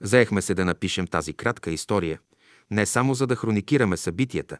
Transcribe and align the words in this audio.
Заехме 0.00 0.42
се 0.42 0.54
да 0.54 0.64
напишем 0.64 1.06
тази 1.06 1.32
кратка 1.32 1.70
история, 1.70 2.20
не 2.70 2.86
само 2.86 3.14
за 3.14 3.26
да 3.26 3.36
хроникираме 3.36 3.96
събитията, 3.96 4.58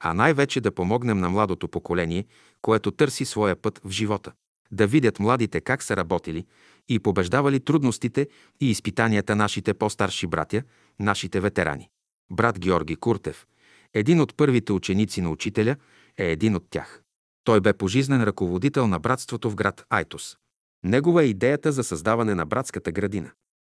а 0.00 0.14
най-вече 0.14 0.60
да 0.60 0.74
помогнем 0.74 1.18
на 1.18 1.30
младото 1.30 1.68
поколение, 1.68 2.24
което 2.62 2.90
търси 2.90 3.24
своя 3.24 3.56
път 3.56 3.80
в 3.84 3.90
живота. 3.90 4.32
Да 4.72 4.86
видят 4.86 5.20
младите 5.20 5.60
как 5.60 5.82
са 5.82 5.96
работили 5.96 6.46
и 6.88 6.98
побеждавали 6.98 7.60
трудностите 7.60 8.28
и 8.60 8.70
изпитанията 8.70 9.36
нашите 9.36 9.74
по-старши 9.74 10.26
братя, 10.26 10.62
нашите 10.98 11.40
ветерани. 11.40 11.88
Брат 12.32 12.58
Георги 12.58 12.96
Куртев, 12.96 13.46
един 13.94 14.20
от 14.20 14.36
първите 14.36 14.72
ученици 14.72 15.20
на 15.20 15.30
учителя, 15.30 15.76
е 16.18 16.30
един 16.30 16.56
от 16.56 16.66
тях. 16.70 17.02
Той 17.44 17.60
бе 17.60 17.72
пожизнен 17.72 18.24
ръководител 18.24 18.86
на 18.86 18.98
братството 18.98 19.50
в 19.50 19.54
град 19.54 19.84
Айтос. 19.90 20.36
Негова 20.84 21.22
е 21.22 21.26
идеята 21.26 21.72
за 21.72 21.84
създаване 21.84 22.34
на 22.34 22.46
братската 22.46 22.92
градина. 22.92 23.30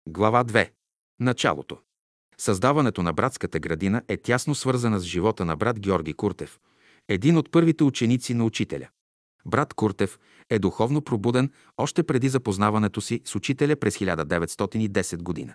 Глава 0.10 0.44
2. 0.44 0.70
Началото. 1.20 1.78
Създаването 2.44 3.04
на 3.04 3.14
братската 3.14 3.60
градина 3.60 4.02
е 4.08 4.18
тясно 4.18 4.56
свързана 4.56 5.00
с 5.00 5.04
живота 5.04 5.46
на 5.46 5.56
брат 5.56 5.80
Георги 5.80 6.14
Куртев, 6.14 6.60
един 7.08 7.38
от 7.38 7.52
първите 7.52 7.84
ученици 7.84 8.34
на 8.34 8.46
учителя. 8.46 8.88
Брат 9.46 9.74
Куртев 9.74 10.20
е 10.50 10.60
духовно 10.60 11.02
пробуден 11.02 11.52
още 11.78 12.04
преди 12.04 12.30
запознаването 12.30 13.02
си 13.02 13.22
с 13.26 13.36
учителя 13.36 13.76
през 13.76 13.98
1910 13.98 15.18
година. 15.24 15.54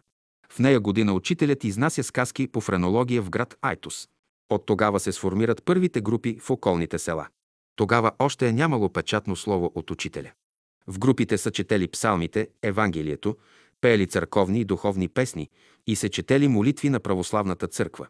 В 0.53 0.59
нея 0.59 0.81
година 0.81 1.13
учителят 1.13 1.65
изнася 1.65 2.03
сказки 2.03 2.49
по 2.49 2.61
френология 2.61 3.23
в 3.23 3.31
град 3.31 3.57
Айтос. 3.63 4.09
От 4.51 4.67
тогава 4.67 5.01
се 5.01 5.13
сформират 5.13 5.65
първите 5.65 6.01
групи 6.01 6.39
в 6.41 6.51
околните 6.51 6.99
села. 6.99 7.27
Тогава 7.77 8.13
още 8.19 8.49
е 8.49 8.53
нямало 8.53 8.93
печатно 8.93 9.37
слово 9.37 9.73
от 9.75 9.91
учителя. 9.91 10.31
В 10.87 10.99
групите 10.99 11.39
са 11.39 11.51
четели 11.51 11.89
псалмите, 11.89 12.49
Евангелието, 12.63 13.37
пеели 13.81 14.07
църковни 14.07 14.61
и 14.61 14.65
духовни 14.65 15.09
песни 15.09 15.49
и 15.89 15.97
се 15.97 16.09
четели 16.09 16.49
молитви 16.49 16.91
на 16.91 17.01
православната 17.01 17.67
църква. 17.67 18.07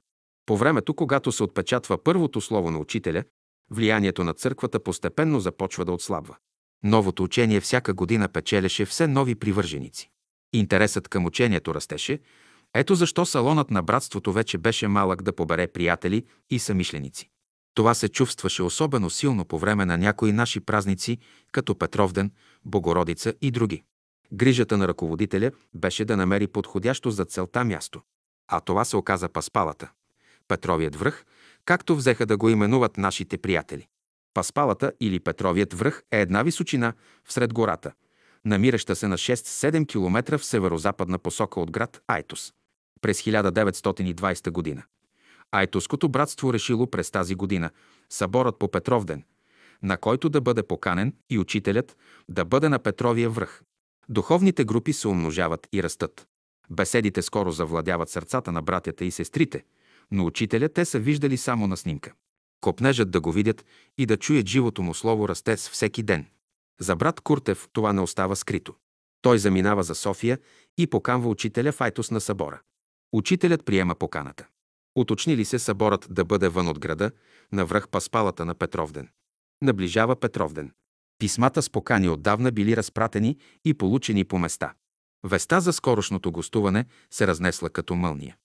По 0.46 0.56
времето, 0.56 0.94
когато 0.94 1.32
се 1.32 1.42
отпечатва 1.42 2.04
първото 2.04 2.40
слово 2.40 2.70
на 2.70 2.78
учителя, 2.78 3.24
влиянието 3.70 4.24
на 4.24 4.34
църквата 4.34 4.80
постепенно 4.80 5.40
започва 5.40 5.84
да 5.84 5.92
отслабва. 5.92 6.36
Новото 6.84 7.22
учение 7.22 7.60
всяка 7.60 7.94
година 7.94 8.28
печелеше 8.28 8.84
все 8.84 9.06
нови 9.06 9.34
привърженици. 9.34 10.10
Интересът 10.52 11.08
към 11.08 11.26
учението 11.26 11.74
растеше, 11.74 12.20
ето 12.74 12.94
защо 12.94 13.26
салонът 13.26 13.70
на 13.70 13.82
братството 13.82 14.32
вече 14.32 14.58
беше 14.58 14.88
малък 14.88 15.22
да 15.22 15.32
побере 15.32 15.66
приятели 15.66 16.24
и 16.50 16.58
самишленици. 16.58 17.30
Това 17.74 17.94
се 17.94 18.08
чувстваше 18.08 18.62
особено 18.62 19.10
силно 19.10 19.44
по 19.44 19.58
време 19.58 19.84
на 19.84 19.98
някои 19.98 20.32
наши 20.32 20.60
празници, 20.60 21.18
като 21.52 21.78
Петровден, 21.78 22.30
Богородица 22.64 23.34
и 23.40 23.50
други. 23.50 23.82
Грижата 24.32 24.76
на 24.76 24.88
ръководителя 24.88 25.50
беше 25.74 26.04
да 26.04 26.16
намери 26.16 26.46
подходящо 26.46 27.10
за 27.10 27.24
целта 27.24 27.64
място. 27.64 28.02
А 28.48 28.60
това 28.60 28.84
се 28.84 28.96
оказа 28.96 29.28
Паспалата. 29.28 29.90
Петровият 30.48 30.96
връх, 30.96 31.24
както 31.64 31.96
взеха 31.96 32.26
да 32.26 32.36
го 32.36 32.48
именуват 32.48 32.96
нашите 32.96 33.38
приятели. 33.38 33.86
Паспалата 34.34 34.92
или 35.00 35.20
Петровият 35.20 35.74
връх 35.74 36.02
е 36.10 36.20
една 36.20 36.42
височина 36.42 36.92
всред 37.24 37.54
гората, 37.54 37.92
намираща 38.44 38.96
се 38.96 39.08
на 39.08 39.18
6-7 39.18 39.88
км 39.88 40.38
в 40.38 40.44
северо-западна 40.44 41.18
посока 41.18 41.60
от 41.60 41.70
град 41.70 42.02
Айтос. 42.08 42.52
През 43.00 43.22
1920 43.22 44.50
година. 44.50 44.82
Айтоското 45.52 46.08
братство 46.08 46.52
решило 46.52 46.86
през 46.86 47.10
тази 47.10 47.34
година 47.34 47.70
съборът 48.10 48.58
по 48.58 48.70
Петровден, 48.70 49.24
на 49.82 49.96
който 49.96 50.28
да 50.28 50.40
бъде 50.40 50.62
поканен 50.62 51.14
и 51.30 51.38
учителят 51.38 51.96
да 52.28 52.44
бъде 52.44 52.68
на 52.68 52.78
Петровия 52.78 53.30
връх. 53.30 53.62
Духовните 54.08 54.64
групи 54.64 54.92
се 54.92 55.08
умножават 55.08 55.68
и 55.72 55.82
растат. 55.82 56.26
Беседите 56.70 57.22
скоро 57.22 57.50
завладяват 57.50 58.10
сърцата 58.10 58.52
на 58.52 58.62
братята 58.62 59.04
и 59.04 59.10
сестрите, 59.10 59.64
но 60.10 60.26
учителя 60.26 60.68
те 60.68 60.84
са 60.84 60.98
виждали 60.98 61.36
само 61.36 61.66
на 61.66 61.76
снимка. 61.76 62.12
Копнежат 62.60 63.10
да 63.10 63.20
го 63.20 63.32
видят 63.32 63.64
и 63.98 64.06
да 64.06 64.16
чуят 64.16 64.46
живото 64.46 64.82
му 64.82 64.94
слово 64.94 65.28
расте 65.28 65.56
с 65.56 65.70
всеки 65.70 66.02
ден. 66.02 66.26
За 66.80 66.96
брат 66.96 67.20
Куртев 67.20 67.68
това 67.72 67.92
не 67.92 68.00
остава 68.00 68.36
скрито. 68.36 68.74
Той 69.22 69.38
заминава 69.38 69.82
за 69.82 69.94
София 69.94 70.38
и 70.78 70.86
поканва 70.86 71.28
учителя 71.28 71.72
в 71.72 72.10
на 72.10 72.20
събора. 72.20 72.60
Учителят 73.12 73.64
приема 73.64 73.94
поканата. 73.94 74.46
Уточни 74.96 75.36
ли 75.36 75.44
се 75.44 75.58
съборът 75.58 76.06
да 76.10 76.24
бъде 76.24 76.48
вън 76.48 76.68
от 76.68 76.78
града, 76.78 77.10
на 77.52 77.66
връх 77.66 77.88
Паспалата 77.88 78.44
на 78.44 78.54
Петровден. 78.54 79.08
Наближава 79.62 80.16
Петровден. 80.16 80.72
Писмата 81.18 81.62
с 81.62 81.70
покани 81.70 82.08
отдавна 82.08 82.52
били 82.52 82.76
разпратени 82.76 83.36
и 83.64 83.74
получени 83.74 84.24
по 84.24 84.38
места. 84.38 84.74
Веста 85.24 85.60
за 85.60 85.72
скорошното 85.72 86.32
гостуване 86.32 86.84
се 87.10 87.26
разнесла 87.26 87.70
като 87.70 87.94
мълния. 87.94 88.36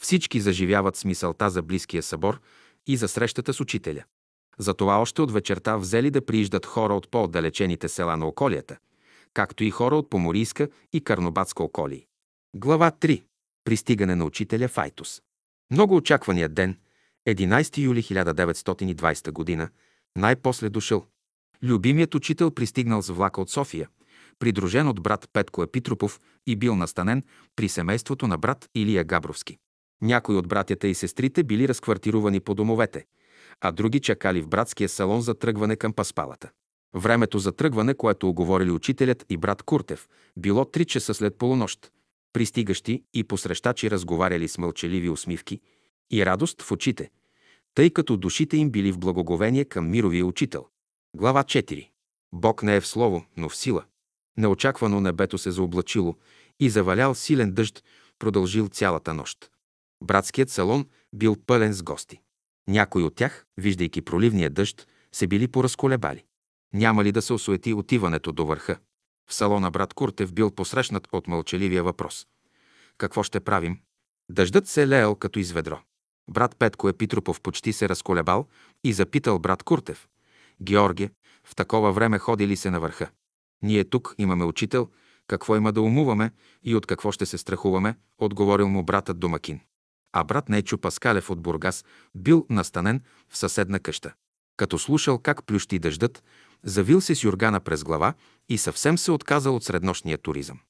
Всички 0.00 0.40
заживяват 0.40 0.96
смисълта 0.96 1.50
за 1.50 1.62
близкия 1.62 2.02
събор 2.02 2.40
и 2.86 2.96
за 2.96 3.08
срещата 3.08 3.52
с 3.52 3.60
учителя. 3.60 4.04
Затова 4.58 4.96
още 4.96 5.22
от 5.22 5.32
вечерта 5.32 5.76
взели 5.76 6.10
да 6.10 6.26
прииждат 6.26 6.66
хора 6.66 6.94
от 6.94 7.10
по-отдалечените 7.10 7.88
села 7.88 8.16
на 8.16 8.26
околията, 8.26 8.76
както 9.34 9.64
и 9.64 9.70
хора 9.70 9.96
от 9.96 10.10
Поморийска 10.10 10.68
и 10.92 11.00
Карнобатска 11.00 11.62
околии. 11.62 12.06
Глава 12.56 12.90
3. 12.90 13.22
Пристигане 13.64 14.14
на 14.14 14.24
учителя 14.24 14.68
в 14.68 14.78
Айтос. 14.78 15.22
Много 15.70 15.96
очаквания 15.96 16.48
ден, 16.48 16.78
11 17.28 17.78
юли 17.78 18.02
1920 18.02 19.58
г., 19.58 19.68
най-после 20.16 20.68
дошъл. 20.68 21.06
Любимият 21.64 22.14
учител 22.14 22.50
пристигнал 22.50 23.02
с 23.02 23.12
влака 23.12 23.40
от 23.40 23.50
София, 23.50 23.88
придружен 24.38 24.88
от 24.88 25.02
брат 25.02 25.28
Петко 25.32 25.62
Епитропов 25.62 26.20
и 26.46 26.56
бил 26.56 26.76
настанен 26.76 27.22
при 27.56 27.68
семейството 27.68 28.26
на 28.26 28.38
брат 28.38 28.68
Илия 28.74 29.04
Габровски. 29.04 29.58
Някои 30.02 30.36
от 30.36 30.48
братята 30.48 30.88
и 30.88 30.94
сестрите 30.94 31.42
били 31.42 31.68
разквартирувани 31.68 32.40
по 32.40 32.54
домовете, 32.54 33.04
а 33.60 33.72
други 33.72 34.00
чакали 34.00 34.40
в 34.40 34.48
братския 34.48 34.88
салон 34.88 35.20
за 35.20 35.34
тръгване 35.34 35.76
към 35.76 35.92
Паспалата. 35.92 36.50
Времето 36.94 37.38
за 37.38 37.52
тръгване, 37.52 37.94
което 37.94 38.28
оговорили 38.28 38.70
учителят 38.70 39.24
и 39.28 39.36
брат 39.36 39.62
Куртев, 39.62 40.08
било 40.36 40.64
3 40.64 40.86
часа 40.86 41.14
след 41.14 41.38
полунощ. 41.38 41.92
Пристигащи 42.32 43.02
и 43.14 43.24
посрещачи 43.24 43.90
разговаряли 43.90 44.48
с 44.48 44.58
мълчаливи 44.58 45.08
усмивки 45.08 45.60
и 46.10 46.26
радост 46.26 46.62
в 46.62 46.72
очите, 46.72 47.10
тъй 47.74 47.90
като 47.90 48.16
душите 48.16 48.56
им 48.56 48.70
били 48.70 48.92
в 48.92 48.98
благоговение 48.98 49.64
към 49.64 49.90
мировия 49.90 50.26
учител. 50.26 50.66
Глава 51.16 51.44
4. 51.44 51.90
Бог 52.32 52.62
не 52.62 52.76
е 52.76 52.80
в 52.80 52.86
слово, 52.86 53.24
но 53.36 53.48
в 53.48 53.56
сила. 53.56 53.84
Неочаквано 54.36 55.00
небето 55.00 55.38
се 55.38 55.50
заоблачило 55.50 56.16
и 56.60 56.70
завалял 56.70 57.14
силен 57.14 57.52
дъжд, 57.52 57.84
продължил 58.18 58.68
цялата 58.68 59.14
нощ. 59.14 59.50
Братският 60.04 60.50
салон 60.50 60.88
бил 61.12 61.36
пълен 61.46 61.72
с 61.72 61.82
гости. 61.82 62.20
Някои 62.68 63.02
от 63.02 63.14
тях, 63.14 63.46
виждайки 63.56 64.02
проливния 64.02 64.50
дъжд, 64.50 64.88
се 65.12 65.26
били 65.26 65.48
поразколебали. 65.48 66.24
Няма 66.74 67.04
ли 67.04 67.12
да 67.12 67.22
се 67.22 67.32
осуети 67.32 67.74
отиването 67.74 68.32
до 68.32 68.46
върха? 68.46 68.78
В 69.28 69.34
салона 69.34 69.70
брат 69.70 69.94
Куртев 69.94 70.32
бил 70.32 70.50
посрещнат 70.50 71.08
от 71.12 71.26
мълчаливия 71.26 71.84
въпрос. 71.84 72.26
Какво 72.98 73.22
ще 73.22 73.40
правим? 73.40 73.80
Дъждът 74.30 74.68
се 74.68 74.82
е 74.82 74.88
леял 74.88 75.14
като 75.14 75.38
изведро. 75.38 75.80
Брат 76.30 76.56
Петко 76.58 76.88
Епитропов 76.88 77.40
почти 77.40 77.72
се 77.72 77.88
разколебал 77.88 78.46
и 78.84 78.92
запитал 78.92 79.38
брат 79.38 79.62
Куртев. 79.62 80.08
Георге, 80.62 81.10
в 81.44 81.54
такова 81.54 81.92
време 81.92 82.18
ходи 82.18 82.48
ли 82.48 82.56
се 82.56 82.70
на 82.70 82.80
върха? 82.80 83.10
Ние 83.62 83.84
тук 83.84 84.14
имаме 84.18 84.44
учител, 84.44 84.88
какво 85.26 85.56
има 85.56 85.72
да 85.72 85.80
умуваме 85.80 86.30
и 86.62 86.74
от 86.74 86.86
какво 86.86 87.12
ще 87.12 87.26
се 87.26 87.38
страхуваме, 87.38 87.94
отговорил 88.18 88.68
му 88.68 88.82
братът 88.82 89.18
Домакин. 89.18 89.60
А 90.12 90.24
брат 90.24 90.48
Нейчо 90.48 90.78
Паскалев 90.78 91.30
от 91.30 91.40
Бургас 91.40 91.84
бил 92.14 92.46
настанен 92.50 93.00
в 93.28 93.38
съседна 93.38 93.80
къща. 93.80 94.12
Като 94.56 94.78
слушал 94.78 95.18
как 95.18 95.44
плющи 95.46 95.78
дъждът, 95.78 96.24
завил 96.62 97.00
се 97.00 97.14
с 97.14 97.24
юргана 97.24 97.60
през 97.60 97.84
глава 97.84 98.14
и 98.48 98.58
съвсем 98.58 98.98
се 98.98 99.12
отказал 99.12 99.56
от 99.56 99.64
среднощния 99.64 100.18
туризъм. 100.18 100.60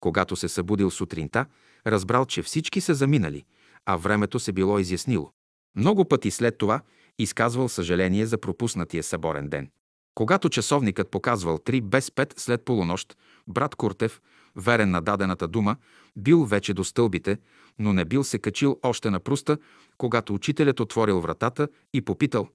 Когато 0.00 0.36
се 0.36 0.48
събудил 0.48 0.90
сутринта, 0.90 1.46
разбрал, 1.86 2.26
че 2.26 2.42
всички 2.42 2.80
са 2.80 2.94
заминали, 2.94 3.44
а 3.86 3.96
времето 3.96 4.38
се 4.38 4.52
било 4.52 4.78
изяснило. 4.78 5.32
Много 5.76 6.04
пъти 6.04 6.30
след 6.30 6.58
това 6.58 6.80
изказвал 7.18 7.68
съжаление 7.68 8.26
за 8.26 8.38
пропуснатия 8.38 9.02
съборен 9.02 9.48
ден. 9.48 9.70
Когато 10.14 10.48
часовникът 10.48 11.10
показвал 11.10 11.58
3 11.58 11.80
без 11.80 12.10
5 12.10 12.38
след 12.38 12.64
полунощ, 12.64 13.16
брат 13.48 13.74
Куртев 13.74 14.20
верен 14.56 14.90
на 14.90 15.02
дадената 15.02 15.48
дума, 15.48 15.76
бил 16.16 16.44
вече 16.44 16.74
до 16.74 16.84
стълбите, 16.84 17.38
но 17.78 17.92
не 17.92 18.04
бил 18.04 18.24
се 18.24 18.38
качил 18.38 18.78
още 18.82 19.10
на 19.10 19.20
пруста, 19.20 19.58
когато 19.98 20.34
учителят 20.34 20.80
отворил 20.80 21.20
вратата 21.20 21.68
и 21.94 22.02
попитал 22.02 22.48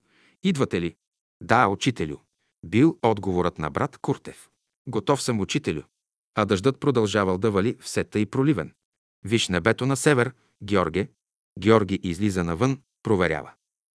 «Идвате 0.44 0.82
ли?» 0.82 0.96
«Да, 1.42 1.68
учителю», 1.68 2.18
бил 2.66 2.98
отговорът 3.02 3.60
на 3.60 3.70
брат 3.70 3.98
Куртев. 3.98 4.50
«Готов 4.88 5.22
съм, 5.22 5.40
учителю». 5.40 5.82
А 6.36 6.46
дъждът 6.46 6.80
продължавал 6.80 7.38
да 7.38 7.52
вали 7.52 7.76
все 7.80 8.04
тъй 8.04 8.26
проливен. 8.26 8.72
Виж 9.24 9.50
небето 9.50 9.86
на 9.86 9.96
север, 9.96 10.34
Георге. 10.64 11.10
Георги 11.60 12.00
излиза 12.04 12.44
навън, 12.44 12.82
проверява. 13.04 13.52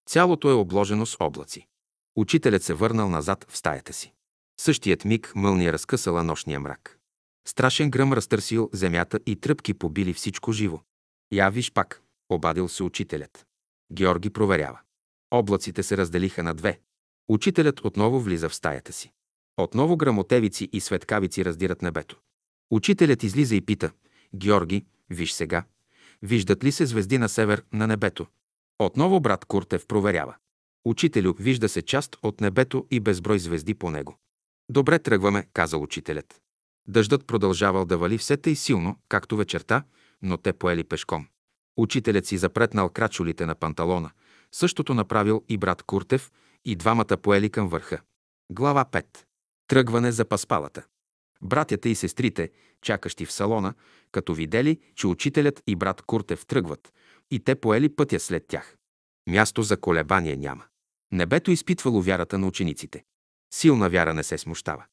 Цялото 0.09 0.49
е 0.49 0.53
обложено 0.53 1.05
с 1.05 1.17
облаци. 1.19 1.67
Учителят 2.15 2.63
се 2.63 2.73
върнал 2.73 3.09
назад 3.09 3.45
в 3.49 3.57
стаята 3.57 3.93
си. 3.93 4.13
Същият 4.59 5.05
миг 5.05 5.31
мълния 5.35 5.73
разкъсала 5.73 6.23
нощния 6.23 6.59
мрак. 6.59 6.99
Страшен 7.47 7.91
гръм 7.91 8.13
разтърсил 8.13 8.69
земята 8.73 9.19
и 9.25 9.35
тръпки 9.35 9.73
побили 9.73 10.13
всичко 10.13 10.51
живо. 10.51 10.79
Я 11.33 11.49
виж 11.49 11.71
пак, 11.71 12.03
обадил 12.29 12.67
се 12.67 12.83
учителят. 12.83 13.45
Георги 13.91 14.29
проверява. 14.29 14.79
Облаците 15.31 15.83
се 15.83 15.97
разделиха 15.97 16.43
на 16.43 16.53
две. 16.53 16.79
Учителят 17.27 17.79
отново 17.79 18.19
влиза 18.19 18.49
в 18.49 18.55
стаята 18.55 18.93
си. 18.93 19.11
Отново 19.57 19.97
грамотевици 19.97 20.69
и 20.73 20.79
светкавици 20.79 21.45
раздират 21.45 21.81
небето. 21.81 22.19
Учителят 22.71 23.23
излиза 23.23 23.55
и 23.55 23.61
пита. 23.61 23.91
Георги, 24.35 24.85
виж 25.09 25.31
сега. 25.31 25.63
Виждат 26.21 26.63
ли 26.63 26.71
се 26.71 26.85
звезди 26.85 27.17
на 27.17 27.29
север 27.29 27.63
на 27.73 27.87
небето? 27.87 28.27
Отново 28.81 29.19
брат 29.19 29.45
Куртев 29.45 29.87
проверява. 29.87 30.35
Учителю, 30.85 31.33
вижда 31.39 31.69
се 31.69 31.81
част 31.81 32.17
от 32.23 32.41
небето 32.41 32.87
и 32.91 32.99
безброй 32.99 33.39
звезди 33.39 33.73
по 33.73 33.89
него. 33.89 34.17
Добре 34.69 34.99
тръгваме, 34.99 35.47
каза 35.53 35.77
учителят. 35.77 36.41
Дъждът 36.87 37.27
продължавал 37.27 37.85
да 37.85 37.97
вали 37.97 38.17
все 38.17 38.37
тъй 38.37 38.55
силно, 38.55 38.99
както 39.09 39.37
вечерта, 39.37 39.83
но 40.21 40.37
те 40.37 40.53
поели 40.53 40.83
пешком. 40.83 41.27
Учителят 41.77 42.25
си 42.25 42.37
запретнал 42.37 42.89
крачолите 42.89 43.45
на 43.45 43.55
панталона. 43.55 44.11
Същото 44.51 44.93
направил 44.93 45.43
и 45.49 45.57
брат 45.57 45.83
Куртев, 45.83 46.31
и 46.65 46.75
двамата 46.75 47.17
поели 47.21 47.49
към 47.49 47.67
върха. 47.67 48.01
Глава 48.51 48.85
5. 48.85 49.05
Тръгване 49.67 50.11
за 50.11 50.25
паспалата. 50.25 50.83
Братята 51.41 51.89
и 51.89 51.95
сестрите, 51.95 52.51
чакащи 52.81 53.25
в 53.25 53.31
салона, 53.31 53.73
като 54.11 54.33
видели, 54.33 54.79
че 54.95 55.07
учителят 55.07 55.63
и 55.67 55.75
брат 55.75 56.01
Куртев 56.01 56.45
тръгват, 56.45 56.93
и 57.31 57.39
те 57.39 57.55
поели 57.55 57.95
пътя 57.95 58.19
след 58.19 58.47
тях. 58.47 58.77
Място 59.29 59.63
за 59.63 59.77
колебание 59.77 60.37
няма. 60.37 60.63
Небето 61.11 61.51
изпитвало 61.51 62.01
вярата 62.01 62.37
на 62.37 62.47
учениците. 62.47 63.03
Силна 63.53 63.89
вяра 63.89 64.13
не 64.13 64.23
се 64.23 64.37
смущава. 64.37 64.85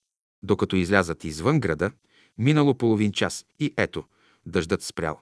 Докато 0.43 0.77
излязат 0.77 1.25
извън 1.25 1.61
града, 1.61 1.91
минало 2.39 2.75
половин 2.75 3.13
час 3.13 3.47
и 3.59 3.75
ето, 3.77 4.05
дъждът 4.47 4.83
спрял. 4.83 5.21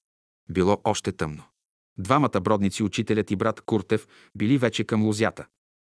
Било 0.51 0.81
още 0.85 1.13
тъмно. 1.13 1.43
Двамата 1.99 2.41
бродници, 2.41 2.83
учителят 2.83 3.31
и 3.31 3.37
брат 3.37 3.61
Куртев, 3.61 4.09
били 4.35 4.59
вече 4.59 4.85
към 4.85 5.05
лузята. 5.05 5.47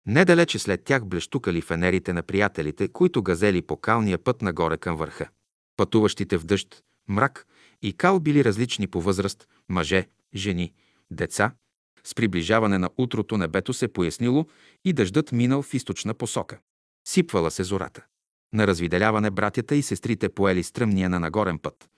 Недалече 0.06 0.58
след 0.58 0.84
тях 0.84 1.04
блещукали 1.06 1.60
фенерите 1.60 2.12
на 2.12 2.22
приятелите, 2.22 2.88
които 2.88 3.22
газели 3.22 3.62
по 3.62 3.76
калния 3.76 4.18
път 4.18 4.42
нагоре 4.42 4.76
към 4.76 4.96
върха. 4.96 5.28
Пътуващите 5.76 6.38
в 6.38 6.44
дъжд, 6.44 6.82
мрак 7.08 7.46
и 7.82 7.92
кал 7.92 8.20
били 8.20 8.44
различни 8.44 8.86
по 8.86 9.00
възраст, 9.00 9.48
мъже, 9.68 10.08
жени, 10.34 10.72
деца. 11.12 11.54
С 12.04 12.14
приближаване 12.14 12.78
на 12.78 12.90
утрото 12.98 13.36
небето 13.36 13.72
се 13.72 13.88
пояснило 13.88 14.46
и 14.84 14.92
дъждът 14.92 15.32
минал 15.32 15.62
в 15.62 15.74
източна 15.74 16.14
посока. 16.14 16.58
Сипвала 17.08 17.50
се 17.50 17.64
зората. 17.64 18.04
На 18.54 18.66
развиделяване 18.66 19.30
братята 19.30 19.76
и 19.76 19.82
сестрите 19.82 20.28
поели 20.28 20.62
стръмния 20.62 21.10
на 21.10 21.20
нагорен 21.20 21.58
път. 21.58 21.88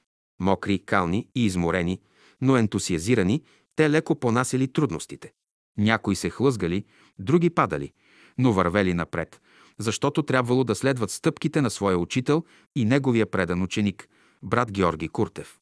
Мокри, 0.41 0.79
кални 0.79 1.29
и 1.35 1.47
изморени, 1.47 2.01
но 2.41 2.57
ентусиазирани, 2.57 3.43
те 3.77 3.91
леко 3.91 4.21
понасили 4.21 4.73
трудностите. 4.73 5.33
Някои 5.79 6.17
се 6.17 6.31
хлъзгали, 6.31 6.85
други 7.19 7.51
падали, 7.51 7.93
но 8.39 8.53
вървели 8.53 8.95
напред, 8.95 9.41
защото 9.79 10.23
трябвало 10.23 10.65
да 10.65 10.75
следват 10.75 11.11
стъпките 11.11 11.61
на 11.61 11.71
своя 11.71 11.99
учител 11.99 12.45
и 12.77 12.85
неговия 12.85 13.31
предан 13.31 13.63
ученик, 13.63 14.09
брат 14.43 14.73
Георги 14.73 15.09
Куртев. 15.09 15.59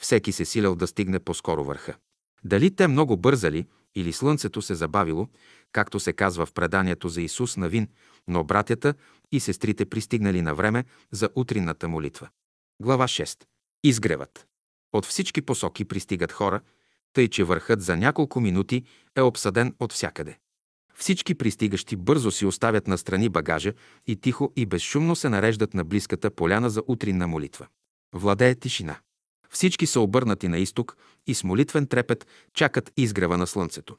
Всеки 0.00 0.32
се 0.32 0.44
силял 0.44 0.74
да 0.74 0.86
стигне 0.86 1.18
по-скоро 1.18 1.64
върха. 1.64 1.96
Дали 2.46 2.74
те 2.74 2.88
много 2.88 3.16
бързали 3.16 3.66
или 3.94 4.12
слънцето 4.12 4.62
се 4.62 4.74
забавило, 4.74 5.28
както 5.72 6.00
се 6.00 6.12
казва 6.12 6.46
в 6.46 6.52
преданието 6.52 7.08
за 7.08 7.22
Исус 7.22 7.56
на 7.56 7.68
Вин, 7.68 7.88
но 8.28 8.44
братята 8.44 8.94
и 9.32 9.40
сестрите 9.40 9.86
пристигнали 9.86 10.42
на 10.42 10.54
време 10.54 10.84
за 11.12 11.28
утринната 11.34 11.88
молитва. 11.88 12.28
Глава 12.82 13.06
6. 13.06 13.44
Изгревът. 13.84 14.46
От 14.92 15.06
всички 15.06 15.42
посоки 15.42 15.84
пристигат 15.84 16.32
хора, 16.32 16.60
тъй 17.12 17.28
че 17.28 17.44
върхът 17.44 17.82
за 17.82 17.96
няколко 17.96 18.40
минути 18.40 18.84
е 19.16 19.20
обсаден 19.20 19.74
от 19.80 19.92
всякъде. 19.92 20.38
Всички 20.94 21.34
пристигащи 21.34 21.96
бързо 21.96 22.30
си 22.30 22.46
оставят 22.46 22.86
настрани 22.86 23.28
багажа 23.28 23.72
и 24.06 24.16
тихо 24.16 24.52
и 24.56 24.66
безшумно 24.66 25.16
се 25.16 25.28
нареждат 25.28 25.74
на 25.74 25.84
близката 25.84 26.30
поляна 26.30 26.70
за 26.70 26.82
утринна 26.86 27.26
молитва. 27.26 27.66
Владее 28.14 28.54
тишина. 28.54 28.96
Всички 29.56 29.86
са 29.86 30.00
обърнати 30.00 30.48
на 30.48 30.58
изток 30.58 30.96
и 31.26 31.34
с 31.34 31.44
молитвен 31.44 31.86
трепет 31.86 32.26
чакат 32.54 32.92
изгрева 32.96 33.36
на 33.36 33.46
слънцето. 33.46 33.96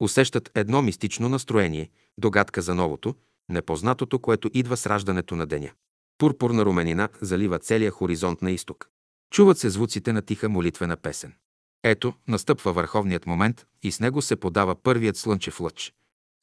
Усещат 0.00 0.50
едно 0.54 0.82
мистично 0.82 1.28
настроение, 1.28 1.90
догадка 2.18 2.62
за 2.62 2.74
новото, 2.74 3.14
непознатото, 3.48 4.18
което 4.18 4.50
идва 4.54 4.76
с 4.76 4.86
раждането 4.86 5.36
на 5.36 5.46
деня. 5.46 5.70
Пурпурна 6.18 6.64
руменина 6.64 7.08
залива 7.20 7.58
целия 7.58 7.90
хоризонт 7.90 8.42
на 8.42 8.50
изток. 8.50 8.88
Чуват 9.32 9.58
се 9.58 9.70
звуците 9.70 10.12
на 10.12 10.22
тиха 10.22 10.48
молитвена 10.48 10.96
песен. 10.96 11.34
Ето, 11.82 12.14
настъпва 12.28 12.72
върховният 12.72 13.26
момент 13.26 13.66
и 13.82 13.92
с 13.92 14.00
него 14.00 14.22
се 14.22 14.36
подава 14.36 14.74
първият 14.74 15.16
слънчев 15.16 15.60
лъч. 15.60 15.92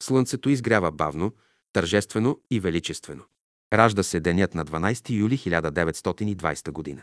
Слънцето 0.02 0.50
изгрява 0.50 0.92
бавно, 0.92 1.32
тържествено 1.72 2.40
и 2.50 2.60
величествено. 2.60 3.24
Ражда 3.72 4.02
се 4.02 4.20
денят 4.20 4.54
на 4.54 4.64
12 4.64 5.10
юли 5.10 5.38
1920 5.38 6.70
година. 6.70 7.02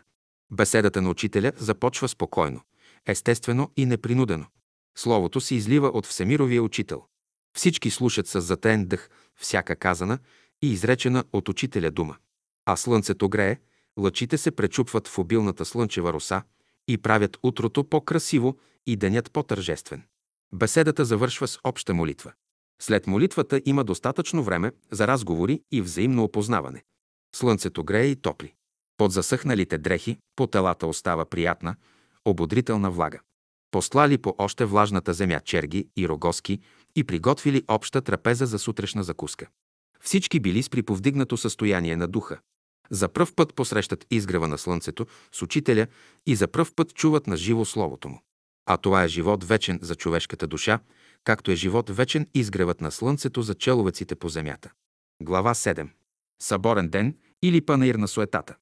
Беседата 0.51 1.01
на 1.01 1.09
учителя 1.09 1.51
започва 1.57 2.07
спокойно, 2.07 2.62
естествено 3.06 3.71
и 3.77 3.86
непринудено. 3.86 4.45
Словото 4.97 5.42
се 5.42 5.56
излива 5.56 5.88
от 5.88 6.06
Всемировия 6.06 6.63
учител. 6.63 7.03
Всички 7.57 7.89
слушат 7.89 8.27
с 8.27 8.42
затен 8.42 8.86
дъх 8.86 9.09
всяка 9.36 9.75
казана 9.75 10.19
и 10.62 10.71
изречена 10.71 11.24
от 11.33 11.50
учителя 11.50 11.92
дума. 11.92 12.18
А 12.65 12.75
слънцето 12.75 13.30
грее, 13.30 13.57
лъчите 14.00 14.38
се 14.38 14.51
пречупват 14.51 15.07
в 15.07 15.18
обилната 15.18 15.65
слънчева 15.65 16.13
роса 16.13 16.42
и 16.88 16.97
правят 16.97 17.38
утрото 17.44 17.83
по-красиво 17.83 18.57
и 18.88 18.95
денят 18.95 19.31
по-тържествен. 19.31 20.03
Беседата 20.53 21.06
завършва 21.06 21.47
с 21.47 21.59
обща 21.63 21.94
молитва. 21.94 22.33
След 22.81 23.07
молитвата 23.07 23.62
има 23.65 23.83
достатъчно 23.83 24.44
време 24.44 24.71
за 24.92 25.07
разговори 25.07 25.61
и 25.71 25.81
взаимно 25.81 26.23
опознаване. 26.23 26.83
Слънцето 27.35 27.83
грее 27.83 28.06
и 28.06 28.16
топли. 28.16 28.54
Под 28.97 29.11
засъхналите 29.11 29.78
дрехи 29.78 30.18
по 30.35 30.47
телата 30.47 30.87
остава 30.87 31.25
приятна, 31.25 31.75
ободрителна 32.25 32.92
влага. 32.92 33.19
Послали 33.71 34.18
по 34.18 34.35
още 34.37 34.66
влажната 34.66 35.14
земя 35.14 35.40
черги 35.40 35.87
и 35.97 36.07
рогоски 36.07 36.59
и 36.95 37.04
приготвили 37.04 37.64
обща 37.68 38.02
трапеза 38.02 38.45
за 38.45 38.59
сутрешна 38.59 39.04
закуска. 39.04 39.47
Всички 40.02 40.40
били 40.40 40.64
с 40.64 40.69
приповдигнато 40.69 41.37
състояние 41.37 41.95
на 41.95 42.07
духа. 42.07 42.40
За 42.90 43.09
пръв 43.09 43.35
път 43.35 43.54
посрещат 43.56 44.06
изгрева 44.11 44.47
на 44.47 44.57
слънцето 44.57 45.06
с 45.31 45.42
учителя 45.42 45.87
и 46.25 46.35
за 46.35 46.47
пръв 46.47 46.73
път 46.75 46.94
чуват 46.94 47.28
на 47.28 47.37
живо 47.37 47.66
словото 47.66 48.09
му. 48.09 48.21
А 48.66 48.78
това 48.78 49.04
е 49.04 49.07
живот 49.07 49.44
вечен 49.44 49.80
за 49.81 49.95
човешката 49.95 50.47
душа, 50.47 50.80
както 51.23 51.52
е 51.52 51.56
живот 51.56 51.90
вечен 51.90 52.28
изгревът 52.33 52.81
на 52.81 52.92
слънцето 52.92 53.42
за 53.42 53.56
человеците 53.56 54.16
по 54.16 54.30
земята. 54.30 54.71
Глава 55.23 55.54
7. 55.54 55.90
Съборен 56.42 56.90
ден 56.90 57.18
или 57.44 57.61
панаир 57.61 57.95
на 57.95 58.07
суетата. 58.07 58.56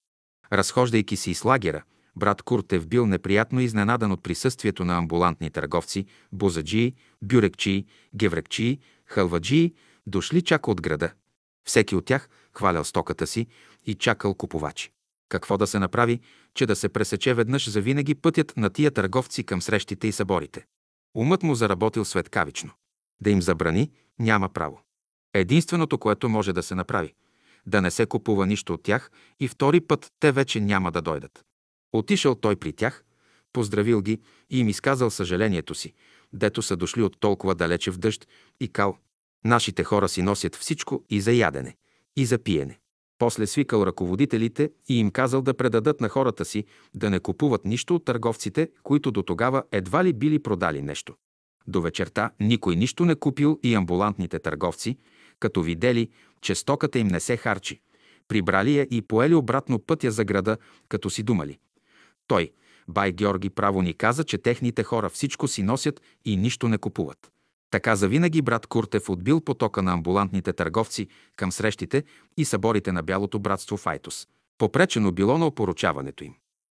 Разхождайки 0.51 1.15
си 1.15 1.31
из 1.31 1.45
лагера, 1.45 1.83
брат 2.15 2.41
Куртев 2.41 2.87
бил 2.87 3.05
неприятно 3.05 3.59
изненадан 3.59 4.11
от 4.11 4.23
присъствието 4.23 4.85
на 4.85 4.97
амбулантни 4.97 5.49
търговци, 5.49 6.05
бозаджии, 6.31 6.95
бюрекчии, 7.21 7.85
геврекчии, 8.15 8.79
халваджии, 9.05 9.73
дошли 10.07 10.41
чак 10.41 10.67
от 10.67 10.81
града. 10.81 11.11
Всеки 11.65 11.95
от 11.95 12.05
тях 12.05 12.29
хвалял 12.53 12.83
стоката 12.83 13.27
си 13.27 13.47
и 13.85 13.95
чакал 13.95 14.33
купувачи. 14.33 14.91
Какво 15.29 15.57
да 15.57 15.67
се 15.67 15.79
направи, 15.79 16.19
че 16.53 16.65
да 16.65 16.75
се 16.75 16.89
пресече 16.89 17.33
веднъж 17.33 17.69
за 17.69 17.81
винаги 17.81 18.15
пътят 18.15 18.53
на 18.57 18.69
тия 18.69 18.91
търговци 18.91 19.43
към 19.43 19.61
срещите 19.61 20.07
и 20.07 20.11
съборите? 20.11 20.65
Умът 21.15 21.43
му 21.43 21.55
заработил 21.55 22.05
светкавично. 22.05 22.71
Да 23.21 23.29
им 23.29 23.41
забрани, 23.41 23.91
няма 24.19 24.49
право. 24.49 24.81
Единственото, 25.33 25.97
което 25.97 26.29
може 26.29 26.53
да 26.53 26.63
се 26.63 26.75
направи, 26.75 27.13
да 27.65 27.81
не 27.81 27.91
се 27.91 28.05
купува 28.05 28.47
нищо 28.47 28.73
от 28.73 28.83
тях 28.83 29.11
и 29.39 29.47
втори 29.47 29.81
път 29.81 30.11
те 30.19 30.31
вече 30.31 30.59
няма 30.59 30.91
да 30.91 31.01
дойдат. 31.01 31.45
Отишъл 31.93 32.35
той 32.35 32.55
при 32.55 32.73
тях, 32.73 33.03
поздравил 33.53 34.01
ги 34.01 34.21
и 34.49 34.59
им 34.59 34.69
изказал 34.69 35.09
съжалението 35.09 35.75
си, 35.75 35.93
дето 36.33 36.61
са 36.61 36.75
дошли 36.75 37.01
от 37.03 37.19
толкова 37.19 37.55
далече 37.55 37.91
в 37.91 37.97
дъжд 37.97 38.27
и 38.59 38.67
кал. 38.67 38.97
Нашите 39.45 39.83
хора 39.83 40.09
си 40.09 40.21
носят 40.21 40.55
всичко 40.55 41.03
и 41.09 41.21
за 41.21 41.31
ядене, 41.31 41.75
и 42.15 42.25
за 42.25 42.37
пиене. 42.37 42.79
После 43.17 43.47
свикал 43.47 43.85
ръководителите 43.85 44.71
и 44.89 44.99
им 44.99 45.11
казал 45.11 45.41
да 45.41 45.53
предадат 45.53 46.01
на 46.01 46.09
хората 46.09 46.45
си 46.45 46.65
да 46.95 47.09
не 47.09 47.19
купуват 47.19 47.65
нищо 47.65 47.95
от 47.95 48.05
търговците, 48.05 48.69
които 48.83 49.11
до 49.11 49.23
тогава 49.23 49.63
едва 49.71 50.03
ли 50.03 50.13
били 50.13 50.39
продали 50.39 50.81
нещо. 50.81 51.15
До 51.67 51.81
вечерта 51.81 52.31
никой 52.39 52.75
нищо 52.75 53.05
не 53.05 53.15
купил 53.15 53.59
и 53.63 53.75
амбулантните 53.75 54.39
търговци, 54.39 54.97
като 55.39 55.61
видели, 55.61 56.09
че 56.43 56.55
стоката 56.55 56.99
им 56.99 57.07
не 57.07 57.19
се 57.19 57.37
харчи, 57.37 57.81
прибрали 58.27 58.77
я 58.77 58.87
и 58.91 59.01
поели 59.01 59.35
обратно 59.35 59.79
пътя 59.79 60.11
за 60.11 60.23
града, 60.23 60.57
като 60.89 61.09
си 61.09 61.23
думали. 61.23 61.57
Той, 62.27 62.51
бай 62.87 63.11
Георги, 63.11 63.49
право 63.49 63.81
ни 63.81 63.93
каза, 63.93 64.23
че 64.23 64.37
техните 64.37 64.83
хора 64.83 65.09
всичко 65.09 65.47
си 65.47 65.63
носят 65.63 66.01
и 66.25 66.37
нищо 66.37 66.67
не 66.67 66.77
купуват. 66.77 67.31
Така 67.71 67.95
завинаги 67.95 68.41
брат 68.41 68.67
Куртев 68.67 69.09
отбил 69.09 69.41
потока 69.41 69.81
на 69.81 69.93
амбулантните 69.93 70.53
търговци 70.53 71.07
към 71.35 71.51
срещите 71.51 72.03
и 72.37 72.45
съборите 72.45 72.91
на 72.91 73.03
Бялото 73.03 73.39
братство 73.39 73.77
в 73.77 73.87
Айтос. 73.87 74.27
Попречено 74.57 75.11
било 75.11 75.37
на 75.37 75.47
опоручаването 75.47 76.23
им. 76.23 76.33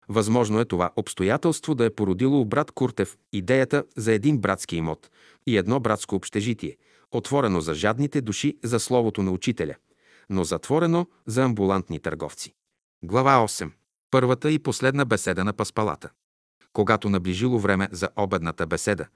Възможно 0.09 0.59
е 0.59 0.65
това 0.65 0.91
обстоятелство 0.95 1.75
да 1.75 1.85
е 1.85 1.89
породило 1.89 2.41
у 2.41 2.45
брат 2.45 2.71
Куртев 2.71 3.17
идеята 3.33 3.83
за 3.97 4.13
един 4.13 4.37
братски 4.37 4.75
имот 4.75 5.09
и 5.47 5.57
едно 5.57 5.79
братско 5.79 6.15
общежитие, 6.15 6.77
отворено 7.11 7.61
за 7.61 7.73
жадните 7.73 8.21
души 8.21 8.57
за 8.63 8.79
словото 8.79 9.23
на 9.23 9.31
учителя, 9.31 9.75
но 10.29 10.43
затворено 10.43 11.07
за 11.25 11.43
амбулантни 11.43 11.99
търговци. 11.99 12.53
Глава 13.03 13.47
8. 13.47 13.71
Първата 14.11 14.51
и 14.51 14.59
последна 14.59 15.05
беседа 15.05 15.43
на 15.43 15.53
Паспалата. 15.53 16.09
Когато 16.73 17.09
наближило 17.09 17.59
време 17.59 17.89
за 17.91 18.09
обедната 18.15 18.67
беседа, 18.67 19.07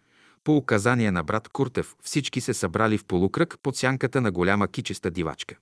по 0.43 0.57
указание 0.57 1.11
на 1.11 1.23
брат 1.23 1.49
Куртев 1.49 1.95
всички 2.03 2.41
се 2.41 2.53
събрали 2.53 2.97
в 2.97 3.05
полукръг 3.05 3.57
под 3.63 3.75
сянката 3.75 4.21
на 4.21 4.31
голяма 4.31 4.67
кичеста 4.67 5.11
дивачка. 5.11 5.55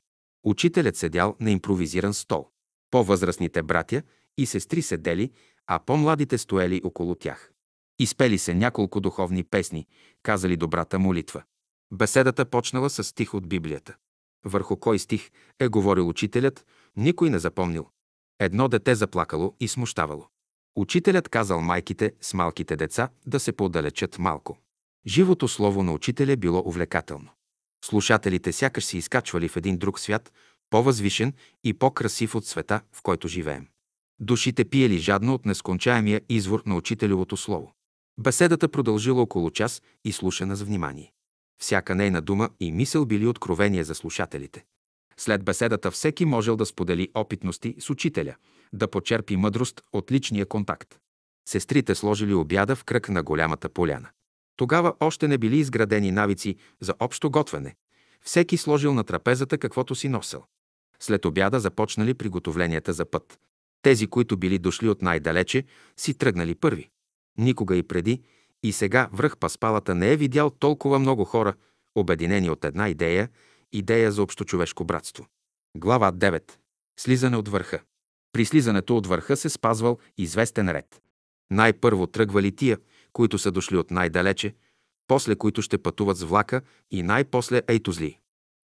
Учителят 0.43 0.96
седял 0.96 1.36
на 1.39 1.51
импровизиран 1.51 2.13
стол. 2.13 2.48
По-възрастните 2.91 3.63
братя 3.63 4.01
и 4.38 4.46
сестри 4.46 4.81
седели, 4.81 5.31
а 5.67 5.79
по-младите 5.79 6.38
стоели 6.38 6.81
около 6.84 7.15
тях. 7.15 7.51
Изпели 8.00 8.38
се 8.38 8.53
няколко 8.53 9.00
духовни 9.00 9.43
песни, 9.43 9.88
казали 10.24 10.57
добрата 10.57 11.00
молитва. 11.00 11.43
Беседата 11.91 12.46
почнала 12.46 12.89
с 12.89 13.03
стих 13.03 13.34
от 13.34 13.48
Библията. 13.48 13.96
Върху 14.46 14.77
кой 14.77 15.00
стих 15.00 15.32
е 15.60 15.67
говорил 15.67 16.10
учителят, 16.10 16.65
никой 16.96 17.29
не 17.29 17.39
запомнил. 17.39 17.89
Едно 18.39 18.67
дете 18.67 18.96
заплакало 18.96 19.56
и 19.60 19.67
смущавало. 19.67 20.27
Учителят 20.75 21.29
казал 21.29 21.62
майките 21.62 22.13
с 22.22 22.34
малките 22.34 22.75
деца 22.75 23.10
да 23.25 23.39
се 23.39 23.51
подалечат 23.51 24.20
малко. 24.20 24.58
Живото 25.08 25.48
слово 25.48 25.84
на 25.84 25.94
учителя 25.94 26.38
било 26.38 26.63
увлекателно. 26.65 27.29
Слушателите 27.86 28.53
сякаш 28.53 28.86
се 28.86 28.98
изкачвали 28.98 29.48
в 29.48 29.58
един 29.58 29.77
друг 29.77 30.00
свят, 30.00 30.32
по-възвишен 30.70 31.34
и 31.63 31.74
по-красив 31.74 32.36
от 32.36 32.46
света, 32.46 32.82
в 32.94 33.01
който 33.01 33.27
живеем. 33.27 33.67
Душите 34.20 34.65
пиели 34.65 34.98
жадно 34.98 35.34
от 35.34 35.46
нескончаемия 35.46 36.22
извор 36.29 36.63
на 36.65 36.75
учителевото 36.75 37.38
слово. 37.38 37.72
Беседата 38.20 38.70
продължила 38.70 39.22
около 39.22 39.51
час 39.51 39.82
и 40.06 40.12
слушана 40.12 40.56
с 40.56 40.62
внимание. 40.62 41.13
Всяка 41.60 41.96
нейна 41.96 42.22
дума 42.22 42.50
и 42.60 42.72
мисъл 42.72 43.06
били 43.06 43.28
откровения 43.28 43.84
за 43.84 43.96
слушателите. 43.96 44.66
След 45.18 45.44
беседата 45.44 45.92
всеки 45.92 46.26
можел 46.26 46.56
да 46.56 46.66
сподели 46.66 47.10
опитности 47.14 47.76
с 47.80 47.90
учителя, 47.90 48.36
да 48.74 48.88
почерпи 48.88 49.38
мъдрост 49.38 49.82
от 49.94 50.12
личния 50.12 50.46
контакт. 50.46 51.00
Сестрите 51.50 51.96
сложили 51.96 52.34
обяда 52.34 52.76
в 52.76 52.84
кръг 52.84 53.10
на 53.10 53.24
голямата 53.24 53.70
поляна. 53.70 54.10
Тогава 54.58 54.94
още 55.00 55.28
не 55.28 55.38
били 55.38 55.58
изградени 55.58 56.12
навици 56.12 56.56
за 56.82 56.94
общо 57.00 57.32
готвене. 57.32 57.76
Всеки 58.22 58.58
сложил 58.58 58.94
на 58.94 59.04
трапезата 59.04 59.58
каквото 59.58 59.96
си 59.96 60.10
носел. 60.10 60.44
След 61.00 61.26
обяда 61.26 61.60
започнали 61.60 62.14
приготовленията 62.14 62.94
за 62.94 63.06
път. 63.06 63.40
Тези, 63.82 64.08
които 64.08 64.38
били 64.38 64.60
дошли 64.60 64.90
от 64.90 65.02
най-далече, 65.02 65.64
си 65.98 66.14
тръгнали 66.14 66.56
първи. 66.56 66.90
Никога 67.38 67.76
и 67.76 67.84
преди, 67.84 68.22
и 68.64 68.72
сега 68.72 69.10
връх 69.14 69.38
Паспалата 69.38 69.96
не 69.96 70.12
е 70.12 70.18
видял 70.18 70.50
толкова 70.50 71.00
много 71.00 71.26
хора, 71.26 71.54
обединени 71.96 72.50
от 72.50 72.66
една 72.66 72.90
идея– 72.90 73.30
идея 73.72 74.12
за 74.12 74.24
общочовешко 74.24 74.86
братство. 74.86 75.28
Глава 75.78 76.12
9. 76.12 76.52
Слизане 77.00 77.38
от 77.38 77.48
върха. 77.48 77.80
При 78.32 78.46
слизането 78.46 78.98
от 78.98 79.08
върха 79.08 79.38
се 79.38 79.50
спазвал 79.50 79.98
известен 80.18 80.72
ред. 80.72 81.02
Най-първо 81.52 82.08
тръгвали 82.08 82.56
тия, 82.56 82.78
които 83.14 83.38
са 83.38 83.52
дошли 83.52 83.78
от 83.78 83.92
най-далече, 83.92 84.56
после 85.08 85.36
които 85.36 85.62
ще 85.62 85.78
пътуват 85.78 86.18
с 86.18 86.24
влака 86.24 86.62
и 86.92 87.04
най-после 87.04 87.62
ейтозли. 87.68 88.20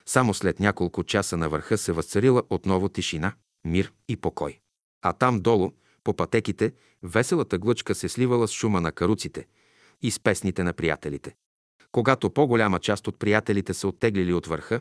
Само 0.07 0.35
след 0.35 0.61
няколко 0.61 1.05
часа 1.05 1.37
на 1.37 1.49
върха 1.49 1.79
се 1.79 1.93
възцарила 1.93 2.43
отново 2.51 2.89
тишина, 2.89 3.33
мир 3.65 3.93
и 4.09 4.17
покой. 4.17 4.59
А 5.03 5.13
там 5.13 5.41
долу, 5.41 5.73
по 6.05 6.17
пътеките, 6.17 6.73
веселата 7.03 7.59
глъчка 7.59 7.95
се 7.95 8.09
сливала 8.09 8.49
с 8.49 8.53
шума 8.53 8.81
на 8.81 8.93
каруците 8.93 9.47
и 10.03 10.11
с 10.11 10.21
песните 10.21 10.65
на 10.65 10.73
приятелите. 10.73 11.35
Когато 11.93 12.31
по-голяма 12.31 12.79
част 12.79 13.09
от 13.09 13.19
приятелите 13.19 13.75
се 13.75 13.87
оттеглили 13.87 14.33
от 14.33 14.47
върха, 14.47 14.81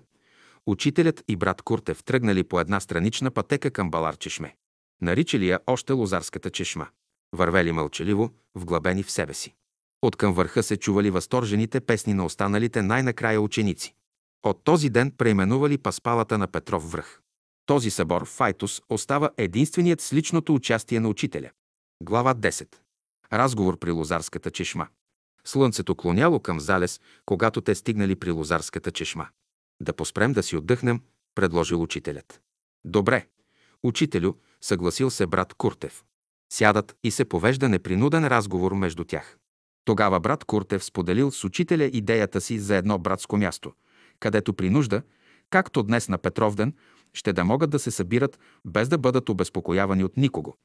учителят 0.65 1.23
и 1.27 1.35
брат 1.35 1.61
Куртев 1.61 2.03
тръгнали 2.03 2.43
по 2.43 2.59
една 2.59 2.79
странична 2.79 3.31
пътека 3.31 3.71
към 3.71 3.91
Балар 3.91 4.17
Чешме. 4.17 4.55
Наричали 5.01 5.49
я 5.49 5.59
още 5.67 5.93
Лозарската 5.93 6.49
чешма. 6.49 6.87
Вървели 7.35 7.71
мълчаливо, 7.71 8.29
вглъбени 8.55 9.03
в 9.03 9.11
себе 9.11 9.33
си. 9.33 9.53
От 10.01 10.15
към 10.15 10.33
върха 10.33 10.63
се 10.63 10.77
чували 10.77 11.09
възторжените 11.09 11.81
песни 11.81 12.13
на 12.13 12.25
останалите 12.25 12.81
най-накрая 12.81 13.41
ученици. 13.41 13.95
От 14.43 14.63
този 14.63 14.89
ден 14.89 15.11
преименували 15.17 15.77
паспалата 15.77 16.37
на 16.37 16.47
Петров 16.47 16.91
връх. 16.91 17.21
Този 17.65 17.91
събор 17.91 18.25
Файтус 18.25 18.81
остава 18.89 19.29
единственият 19.37 20.01
с 20.01 20.13
личното 20.13 20.55
участие 20.55 20.99
на 20.99 21.09
учителя. 21.09 21.49
Глава 22.03 22.35
10. 22.35 22.75
Разговор 23.33 23.79
при 23.79 23.91
Лозарската 23.91 24.51
чешма. 24.51 24.87
Слънцето 25.45 25.95
клоняло 25.95 26.39
към 26.39 26.59
залез, 26.59 26.99
когато 27.25 27.61
те 27.61 27.75
стигнали 27.75 28.15
при 28.15 28.31
Лозарската 28.31 28.91
чешма. 28.91 29.27
Да 29.81 29.93
поспрем 29.93 30.33
да 30.33 30.43
си 30.43 30.55
отдъхнем, 30.55 31.01
предложил 31.35 31.81
учителят. 31.81 32.41
Добре. 32.85 33.27
Учителю, 33.83 34.33
съгласил 34.61 35.09
се 35.09 35.27
брат 35.27 35.53
Куртев. 35.53 36.03
Сядат 36.53 36.95
и 37.03 37.11
се 37.11 37.25
повежда 37.25 37.69
непринуден 37.69 38.27
разговор 38.27 38.73
между 38.73 39.03
тях. 39.03 39.37
Тогава 39.85 40.19
брат 40.19 40.45
Куртев 40.45 40.83
споделил 40.83 41.31
с 41.31 41.43
учителя 41.43 41.83
идеята 41.83 42.41
си 42.41 42.59
за 42.59 42.75
едно 42.75 42.99
братско 42.99 43.37
място, 43.37 43.73
където 44.19 44.53
при 44.53 44.69
нужда, 44.69 45.01
както 45.49 45.83
днес 45.83 46.09
на 46.09 46.17
Петровден, 46.17 46.73
ще 47.13 47.33
да 47.33 47.43
могат 47.45 47.69
да 47.69 47.79
се 47.79 47.91
събират 47.91 48.39
без 48.65 48.89
да 48.89 48.97
бъдат 48.97 49.29
обезпокоявани 49.29 50.03
от 50.03 50.17
никого. 50.17 50.57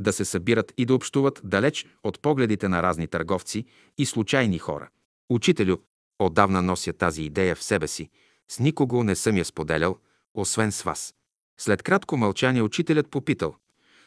Да 0.00 0.12
се 0.12 0.24
събират 0.24 0.72
и 0.76 0.86
да 0.86 0.94
общуват 0.94 1.40
далеч 1.44 1.86
от 2.02 2.20
погледите 2.20 2.68
на 2.68 2.82
разни 2.82 3.06
търговци 3.06 3.64
и 3.98 4.06
случайни 4.06 4.58
хора. 4.58 4.88
Учителю, 5.30 5.76
отдавна 6.18 6.62
нося 6.62 6.92
тази 6.92 7.22
идея 7.22 7.56
в 7.56 7.62
себе 7.62 7.88
си, 7.88 8.10
с 8.48 8.58
никого 8.58 9.04
не 9.04 9.16
съм 9.16 9.36
я 9.36 9.44
споделял, 9.44 9.98
освен 10.34 10.72
с 10.72 10.82
вас. 10.82 11.14
След 11.58 11.82
кратко 11.82 12.16
мълчание 12.16 12.62
учителят 12.62 13.10
попитал, 13.10 13.54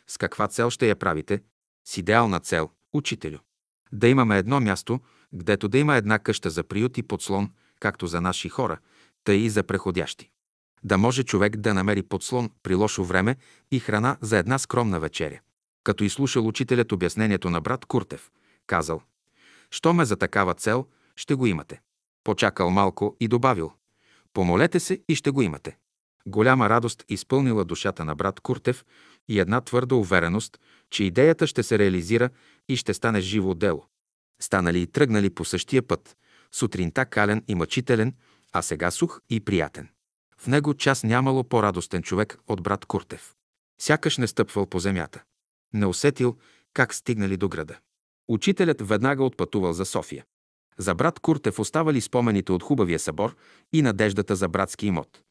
с 0.07 0.17
каква 0.17 0.47
цел 0.47 0.69
ще 0.69 0.87
я 0.87 0.95
правите? 0.95 1.41
С 1.85 1.97
идеална 1.97 2.39
цел, 2.39 2.69
учителю. 2.93 3.37
Да 3.91 4.07
имаме 4.07 4.37
едно 4.37 4.59
място, 4.59 4.99
гдето 5.33 5.67
да 5.67 5.77
има 5.77 5.95
една 5.95 6.19
къща 6.19 6.49
за 6.49 6.63
приют 6.63 6.97
и 6.97 7.03
подслон, 7.03 7.51
както 7.79 8.07
за 8.07 8.21
наши 8.21 8.49
хора, 8.49 8.77
тъй 9.23 9.35
и 9.35 9.49
за 9.49 9.63
преходящи. 9.63 10.29
Да 10.83 10.97
може 10.97 11.23
човек 11.23 11.57
да 11.57 11.73
намери 11.73 12.03
подслон 12.03 12.49
при 12.63 12.75
лошо 12.75 13.03
време 13.03 13.35
и 13.71 13.79
храна 13.79 14.17
за 14.21 14.37
една 14.37 14.57
скромна 14.57 14.99
вечеря. 14.99 15.39
Като 15.83 16.03
изслушал 16.03 16.47
учителят 16.47 16.91
обяснението 16.91 17.49
на 17.49 17.61
брат 17.61 17.85
Куртев, 17.85 18.31
казал 18.67 19.01
«Що 19.69 19.93
ме 19.93 20.05
за 20.05 20.15
такава 20.15 20.53
цел, 20.53 20.87
ще 21.15 21.35
го 21.35 21.45
имате». 21.45 21.81
Почакал 22.23 22.69
малко 22.69 23.17
и 23.19 23.27
добавил 23.27 23.71
«Помолете 24.33 24.79
се 24.79 25.01
и 25.09 25.15
ще 25.15 25.31
го 25.31 25.41
имате». 25.41 25.77
Голяма 26.27 26.69
радост 26.69 27.03
изпълнила 27.09 27.65
душата 27.65 28.05
на 28.05 28.15
брат 28.15 28.39
Куртев 28.39 28.85
и 29.27 29.39
една 29.39 29.61
твърда 29.61 29.95
увереност, 29.95 30.59
че 30.89 31.03
идеята 31.03 31.47
ще 31.47 31.63
се 31.63 31.79
реализира 31.79 32.29
и 32.69 32.77
ще 32.77 32.93
стане 32.93 33.21
живо 33.21 33.53
дело. 33.53 33.85
Станали 34.41 34.81
и 34.81 34.87
тръгнали 34.87 35.29
по 35.29 35.45
същия 35.45 35.87
път, 35.87 36.17
сутринта 36.51 37.05
кален 37.05 37.43
и 37.47 37.55
мъчителен, 37.55 38.13
а 38.51 38.61
сега 38.61 38.91
сух 38.91 39.21
и 39.29 39.39
приятен. 39.39 39.89
В 40.37 40.47
него 40.47 40.73
час 40.73 41.03
нямало 41.03 41.43
по-радостен 41.43 42.03
човек 42.03 42.39
от 42.47 42.63
брат 42.63 42.85
Куртев. 42.85 43.33
Сякаш 43.81 44.17
не 44.17 44.27
стъпвал 44.27 44.65
по 44.65 44.79
земята. 44.79 45.23
Не 45.73 45.85
усетил 45.85 46.37
как 46.73 46.93
стигнали 46.93 47.37
до 47.37 47.49
града. 47.49 47.79
Учителят 48.27 48.81
веднага 48.81 49.23
отпътувал 49.23 49.73
за 49.73 49.85
София. 49.85 50.25
За 50.77 50.95
брат 50.95 51.19
Куртев 51.19 51.59
оставали 51.59 52.01
спомените 52.01 52.51
от 52.51 52.63
хубавия 52.63 52.99
събор 52.99 53.35
и 53.73 53.81
надеждата 53.81 54.35
за 54.35 54.49
братски 54.49 54.87
имот. 54.87 55.23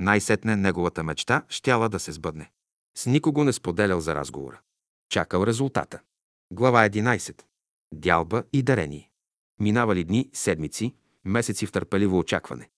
Най-сетне 0.00 0.56
неговата 0.56 1.02
мечта 1.02 1.42
щяла 1.48 1.88
да 1.88 1.98
се 1.98 2.12
сбъдне. 2.12 2.50
С 2.96 3.06
никого 3.06 3.44
не 3.44 3.52
споделял 3.52 4.00
за 4.00 4.14
разговора. 4.14 4.60
Чакал 5.08 5.46
резултата. 5.46 6.00
Глава 6.52 6.88
11. 6.88 7.42
Дялба 7.94 8.42
и 8.52 8.62
дарение. 8.62 9.10
Минавали 9.60 10.04
дни, 10.04 10.30
седмици, 10.32 10.94
месеци 11.24 11.66
в 11.66 11.72
търпеливо 11.72 12.18
очакване. 12.18 12.70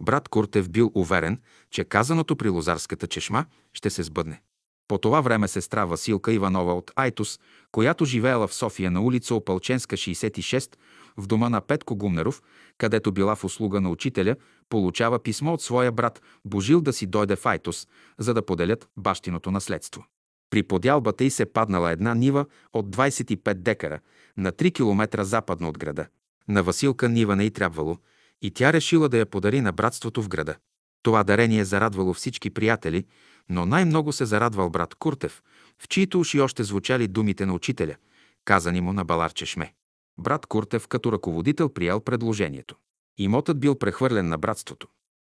Брат 0.00 0.28
Куртев 0.28 0.70
бил 0.70 0.92
уверен, 0.94 1.40
че 1.70 1.84
казаното 1.84 2.36
при 2.36 2.48
Лозарската 2.48 3.06
чешма 3.06 3.46
ще 3.72 3.90
се 3.90 4.02
сбъдне. 4.02 4.42
По 4.88 4.98
това 4.98 5.20
време 5.20 5.48
сестра 5.48 5.84
Василка 5.84 6.32
Иванова 6.32 6.74
от 6.74 6.90
Айтос, 6.96 7.40
която 7.72 8.04
живеела 8.04 8.48
в 8.48 8.54
София 8.54 8.90
на 8.90 9.00
улица 9.00 9.34
Опалченска 9.34 9.96
66, 9.96 10.76
в 11.16 11.26
дома 11.26 11.48
на 11.48 11.60
Петко 11.60 11.96
Гумнеров, 11.96 12.42
където 12.78 13.12
била 13.12 13.36
в 13.36 13.44
услуга 13.44 13.80
на 13.80 13.90
учителя, 13.90 14.36
получава 14.68 15.18
писмо 15.18 15.52
от 15.52 15.62
своя 15.62 15.92
брат 15.92 16.22
Божил 16.44 16.80
да 16.80 16.92
си 16.92 17.06
дойде 17.06 17.36
в 17.36 17.46
Айтос, 17.46 17.88
за 18.18 18.34
да 18.34 18.46
поделят 18.46 18.88
бащиното 18.96 19.50
наследство. 19.50 20.04
При 20.50 20.62
подялбата 20.62 21.24
й 21.24 21.30
се 21.30 21.46
паднала 21.46 21.90
една 21.90 22.14
нива 22.14 22.46
от 22.72 22.96
25 22.96 23.54
декара 23.54 24.00
на 24.36 24.52
3 24.52 24.74
км 24.74 25.24
западно 25.24 25.68
от 25.68 25.78
града. 25.78 26.06
На 26.48 26.62
Василка 26.62 27.08
нива 27.08 27.36
не 27.36 27.44
й 27.44 27.50
трябвало 27.50 27.98
и 28.42 28.50
тя 28.50 28.72
решила 28.72 29.08
да 29.08 29.18
я 29.18 29.26
подари 29.26 29.60
на 29.60 29.72
братството 29.72 30.22
в 30.22 30.28
града. 30.28 30.56
Това 31.02 31.24
дарение 31.24 31.64
зарадвало 31.64 32.12
всички 32.12 32.50
приятели, 32.50 33.04
но 33.48 33.66
най-много 33.66 34.12
се 34.12 34.24
зарадвал 34.24 34.70
брат 34.70 34.94
Куртев, 34.94 35.42
в 35.82 35.88
чието 35.88 36.20
уши 36.20 36.40
още 36.40 36.64
звучали 36.64 37.08
думите 37.08 37.46
на 37.46 37.54
учителя, 37.54 37.96
казани 38.44 38.80
му 38.80 38.92
на 38.92 39.04
Балар 39.04 39.32
Чешме. 39.32 39.74
Брат 40.18 40.46
Куртев 40.46 40.88
като 40.88 41.12
ръководител 41.12 41.68
приел 41.68 42.00
предложението. 42.00 42.76
Имотът 43.18 43.60
бил 43.60 43.78
прехвърлен 43.78 44.28
на 44.28 44.38
братството. 44.38 44.88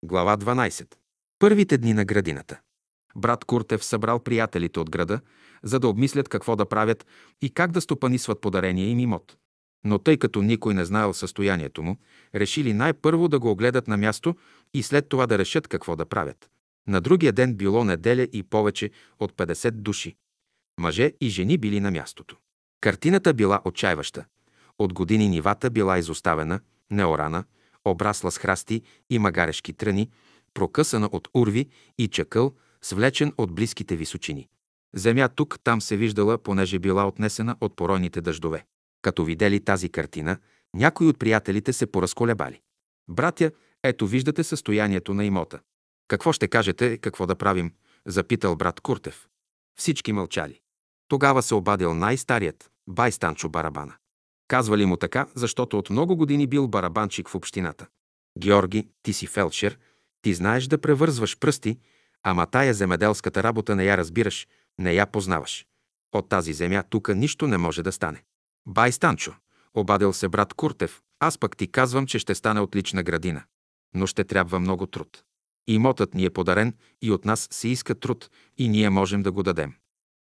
Глава 0.05 0.37
12. 0.37 0.95
Първите 1.39 1.77
дни 1.77 1.93
на 1.93 2.05
градината. 2.05 2.59
Брат 3.15 3.45
Куртев 3.45 3.83
събрал 3.83 4.19
приятелите 4.19 4.79
от 4.79 4.89
града, 4.89 5.19
за 5.63 5.79
да 5.79 5.87
обмислят 5.87 6.29
какво 6.29 6.55
да 6.55 6.65
правят 6.65 7.07
и 7.41 7.49
как 7.49 7.71
да 7.71 7.81
стопанисват 7.81 8.41
подарения 8.41 8.89
им 8.89 8.99
имот. 8.99 9.37
Но 9.83 9.99
тъй 9.99 10.17
като 10.17 10.41
никой 10.41 10.73
не 10.73 10.85
знаел 10.85 11.13
състоянието 11.13 11.83
му, 11.83 11.97
решили 12.35 12.73
най-първо 12.73 13.27
да 13.27 13.39
го 13.39 13.51
огледат 13.51 13.87
на 13.87 13.97
място 13.97 14.35
и 14.73 14.83
след 14.83 15.09
това 15.09 15.27
да 15.27 15.37
решат 15.37 15.67
какво 15.67 15.95
да 15.95 16.05
правят. 16.05 16.49
На 16.87 17.01
другия 17.01 17.31
ден 17.31 17.55
било 17.55 17.83
неделя 17.83 18.27
и 18.33 18.43
повече 18.43 18.91
от 19.19 19.33
50 19.33 19.71
души. 19.71 20.15
Мъже 20.79 21.13
и 21.21 21.29
жени 21.29 21.57
били 21.57 21.79
на 21.79 21.91
мястото. 21.91 22.37
Картината 22.81 23.33
била 23.33 23.61
отчаиваща. 23.65 24.25
От 24.79 24.93
години 24.93 25.29
нивата 25.29 25.69
била 25.69 25.97
изоставена, 25.97 26.59
неорана, 26.91 27.43
обрасла 27.85 28.31
с 28.31 28.37
храсти 28.37 28.81
и 29.09 29.19
магарешки 29.19 29.73
тръни, 29.73 30.09
прокъсана 30.53 31.09
от 31.11 31.27
урви 31.33 31.69
и 31.97 32.07
чакъл, 32.07 32.53
свлечен 32.81 33.33
от 33.37 33.55
близките 33.55 33.95
височини. 33.95 34.47
Земя 34.95 35.29
тук 35.29 35.59
там 35.63 35.81
се 35.81 35.97
виждала, 35.97 36.37
понеже 36.37 36.79
била 36.79 37.07
отнесена 37.07 37.55
от 37.61 37.75
поройните 37.75 38.21
дъждове. 38.21 38.65
Като 39.01 39.25
видели 39.25 39.59
тази 39.59 39.89
картина, 39.89 40.37
някои 40.73 41.07
от 41.07 41.19
приятелите 41.19 41.73
се 41.73 41.85
поразколебали. 41.85 42.61
Братя, 43.07 43.51
ето 43.83 44.07
виждате 44.07 44.43
състоянието 44.43 45.13
на 45.13 45.25
имота. 45.25 45.59
Какво 46.07 46.33
ще 46.33 46.47
кажете, 46.47 46.97
какво 46.97 47.25
да 47.25 47.35
правим? 47.35 47.73
Запитал 48.05 48.55
брат 48.55 48.81
Куртев. 48.81 49.27
Всички 49.79 50.13
мълчали. 50.13 50.59
Тогава 51.07 51.43
се 51.43 51.55
обадил 51.55 51.93
най-старият, 51.93 52.71
бай 52.87 53.11
Станчо 53.11 53.49
Барабана. 53.49 53.93
Казвали 54.47 54.85
му 54.85 54.97
така, 54.97 55.27
защото 55.35 55.77
от 55.77 55.89
много 55.89 56.15
години 56.15 56.47
бил 56.47 56.67
барабанчик 56.67 57.29
в 57.29 57.35
общината. 57.35 57.87
Георги, 58.39 58.87
ти 59.03 59.13
си 59.13 59.27
фелчер, 59.27 59.79
ти 60.21 60.33
знаеш 60.33 60.65
да 60.65 60.77
превързваш 60.77 61.39
пръсти, 61.39 61.79
ама 62.23 62.45
тая 62.45 62.73
земеделската 62.73 63.43
работа 63.43 63.75
не 63.75 63.85
я 63.85 63.97
разбираш, 63.97 64.47
не 64.79 64.93
я 64.93 65.05
познаваш. 65.05 65.65
От 66.13 66.29
тази 66.29 66.53
земя 66.53 66.83
тука 66.83 67.15
нищо 67.15 67.47
не 67.47 67.57
може 67.57 67.83
да 67.83 67.91
стане. 67.91 68.23
Бай 68.67 68.91
Станчо, 68.91 69.35
обадил 69.73 70.13
се 70.13 70.29
брат 70.29 70.53
Куртев, 70.53 71.01
аз 71.19 71.37
пък 71.37 71.57
ти 71.57 71.71
казвам, 71.71 72.07
че 72.07 72.19
ще 72.19 72.35
стане 72.35 72.59
отлична 72.59 73.03
градина. 73.03 73.43
Но 73.95 74.07
ще 74.07 74.23
трябва 74.23 74.59
много 74.59 74.87
труд. 74.87 75.23
Имотът 75.67 76.13
ни 76.13 76.25
е 76.25 76.29
подарен 76.29 76.73
и 77.01 77.11
от 77.11 77.25
нас 77.25 77.47
се 77.51 77.67
иска 77.67 77.95
труд 77.95 78.29
и 78.57 78.69
ние 78.69 78.89
можем 78.89 79.23
да 79.23 79.31
го 79.31 79.43
дадем. 79.43 79.73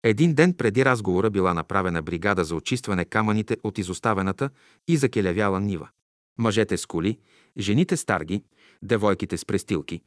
Един 0.04 0.34
ден 0.34 0.54
преди 0.54 0.86
разговора 0.86 1.30
била 1.30 1.54
направена 1.54 2.02
бригада 2.02 2.44
за 2.44 2.56
очистване 2.56 3.06
камъните 3.06 3.58
от 3.64 3.78
изоставената 3.78 4.50
и 4.88 4.98
закелявяла 4.98 5.60
нива. 5.60 5.90
Мъжете 6.38 6.78
с 6.78 6.86
коли, 6.86 7.20
жените 7.58 7.98
с 7.98 8.06
тарги, 8.06 8.44
девойките 8.82 9.38
с 9.38 9.46
престилки, 9.46 10.02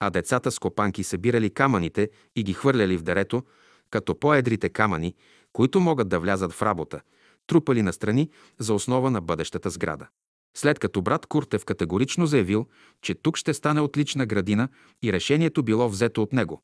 а 0.00 0.10
децата 0.10 0.50
с 0.50 0.58
копанки 0.58 1.04
събирали 1.04 1.50
камъните 1.50 2.10
и 2.36 2.44
ги 2.44 2.52
хвърляли 2.52 2.96
в 2.96 3.02
дерето, 3.02 3.42
като 3.90 4.20
по-едрите 4.20 4.68
камъни, 4.68 5.14
които 5.52 5.80
могат 5.80 6.08
да 6.08 6.20
влязат 6.20 6.52
в 6.52 6.62
работа, 6.62 7.00
трупали 7.46 7.82
настрани 7.82 8.30
за 8.58 8.74
основа 8.74 9.10
на 9.10 9.20
бъдещата 9.20 9.70
сграда. 9.70 10.08
След 10.56 10.78
като 10.78 11.02
брат 11.02 11.26
Куртев 11.26 11.64
категорично 11.64 12.26
заявил, 12.26 12.66
че 13.02 13.14
тук 13.14 13.36
ще 13.36 13.54
стане 13.54 13.80
отлична 13.80 14.26
градина 14.26 14.68
и 15.02 15.12
решението 15.12 15.62
било 15.62 15.88
взето 15.88 16.22
от 16.22 16.32
него, 16.32 16.62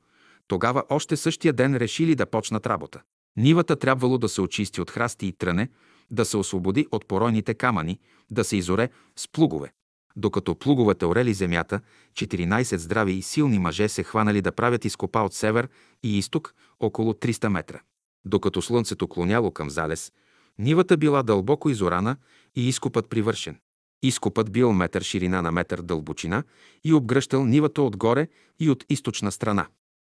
тогава 0.49 0.85
още 0.91 1.17
същия 1.17 1.53
ден 1.53 1.77
решили 1.77 2.15
да 2.15 2.27
почнат 2.27 2.67
работа. 2.67 3.01
Нивата 3.37 3.77
трябвало 3.77 4.19
да 4.19 4.29
се 4.29 4.41
очисти 4.41 4.81
от 4.81 4.91
храсти 4.91 5.27
и 5.27 5.33
тръне, 5.33 5.69
да 6.11 6.25
се 6.25 6.37
освободи 6.37 6.87
от 6.93 7.07
поройните 7.07 7.55
камъни, 7.55 7.99
да 8.31 8.45
се 8.45 8.57
изоре 8.57 8.89
с 9.17 9.29
плугове. 9.29 9.73
Докато 10.17 10.55
плуговете 10.55 11.07
орели 11.07 11.35
земята, 11.35 11.81
14 12.13 12.77
здрави 12.77 13.13
и 13.13 13.23
силни 13.23 13.59
мъже 13.59 13.89
се 13.89 14.03
хванали 14.03 14.43
да 14.43 14.53
правят 14.53 14.85
изкопа 14.85 15.19
от 15.19 15.35
север 15.35 15.69
и 16.03 16.19
изток 16.19 16.55
около 16.81 17.13
300 17.13 17.49
метра. 17.49 17.81
Докато 18.25 18.63
слънцето 18.63 19.09
клоняло 19.09 19.51
към 19.51 19.71
залез, 19.71 20.13
нивата 20.59 20.97
била 20.97 21.23
дълбоко 21.23 21.71
изорана 21.71 22.17
и 22.55 22.69
изкопът 22.69 23.09
привършен. 23.09 23.59
Изкопът 24.03 24.53
бил 24.53 24.73
метър 24.73 25.03
ширина 25.03 25.43
на 25.43 25.53
метър 25.53 25.83
дълбочина 25.83 26.43
и 26.85 26.93
обгръщал 26.93 27.45
нивата 27.45 27.83
отгоре 27.83 28.29
и 28.61 28.71
от 28.71 28.85
източна 28.89 29.33
страна. 29.33 29.67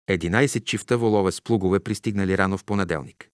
11 0.10 0.64
чифта 0.64 0.98
волове 0.98 1.32
с 1.32 1.42
плугове 1.42 1.80
пристигнали 1.80 2.38
рано 2.38 2.58
в 2.58 2.66
понеделник. 2.66 3.30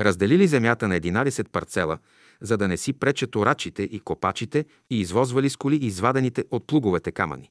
Разделили 0.00 0.46
земята 0.46 0.88
на 0.88 1.00
11 1.00 1.48
парцела, 1.48 1.98
за 2.40 2.56
да 2.56 2.68
не 2.68 2.76
си 2.76 2.92
пречат 2.92 3.36
орачите 3.36 3.82
и 3.82 4.00
копачите 4.00 4.64
и 4.90 5.00
извозвали 5.00 5.50
с 5.50 5.56
коли 5.56 5.76
извадените 5.76 6.44
от 6.50 6.66
плуговете 6.66 7.12
камъни. 7.12 7.50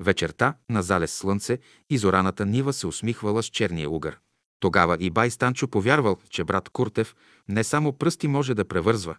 Вечерта, 0.00 0.54
на 0.70 0.82
залез 0.82 1.12
слънце, 1.12 1.58
изораната 1.90 2.46
нива 2.46 2.72
се 2.72 2.86
усмихвала 2.86 3.42
с 3.42 3.46
черния 3.46 3.90
угър. 3.90 4.18
Тогава 4.60 4.96
и 5.00 5.10
бай 5.10 5.30
Станчо 5.30 5.68
повярвал, 5.68 6.16
че 6.30 6.44
брат 6.44 6.68
Куртев 6.68 7.16
не 7.48 7.64
само 7.64 7.92
пръсти 7.92 8.28
може 8.28 8.54
да 8.54 8.68
превързва, 8.68 9.16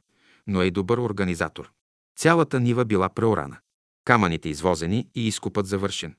но 0.47 0.61
е 0.61 0.65
и 0.65 0.71
добър 0.71 0.97
организатор. 0.97 1.71
Цялата 2.21 2.59
нива 2.59 2.85
била 2.85 3.09
преорана. 3.09 3.57
Камъните 4.05 4.49
извозени 4.49 5.09
и 5.15 5.27
изкупът 5.27 5.67
завършен. 5.67 6.15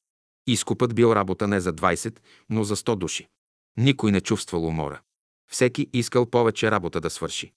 Изкупът 0.47 0.95
бил 0.95 1.13
работа 1.13 1.49
не 1.49 1.61
за 1.61 1.73
20, 1.73 2.19
но 2.51 2.65
за 2.65 2.77
100 2.77 2.97
души. 2.97 3.29
Никой 3.77 4.13
не 4.13 4.21
чувствал 4.21 4.67
умора. 4.67 5.01
Всеки 5.51 5.91
искал 5.93 6.27
повече 6.27 6.71
работа 6.71 7.01
да 7.01 7.11
свърши. 7.11 7.53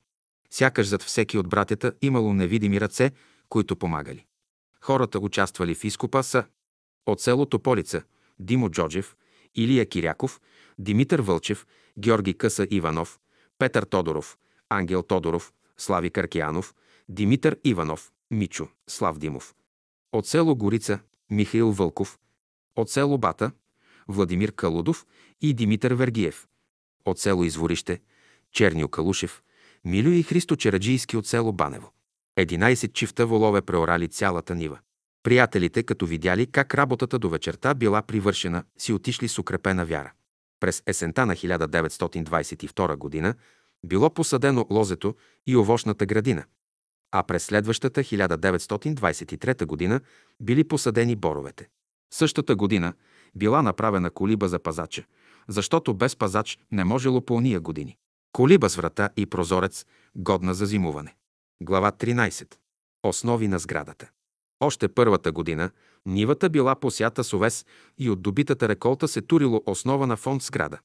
Сякаш 0.52 0.88
зад 0.88 1.04
всеки 1.04 1.38
от 1.38 1.50
братята 1.50 1.94
имало 2.02 2.34
невидими 2.34 2.82
ръце, 2.82 3.12
които 3.50 3.76
помагали. 3.76 4.26
Хората 4.82 5.20
участвали 5.20 5.76
в 5.76 5.84
изкупа 5.84 6.24
са 6.24 6.44
от 7.06 7.22
село 7.22 7.46
Тополица 7.46 8.04
Димо 8.40 8.70
Джоджев, 8.70 9.16
Илия 9.56 9.86
Киряков, 9.86 10.42
Димитър 10.80 11.22
Вълчев, 11.22 11.68
Георги 12.00 12.34
Къса 12.34 12.68
Иванов, 12.72 13.20
Петър 13.60 13.84
Тодоров, 13.84 14.38
Ангел 14.70 15.04
Тодоров, 15.04 15.54
Слави 15.78 16.10
Каркиянов, 16.10 16.76
Димитър 17.10 17.58
Иванов, 17.64 18.12
Мичо, 18.32 18.68
Слав 18.88 19.18
Димов. 19.18 19.56
От 20.12 20.28
село 20.28 20.56
Горица 20.56 21.00
Михаил 21.32 21.72
Вълков, 21.72 22.20
от 22.76 22.90
село 22.90 23.18
Бата 23.18 23.52
Владимир 24.08 24.52
Калудов 24.52 25.06
и 25.42 25.54
Димитър 25.54 25.94
Вергиев. 25.94 26.48
От 27.06 27.20
село 27.20 27.44
Изворище 27.44 28.02
Чернил 28.52 28.88
Калушев, 28.88 29.44
Милю 29.86 30.12
и 30.12 30.24
Христо 30.24 30.56
Чераджийски 30.56 31.18
от 31.18 31.28
село 31.28 31.54
Банево. 31.54 31.92
11 32.40 32.94
чифта 32.94 33.26
волове 33.26 33.62
преорали 33.62 34.08
цялата 34.08 34.56
нива. 34.56 34.80
Приятелите, 35.24 35.84
като 35.84 36.06
видяли 36.06 36.52
как 36.52 36.74
работата 36.74 37.20
до 37.20 37.30
вечерта 37.30 37.74
била 37.74 38.02
привършена, 38.02 38.64
си 38.78 38.94
отишли 38.94 39.28
с 39.28 39.40
укрепена 39.40 39.86
вяра. 39.86 40.14
През 40.60 40.84
есента 40.88 41.26
на 41.26 41.36
1922 41.36 43.22
г. 43.22 43.36
било 43.86 44.10
посадено 44.10 44.68
лозето 44.70 45.16
и 45.48 45.56
овощната 45.56 46.06
градина, 46.06 46.46
а 47.12 47.24
през 47.24 47.46
следващата 47.46 48.02
1923 48.02 49.90
г. 49.90 50.02
били 50.40 50.64
посадени 50.64 51.16
боровете. 51.16 51.68
Същата 52.14 52.56
година 52.56 52.94
била 53.36 53.62
направена 53.62 54.10
колиба 54.10 54.48
за 54.48 54.60
пазача, 54.60 55.04
защото 55.48 55.94
без 55.94 56.16
пазач 56.16 56.60
не 56.72 56.84
можело 56.84 57.22
по 57.22 57.36
уния 57.36 57.60
години. 57.60 57.98
Колиба 58.32 58.70
с 58.70 58.76
врата 58.76 59.10
и 59.18 59.26
прозорец, 59.26 59.86
годна 60.16 60.54
за 60.54 60.66
зимуване. 60.66 61.16
Глава 61.64 61.92
13. 61.92 62.56
Основи 63.04 63.48
на 63.48 63.60
сградата. 63.60 64.10
Още 64.60 64.88
първата 64.88 65.32
година 65.32 65.70
нивата 66.06 66.50
била 66.50 66.76
посята 66.76 67.24
с 67.24 67.34
овес 67.34 67.66
и 67.98 68.10
от 68.10 68.22
добитата 68.22 68.70
реколта 68.70 69.08
се 69.08 69.22
турило 69.22 69.64
основа 69.66 70.08
на 70.08 70.18
фонд 70.18 70.42
сграда. 70.42 70.80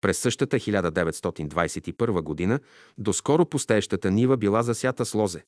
През 0.00 0.18
същата 0.18 0.56
1921 0.56 2.22
година 2.22 2.60
доскоро 2.98 3.46
пустеещата 3.46 4.10
нива 4.10 4.36
била 4.36 4.62
засята 4.62 5.04
с 5.04 5.14
лозе, 5.14 5.44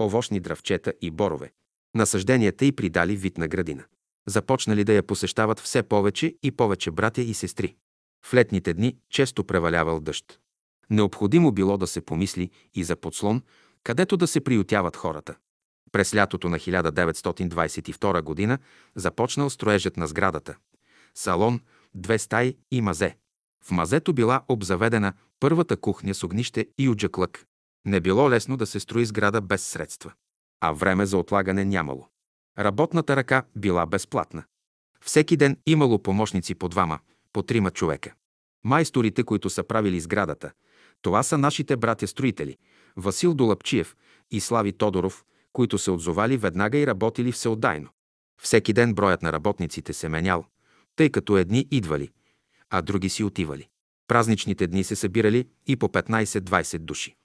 овощни 0.00 0.40
дръвчета 0.40 0.92
и 1.00 1.10
борове. 1.10 1.52
Насъжденията 1.94 2.64
й 2.64 2.72
придали 2.72 3.16
вид 3.16 3.38
на 3.38 3.48
градина. 3.48 3.84
Започнали 4.26 4.84
да 4.84 4.92
я 4.92 5.02
посещават 5.02 5.60
все 5.60 5.82
повече 5.82 6.34
и 6.42 6.50
повече 6.50 6.90
братя 6.90 7.22
и 7.22 7.34
сестри. 7.34 7.76
В 8.26 8.34
летните 8.34 8.74
дни 8.74 8.96
често 9.10 9.44
превалявал 9.44 10.00
дъжд. 10.00 10.40
Необходимо 10.90 11.52
било 11.52 11.78
да 11.78 11.86
се 11.86 12.00
помисли 12.00 12.50
и 12.74 12.84
за 12.84 12.96
подслон, 12.96 13.42
където 13.84 14.16
да 14.16 14.26
се 14.26 14.40
приютяват 14.40 14.96
хората. 14.96 15.34
През 15.92 16.14
лятото 16.14 16.48
на 16.48 16.58
1922 16.58 18.48
г. 18.48 18.58
започнал 18.94 19.50
строежът 19.50 19.96
на 19.96 20.06
сградата. 20.06 20.56
Салон, 21.14 21.60
две 21.94 22.18
стаи 22.18 22.56
и 22.70 22.80
мазе. 22.80 23.16
В 23.64 23.70
мазето 23.70 24.12
била 24.12 24.44
обзаведена 24.48 25.12
първата 25.40 25.76
кухня 25.76 26.14
с 26.14 26.24
огнище 26.24 26.66
и 26.78 26.88
уджаклък. 26.88 27.46
Не 27.86 28.00
било 28.00 28.30
лесно 28.30 28.56
да 28.56 28.66
се 28.66 28.80
строи 28.80 29.06
сграда 29.06 29.40
без 29.40 29.62
средства. 29.62 30.12
А 30.60 30.72
време 30.72 31.06
за 31.06 31.18
отлагане 31.18 31.64
нямало. 31.64 32.08
Работната 32.58 33.16
ръка 33.16 33.42
била 33.56 33.86
безплатна. 33.86 34.44
Всеки 35.00 35.36
ден 35.36 35.56
имало 35.66 36.02
помощници 36.02 36.54
по 36.54 36.68
двама, 36.68 36.98
по 37.32 37.42
трима 37.42 37.70
човека. 37.70 38.14
Майсторите, 38.64 39.24
които 39.24 39.50
са 39.50 39.64
правили 39.64 40.00
сградата, 40.00 40.52
това 41.02 41.22
са 41.22 41.38
нашите 41.38 41.76
братя-строители– 41.76 42.56
Васил 42.96 43.34
Долапчиев 43.34 43.96
и 44.30 44.40
Слави 44.40 44.72
Тодоров, 44.72 45.24
които 45.52 45.78
се 45.78 45.90
отзовали 45.90 46.36
веднага 46.36 46.78
и 46.78 46.86
работили 46.86 47.32
всеотдайно. 47.32 47.88
Всеки 48.42 48.72
ден 48.72 48.94
броят 48.94 49.22
на 49.22 49.32
работниците 49.32 49.92
се 49.92 50.08
менял, 50.08 50.44
тъй 50.96 51.10
като 51.10 51.36
едни 51.36 51.68
идвали, 51.70 52.10
а 52.70 52.82
други 52.82 53.08
си 53.08 53.24
отивали. 53.24 53.68
Празничните 54.08 54.66
дни 54.66 54.84
се 54.84 54.96
събирали 54.96 55.48
и 55.66 55.76
по 55.76 55.88
15-20 55.88 56.78
души. 56.78 57.16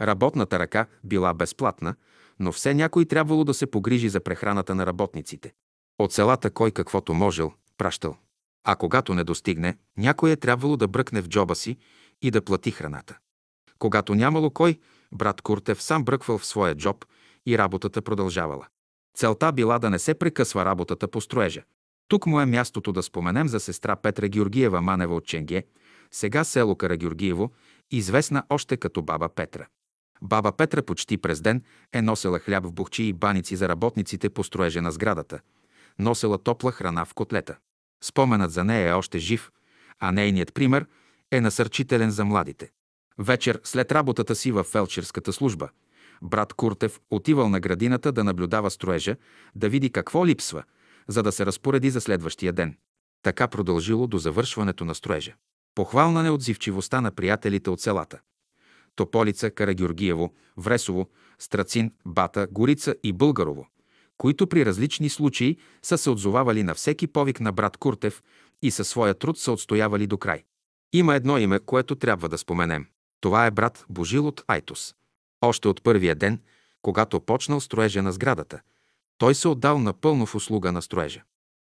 Работната 0.00 0.58
ръка 0.58 0.86
била 1.04 1.34
безплатна, 1.34 1.94
но 2.38 2.52
все 2.52 2.74
някой 2.74 3.04
трябвало 3.04 3.44
да 3.44 3.54
се 3.54 3.66
погрижи 3.66 4.08
за 4.08 4.20
прехраната 4.20 4.74
на 4.74 4.86
работниците. 4.86 5.52
От 5.98 6.12
селата 6.12 6.50
кой 6.50 6.70
каквото 6.70 7.14
можел, 7.14 7.52
пращал. 7.78 8.16
А 8.64 8.76
когато 8.76 9.14
не 9.14 9.24
достигне, 9.24 9.78
някой 9.96 10.30
е 10.30 10.36
трябвало 10.36 10.76
да 10.76 10.88
бръкне 10.88 11.22
в 11.22 11.28
джоба 11.28 11.54
си 11.54 11.76
и 12.22 12.30
да 12.30 12.44
плати 12.44 12.70
храната. 12.70 13.18
Когато 13.78 14.14
нямало 14.14 14.50
кой, 14.50 14.80
брат 15.12 15.42
Куртев 15.42 15.82
сам 15.82 16.04
бръквал 16.04 16.38
в 16.38 16.46
своя 16.46 16.74
джоб 16.74 17.04
и 17.46 17.58
работата 17.58 18.02
продължавала. 18.02 18.66
Целта 19.16 19.52
била 19.52 19.78
да 19.78 19.90
не 19.90 19.98
се 19.98 20.14
прекъсва 20.14 20.64
работата 20.64 21.08
по 21.08 21.20
строежа. 21.20 21.62
Тук 22.08 22.26
му 22.26 22.40
е 22.40 22.46
мястото 22.46 22.92
да 22.92 23.02
споменем 23.02 23.48
за 23.48 23.60
сестра 23.60 23.96
Петра 23.96 24.28
Георгиева 24.28 24.80
Манева 24.80 25.14
от 25.14 25.26
Ченге, 25.26 25.64
сега 26.10 26.44
село 26.44 26.76
Карагеоргиево, 26.76 27.52
известна 27.90 28.42
още 28.50 28.76
като 28.76 29.02
баба 29.02 29.28
Петра. 29.28 29.66
Баба 30.22 30.52
Петра 30.52 30.82
почти 30.82 31.18
през 31.18 31.40
ден 31.40 31.62
е 31.92 32.02
носела 32.02 32.38
хляб 32.38 32.64
в 32.64 32.72
бухчи 32.72 33.02
и 33.02 33.12
баници 33.12 33.56
за 33.56 33.68
работниците 33.68 34.30
по 34.30 34.44
строежа 34.44 34.82
на 34.82 34.92
сградата. 34.92 35.40
Носела 35.98 36.38
топла 36.38 36.72
храна 36.72 37.04
в 37.04 37.14
котлета. 37.14 37.56
Споменът 38.04 38.52
за 38.52 38.64
нея 38.64 38.88
е 38.88 38.92
още 38.92 39.18
жив, 39.18 39.50
а 40.00 40.12
нейният 40.12 40.54
пример 40.54 40.86
е 41.32 41.40
насърчителен 41.40 42.10
за 42.10 42.24
младите. 42.24 42.70
Вечер 43.18 43.60
след 43.64 43.92
работата 43.92 44.34
си 44.34 44.52
в 44.52 44.64
фелчерската 44.64 45.32
служба, 45.32 45.68
брат 46.22 46.52
Куртев 46.52 47.00
отивал 47.10 47.48
на 47.48 47.60
градината 47.60 48.12
да 48.12 48.24
наблюдава 48.24 48.70
строежа, 48.70 49.16
да 49.54 49.68
види 49.68 49.90
какво 49.90 50.26
липсва, 50.26 50.64
за 51.08 51.22
да 51.22 51.32
се 51.32 51.46
разпореди 51.46 51.90
за 51.90 52.00
следващия 52.00 52.52
ден. 52.52 52.76
Така 53.22 53.48
продължило 53.48 54.06
до 54.06 54.18
завършването 54.18 54.84
на 54.84 54.94
строежа. 54.94 55.34
Похвална 55.74 56.22
неотзивчивостта 56.22 57.00
на 57.00 57.10
приятелите 57.10 57.70
от 57.70 57.80
селата. 57.80 58.20
Тополица, 58.96 59.50
Карагюргиево, 59.50 60.34
Вресово, 60.56 61.08
Страцин, 61.38 61.92
Бата, 62.06 62.46
Горица 62.50 62.94
и 63.02 63.12
Българово, 63.12 63.66
които 64.18 64.46
при 64.46 64.66
различни 64.66 65.08
случаи 65.08 65.56
са 65.82 65.98
се 65.98 66.10
отзовавали 66.10 66.62
на 66.62 66.74
всеки 66.74 67.06
повик 67.06 67.40
на 67.40 67.52
брат 67.52 67.76
Куртев 67.76 68.22
и 68.62 68.70
със 68.70 68.88
своя 68.88 69.14
труд 69.14 69.38
са 69.38 69.52
отстоявали 69.52 70.06
до 70.06 70.18
край. 70.18 70.44
Има 70.92 71.14
едно 71.14 71.38
име, 71.38 71.58
което 71.58 71.96
трябва 71.96 72.28
да 72.28 72.38
споменем. 72.38 72.86
Това 73.20 73.46
е 73.46 73.50
брат 73.50 73.86
Божил 73.88 74.26
от 74.26 74.44
Айтос. 74.48 74.94
Още 75.40 75.68
от 75.68 75.82
първия 75.82 76.14
ден, 76.14 76.40
когато 76.82 77.20
почнал 77.20 77.60
строежа 77.60 78.02
на 78.02 78.12
сградата, 78.12 78.60
той 79.18 79.34
се 79.34 79.48
отдал 79.48 79.78
напълно 79.78 80.26
в 80.26 80.34
услуга 80.34 80.72
на 80.72 80.82
строежа. 80.82 81.22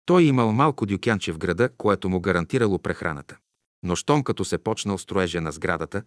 Той 0.06 0.22
имал 0.22 0.52
малко 0.52 0.86
дюкянче 0.86 1.32
в 1.32 1.38
града, 1.38 1.68
което 1.68 2.08
му 2.08 2.20
гарантирало 2.20 2.78
прехраната. 2.78 3.36
Но 3.82 3.96
щом 3.96 4.24
като 4.24 4.44
се 4.44 4.58
почнал 4.58 4.98
строежа 4.98 5.40
на 5.40 5.52
сградата, 5.52 6.02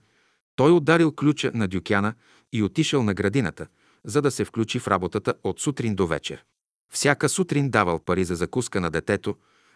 той 0.56 0.72
ударил 0.72 1.12
ключа 1.12 1.52
на 1.54 1.68
дюкяна 1.68 2.14
и 2.54 2.64
отишъл 2.64 3.04
на 3.04 3.14
градината, 3.14 3.68
за 4.06 4.22
да 4.22 4.32
се 4.32 4.46
включи 4.46 4.80
в 4.80 4.88
работата 4.88 5.34
от 5.44 5.60
сутрин 5.60 5.96
до 5.96 6.08
вечер. 6.08 6.46
Всяка 6.94 7.30
сутрин 7.30 7.70
давал 7.70 8.00
пари 8.00 8.26
за 8.26 8.36
закуска 8.36 8.82
на 8.82 8.90
детето, 8.90 9.36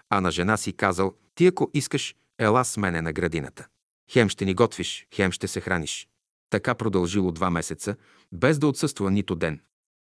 а 0.09 0.21
на 0.21 0.31
жена 0.31 0.57
си 0.57 0.73
казал, 0.73 1.13
ти 1.35 1.47
ако 1.47 1.71
искаш, 1.73 2.15
ела 2.39 2.65
с 2.65 2.77
мене 2.77 3.01
на 3.01 3.13
градината. 3.13 3.67
Хем 4.11 4.29
ще 4.29 4.45
ни 4.45 4.53
готвиш, 4.53 5.07
хем 5.15 5.31
ще 5.31 5.47
се 5.47 5.61
храниш. 5.61 6.07
Така 6.49 6.75
продължило 6.75 7.31
два 7.31 7.49
месеца, 7.49 7.95
без 8.31 8.59
да 8.59 8.67
отсъства 8.67 9.11
нито 9.11 9.35
ден. 9.35 9.61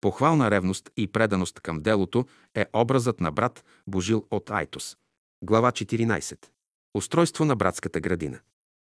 Похвална 0.01 0.51
ревност 0.51 0.89
и 0.97 1.08
преданост 1.08 1.60
към 1.60 1.82
делото 1.82 2.25
е 2.56 2.65
образът 2.73 3.19
на 3.19 3.32
брат 3.32 3.65
Божил 3.88 4.25
от 4.32 4.49
Айтос. 4.51 4.97
Глава 5.43 5.71
14. 5.71 6.45
Устройство 6.93 7.45
на 7.45 7.56
братската 7.56 7.99
градина. 7.99 8.39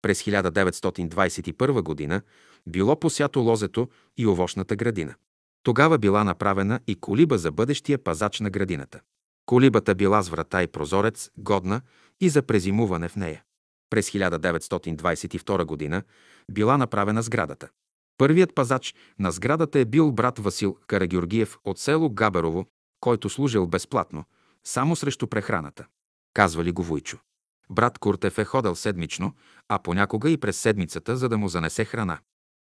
През 0.01 0.23
1921 0.23 2.09
г. 2.09 2.21
било 2.67 2.99
посято 2.99 3.39
лозето 3.39 3.89
и 4.17 4.27
овощната 4.27 4.75
градина. 4.75 5.15
Тогава 5.63 5.97
била 5.97 6.23
направена 6.23 6.79
и 6.87 6.95
колиба 6.95 7.37
за 7.37 7.51
бъдещия 7.51 8.03
пазач 8.03 8.39
на 8.39 8.49
градината. 8.49 8.99
Колибата 9.45 9.95
била 9.95 10.21
с 10.21 10.29
врата 10.29 10.63
и 10.63 10.67
прозорец, 10.67 11.29
годна 11.37 11.81
и 12.21 12.29
за 12.29 12.41
презимуване 12.41 13.09
в 13.09 13.15
нея. 13.15 13.43
През 13.89 14.11
1922 14.11 15.89
г. 15.89 16.03
била 16.51 16.77
направена 16.77 17.21
сградата. 17.21 17.69
Първият 18.17 18.55
пазач 18.55 18.95
на 19.19 19.31
сградата 19.31 19.79
е 19.79 19.85
бил 19.85 20.11
брат 20.11 20.39
Васил 20.39 20.77
Карагюргиев 20.87 21.57
от 21.63 21.79
село 21.79 22.09
Габерово, 22.09 22.65
който 22.99 23.29
служил 23.29 23.67
безплатно, 23.67 24.23
само 24.63 24.95
срещу 24.95 25.27
прехраната. 25.27 25.85
Казвали 26.33 26.71
го 26.71 26.83
Войчо. 26.83 27.17
Брат 27.71 27.99
Куртев 27.99 28.37
е 28.37 28.45
ходил 28.45 28.75
седмично, 28.75 29.33
а 29.69 29.79
понякога 29.79 30.29
и 30.29 30.37
през 30.37 30.57
седмицата, 30.57 31.17
за 31.17 31.29
да 31.29 31.37
му 31.37 31.47
занесе 31.47 31.85
храна. 31.85 32.19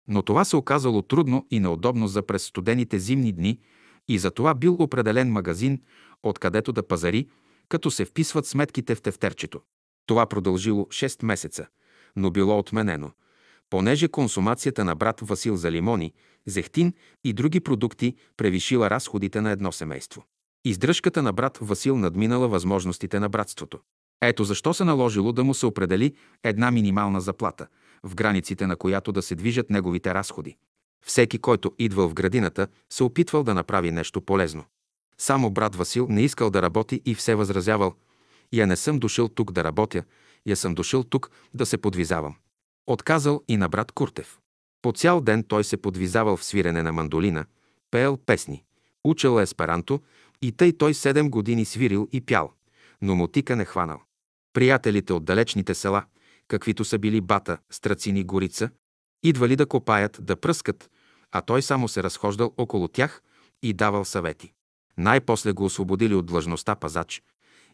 Но 0.07 0.21
това 0.21 0.45
се 0.45 0.55
оказало 0.55 1.01
трудно 1.01 1.47
и 1.51 1.59
неудобно 1.59 2.07
за 2.07 2.25
през 2.25 2.43
студените 2.43 2.99
зимни 2.99 3.31
дни 3.31 3.59
и 4.07 4.19
за 4.19 4.31
това 4.31 4.53
бил 4.53 4.75
определен 4.79 5.31
магазин, 5.31 5.81
откъдето 6.23 6.71
да 6.71 6.87
пазари, 6.87 7.29
като 7.69 7.91
се 7.91 8.05
вписват 8.05 8.45
сметките 8.45 8.95
в 8.95 9.01
тефтерчето. 9.01 9.61
Това 10.05 10.25
продължило 10.25 10.85
6 10.85 11.25
месеца, 11.25 11.67
но 12.15 12.31
било 12.31 12.59
отменено, 12.59 13.11
понеже 13.69 14.07
консумацията 14.07 14.85
на 14.85 14.95
брат 14.95 15.21
Васил 15.21 15.55
за 15.55 15.71
лимони, 15.71 16.13
зехтин 16.45 16.93
и 17.23 17.33
други 17.33 17.59
продукти 17.59 18.15
превишила 18.37 18.89
разходите 18.89 19.41
на 19.41 19.51
едно 19.51 19.71
семейство. 19.71 20.25
Издръжката 20.65 21.23
на 21.23 21.33
брат 21.33 21.57
Васил 21.61 21.97
надминала 21.97 22.47
възможностите 22.47 23.19
на 23.19 23.29
братството. 23.29 23.79
Ето 24.21 24.43
защо 24.43 24.73
се 24.73 24.83
наложило 24.83 25.31
да 25.31 25.43
му 25.43 25.53
се 25.53 25.65
определи 25.65 26.15
една 26.43 26.71
минимална 26.71 27.21
заплата, 27.21 27.67
в 28.03 28.15
границите 28.15 28.67
на 28.67 28.75
която 28.75 29.11
да 29.11 29.21
се 29.21 29.35
движат 29.35 29.69
неговите 29.69 30.13
разходи. 30.13 30.57
Всеки, 31.05 31.39
който 31.39 31.71
идвал 31.79 32.09
в 32.09 32.13
градината, 32.13 32.67
се 32.89 33.03
опитвал 33.03 33.43
да 33.43 33.53
направи 33.53 33.91
нещо 33.91 34.21
полезно. 34.21 34.63
Само 35.17 35.49
брат 35.49 35.75
Васил 35.75 36.07
не 36.09 36.21
искал 36.21 36.49
да 36.49 36.61
работи 36.61 37.01
и 37.05 37.15
все 37.15 37.35
възразявал– 37.35 37.93
я 38.53 38.67
не 38.67 38.75
съм 38.75 38.99
дошъл 38.99 39.27
тук 39.27 39.51
да 39.51 39.63
работя, 39.63 40.03
я 40.45 40.55
съм 40.55 40.75
дошъл 40.75 41.03
тук 41.03 41.31
да 41.53 41.65
се 41.65 41.77
подвизавам. 41.77 42.35
Отказал 42.87 43.43
и 43.47 43.57
на 43.57 43.69
брат 43.69 43.91
Куртев. 43.91 44.39
По 44.81 44.91
цял 44.91 45.21
ден 45.21 45.43
той 45.43 45.63
се 45.63 45.77
подвизавал 45.77 46.37
в 46.37 46.43
свирене 46.43 46.83
на 46.83 46.93
мандолина, 46.93 47.45
пеел 47.91 48.17
песни, 48.17 48.63
учил 49.03 49.39
есперанто 49.39 49.99
и 50.41 50.51
тъй 50.51 50.77
той 50.77 50.93
седем 50.93 51.29
години 51.29 51.65
свирил 51.65 52.09
и 52.11 52.21
пял, 52.21 52.51
но 53.01 53.15
мотика 53.15 53.55
не 53.55 53.65
хванал. 53.65 54.01
Приятелите 54.55 55.13
от 55.13 55.25
далечните 55.25 55.75
села, 55.75 56.03
каквито 56.47 56.85
са 56.85 56.99
били 56.99 57.21
Бата, 57.21 57.57
Страцини, 57.69 58.23
Горица, 58.23 58.69
идвали 59.23 59.55
да 59.55 59.65
копаят, 59.65 60.19
да 60.21 60.35
пръскат, 60.35 60.89
а 61.31 61.41
той 61.41 61.61
само 61.61 61.87
се 61.87 62.03
разхождал 62.03 62.53
около 62.57 62.87
тях 62.87 63.21
и 63.63 63.73
давал 63.73 64.05
съвети. 64.05 64.53
Най-после 64.97 65.51
го 65.51 65.65
освободили 65.65 66.15
от 66.15 66.25
длъжността 66.25 66.75
пазач 66.75 67.23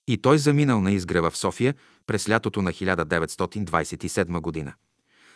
и 0.07 0.17
той 0.17 0.37
заминал 0.37 0.81
на 0.81 0.91
изгрева 0.91 1.31
в 1.31 1.37
София 1.37 1.75
през 2.07 2.29
лятото 2.29 2.61
на 2.61 2.71
1927 2.71 4.39
година. 4.41 4.73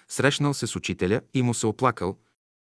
Срещнал 0.08 0.54
се 0.54 0.68
с 0.68 0.76
учителя 0.76 1.22
и 1.34 1.42
му 1.42 1.54
се 1.54 1.68
оплакал, 1.68 2.18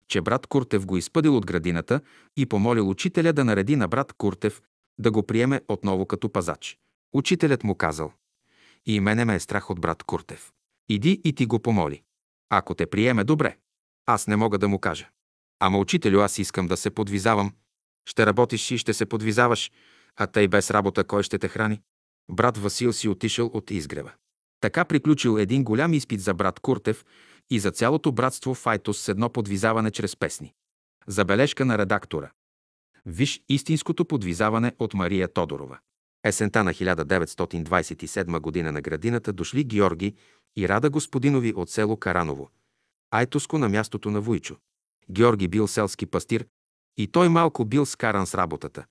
че 0.07 0.21
брат 0.21 0.47
Куртев 0.47 0.85
го 0.85 0.97
изпъдил 0.97 1.37
от 1.37 1.45
градината 1.45 2.01
и 2.37 2.45
помолил 2.45 2.89
учителя 2.89 3.33
да 3.33 3.45
нареди 3.45 3.75
на 3.75 3.87
брат 3.87 4.13
Куртев 4.13 4.61
да 4.99 5.11
го 5.11 5.23
приеме 5.23 5.61
отново 5.67 6.05
като 6.05 6.29
пазач. 6.29 6.77
Учителят 7.13 7.63
му 7.63 7.75
казал, 7.75 8.11
и 8.85 8.99
мене 8.99 9.25
ме 9.25 9.35
е 9.35 9.39
страх 9.39 9.69
от 9.69 9.81
брат 9.81 10.03
Куртев. 10.03 10.51
Иди 10.89 11.21
и 11.23 11.33
ти 11.33 11.45
го 11.45 11.59
помоли. 11.59 12.03
Ако 12.49 12.75
те 12.75 12.85
приеме, 12.85 13.23
добре. 13.23 13.57
Аз 14.05 14.27
не 14.27 14.35
мога 14.35 14.57
да 14.57 14.67
му 14.67 14.79
кажа. 14.79 15.09
Ама, 15.59 15.79
учителю, 15.79 16.19
аз 16.19 16.37
искам 16.37 16.67
да 16.67 16.77
се 16.77 16.89
подвизавам. 16.89 17.53
Ще 18.09 18.25
работиш 18.25 18.71
и 18.71 18.77
ще 18.77 18.93
се 18.93 19.05
подвизаваш, 19.05 19.71
А 20.15 20.27
тъй 20.27 20.47
без 20.47 20.71
работа 20.71 21.03
кой 21.03 21.23
ще 21.23 21.39
те 21.39 21.47
храни? 21.47 21.81
Брат 22.31 22.57
Васил 22.57 22.93
си 22.93 23.07
отишъл 23.07 23.47
от 23.53 23.71
изгрева. 23.71 24.11
Така 24.59 24.85
приключил 24.85 25.37
един 25.37 25.63
голям 25.63 25.93
изпит 25.93 26.21
за 26.21 26.33
брат 26.33 26.59
Куртев 26.59 27.05
и 27.49 27.59
за 27.59 27.71
цялото 27.71 28.11
братство 28.11 28.53
Файтос 28.53 28.99
с 28.99 29.09
едно 29.09 29.29
подвизаване 29.29 29.91
чрез 29.91 30.15
песни. 30.15 30.53
Забележка 31.07 31.65
на 31.65 31.77
редактора. 31.77 32.31
Виж 33.05 33.41
истинското 33.49 34.05
подвизаване 34.05 34.73
от 34.79 34.93
Мария 34.93 35.33
Тодорова. 35.33 35.79
Есента 36.23 36.63
на 36.63 36.73
1927 36.73 38.39
година 38.39 38.71
на 38.71 38.81
градината 38.81 39.33
дошли 39.33 39.63
Георги 39.63 40.15
и 40.55 40.69
Рада 40.69 40.89
Господинови 40.89 41.53
от 41.53 41.69
село 41.69 41.97
Караново, 41.97 42.49
Айтоско 43.11 43.57
на 43.57 43.69
мястото 43.69 44.11
на 44.11 44.21
Войчо. 44.21 44.55
Георги 45.09 45.47
бил 45.47 45.67
селски 45.67 46.05
пастир 46.05 46.45
и 46.97 47.07
той 47.07 47.29
малко 47.29 47.65
бил 47.65 47.85
скаран 47.85 48.27
с 48.27 48.35
работата. 48.35 48.85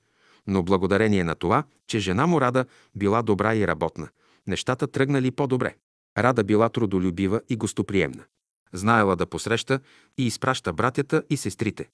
Но 0.46 0.62
благодарение 0.62 1.24
на 1.24 1.34
това, 1.34 1.64
че 1.86 1.98
жена 1.98 2.26
му 2.26 2.40
Рада 2.40 2.66
била 2.94 3.22
добра 3.22 3.54
и 3.54 3.66
работна, 3.66 4.08
нещата 4.46 4.86
тръгнали 4.86 5.30
по-добре. 5.30 5.76
Рада 6.18 6.44
била 6.44 6.68
трудолюбива 6.68 7.40
и 7.48 7.56
гостоприемна. 7.56 8.24
Знаела 8.72 9.16
да 9.16 9.26
посреща 9.26 9.80
и 10.18 10.26
изпраща 10.26 10.72
братята 10.72 11.22
и 11.30 11.36
сестрите. 11.36 11.88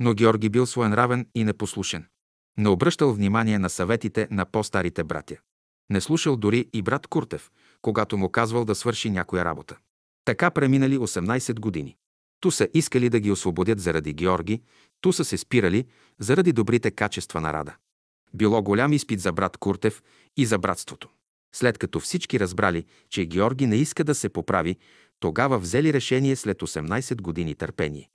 Но 0.00 0.14
Георги 0.14 0.48
бил 0.48 0.66
своенравен 0.66 1.26
и 1.34 1.44
непослушен. 1.44 2.06
Не 2.58 2.68
обръщал 2.68 3.12
внимание 3.12 3.58
на 3.58 3.70
съветите 3.70 4.28
на 4.30 4.44
по-старите 4.44 5.04
братя. 5.04 5.36
Не 5.90 6.00
слушал 6.00 6.36
дори 6.36 6.68
и 6.72 6.82
брат 6.82 7.06
Куртев, 7.06 7.50
когато 7.82 8.16
му 8.16 8.28
казвал 8.28 8.64
да 8.64 8.74
свърши 8.74 9.10
някоя 9.10 9.44
работа. 9.44 9.76
Така 10.24 10.50
преминали 10.50 10.98
18 10.98 11.60
години. 11.60 11.96
Ту 12.40 12.50
са 12.50 12.68
искали 12.74 13.08
да 13.08 13.20
ги 13.20 13.30
освободят 13.30 13.80
заради 13.80 14.12
Георги, 14.12 14.62
ту 15.00 15.12
са 15.12 15.24
се 15.24 15.38
спирали 15.38 15.86
заради 16.18 16.52
добрите 16.52 16.90
качества 16.90 17.40
на 17.40 17.52
Рада. 17.52 17.74
Било 18.34 18.62
голям 18.62 18.92
изпит 18.92 19.20
за 19.20 19.32
брат 19.32 19.56
Куртев 19.56 20.02
и 20.36 20.46
за 20.46 20.58
братството. 20.58 21.08
След 21.54 21.78
като 21.78 22.00
всички 22.00 22.40
разбрали, 22.40 22.84
че 23.10 23.26
Георги 23.26 23.66
не 23.66 23.76
иска 23.76 24.04
да 24.04 24.14
се 24.14 24.28
поправи, 24.28 24.76
тогава 25.20 25.58
взели 25.58 25.92
решение 25.92 26.36
след 26.36 26.60
18 26.60 27.20
години 27.20 27.54
търпение. 27.54 28.10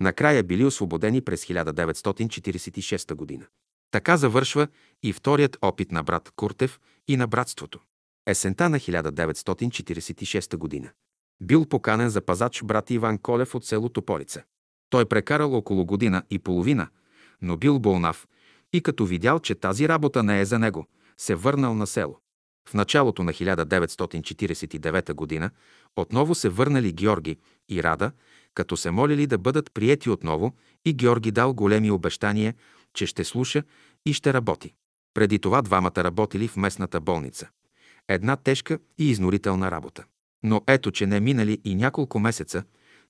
Накрая 0.00 0.42
били 0.42 0.64
освободени 0.64 1.20
през 1.20 1.44
1946 1.44 3.14
година. 3.14 3.46
Така 3.92 4.16
завършва 4.16 4.68
и 5.02 5.12
вторият 5.12 5.58
опит 5.62 5.92
на 5.92 6.02
брат 6.02 6.32
Куртев 6.36 6.80
и 7.08 7.16
на 7.16 7.26
братството. 7.26 7.80
Есента 8.26 8.68
на 8.68 8.78
1946 8.78 10.56
година. 10.56 10.90
Бил 11.42 11.66
поканен 11.66 12.08
за 12.08 12.20
пазач 12.20 12.62
брат 12.62 12.90
Иван 12.90 13.18
Колев 13.18 13.54
от 13.54 13.64
село 13.64 13.88
Тополица. 13.88 14.42
Той 14.90 15.04
прекарал 15.04 15.54
около 15.54 15.86
година 15.86 16.22
и 16.30 16.38
половина, 16.38 16.88
но 17.42 17.56
бил 17.56 17.78
болнав 17.78 18.26
и 18.72 18.80
като 18.80 19.06
видял, 19.06 19.38
че 19.38 19.54
тази 19.54 19.88
работа 19.88 20.22
не 20.22 20.40
е 20.40 20.44
за 20.44 20.58
него, 20.58 20.86
се 21.16 21.34
върнал 21.34 21.74
на 21.74 21.86
село. 21.86 22.18
В 22.68 22.74
началото 22.74 23.22
на 23.22 23.32
1949 23.32 25.12
година 25.14 25.50
отново 25.96 26.34
се 26.34 26.48
върнали 26.48 26.92
Георги 26.92 27.38
и 27.68 27.82
Рада, 27.82 28.12
като 28.54 28.76
се 28.76 28.90
молили 28.90 29.26
да 29.26 29.38
бъдат 29.38 29.72
приети 29.74 30.10
отново 30.10 30.52
и 30.84 30.94
Георги 30.94 31.30
дал 31.30 31.54
големи 31.54 31.90
обещания, 31.90 32.54
че 32.94 33.06
ще 33.06 33.24
слуша 33.24 33.62
и 34.06 34.12
ще 34.12 34.32
работи. 34.32 34.74
Преди 35.14 35.38
това 35.38 35.62
двамата 35.62 35.96
работили 35.96 36.48
в 36.48 36.56
местната 36.56 37.00
болница. 37.00 37.48
Една 38.08 38.36
тежка 38.36 38.78
и 38.98 39.10
изнорителна 39.10 39.70
работа. 39.70 40.04
Но 40.42 40.62
ето, 40.66 40.90
че 40.90 41.06
не 41.06 41.20
минали 41.20 41.58
и 41.64 41.74
няколко 41.74 42.18
месеца, 42.18 42.64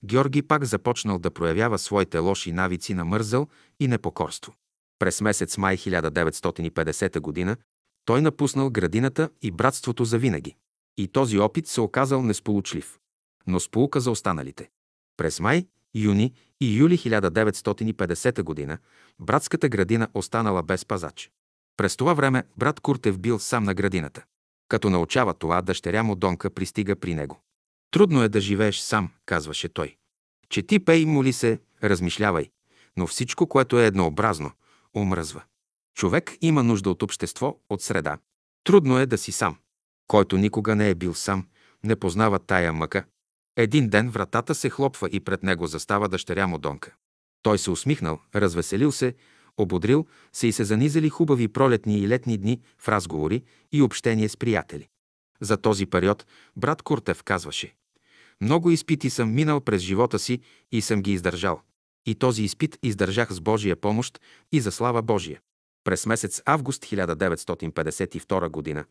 Георги 0.05 0.43
пак 0.43 0.65
започнал 0.65 1.19
да 1.19 1.31
проявява 1.31 1.79
своите 1.79 2.19
лоши 2.19 2.53
навици 2.53 2.95
на 2.95 3.05
мързъл 3.05 3.49
и 3.81 3.89
непокорство. 3.89 4.55
През 4.99 5.21
месец 5.21 5.59
май 5.59 5.77
1950 5.77 7.47
г. 7.47 7.57
той 8.05 8.23
напуснал 8.23 8.71
градината 8.71 9.31
и 9.43 9.51
братството 9.51 10.05
за 10.05 10.19
винаги. 10.19 10.57
И 10.97 11.09
този 11.09 11.39
опит 11.39 11.67
се 11.67 11.81
оказал 11.81 12.23
несполучлив, 12.23 12.99
но 13.47 13.61
сполука 13.61 14.01
за 14.01 14.11
останалите. 14.11 14.71
През 15.17 15.41
май, 15.41 15.67
юни 15.95 16.33
и 16.63 16.77
юли 16.77 16.99
1950 16.99 18.67
г. 18.67 18.79
братската 19.21 19.69
градина 19.69 20.09
останала 20.15 20.63
без 20.63 20.85
пазач. 20.85 21.31
През 21.77 21.97
това 21.97 22.15
време 22.15 22.45
брат 22.57 22.81
Куртев 22.81 23.19
бил 23.19 23.39
сам 23.39 23.65
на 23.65 23.75
градината. 23.75 24.25
Като 24.69 24.91
научава 24.91 25.35
това, 25.35 25.63
дъщеря 25.63 26.03
му 26.03 26.15
Донка 26.15 26.51
пристига 26.51 26.97
при 26.97 27.15
него. 27.15 27.41
Трудно 27.91 28.23
е 28.23 28.29
да 28.29 28.41
живееш 28.41 28.79
сам, 28.79 29.11
казваше 29.27 29.69
той. 29.69 29.97
Че 30.49 30.63
ти 30.63 30.79
пей, 30.79 31.07
моли 31.07 31.33
се, 31.33 31.59
размишлявай, 31.85 32.51
но 32.97 33.07
всичко, 33.07 33.47
което 33.47 33.81
е 33.81 33.87
еднообразно, 33.87 34.51
омръзва. 34.97 35.43
Човек 35.95 36.37
има 36.41 36.63
нужда 36.63 36.91
от 36.91 37.03
общество, 37.03 37.57
от 37.71 37.83
среда. 37.83 38.19
Трудно 38.65 38.99
е 38.99 39.07
да 39.07 39.19
си 39.19 39.33
сам. 39.33 39.57
Който 40.09 40.39
никога 40.39 40.77
не 40.77 40.91
е 40.91 40.95
бил 40.95 41.15
сам, 41.15 41.47
не 41.85 41.97
познава 41.97 42.39
тая 42.39 42.73
мъка. 42.73 43.05
Един 43.57 43.89
ден 43.89 44.11
вратата 44.11 44.55
се 44.55 44.71
хлопва 44.71 45.09
и 45.13 45.21
пред 45.21 45.43
него 45.43 45.67
застава 45.67 46.09
дъщеря 46.09 46.47
му 46.47 46.59
Донка. 46.59 46.95
Той 47.43 47.59
се 47.59 47.71
усмихнал, 47.71 48.19
развеселил 48.35 48.93
се, 48.93 49.15
ободрил 49.57 50.07
се 50.33 50.47
и 50.47 50.53
се 50.53 50.65
занизали 50.65 51.09
хубави 51.09 51.49
пролетни 51.49 51.99
и 51.99 52.09
летни 52.09 52.39
дни 52.39 52.61
в 52.79 52.89
разговори 52.89 53.43
и 53.73 53.83
общение 53.83 54.29
с 54.29 54.37
приятели. 54.37 54.89
За 55.41 55.57
този 55.57 55.87
период 55.87 56.27
брат 56.57 56.83
Куртев 56.83 57.23
казваше 57.23 57.75
«Много 58.41 58.71
изпити 58.71 59.11
съм 59.11 59.35
минал 59.35 59.61
през 59.61 59.83
живота 59.83 60.19
си 60.19 60.41
и 60.73 60.83
съм 60.83 61.03
ги 61.03 61.13
издържал. 61.13 61.61
И 62.07 62.15
този 62.15 62.43
изпит 62.43 62.79
издържах 62.83 63.33
с 63.33 63.41
Божия 63.41 63.77
помощ 63.77 64.21
и 64.53 64.61
за 64.61 64.73
слава 64.73 65.03
Божия. 65.03 65.41
През 65.85 66.07
месец 66.07 66.43
август 66.45 66.83
1952 66.83 68.75
г. 68.75 68.85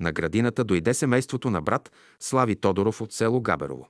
на 0.00 0.12
градината 0.12 0.64
дойде 0.64 0.94
семейството 0.94 1.50
на 1.50 1.62
брат 1.62 1.92
Слави 2.20 2.56
Тодоров 2.56 3.00
от 3.00 3.12
село 3.12 3.40
Габерово. 3.40 3.88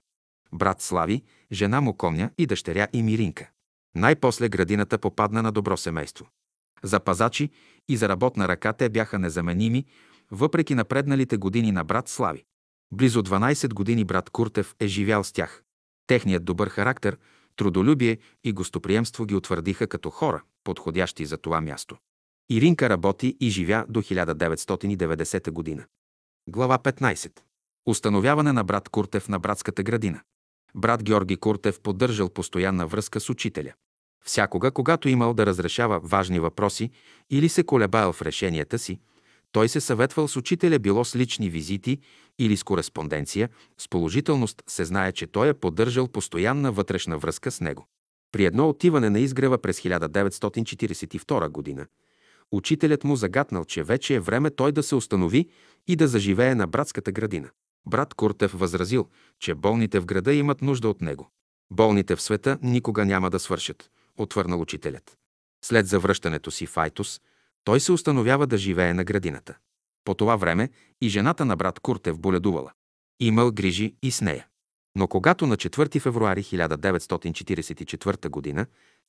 Брат 0.53 0.83
Слави, 0.83 1.23
жена 1.53 1.81
му 1.81 1.95
Комня 1.97 2.31
и 2.39 2.47
дъщеря 2.47 2.87
и 2.93 3.03
Миринка. 3.03 3.51
Най-после 3.95 4.49
градината 4.49 4.99
попадна 4.99 5.43
на 5.43 5.53
добро 5.53 5.77
семейство. 5.77 6.27
За 6.83 7.01
пазачи 7.01 7.51
и 7.89 7.97
за 7.97 8.09
работна 8.09 8.49
ръка 8.49 8.73
те 8.73 8.89
бяха 8.89 9.19
незаменими, 9.19 9.85
въпреки 10.31 10.75
напредналите 10.75 11.37
години 11.37 11.73
на 11.73 11.85
брат 11.85 12.09
Слави. 12.09 12.45
Близо 12.93 13.23
12 13.23 13.75
години 13.75 14.05
брат 14.05 14.31
Куртев 14.31 14.75
е 14.81 14.87
живял 14.87 15.25
с 15.25 15.33
тях. 15.33 15.63
Техният 16.07 16.45
добър 16.45 16.69
характер, 16.69 17.19
трудолюбие 17.57 18.19
и 18.45 18.53
гостоприемство 18.53 19.27
ги 19.27 19.35
утвърдиха 19.35 19.87
като 19.87 20.11
хора, 20.11 20.43
подходящи 20.65 21.27
за 21.27 21.37
това 21.37 21.61
място. 21.61 21.97
Иринка 22.51 22.89
работи 22.89 23.37
и 23.41 23.51
живя 23.51 23.85
до 23.89 24.03
1990 24.03 25.51
година. 25.51 25.85
Глава 26.49 26.79
15. 26.79 27.41
Установяване 27.87 28.53
на 28.53 28.65
брат 28.65 28.89
Куртев 28.89 29.29
на 29.29 29.39
братската 29.39 29.83
градина. 29.83 30.21
Брат 30.77 31.03
Георги 31.03 31.37
Куртев 31.37 31.81
поддържал 31.81 32.29
постоянна 32.29 32.87
връзка 32.87 33.21
с 33.21 33.31
учителя. 33.31 33.73
Всякога, 34.25 34.71
когато 34.71 35.09
имал 35.09 35.35
да 35.35 35.47
разрешава 35.47 36.01
важни 36.01 36.41
въпроси 36.41 36.91
или 37.31 37.49
се 37.49 37.63
колебаял 37.63 38.13
в 38.13 38.23
решенията 38.23 38.79
си, 38.79 38.99
той 39.53 39.69
се 39.69 39.81
съветвал 39.81 40.29
с 40.29 40.37
учителя 40.37 40.79
било 40.79 41.05
с 41.05 41.17
лични 41.17 41.51
визити 41.51 41.99
или 42.39 42.57
с 42.57 42.63
кореспонденция, 42.63 43.49
с 43.79 43.89
положителност 43.89 44.63
се 44.67 44.85
знае, 44.85 45.13
че 45.13 45.27
той 45.27 45.49
е 45.49 45.55
поддържал 45.55 46.09
постоянна 46.09 46.73
вътрешна 46.73 47.19
връзка 47.19 47.51
с 47.51 47.61
него. 47.61 47.87
При 48.33 48.45
едно 48.45 48.69
отиване 48.69 49.11
на 49.11 49.21
изгрева 49.21 49.59
през 49.59 49.81
1942 49.81 51.49
година, 51.49 51.87
учителят 52.53 53.05
му 53.05 53.17
загатнал, 53.17 53.65
че 53.65 53.83
вече 53.83 54.15
е 54.15 54.21
време 54.21 54.51
той 54.51 54.73
да 54.73 54.83
се 54.83 54.95
установи 54.95 55.49
и 55.87 55.97
да 55.97 56.09
заживее 56.09 56.55
на 56.55 56.67
братската 56.67 57.13
градина. 57.13 57.51
Брат 57.89 58.15
Куртев 58.15 58.53
възразил, 58.53 59.09
че 59.41 59.55
болните 59.55 60.01
в 60.01 60.07
града 60.07 60.35
имат 60.35 60.63
нужда 60.63 60.89
от 60.89 61.01
него. 61.01 61.31
Болните 61.71 62.17
в 62.17 62.23
света 62.23 62.59
никога 62.63 63.05
няма 63.05 63.31
да 63.31 63.39
свършат, 63.39 63.91
отвърнал 64.17 64.61
учителят. 64.61 65.17
След 65.65 65.87
завръщането 65.87 66.51
си 66.51 66.67
в 66.67 66.77
Айтос, 66.77 67.21
той 67.65 67.81
се 67.81 67.93
установява 67.93 68.47
да 68.47 68.59
живее 68.59 68.95
на 68.95 69.05
градината. 69.05 69.57
По 70.05 70.15
това 70.15 70.37
време 70.37 70.71
и 71.01 71.09
жената 71.09 71.45
на 71.45 71.57
брат 71.57 71.81
Куртев 71.81 72.19
боледувала. 72.19 72.73
Имал 73.21 73.53
грижи 73.53 73.95
и 74.03 74.11
с 74.11 74.21
нея. 74.21 74.47
Но 74.97 75.09
когато 75.09 75.47
на 75.47 75.57
4 75.57 76.01
февруари 76.01 76.43
1944 76.43 78.57
г. 78.57 78.67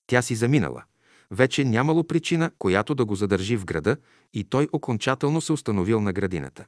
тя 0.08 0.22
си 0.22 0.36
заминала, 0.36 0.84
вече 1.32 1.66
нямало 1.66 2.04
причина, 2.04 2.52
която 2.60 2.96
да 2.96 3.06
го 3.06 3.16
задържи 3.16 3.58
в 3.58 3.66
града 3.66 3.98
и 4.34 4.44
той 4.44 4.68
окончателно 4.72 5.42
се 5.42 5.54
установил 5.54 6.02
на 6.02 6.13
градината. 6.13 6.66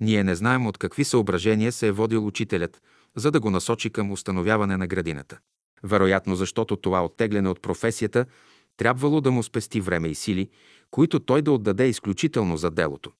Ние 0.00 0.24
не 0.24 0.34
знаем 0.34 0.66
от 0.66 0.78
какви 0.78 1.04
съображения 1.04 1.72
се 1.72 1.86
е 1.86 1.92
водил 1.92 2.26
учителят, 2.26 2.82
за 3.16 3.30
да 3.30 3.40
го 3.40 3.50
насочи 3.50 3.90
към 3.90 4.12
установяване 4.12 4.76
на 4.76 4.86
градината. 4.86 5.38
Вероятно, 5.82 6.36
защото 6.36 6.76
това 6.76 7.04
оттегляне 7.04 7.48
от 7.48 7.62
професията 7.62 8.26
трябвало 8.76 9.20
да 9.20 9.30
му 9.30 9.42
спести 9.42 9.80
време 9.80 10.08
и 10.08 10.14
сили, 10.14 10.48
които 10.90 11.20
той 11.20 11.42
да 11.42 11.52
отдаде 11.52 11.88
изключително 11.88 12.56
за 12.56 12.70
делото. 12.70 13.12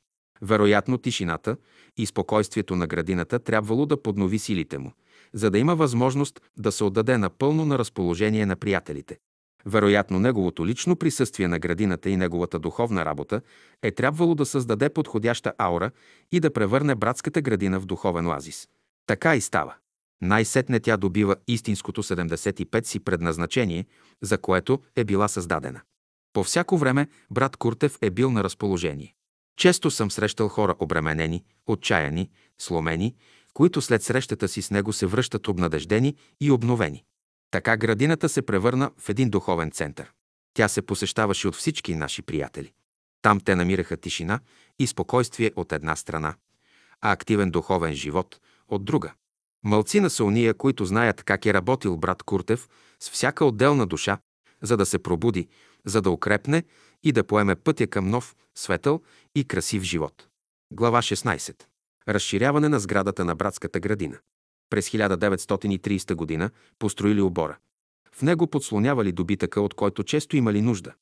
Вероятно, 0.42 0.98
тишината 0.98 1.56
и 1.96 2.06
спокойствието 2.06 2.76
на 2.76 2.86
градината 2.86 3.38
трябвало 3.38 3.86
да 3.86 4.02
поднови 4.02 4.38
силите 4.38 4.78
му, 4.78 4.92
за 5.32 5.50
да 5.50 5.58
има 5.58 5.74
възможност 5.74 6.40
да 6.58 6.72
се 6.72 6.84
отдаде 6.84 7.18
напълно 7.18 7.64
на 7.64 7.78
разположение 7.78 8.46
на 8.46 8.56
приятелите. 8.56 9.18
Вероятно, 9.66 10.18
неговото 10.18 10.66
лично 10.66 10.96
присъствие 10.96 11.48
на 11.48 11.58
градината 11.58 12.10
и 12.10 12.16
неговата 12.16 12.58
духовна 12.58 13.04
работа 13.04 13.40
е 13.82 13.90
трябвало 13.90 14.34
да 14.34 14.46
създаде 14.46 14.88
подходяща 14.88 15.52
аура 15.58 15.90
и 16.32 16.40
да 16.40 16.52
превърне 16.52 16.94
братската 16.94 17.40
градина 17.40 17.80
в 17.80 17.86
духовен 17.86 18.26
оазис. 18.26 18.68
Така 19.06 19.36
и 19.36 19.40
става. 19.40 19.74
Най-сетне 20.22 20.80
тя 20.80 20.96
добива 20.96 21.36
истинското 21.48 22.02
75 22.02 22.86
си 22.86 23.00
предназначение, 23.00 23.86
за 24.22 24.38
което 24.38 24.80
е 24.96 25.04
била 25.04 25.28
създадена. 25.28 25.80
По 26.32 26.44
всяко 26.44 26.78
време 26.78 27.08
брат 27.30 27.56
Куртев 27.56 27.98
е 28.02 28.10
бил 28.10 28.30
на 28.30 28.44
разположение. 28.44 29.14
Често 29.56 29.90
съм 29.90 30.10
срещал 30.10 30.48
хора 30.48 30.74
обременени, 30.78 31.44
отчаяни, 31.66 32.30
сломени, 32.58 33.14
които 33.54 33.80
след 33.80 34.02
срещата 34.02 34.48
си 34.48 34.62
с 34.62 34.70
него 34.70 34.92
се 34.92 35.06
връщат 35.06 35.48
обнадеждени 35.48 36.16
и 36.40 36.50
обновени. 36.50 37.04
Така 37.50 37.76
градината 37.76 38.28
се 38.28 38.42
превърна 38.42 38.90
в 38.98 39.08
един 39.08 39.30
духовен 39.30 39.70
център. 39.70 40.12
Тя 40.54 40.68
се 40.68 40.82
посещаваше 40.82 41.48
от 41.48 41.54
всички 41.54 41.94
наши 41.94 42.22
приятели. 42.22 42.72
Там 43.22 43.40
те 43.40 43.54
намираха 43.54 43.96
тишина 43.96 44.40
и 44.78 44.86
спокойствие 44.86 45.52
от 45.56 45.72
една 45.72 45.96
страна, 45.96 46.34
а 47.00 47.12
активен 47.12 47.50
духовен 47.50 47.94
живот 47.94 48.40
от 48.68 48.84
друга. 48.84 49.12
Мълцина 49.64 50.10
са 50.10 50.24
уния, 50.24 50.54
които 50.54 50.84
знаят 50.84 51.22
как 51.22 51.46
е 51.46 51.54
работил 51.54 51.96
брат 51.96 52.22
Куртев 52.22 52.68
с 53.00 53.10
всяка 53.10 53.44
отделна 53.44 53.86
душа, 53.86 54.18
за 54.62 54.76
да 54.76 54.86
се 54.86 54.98
пробуди, 54.98 55.48
за 55.84 56.02
да 56.02 56.10
укрепне 56.10 56.64
и 57.02 57.12
да 57.12 57.24
поеме 57.24 57.56
пътя 57.56 57.86
към 57.86 58.08
нов, 58.08 58.36
светъл 58.54 59.00
и 59.34 59.44
красив 59.44 59.82
живот. 59.82 60.28
Глава 60.72 61.02
16. 61.02 61.62
Разширяване 62.08 62.68
на 62.68 62.80
сградата 62.80 63.24
на 63.24 63.34
братската 63.34 63.80
градина. 63.80 64.18
През 64.70 64.90
1930 64.90 66.38
г. 66.38 66.50
построили 66.78 67.20
обора. 67.20 67.56
В 68.12 68.22
него 68.22 68.46
подслонявали 68.46 69.12
добитъка, 69.12 69.60
от 69.60 69.74
който 69.74 70.04
често 70.04 70.36
имали 70.36 70.62
нужда. 70.62 70.92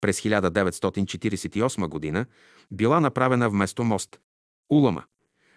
През 0.00 0.20
1948 0.20 2.12
г. 2.12 2.26
била 2.70 3.00
направена 3.00 3.50
вместо 3.50 3.84
мост 3.84 4.20
улама 4.70 5.04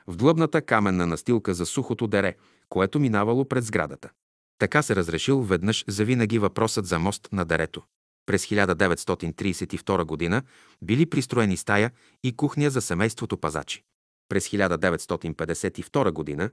в 0.07 0.15
длъбната 0.15 0.61
каменна 0.61 1.07
настилка 1.07 1.53
за 1.53 1.65
сухото 1.65 2.07
дере, 2.07 2.35
което 2.69 2.99
минавало 2.99 3.45
пред 3.45 3.63
сградата. 3.63 4.09
Така 4.57 4.81
се 4.81 4.95
разрешил 4.95 5.41
веднъж 5.41 5.85
завинаги 5.87 6.39
въпросът 6.39 6.85
за 6.85 6.99
мост 6.99 7.29
на 7.31 7.45
дерето. 7.45 7.83
През 8.25 8.45
1932 8.45 10.29
г. 10.29 10.41
били 10.81 11.05
пристроени 11.05 11.57
стая 11.57 11.91
и 12.23 12.35
кухня 12.35 12.69
за 12.69 12.81
семейството 12.81 13.37
пазачи. 13.37 13.83
През 14.29 14.49
1952 14.49 16.37
г. 16.37 16.49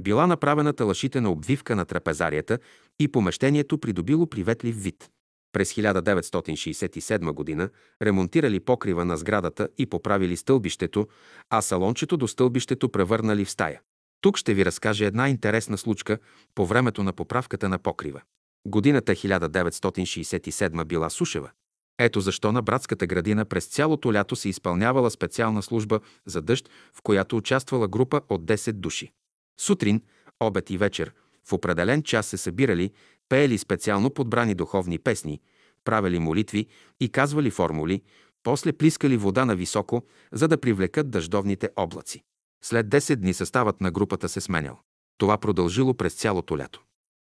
била 0.00 0.26
направена 0.26 0.72
талашитена 0.72 1.30
обвивка 1.30 1.76
на 1.76 1.84
трапезарията 1.84 2.58
и 2.98 3.08
помещението 3.08 3.78
придобило 3.78 4.26
приветлив 4.26 4.82
вид. 4.82 5.10
През 5.52 5.74
1967 5.74 7.58
г. 7.58 7.70
ремонтирали 8.02 8.60
покрива 8.60 9.04
на 9.04 9.16
сградата 9.16 9.68
и 9.78 9.86
поправили 9.86 10.36
стълбището, 10.36 11.08
а 11.50 11.62
салончето 11.62 12.16
до 12.16 12.28
стълбището 12.28 12.88
превърнали 12.88 13.44
в 13.44 13.50
стая. 13.50 13.80
Тук 14.20 14.36
ще 14.36 14.54
ви 14.54 14.64
разкажа 14.64 15.04
една 15.04 15.28
интересна 15.28 15.78
случка 15.78 16.18
по 16.54 16.66
времето 16.66 17.02
на 17.02 17.12
поправката 17.12 17.68
на 17.68 17.78
покрива. 17.78 18.20
Годината 18.66 19.12
1967 19.12 20.84
била 20.84 21.10
сушева. 21.10 21.50
Ето 21.98 22.20
защо 22.20 22.52
на 22.52 22.62
братската 22.62 23.06
градина 23.06 23.44
през 23.44 23.66
цялото 23.66 24.12
лято 24.12 24.36
се 24.36 24.48
изпълнявала 24.48 25.10
специална 25.10 25.62
служба 25.62 26.00
за 26.26 26.42
дъжд, 26.42 26.68
в 26.94 27.02
която 27.02 27.36
участвала 27.36 27.88
група 27.88 28.20
от 28.28 28.44
10 28.44 28.72
души. 28.72 29.12
Сутрин, 29.60 30.02
обед 30.40 30.70
и 30.70 30.78
вечер 30.78 31.12
в 31.48 31.52
определен 31.52 32.02
час 32.02 32.26
се 32.26 32.36
събирали, 32.36 32.92
пеели 33.28 33.58
специално 33.58 34.10
подбрани 34.10 34.54
духовни 34.54 34.98
песни, 34.98 35.40
правили 35.84 36.18
молитви 36.18 36.66
и 37.00 37.08
казвали 37.08 37.50
формули, 37.50 38.02
после 38.42 38.72
плискали 38.72 39.16
вода 39.16 39.44
на 39.44 39.56
високо, 39.56 40.06
за 40.32 40.48
да 40.48 40.60
привлекат 40.60 41.10
дъждовните 41.10 41.70
облаци. 41.76 42.22
След 42.64 42.86
10 42.86 43.16
дни 43.16 43.34
съставът 43.34 43.80
на 43.80 43.90
групата 43.90 44.28
се 44.28 44.40
сменял. 44.40 44.78
Това 45.18 45.38
продължило 45.38 45.94
през 45.94 46.14
цялото 46.14 46.58
лято. 46.58 46.82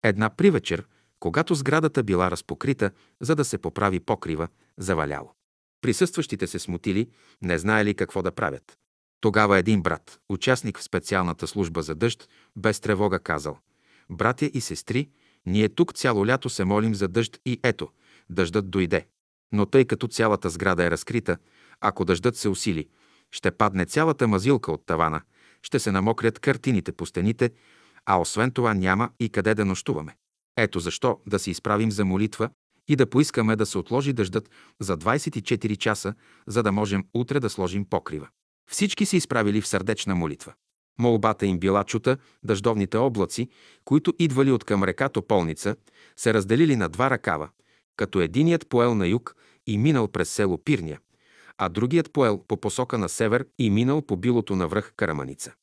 Една 0.03 0.29
привечер, 0.29 0.87
когато 1.19 1.55
сградата 1.55 2.03
била 2.03 2.31
разпокрита, 2.31 2.91
за 3.21 3.35
да 3.35 3.45
се 3.45 3.57
поправи 3.57 3.99
покрива, 3.99 4.47
заваляло. 4.77 5.33
Присъстващите 5.81 6.47
се 6.47 6.59
смутили, 6.59 7.09
не 7.41 7.57
знаели 7.57 7.93
какво 7.93 8.21
да 8.21 8.31
правят. 8.31 8.80
Тогава 9.21 9.57
един 9.57 9.81
брат, 9.81 10.19
участник 10.29 10.79
в 10.79 10.83
специалната 10.83 11.47
служба 11.47 11.81
за 11.81 11.95
дъжд, 11.95 12.29
без 12.55 12.79
тревога 12.79 13.19
казал 13.19 13.57
«Братя 14.09 14.45
и 14.53 14.61
сестри, 14.61 15.09
ние 15.45 15.69
тук 15.69 15.93
цяло 15.93 16.27
лято 16.27 16.49
се 16.49 16.65
молим 16.65 16.95
за 16.95 17.07
дъжд 17.07 17.39
и 17.45 17.59
ето, 17.63 17.89
дъждът 18.29 18.69
дойде. 18.69 19.07
Но 19.51 19.65
тъй 19.65 19.85
като 19.85 20.07
цялата 20.07 20.49
сграда 20.49 20.85
е 20.85 20.91
разкрита, 20.91 21.37
ако 21.81 22.05
дъждът 22.05 22.37
се 22.37 22.49
усили, 22.49 22.87
ще 23.31 23.51
падне 23.51 23.85
цялата 23.85 24.27
мазилка 24.27 24.71
от 24.71 24.85
тавана, 24.85 25.21
ще 25.61 25.79
се 25.79 25.91
намокрят 25.91 26.39
картините 26.39 26.91
по 26.91 27.05
стените, 27.05 27.51
а 28.05 28.21
освен 28.21 28.51
това 28.51 28.73
няма 28.73 29.09
и 29.19 29.29
къде 29.29 29.55
да 29.55 29.65
нощуваме. 29.65 30.15
Ето 30.57 30.79
защо 30.79 31.19
да 31.27 31.39
се 31.39 31.51
изправим 31.51 31.91
за 31.91 32.05
молитва 32.05 32.49
и 32.87 32.95
да 32.95 33.09
поискаме 33.09 33.55
да 33.55 33.65
се 33.65 33.77
отложи 33.77 34.13
дъждът 34.13 34.49
за 34.79 34.97
24 34.97 35.77
часа, 35.77 36.13
за 36.47 36.63
да 36.63 36.71
можем 36.71 37.03
утре 37.13 37.39
да 37.39 37.49
сложим 37.49 37.85
покрива. 37.85 38.27
Всички 38.69 39.05
се 39.05 39.17
изправили 39.17 39.61
в 39.61 39.67
сърдечна 39.67 40.15
молитва. 40.15 40.53
Молбата 40.99 41.45
им 41.45 41.59
била 41.59 41.83
чута, 41.83 42.17
дъждовните 42.43 42.97
облаци, 42.97 43.49
които 43.85 44.13
идвали 44.19 44.51
от 44.51 44.63
към 44.63 44.83
река 44.83 45.09
Тополница, 45.09 45.75
се 46.15 46.33
разделили 46.33 46.75
на 46.75 46.89
два 46.89 47.09
ръкава, 47.09 47.49
като 47.95 48.21
единият 48.21 48.69
поел 48.69 48.95
на 48.95 49.07
юг 49.07 49.35
и 49.67 49.77
минал 49.77 50.07
през 50.07 50.29
село 50.29 50.57
Пирня, 50.57 50.97
а 51.57 51.69
другият 51.69 52.13
поел 52.13 52.43
по 52.47 52.57
посока 52.57 52.97
на 52.97 53.09
север 53.09 53.45
и 53.59 53.69
минал 53.69 54.01
по 54.01 54.17
билото 54.17 54.55
на 54.55 54.67
връх 54.67 54.93
Караманица. 54.95 55.53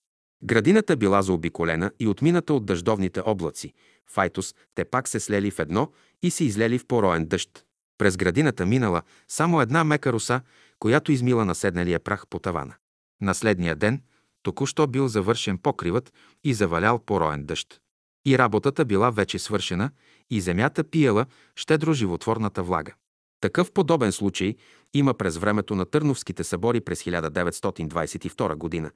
Градината 0.43 0.97
била 0.97 1.23
заобиколена 1.23 1.91
и 2.01 2.09
отмината 2.09 2.55
от 2.55 2.67
дъждовните 2.67 3.21
облаци. 3.21 3.75
Файтус, 4.11 4.55
те 4.75 4.85
пак 4.85 5.09
се 5.09 5.21
слели 5.21 5.51
в 5.51 5.59
едно 5.59 5.93
и 6.23 6.31
се 6.31 6.45
излели 6.45 6.79
в 6.79 6.87
пороен 6.87 7.27
дъжд. 7.27 7.65
През 7.99 8.17
градината 8.17 8.67
минала 8.67 9.03
само 9.29 9.61
една 9.61 9.85
мека 9.85 10.13
роса, 10.13 10.41
която 10.79 11.13
измила 11.13 11.45
наседналия 11.45 12.01
прах 12.01 12.27
по 12.27 12.39
тавана. 12.39 12.75
На 13.21 13.35
следния 13.35 13.77
ден 13.77 14.03
току-що 14.43 14.87
бил 14.87 15.09
завършен 15.09 15.59
покривът 15.59 16.13
и 16.45 16.55
завалял 16.55 16.99
пороен 16.99 17.45
дъжд. 17.45 17.81
И 18.27 18.39
работата 18.39 18.85
била 18.85 19.11
вече 19.11 19.39
свършена 19.39 19.91
и 20.31 20.41
земята 20.41 20.85
пиела 20.85 21.27
щедро 21.57 21.93
животворната 21.93 22.63
влага. 22.63 22.95
Такъв 23.41 23.73
подобен 23.73 24.13
случай 24.13 24.57
има 24.95 25.15
през 25.15 25.37
времето 25.37 25.75
на 25.75 25.85
Търновските 25.85 26.45
събори 26.45 26.81
през 26.81 27.03
1922 27.03 28.55
година, 28.55 28.91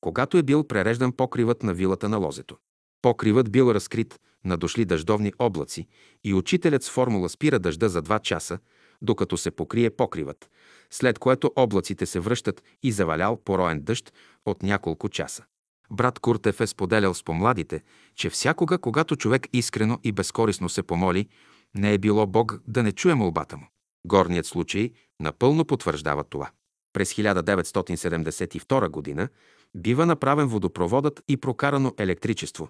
когато 0.00 0.38
е 0.38 0.42
бил 0.42 0.64
пререждан 0.64 1.12
покривът 1.12 1.62
на 1.62 1.74
вилата 1.74 2.08
на 2.08 2.16
лозето. 2.16 2.56
Покривът 3.02 3.52
бил 3.52 3.70
разкрит 3.70 4.20
на 4.44 4.56
дошли 4.56 4.84
дъждовни 4.84 5.32
облаци 5.38 5.88
и 6.24 6.34
учителят 6.34 6.82
с 6.82 6.90
формула 6.90 7.28
спира 7.28 7.58
дъжда 7.58 7.88
за 7.88 8.02
2 8.02 8.22
часа, 8.22 8.58
докато 9.02 9.36
се 9.36 9.50
покрие 9.50 9.90
покривът, 9.90 10.50
след 10.90 11.18
което 11.18 11.52
облаците 11.56 12.06
се 12.06 12.20
връщат 12.20 12.62
и 12.82 12.92
завалял 12.92 13.36
пороен 13.36 13.80
дъжд 13.80 14.12
от 14.46 14.62
няколко 14.62 15.08
часа. 15.08 15.44
Брат 15.90 16.18
Куртев 16.18 16.60
е 16.60 16.66
споделял 16.66 17.14
с 17.14 17.22
помладите, 17.22 17.82
че 18.14 18.30
всякога, 18.30 18.78
когато 18.78 19.16
човек 19.16 19.46
искрено 19.52 19.98
и 20.04 20.12
безкорисно 20.12 20.68
се 20.68 20.82
помоли, 20.82 21.28
не 21.74 21.94
е 21.94 21.98
било 21.98 22.26
Бог 22.26 22.60
да 22.68 22.82
не 22.82 22.92
чуе 22.92 23.14
молбата 23.14 23.56
му. 23.56 23.66
Горният 24.06 24.46
случай 24.46 24.92
напълно 25.20 25.64
потвърждава 25.64 26.24
това. 26.24 26.50
През 26.92 27.14
1972 27.14 29.16
г. 29.16 29.28
бива 29.74 30.06
направен 30.06 30.46
водопроводът 30.46 31.22
и 31.28 31.36
прокарано 31.36 31.92
електричество. 31.98 32.68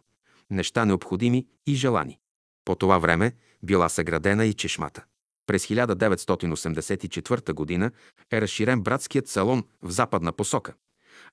Неща 0.51 0.85
необходими 0.85 1.47
и 1.67 1.75
желани. 1.75 2.19
По 2.65 2.75
това 2.75 2.99
време 2.99 3.33
била 3.63 3.89
съградена 3.89 4.47
и 4.47 4.55
чешмата. 4.55 5.05
През 5.47 5.67
1984 5.67 7.81
г. 7.81 7.91
е 8.33 8.41
разширен 8.41 8.81
братският 8.81 9.29
салон 9.29 9.65
в 9.83 9.91
западна 9.91 10.33
посока, 10.33 10.75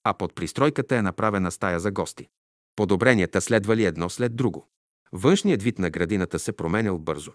а 0.04 0.14
под 0.14 0.36
пристройката 0.36 0.96
е 0.96 1.02
направена 1.02 1.52
стая 1.52 1.80
за 1.80 1.92
гости. 1.92 2.28
Подобренията 2.76 3.42
следвали 3.42 3.86
едно 3.86 4.10
след 4.10 4.36
друго. 4.36 4.68
Външният 5.12 5.64
вид 5.64 5.80
на 5.80 5.90
градината 5.90 6.40
се 6.40 6.52
променял 6.52 7.00
бързо. 7.00 7.32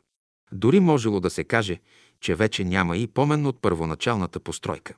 Дори 0.52 0.80
можело 0.80 1.20
да 1.20 1.30
се 1.30 1.44
каже, 1.44 1.80
че 2.20 2.34
вече 2.34 2.64
няма 2.64 2.96
и 2.96 3.06
помен 3.06 3.46
от 3.46 3.60
първоначалната 3.60 4.40
постройка. 4.40 4.94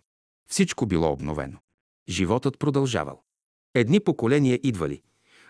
Всичко 0.50 0.86
било 0.86 1.12
обновено. 1.12 1.58
Животът 2.08 2.58
продължавал. 2.58 3.22
Едни 3.74 4.00
поколения 4.00 4.60
идвали, 4.62 5.02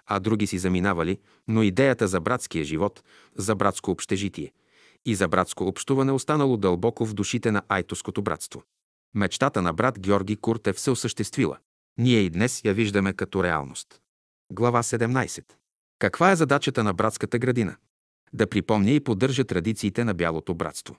а 0.07 0.21
други 0.21 0.47
си 0.47 0.59
заминавали, 0.59 1.19
но 1.49 1.63
идеята 1.63 2.09
за 2.09 2.21
братския 2.21 2.65
живот, 2.65 3.03
за 3.37 3.55
братско 3.55 3.91
общежитие 3.91 4.53
и 5.07 5.15
за 5.15 5.29
братско 5.29 5.65
общуване 5.65 6.13
останало 6.13 6.57
дълбоко 6.57 7.07
в 7.07 7.15
душите 7.15 7.51
на 7.51 7.63
Айтоското 7.69 8.23
братство. 8.23 8.63
Мечтата 9.15 9.63
на 9.63 9.73
брат 9.73 10.01
Георги 10.01 10.37
Куртев 10.37 10.81
се 10.81 10.91
осъществила. 10.91 11.59
Ние 11.99 12.21
и 12.21 12.31
днес 12.31 12.65
я 12.65 12.75
виждаме 12.75 13.13
като 13.13 13.45
реалност. 13.45 14.01
Глава 14.53 14.83
17. 14.83 15.45
Каква 15.99 16.31
е 16.31 16.37
задачата 16.37 16.85
на 16.85 16.95
братската 16.95 17.39
градина? 17.39 17.77
Да 18.33 18.47
припомня 18.47 18.91
и 18.91 19.01
поддържа 19.01 19.45
традициите 19.45 20.05
на 20.05 20.15
Бялото 20.15 20.55
братство. 20.55 20.97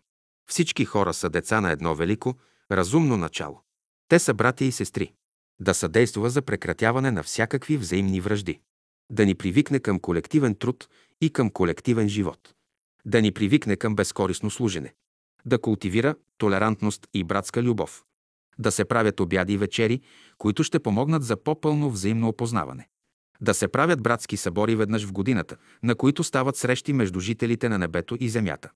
Всички 0.49 0.85
хора 0.85 1.13
са 1.13 1.29
деца 1.29 1.61
на 1.61 1.71
едно 1.71 1.95
велико, 1.95 2.35
разумно 2.71 3.17
начало. 3.17 3.61
Те 4.07 4.19
са 4.19 4.33
братя 4.33 4.65
и 4.65 4.71
сестри. 4.71 5.13
Да 5.59 5.73
съдейства 5.73 6.29
за 6.29 6.41
прекратяване 6.41 7.11
на 7.11 7.23
всякакви 7.23 7.77
взаимни 7.77 8.21
връжди. 8.21 8.59
Да 9.11 9.25
ни 9.25 9.35
привикне 9.35 9.79
към 9.79 9.99
колективен 9.99 10.55
труд 10.55 10.89
и 11.21 11.29
към 11.29 11.49
колективен 11.49 12.09
живот. 12.09 12.53
Да 13.05 13.21
ни 13.21 13.31
привикне 13.31 13.75
към 13.75 13.95
безкорисно 13.95 14.49
служене. 14.49 14.93
Да 15.45 15.61
култивира 15.61 16.15
толерантност 16.37 17.07
и 17.13 17.23
братска 17.23 17.63
любов. 17.63 18.03
Да 18.59 18.71
се 18.71 18.85
правят 18.85 19.19
обяди 19.19 19.53
и 19.53 19.57
вечери, 19.57 20.01
които 20.37 20.63
ще 20.63 20.79
помогнат 20.79 21.23
за 21.23 21.43
по-пълно 21.43 21.89
взаимно 21.89 22.27
опознаване. 22.27 22.87
Да 23.41 23.53
се 23.53 23.67
правят 23.67 24.03
братски 24.03 24.37
събори 24.37 24.75
веднъж 24.75 25.05
в 25.05 25.11
годината, 25.11 25.57
на 25.83 25.95
които 25.95 26.23
стават 26.23 26.55
срещи 26.55 26.93
между 26.93 27.19
жителите 27.19 27.69
на 27.69 27.77
небето 27.77 28.17
и 28.19 28.29
земята. 28.29 28.69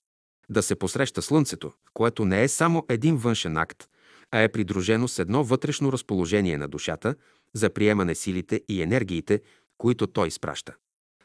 Да 0.48 0.62
се 0.62 0.74
посреща 0.74 1.22
Слънцето, 1.22 1.72
което 1.94 2.24
не 2.24 2.42
е 2.42 2.48
само 2.48 2.86
един 2.88 3.16
външен 3.16 3.56
акт, 3.56 3.88
а 4.30 4.40
е 4.40 4.48
придружено 4.48 5.08
с 5.08 5.18
едно 5.18 5.44
вътрешно 5.44 5.92
разположение 5.92 6.58
на 6.58 6.68
душата 6.68 7.14
за 7.54 7.70
приемане 7.70 8.14
силите 8.14 8.60
и 8.68 8.82
енергиите, 8.82 9.40
които 9.78 10.06
той 10.06 10.28
изпраща. 10.28 10.74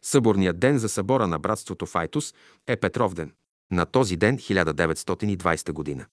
Съборният 0.04 0.60
ден 0.60 0.78
за 0.78 0.90
събора 0.90 1.28
на 1.28 1.40
братството 1.40 1.86
в 1.86 1.96
Айтос 1.96 2.34
е 2.68 2.76
Петров 2.78 3.14
ден. 3.14 3.34
На 3.72 3.86
този 3.86 4.18
ден, 4.18 4.38
1920 4.38 5.72
година. 5.72 6.06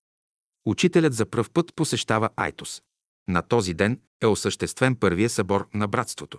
Учителят 0.67 1.15
за 1.15 1.27
пръв 1.27 1.51
път 1.51 1.75
посещава 1.75 2.29
Айтос. 2.37 2.83
На 3.29 3.43
този 3.43 3.75
ден 3.75 4.01
е 4.23 4.27
осъществен 4.27 4.97
първия 4.97 5.31
събор 5.31 5.69
на 5.75 5.89
братството. 5.89 6.39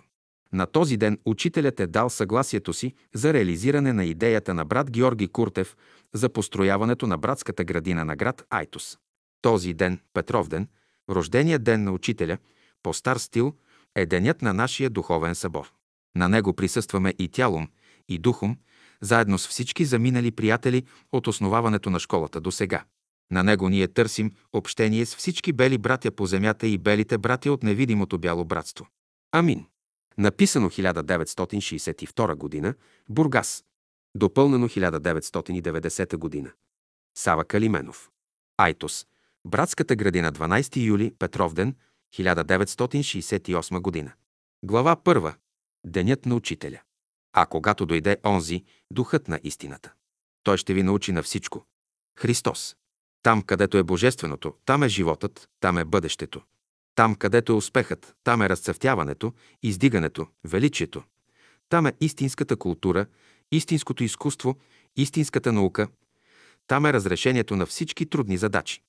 На 0.52 0.66
този 0.66 0.96
ден 0.96 1.18
учителят 1.24 1.80
е 1.80 1.86
дал 1.86 2.10
съгласието 2.10 2.72
си 2.72 2.94
за 3.14 3.32
реализиране 3.32 3.92
на 3.92 4.04
идеята 4.04 4.54
на 4.54 4.64
брат 4.64 4.90
Георги 4.90 5.28
Куртев 5.28 5.76
за 6.14 6.28
построяването 6.28 7.06
на 7.06 7.18
братската 7.18 7.64
градина 7.64 8.04
на 8.04 8.16
град 8.16 8.46
Айтос. 8.50 8.98
Този 9.42 9.74
ден, 9.74 10.00
Петров 10.12 10.48
ден, 10.48 10.68
рождения 11.10 11.58
ден 11.58 11.84
на 11.84 11.92
учителя, 11.92 12.38
по 12.82 12.94
стар 12.94 13.16
стил, 13.16 13.54
е 13.94 14.06
денят 14.06 14.42
на 14.42 14.54
нашия 14.54 14.90
духовен 14.90 15.34
събор. 15.34 15.72
На 16.16 16.28
него 16.28 16.54
присъстваме 16.54 17.14
и 17.18 17.28
тялом, 17.28 17.68
и 18.08 18.18
духом, 18.18 18.56
заедно 19.00 19.38
с 19.38 19.48
всички 19.48 19.84
заминали 19.84 20.30
приятели 20.30 20.84
от 21.12 21.26
основаването 21.26 21.90
на 21.90 22.00
школата 22.00 22.40
до 22.40 22.50
сега. 22.50 22.84
На 23.30 23.42
него 23.42 23.68
ние 23.68 23.88
търсим 23.88 24.32
общение 24.52 25.06
с 25.06 25.16
всички 25.16 25.52
бели 25.52 25.78
братя 25.78 26.10
по 26.10 26.26
земята 26.26 26.66
и 26.66 26.78
белите 26.78 27.18
братя 27.18 27.52
от 27.52 27.62
невидимото 27.62 28.18
бяло 28.18 28.44
братство. 28.44 28.86
Амин. 29.32 29.66
Написано 30.18 30.70
1962 30.70 32.62
г. 32.62 32.74
Бургас. 33.08 33.64
Допълнено 34.14 34.68
1990 34.68 36.44
г. 36.44 36.52
Сава 37.14 37.44
Калименов. 37.44 38.10
Айтос. 38.56 39.06
Братската 39.46 39.96
градина 39.96 40.32
12 40.32 40.76
юли 40.76 41.14
Петровден 41.18 41.74
1968 42.14 44.04
г. 44.04 44.12
Глава 44.64 44.96
1. 44.96 45.34
Денят 45.86 46.26
на 46.26 46.34
учителя. 46.34 46.80
А 47.32 47.46
когато 47.46 47.86
дойде 47.86 48.16
онзи, 48.26 48.64
духът 48.90 49.28
на 49.28 49.40
истината. 49.44 49.92
Той 50.42 50.56
ще 50.56 50.74
ви 50.74 50.82
научи 50.82 51.12
на 51.12 51.22
всичко. 51.22 51.66
Христос. 52.18 52.76
Там, 53.22 53.42
където 53.42 53.78
е 53.78 53.82
божественото, 53.82 54.54
там 54.64 54.82
е 54.82 54.88
животът, 54.88 55.48
там 55.60 55.78
е 55.78 55.84
бъдещето. 55.84 56.42
Там, 56.94 57.14
където 57.14 57.52
е 57.52 57.56
успехът, 57.56 58.14
там 58.24 58.42
е 58.42 58.48
разцъфтяването, 58.48 59.32
издигането, 59.62 60.26
величието. 60.44 61.02
Там 61.68 61.86
е 61.86 61.92
истинската 62.00 62.56
култура, 62.56 63.06
истинското 63.52 64.04
изкуство, 64.04 64.56
истинската 64.96 65.52
наука. 65.52 65.88
Там 66.66 66.86
е 66.86 66.92
разрешението 66.92 67.56
на 67.56 67.66
всички 67.66 68.06
трудни 68.06 68.36
задачи. 68.36 68.82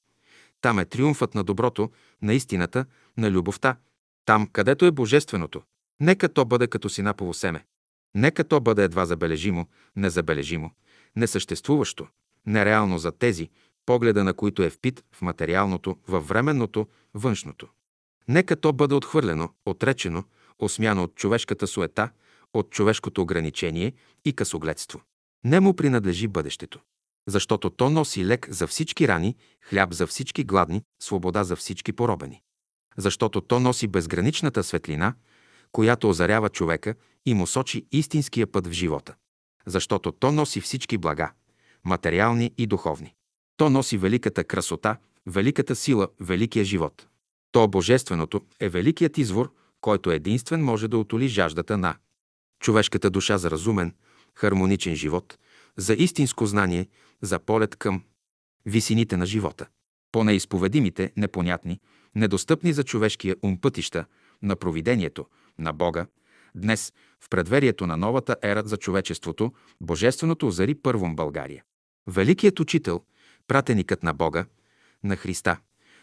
Там 0.62 0.80
е 0.80 0.86
триумфът 0.86 1.36
на 1.36 1.44
доброто, 1.44 1.92
на 2.22 2.34
истината, 2.34 2.86
на 3.18 3.32
любовта. 3.32 3.78
Там, 4.26 4.48
където 4.48 4.86
е 4.86 4.92
божественото, 4.92 5.64
нека 6.02 6.30
то 6.30 6.45
бъде 6.45 6.68
като 6.68 6.89
синапово 6.89 7.34
семе. 7.34 7.66
Нека 8.16 8.43
то 8.43 8.60
бъде 8.60 8.84
едва 8.84 9.06
забележимо, 9.06 9.68
незабележимо, 9.95 10.72
несъществуващо, 11.16 12.08
нереално 12.45 12.97
за 12.97 13.12
тези, 13.12 13.49
погледа 13.86 14.24
на 14.24 14.34
които 14.34 14.64
е 14.64 14.70
впит 14.70 15.04
в 15.12 15.22
материалното, 15.22 15.97
във 16.08 16.28
временното, 16.28 16.88
външното. 17.14 17.68
Нека 18.28 18.56
то 18.56 18.74
бъде 18.74 18.95
отхвърлено, 18.95 19.49
отречено, 19.66 20.24
осмяно 20.60 21.04
от 21.04 21.16
човешката 21.16 21.68
суета, 21.68 22.10
от 22.54 22.70
човешкото 22.70 23.22
ограничение 23.22 23.93
и 24.26 24.34
късогледство. 24.34 25.02
Не 25.43 25.60
му 25.60 25.74
принадлежи 25.74 26.28
бъдещето. 26.28 26.80
Защото 27.28 27.70
то 27.70 27.89
носи 27.89 28.26
лек 28.26 28.47
за 28.49 28.68
всички 28.68 29.08
рани, 29.08 29.36
хляб 29.62 29.93
за 29.93 30.08
всички 30.08 30.43
гладни, 30.43 30.84
свобода 31.02 31.43
за 31.43 31.56
всички 31.56 31.93
поробени. 31.93 32.41
Защото 32.97 33.41
то 33.41 33.60
носи 33.60 33.88
безграничната 33.88 34.64
светлина, 34.64 35.14
която 35.72 36.10
озарява 36.10 36.50
човека 36.50 36.96
и 37.26 37.34
му 37.34 37.48
сочи 37.48 37.86
истинския 37.92 38.48
път 38.48 38.68
в 38.68 38.72
живота. 38.72 39.16
Защото 39.66 40.12
то 40.12 40.32
носи 40.32 40.62
всички 40.62 40.98
блага, 40.98 41.32
материални 41.84 42.52
и 42.58 42.68
духовни. 42.68 43.16
То 43.58 43.70
носи 43.70 43.98
великата 43.98 44.44
красота, 44.44 44.98
великата 45.28 45.76
сила, 45.76 46.08
великия 46.20 46.66
живот. 46.66 47.08
То 47.52 47.68
Божественото 47.68 48.42
е 48.60 48.70
великият 48.70 49.18
извор, 49.18 49.54
който 49.82 50.12
единствен 50.12 50.64
може 50.64 50.88
да 50.88 50.98
отоли 50.98 51.28
жаждата 51.28 51.78
на 51.78 51.96
човешката 52.60 53.10
душа 53.10 53.38
за 53.38 53.52
разумен, 53.52 53.96
хармоничен 54.36 54.96
живот, 54.96 55.38
за 55.78 55.94
истинско 55.94 56.46
знание, 56.46 56.88
за 57.22 57.40
полет 57.40 57.76
към 57.76 58.04
висините 58.66 59.18
на 59.18 59.26
живота. 59.26 59.68
По 60.12 60.24
неизповедимите, 60.24 61.12
непонятни, 61.18 61.80
недостъпни 62.16 62.74
за 62.74 62.84
човешкия 62.84 63.36
ум 63.42 63.58
пътища 63.62 64.06
на 64.42 64.56
провидението, 64.56 65.26
на 65.62 65.74
Бога, 65.74 66.05
днес, 66.55 66.93
в 67.22 67.30
предверието 67.30 67.88
на 67.88 67.97
новата 67.97 68.36
ера 68.43 68.64
за 68.66 68.78
човечеството, 68.78 69.53
Божественото 69.82 70.47
озари 70.47 70.76
първом 70.76 71.16
България. 71.16 71.64
Великият 72.07 72.59
учител, 72.59 73.01
пратеникът 73.47 74.03
на 74.03 74.14
Бога, 74.14 74.45
на 75.03 75.16
Христа, 75.16 75.57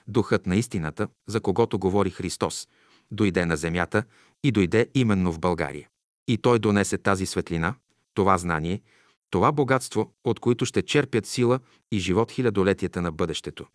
духът 0.08 0.46
на 0.46 0.56
истината, 0.56 1.08
за 1.26 1.40
когото 1.40 1.78
говори 1.78 2.10
Христос, 2.10 2.68
дойде 3.10 3.46
на 3.46 3.56
земята 3.56 4.02
и 4.44 4.52
дойде 4.52 4.88
именно 4.94 5.32
в 5.32 5.38
България. 5.38 5.88
И 6.28 6.38
той 6.38 6.58
донесе 6.58 6.98
тази 6.98 7.26
светлина, 7.26 7.74
това 8.14 8.38
знание, 8.38 8.82
това 9.30 9.52
богатство, 9.52 10.12
от 10.24 10.40
които 10.40 10.66
ще 10.66 10.82
черпят 10.82 11.26
сила 11.26 11.60
и 11.92 11.98
живот 11.98 12.32
хилядолетията 12.32 13.02
на 13.02 13.12
бъдещето, 13.12 13.66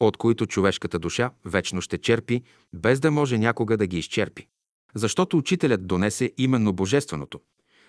от 0.00 0.16
които 0.16 0.46
човешката 0.46 0.98
душа 0.98 1.30
вечно 1.44 1.80
ще 1.80 1.98
черпи, 1.98 2.42
без 2.72 3.00
да 3.00 3.10
може 3.10 3.38
някога 3.38 3.76
да 3.76 3.86
ги 3.86 3.98
изчерпи. 3.98 4.48
Защото 4.94 5.38
учителят 5.38 5.86
донесе 5.86 6.32
именно 6.38 6.72
божественото, 6.72 7.40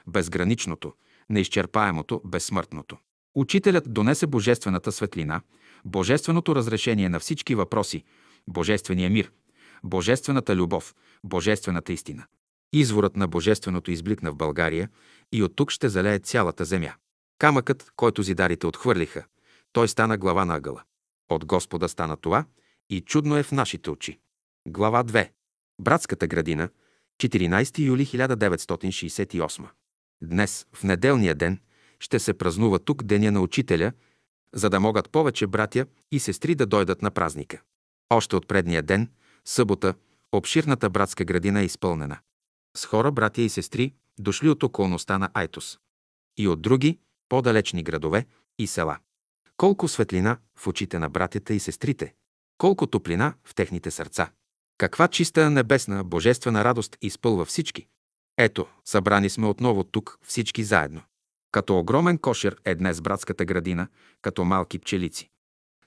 безграничното, 0.07 0.93
неизчерпаемото, 1.29 2.21
безсмъртното. 2.25 2.97
Учителят 3.35 3.93
донесе 3.93 4.27
божествената 4.27 4.91
светлина, 4.91 5.41
божественото 5.85 6.55
разрешение 6.55 7.09
на 7.09 7.19
всички 7.19 7.55
въпроси, 7.55 8.03
божествения 8.47 9.09
мир, 9.09 9.31
божествената 9.83 10.55
любов, 10.55 10.95
божествената 11.23 11.93
истина. 11.93 12.25
Изворът 12.73 13.15
на 13.15 13.27
божественото 13.27 13.91
избликна 13.91 14.31
в 14.31 14.35
България 14.35 14.89
и 15.31 15.43
от 15.43 15.55
тук 15.55 15.71
ще 15.71 15.89
залее 15.89 16.19
цялата 16.19 16.65
земя. 16.65 16.93
Камъкът, 17.39 17.91
който 17.95 18.23
зидарите 18.23 18.67
отхвърлиха, 18.67 19.25
той 19.71 19.87
стана 19.87 20.17
глава 20.17 20.45
на 20.45 20.55
ъгъла. 20.55 20.83
От 21.29 21.45
Господа 21.45 21.89
стана 21.89 22.17
това 22.17 22.45
и 22.89 23.01
чудно 23.01 23.37
е 23.37 23.43
в 23.43 23.51
нашите 23.51 23.89
очи. 23.89 24.19
Глава 24.67 25.03
2. 25.03 25.29
Братската 25.81 26.27
градина, 26.27 26.69
14 27.21 27.79
юли 27.79 28.05
1968. 28.05 29.67
Днес, 30.21 30.67
в 30.73 30.83
неделния 30.83 31.35
ден, 31.35 31.59
ще 31.99 32.19
се 32.19 32.33
празнува 32.33 32.79
тук 32.79 33.03
Деня 33.03 33.31
на 33.31 33.41
Учителя, 33.41 33.91
за 34.53 34.69
да 34.69 34.79
могат 34.79 35.09
повече 35.09 35.47
братя 35.47 35.85
и 36.11 36.19
сестри 36.19 36.55
да 36.55 36.65
дойдат 36.65 37.01
на 37.01 37.11
празника. 37.11 37.61
Още 38.09 38.35
от 38.35 38.47
предния 38.47 38.83
ден, 38.83 39.11
събота, 39.45 39.93
обширната 40.31 40.89
братска 40.89 41.25
градина 41.25 41.61
е 41.61 41.65
изпълнена. 41.65 42.17
С 42.77 42.85
хора, 42.85 43.11
братя 43.11 43.41
и 43.41 43.49
сестри, 43.49 43.93
дошли 44.19 44.49
от 44.49 44.63
околността 44.63 45.17
на 45.17 45.29
Айтос. 45.33 45.79
И 46.37 46.47
от 46.47 46.61
други, 46.61 46.99
по-далечни 47.29 47.83
градове 47.83 48.25
и 48.59 48.67
села. 48.67 48.97
Колко 49.57 49.87
светлина 49.87 50.37
в 50.55 50.67
очите 50.67 50.99
на 50.99 51.09
братята 51.09 51.53
и 51.53 51.59
сестрите, 51.59 52.13
колко 52.57 52.87
топлина 52.87 53.33
в 53.43 53.55
техните 53.55 53.91
сърца. 53.91 54.31
Каква 54.77 55.07
чиста 55.07 55.49
небесна, 55.49 56.03
божествена 56.03 56.63
радост 56.63 56.97
изпълва 57.01 57.45
всички. 57.45 57.87
Ето, 58.37 58.67
събрани 58.85 59.29
сме 59.29 59.47
отново 59.47 59.83
тук, 59.83 60.17
всички 60.23 60.63
заедно. 60.63 61.01
Като 61.51 61.79
огромен 61.79 62.17
кошер 62.17 62.57
е 62.65 62.75
днес 62.75 63.01
братската 63.01 63.45
градина, 63.45 63.87
като 64.21 64.43
малки 64.43 64.79
пчелици. 64.79 65.29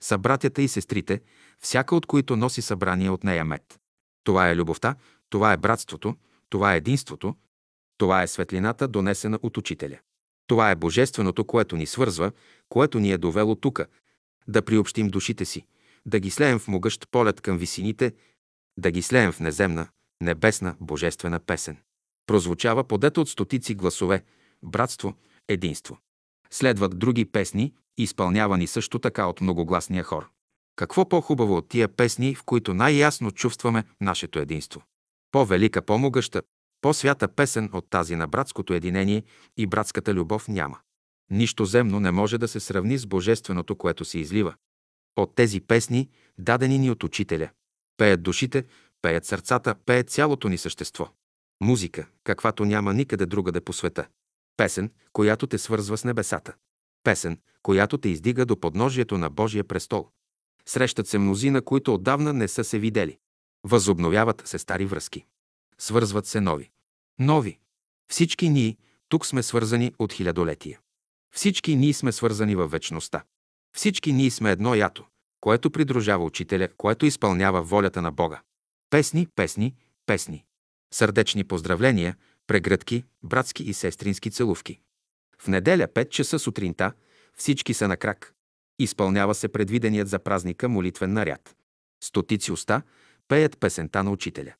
Са 0.00 0.18
братята 0.18 0.62
и 0.62 0.68
сестрите, 0.68 1.20
всяка 1.60 1.96
от 1.96 2.06
които 2.06 2.36
носи 2.36 2.62
събрание 2.62 3.10
от 3.10 3.24
нея 3.24 3.44
мед. 3.44 3.80
Това 4.24 4.50
е 4.50 4.56
любовта, 4.56 4.94
това 5.30 5.52
е 5.52 5.56
братството, 5.56 6.16
това 6.50 6.74
е 6.74 6.76
единството, 6.76 7.34
това 7.98 8.22
е 8.22 8.26
светлината, 8.26 8.88
донесена 8.88 9.38
от 9.42 9.56
Учителя. 9.56 9.98
Това 10.46 10.70
е 10.70 10.76
Божественото, 10.76 11.44
което 11.44 11.76
ни 11.76 11.86
свързва, 11.86 12.32
което 12.68 12.98
ни 12.98 13.12
е 13.12 13.18
довело 13.18 13.54
тука, 13.54 13.86
да 14.48 14.62
приобщим 14.62 15.08
душите 15.08 15.44
си, 15.44 15.66
да 16.06 16.20
ги 16.20 16.30
слеем 16.30 16.58
в 16.58 16.68
могъщ 16.68 17.10
полет 17.10 17.40
към 17.40 17.58
висините, 17.58 18.12
да 18.78 18.90
ги 18.90 19.02
слеем 19.02 19.32
в 19.32 19.40
неземна, 19.40 19.88
небесна, 20.20 20.76
божествена 20.80 21.40
песен. 21.40 21.76
Прозвучава 22.26 22.84
подета 22.84 23.20
от 23.20 23.28
стотици 23.28 23.74
гласове, 23.74 24.24
братство, 24.62 25.14
единство. 25.48 25.98
Следват 26.50 26.98
други 26.98 27.24
песни, 27.24 27.72
изпълнявани 27.98 28.66
също 28.66 28.98
така 28.98 29.26
от 29.26 29.40
многогласния 29.40 30.04
хор. 30.04 30.28
Какво 30.76 31.08
по-хубаво 31.08 31.56
от 31.56 31.68
тия 31.68 31.88
песни, 31.88 32.34
в 32.34 32.42
които 32.44 32.74
най-ясно 32.74 33.30
чувстваме 33.30 33.84
нашето 34.00 34.38
единство? 34.38 34.82
По-велика, 35.32 35.82
по-могъща, 35.82 36.42
по-свята 36.80 37.28
песен 37.28 37.70
от 37.72 37.90
тази 37.90 38.16
на 38.16 38.28
братското 38.28 38.74
единение 38.74 39.22
и 39.56 39.66
братската 39.66 40.14
любов 40.14 40.48
няма. 40.48 40.78
Нищо 41.30 41.64
земно 41.64 42.00
не 42.00 42.10
може 42.10 42.38
да 42.38 42.48
се 42.48 42.60
сравни 42.60 42.98
с 42.98 43.06
божественото, 43.06 43.76
което 43.76 44.04
се 44.04 44.18
излива. 44.18 44.54
От 45.16 45.34
тези 45.34 45.60
песни, 45.60 46.08
дадени 46.38 46.78
ни 46.78 46.90
от 46.90 47.04
учителя, 47.04 47.48
пеят 47.98 48.22
душите, 48.22 48.64
пеят 49.02 49.24
сърцата, 49.24 49.74
пеят 49.86 50.10
цялото 50.10 50.48
ни 50.48 50.58
същество. 50.58 51.08
Музика, 51.60 52.06
каквато 52.24 52.64
няма 52.64 52.94
никъде 52.94 53.26
другаде 53.26 53.60
по 53.60 53.72
света. 53.72 54.06
Песен, 54.56 54.92
която 55.12 55.46
те 55.46 55.58
свързва 55.58 55.98
с 55.98 56.04
небесата. 56.04 56.54
Песен, 57.04 57.38
която 57.62 57.98
те 57.98 58.08
издига 58.08 58.46
до 58.46 58.60
подножието 58.60 59.18
на 59.18 59.30
Божия 59.30 59.64
престол. 59.64 60.08
Срещат 60.66 61.08
се 61.08 61.18
мнозина, 61.18 61.62
които 61.62 61.94
отдавна 61.94 62.32
не 62.32 62.48
са 62.48 62.64
се 62.64 62.78
видели. 62.78 63.18
Възобновяват 63.64 64.42
се 64.44 64.58
стари 64.58 64.86
връзки. 64.86 65.24
Свързват 65.78 66.26
се 66.26 66.40
нови. 66.40 66.70
Нови. 67.18 67.58
Всички 68.10 68.48
ние 68.48 68.76
тук 69.08 69.26
сме 69.26 69.42
свързани 69.42 69.92
от 69.98 70.12
хилядолетия. 70.12 70.80
Всички 71.34 71.76
ние 71.76 71.92
сме 71.92 72.12
свързани 72.12 72.54
във 72.54 72.70
вечността. 72.70 73.24
Всички 73.76 74.12
ние 74.12 74.30
сме 74.30 74.50
едно 74.50 74.74
ято, 74.74 75.06
което 75.40 75.70
придружава 75.70 76.24
учителя, 76.24 76.68
което 76.76 77.06
изпълнява 77.06 77.62
волята 77.62 78.02
на 78.02 78.12
Бога. 78.12 78.40
Песни, 78.90 79.26
песни, 79.36 79.74
песни. 80.06 80.44
Сърдечни 80.94 81.44
поздравления, 81.44 82.16
прегръдки, 82.46 83.04
братски 83.22 83.62
и 83.62 83.74
сестрински 83.74 84.30
целувки. 84.30 84.80
В 85.38 85.48
неделя 85.48 85.88
5 85.88 86.08
часа 86.08 86.38
сутринта 86.38 86.92
всички 87.36 87.74
са 87.74 87.88
на 87.88 87.96
крак. 87.96 88.34
Изпълнява 88.78 89.34
се 89.34 89.48
предвиденият 89.48 90.08
за 90.08 90.18
празника 90.18 90.68
молитвен 90.68 91.12
наряд. 91.12 91.56
Стотици 92.04 92.52
уста 92.52 92.82
пеят 93.28 93.58
песента 93.58 94.04
на 94.04 94.10
учителя. 94.10 94.54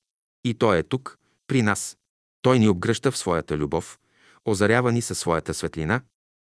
И 0.45 0.55
той 0.55 0.79
е 0.79 0.83
тук, 0.83 1.19
при 1.47 1.63
нас. 1.63 1.99
Той 2.43 2.59
ни 2.59 2.69
обгръща 2.69 3.11
в 3.13 3.19
своята 3.19 3.57
любов, 3.59 3.99
озарява 4.45 4.93
ни 4.93 5.03
със 5.03 5.19
своята 5.19 5.55
светлина, 5.55 6.03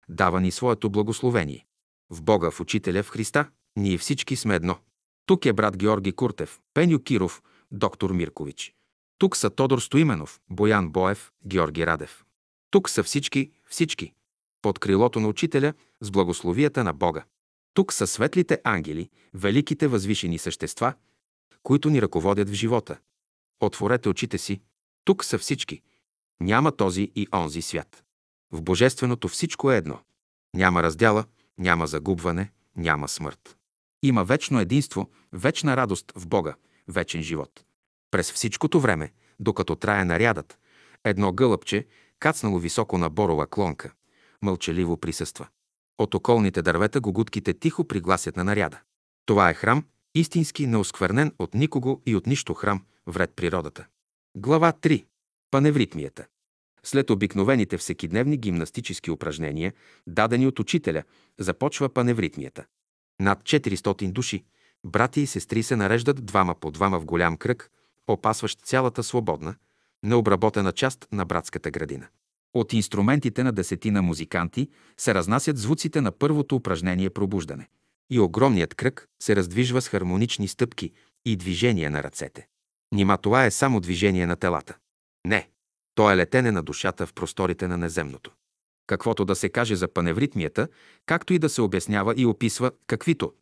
дава 0.08 0.40
ни 0.40 0.50
своето 0.50 0.90
благословение. 0.90 1.66
В 2.10 2.22
Бога, 2.22 2.50
в 2.50 2.60
Учителя, 2.60 3.02
в 3.02 3.08
Христа, 3.08 3.50
ние 3.76 3.98
всички 3.98 4.36
сме 4.36 4.54
едно. 4.54 4.78
Тук 5.26 5.46
е 5.46 5.52
брат 5.52 5.76
Георги 5.76 6.12
Куртев, 6.12 6.60
Пеню 6.74 7.02
Киров, 7.02 7.42
доктор 7.70 8.10
Миркович. 8.10 8.74
Тук 9.18 9.36
са 9.36 9.50
Тодор 9.50 9.78
Стоименов, 9.78 10.40
Боян 10.50 10.90
Боев, 10.90 11.32
Георги 11.46 11.86
Радев. 11.86 12.24
Тук 12.70 12.90
са 12.90 13.02
всички, 13.02 13.50
всички. 13.68 14.12
Под 14.62 14.78
крилото 14.78 15.20
на 15.20 15.28
Учителя, 15.28 15.74
с 16.00 16.10
благословията 16.10 16.84
на 16.84 16.92
Бога. 16.92 17.24
Тук 17.74 17.92
са 17.92 18.06
светлите 18.06 18.60
ангели, 18.64 19.10
великите 19.34 19.86
възвишени 19.86 20.38
същества, 20.38 20.94
които 21.62 21.90
ни 21.90 22.02
ръководят 22.02 22.48
в 22.48 22.52
живота. 22.52 22.98
Отворете 23.60 24.08
очите 24.08 24.38
си. 24.38 24.60
Тук 25.04 25.24
са 25.24 25.38
всички. 25.38 25.80
Няма 26.40 26.76
този 26.76 27.12
и 27.14 27.26
онзи 27.34 27.62
свят. 27.62 28.04
В 28.52 28.62
Божественото 28.62 29.28
всичко 29.28 29.72
е 29.72 29.76
едно. 29.76 29.98
Няма 30.54 30.82
раздяла, 30.82 31.24
няма 31.58 31.86
загубване, 31.86 32.52
няма 32.76 33.08
смърт. 33.08 33.56
Има 34.04 34.24
вечно 34.24 34.60
единство, 34.60 35.10
вечна 35.32 35.76
радост 35.76 36.12
в 36.16 36.26
Бога, 36.26 36.54
вечен 36.88 37.22
живот. 37.22 37.64
През 38.10 38.32
всичкото 38.32 38.80
време, 38.80 39.12
докато 39.40 39.76
трае 39.76 40.04
нарядът, 40.04 40.58
едно 41.04 41.32
гълъбче, 41.32 41.86
кацнало 42.18 42.58
високо 42.58 42.98
на 42.98 43.10
борова 43.10 43.46
клонка, 43.46 43.92
мълчаливо 44.42 44.96
присъства. 44.96 45.48
От 45.98 46.14
околните 46.14 46.62
дървета 46.62 47.00
гогутките 47.00 47.54
тихо 47.54 47.84
пригласят 47.84 48.36
на 48.36 48.44
наряда. 48.44 48.80
Това 49.26 49.50
е 49.50 49.54
храм, 49.54 49.84
истински 50.14 50.66
неосквернен 50.66 51.32
от 51.38 51.54
никого 51.54 52.02
и 52.06 52.16
от 52.16 52.26
нищо 52.26 52.54
храм, 52.54 52.84
вред 53.06 53.32
природата. 53.36 53.86
Глава 54.36 54.72
3. 54.72 55.04
Паневритмията. 55.50 56.26
След 56.82 57.10
обикновените 57.10 57.78
всекидневни 57.78 58.36
гимнастически 58.36 59.10
упражнения, 59.10 59.72
дадени 60.06 60.46
от 60.46 60.58
учителя, 60.58 61.02
започва 61.38 61.88
паневритмията. 61.88 62.64
Над 63.20 63.42
400 63.42 64.12
души, 64.12 64.44
брати 64.84 65.20
и 65.20 65.26
сестри 65.26 65.62
се 65.62 65.76
нареждат 65.76 66.26
двама 66.26 66.54
по 66.54 66.70
двама 66.70 67.00
в 67.00 67.04
голям 67.04 67.36
кръг, 67.36 67.70
опасващ 68.06 68.60
цялата 68.60 69.02
свободна, 69.02 69.54
необработена 70.02 70.72
част 70.72 71.08
на 71.12 71.24
братската 71.24 71.70
градина. 71.70 72.06
От 72.54 72.72
инструментите 72.72 73.44
на 73.44 73.52
десетина 73.52 74.02
музиканти 74.02 74.68
се 74.96 75.14
разнасят 75.14 75.58
звуците 75.58 76.00
на 76.00 76.12
първото 76.12 76.56
упражнение 76.56 77.10
пробуждане. 77.10 77.68
И 78.10 78.20
огромният 78.20 78.74
кръг 78.74 79.08
се 79.22 79.36
раздвижва 79.36 79.82
с 79.82 79.88
хармонични 79.88 80.48
стъпки 80.48 80.92
и 81.24 81.36
движения 81.36 81.90
на 81.90 82.02
ръцете. 82.02 82.46
Нима 82.92 83.16
това 83.16 83.44
е 83.44 83.50
само 83.50 83.80
движение 83.80 84.26
на 84.26 84.36
телата. 84.36 84.76
Не. 85.26 85.48
То 85.94 86.10
е 86.10 86.16
летене 86.16 86.50
на 86.50 86.62
душата 86.62 87.06
в 87.06 87.12
просторите 87.12 87.68
на 87.68 87.78
неземното. 87.78 88.30
Каквото 88.86 89.24
да 89.24 89.34
се 89.34 89.48
каже 89.48 89.76
за 89.76 89.88
паневритмията, 89.88 90.68
както 91.06 91.34
и 91.34 91.38
да 91.38 91.48
се 91.48 91.62
обяснява 91.62 92.14
и 92.16 92.26
описва 92.26 92.72
каквито 92.86 93.32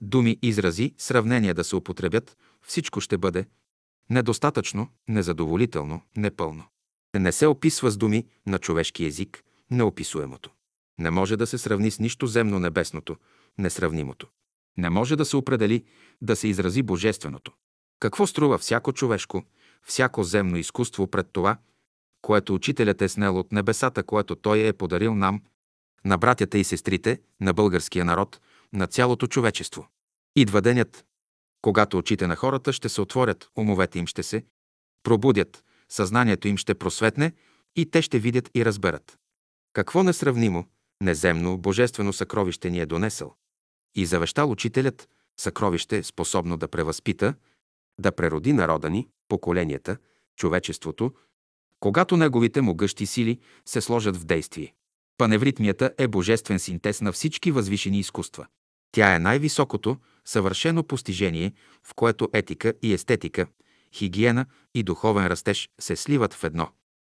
думи, 0.00 0.38
изрази, 0.42 0.94
сравнения 0.98 1.54
да 1.54 1.64
се 1.64 1.76
употребят, 1.76 2.36
всичко 2.62 3.00
ще 3.00 3.18
бъде 3.18 3.46
недостатъчно, 4.10 4.88
незадоволително, 5.08 6.02
непълно. 6.16 6.64
Не 7.16 7.32
се 7.32 7.46
описва 7.46 7.90
с 7.90 7.96
думи 7.96 8.26
на 8.46 8.58
човешки 8.58 9.04
език 9.04 9.42
неописуемото. 9.70 10.50
Не 10.98 11.10
може 11.10 11.36
да 11.36 11.46
се 11.46 11.58
сравни 11.58 11.90
с 11.90 11.98
нищо 11.98 12.26
земно 12.26 12.58
небесното, 12.58 13.16
несравнимото. 13.58 14.28
Не 14.78 14.90
може 14.90 15.16
да 15.16 15.24
се 15.24 15.36
определи, 15.36 15.84
да 16.22 16.36
се 16.36 16.48
изрази 16.48 16.82
божественото. 16.82 17.52
Какво 18.00 18.26
струва 18.26 18.58
всяко 18.58 18.92
човешко, 18.92 19.44
всяко 19.82 20.24
земно 20.24 20.56
изкуство 20.56 21.06
пред 21.06 21.26
това, 21.32 21.56
което 22.22 22.54
учителят 22.54 23.02
е 23.02 23.08
снел 23.08 23.38
от 23.38 23.52
небесата, 23.52 24.02
което 24.02 24.36
той 24.36 24.66
е 24.66 24.72
подарил 24.72 25.14
нам, 25.14 25.42
на 26.04 26.18
братята 26.18 26.58
и 26.58 26.64
сестрите, 26.64 27.20
на 27.40 27.52
българския 27.52 28.04
народ, 28.04 28.40
на 28.72 28.86
цялото 28.86 29.26
човечество. 29.26 29.88
Идва 30.36 30.60
денят, 30.60 31.04
когато 31.62 31.98
очите 31.98 32.26
на 32.26 32.36
хората 32.36 32.72
ще 32.72 32.88
се 32.88 33.00
отворят, 33.00 33.48
умовете 33.58 33.98
им 33.98 34.06
ще 34.06 34.22
се 34.22 34.44
пробудят, 35.02 35.64
съзнанието 35.88 36.48
им 36.48 36.56
ще 36.56 36.74
просветне 36.74 37.32
и 37.76 37.90
те 37.90 38.02
ще 38.02 38.18
видят 38.18 38.50
и 38.54 38.64
разберат. 38.64 39.18
Какво 39.72 40.02
несравнимо, 40.02 40.66
неземно, 41.00 41.58
божествено 41.58 42.12
съкровище 42.12 42.70
ни 42.70 42.80
е 42.80 42.86
донесъл. 42.86 43.34
И 43.94 44.06
завещал 44.06 44.50
учителят 44.50 45.08
съкровище, 45.40 46.02
способно 46.02 46.56
да 46.56 46.68
превъзпита, 46.68 47.34
да 48.00 48.12
прероди 48.12 48.52
народа 48.52 48.90
ни, 48.90 49.08
поколенията, 49.28 49.96
човечеството, 50.36 51.12
когато 51.82 52.16
неговите 52.16 52.60
могъщи 52.60 53.06
сили 53.06 53.38
се 53.66 53.80
сложат 53.80 54.16
в 54.16 54.24
действие. 54.24 54.74
Паневритмията 55.18 55.90
е 55.98 56.08
божествен 56.08 56.58
синтез 56.58 57.00
на 57.00 57.12
всички 57.12 57.50
възвишени 57.50 57.98
изкуства. 57.98 58.46
Тя 58.92 59.14
е 59.14 59.18
най-високото, 59.18 59.96
съвършено 60.24 60.82
постижение, 60.82 61.52
в 61.84 61.94
което 61.94 62.28
етика 62.32 62.74
и 62.82 62.92
естетика, 62.92 63.46
хигиена 63.94 64.46
и 64.74 64.82
духовен 64.82 65.26
растеж 65.26 65.68
се 65.80 65.96
сливат 65.96 66.34
в 66.34 66.44
едно. 66.44 66.68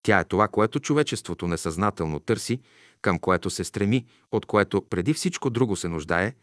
Тя 0.02 0.20
е 0.20 0.24
това, 0.24 0.48
което 0.48 0.80
човечеството 0.80 1.48
несъзнателно 1.48 2.20
търси, 2.20 2.60
към 3.02 3.18
което 3.18 3.50
се 3.50 3.64
стреми, 3.64 4.06
от 4.32 4.46
което 4.46 4.82
преди 4.90 5.14
всичко 5.14 5.50
друго 5.50 5.76
се 5.76 5.88
нуждае, 5.88 6.34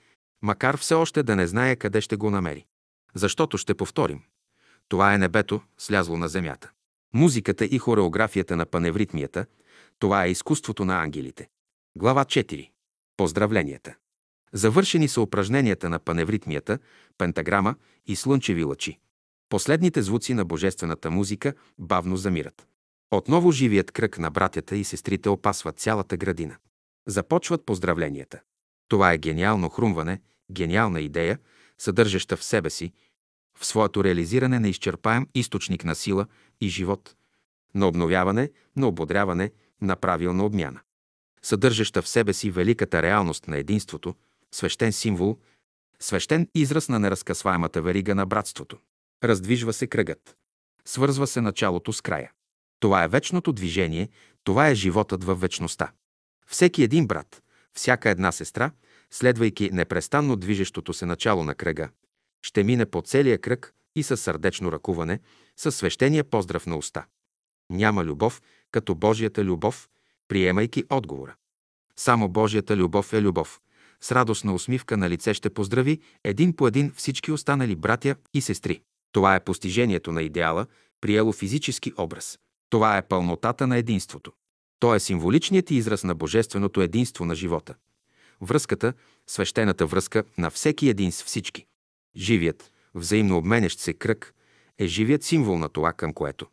макар 0.42 0.78
все 0.78 0.94
още 0.94 1.24
да 1.24 1.36
не 1.36 1.48
знае 1.48 1.76
къде 1.76 2.02
ще 2.02 2.16
го 2.16 2.30
намери. 2.30 2.66
Защото 3.16 3.58
ще 3.58 3.74
повторим. 3.74 4.22
Това 4.90 5.14
е 5.14 5.18
небето, 5.18 5.62
слязло 5.78 6.18
на 6.18 6.28
земята. 6.28 6.72
Музиката 7.14 7.66
и 7.66 7.78
хореографията 7.78 8.56
на 8.56 8.66
паневритмията– 8.66 9.46
това 10.00 10.26
е 10.26 10.32
изкуството 10.32 10.86
на 10.86 11.04
ангелите. 11.04 11.50
Глава 11.98 12.26
4. 12.26 12.70
Поздравленията. 13.18 13.96
Завършени 14.54 15.08
са 15.08 15.22
упражненията 15.22 15.90
на 15.90 16.00
паневритмията, 16.00 16.80
пентаграма 17.18 17.76
и 18.06 18.16
слънчеви 18.16 18.64
лъчи. 18.64 19.00
Последните 19.50 20.02
звуци 20.02 20.34
на 20.34 20.46
божествената 20.46 21.12
музика 21.12 21.54
бавно 21.80 22.18
замират. 22.18 22.68
Отново 23.12 23.52
живият 23.52 23.92
кръг 23.92 24.20
на 24.20 24.32
братята 24.32 24.76
и 24.76 24.84
сестрите 24.84 25.30
опасва 25.30 25.72
цялата 25.72 26.18
градина. 26.18 26.58
Започват 27.08 27.66
поздравленията. 27.66 28.40
Това 28.88 29.14
е 29.14 29.18
гениално 29.18 29.70
хрумване, 29.70 30.22
гениална 30.52 31.02
идея, 31.02 31.40
съдържаща 31.78 32.38
в 32.38 32.44
себе 32.44 32.70
си, 32.70 32.94
в 33.60 33.66
своето 33.66 34.04
реализиране 34.04 34.60
на 34.60 34.70
изчерпаем 34.70 35.28
източник 35.36 35.84
на 35.84 35.96
сила 35.96 36.28
и 36.62 36.70
живот, 36.70 37.16
на 37.76 37.88
обновяване, 37.88 38.52
на 38.76 38.88
ободряване, 38.88 39.52
на 39.82 39.96
правилна 39.96 40.46
обмяна. 40.46 40.80
Съдържаща 41.42 42.02
в 42.02 42.08
себе 42.08 42.34
си 42.34 42.52
великата 42.52 43.02
реалност 43.02 43.48
на 43.48 43.58
единството, 43.58 44.16
свещен 44.52 44.92
символ, 44.92 45.38
Свещен 46.04 46.48
израз 46.56 46.90
на 46.90 47.00
неразкъсваемата 47.00 47.82
верига 47.82 48.16
на 48.16 48.26
братството. 48.26 48.78
Раздвижва 49.24 49.74
се 49.74 49.88
кръгът. 49.88 50.36
Свързва 50.86 51.28
се 51.28 51.42
началото 51.42 51.94
с 51.94 52.02
края. 52.02 52.32
Това 52.80 53.04
е 53.04 53.08
вечното 53.08 53.54
движение, 53.54 54.10
това 54.44 54.68
е 54.68 54.76
животът 54.76 55.24
във 55.24 55.42
вечността. 55.42 55.92
Всеки 56.48 56.84
един 56.84 57.08
брат, 57.08 57.44
всяка 57.74 58.10
една 58.10 58.32
сестра, 58.32 58.72
следвайки 59.12 59.70
непрестанно 59.74 60.36
движещото 60.36 60.94
се 60.94 61.06
начало 61.06 61.44
на 61.44 61.56
кръга, 61.56 61.90
ще 62.44 62.64
мине 62.64 62.86
по 62.86 63.02
целия 63.02 63.38
кръг 63.42 63.74
и 63.96 64.04
със 64.04 64.22
сърдечно 64.22 64.72
ръкуване, 64.72 65.20
със 65.58 65.76
свещения 65.76 66.24
поздрав 66.24 66.66
на 66.66 66.78
уста. 66.78 67.06
Няма 67.70 68.06
любов, 68.06 68.42
като 68.72 68.96
Божията 68.96 69.44
любов, 69.44 69.90
приемайки 70.28 70.84
отговора. 70.90 71.36
Само 71.96 72.30
Божията 72.30 72.78
любов 72.78 73.14
е 73.14 73.22
любов. 73.22 73.60
С 74.02 74.12
радостна 74.12 74.54
усмивка 74.54 74.98
на 74.98 75.10
лице 75.10 75.34
ще 75.34 75.50
поздрави 75.50 76.00
един 76.24 76.56
по 76.56 76.68
един 76.68 76.92
всички 76.96 77.32
останали 77.32 77.76
братя 77.76 78.16
и 78.34 78.42
сестри. 78.42 78.82
Това 79.12 79.36
е 79.36 79.44
постижението 79.44 80.12
на 80.12 80.22
идеала, 80.22 80.66
приело 81.02 81.32
физически 81.32 81.94
образ. 81.98 82.40
Това 82.70 82.98
е 82.98 83.08
пълнотата 83.08 83.68
на 83.68 83.78
единството. 83.78 84.32
То 84.80 84.96
е 84.96 85.00
символичният 85.00 85.72
израз 85.72 86.04
на 86.04 86.16
божественото 86.16 86.82
единство 86.82 87.26
на 87.26 87.36
живота. 87.36 87.76
Връзката, 88.42 88.94
свещената 89.28 89.86
връзка 89.86 90.24
на 90.38 90.50
всеки 90.50 90.90
един 90.90 91.12
с 91.12 91.24
всички. 91.24 91.66
Живият, 92.16 92.72
взаимно 92.94 93.38
обменящ 93.38 93.80
се 93.80 93.94
кръг 93.94 94.34
е 94.78 94.88
живият 94.88 95.24
символ 95.24 95.58
на 95.58 95.70
това, 95.70 95.94
към 95.94 96.14
което 96.14 96.48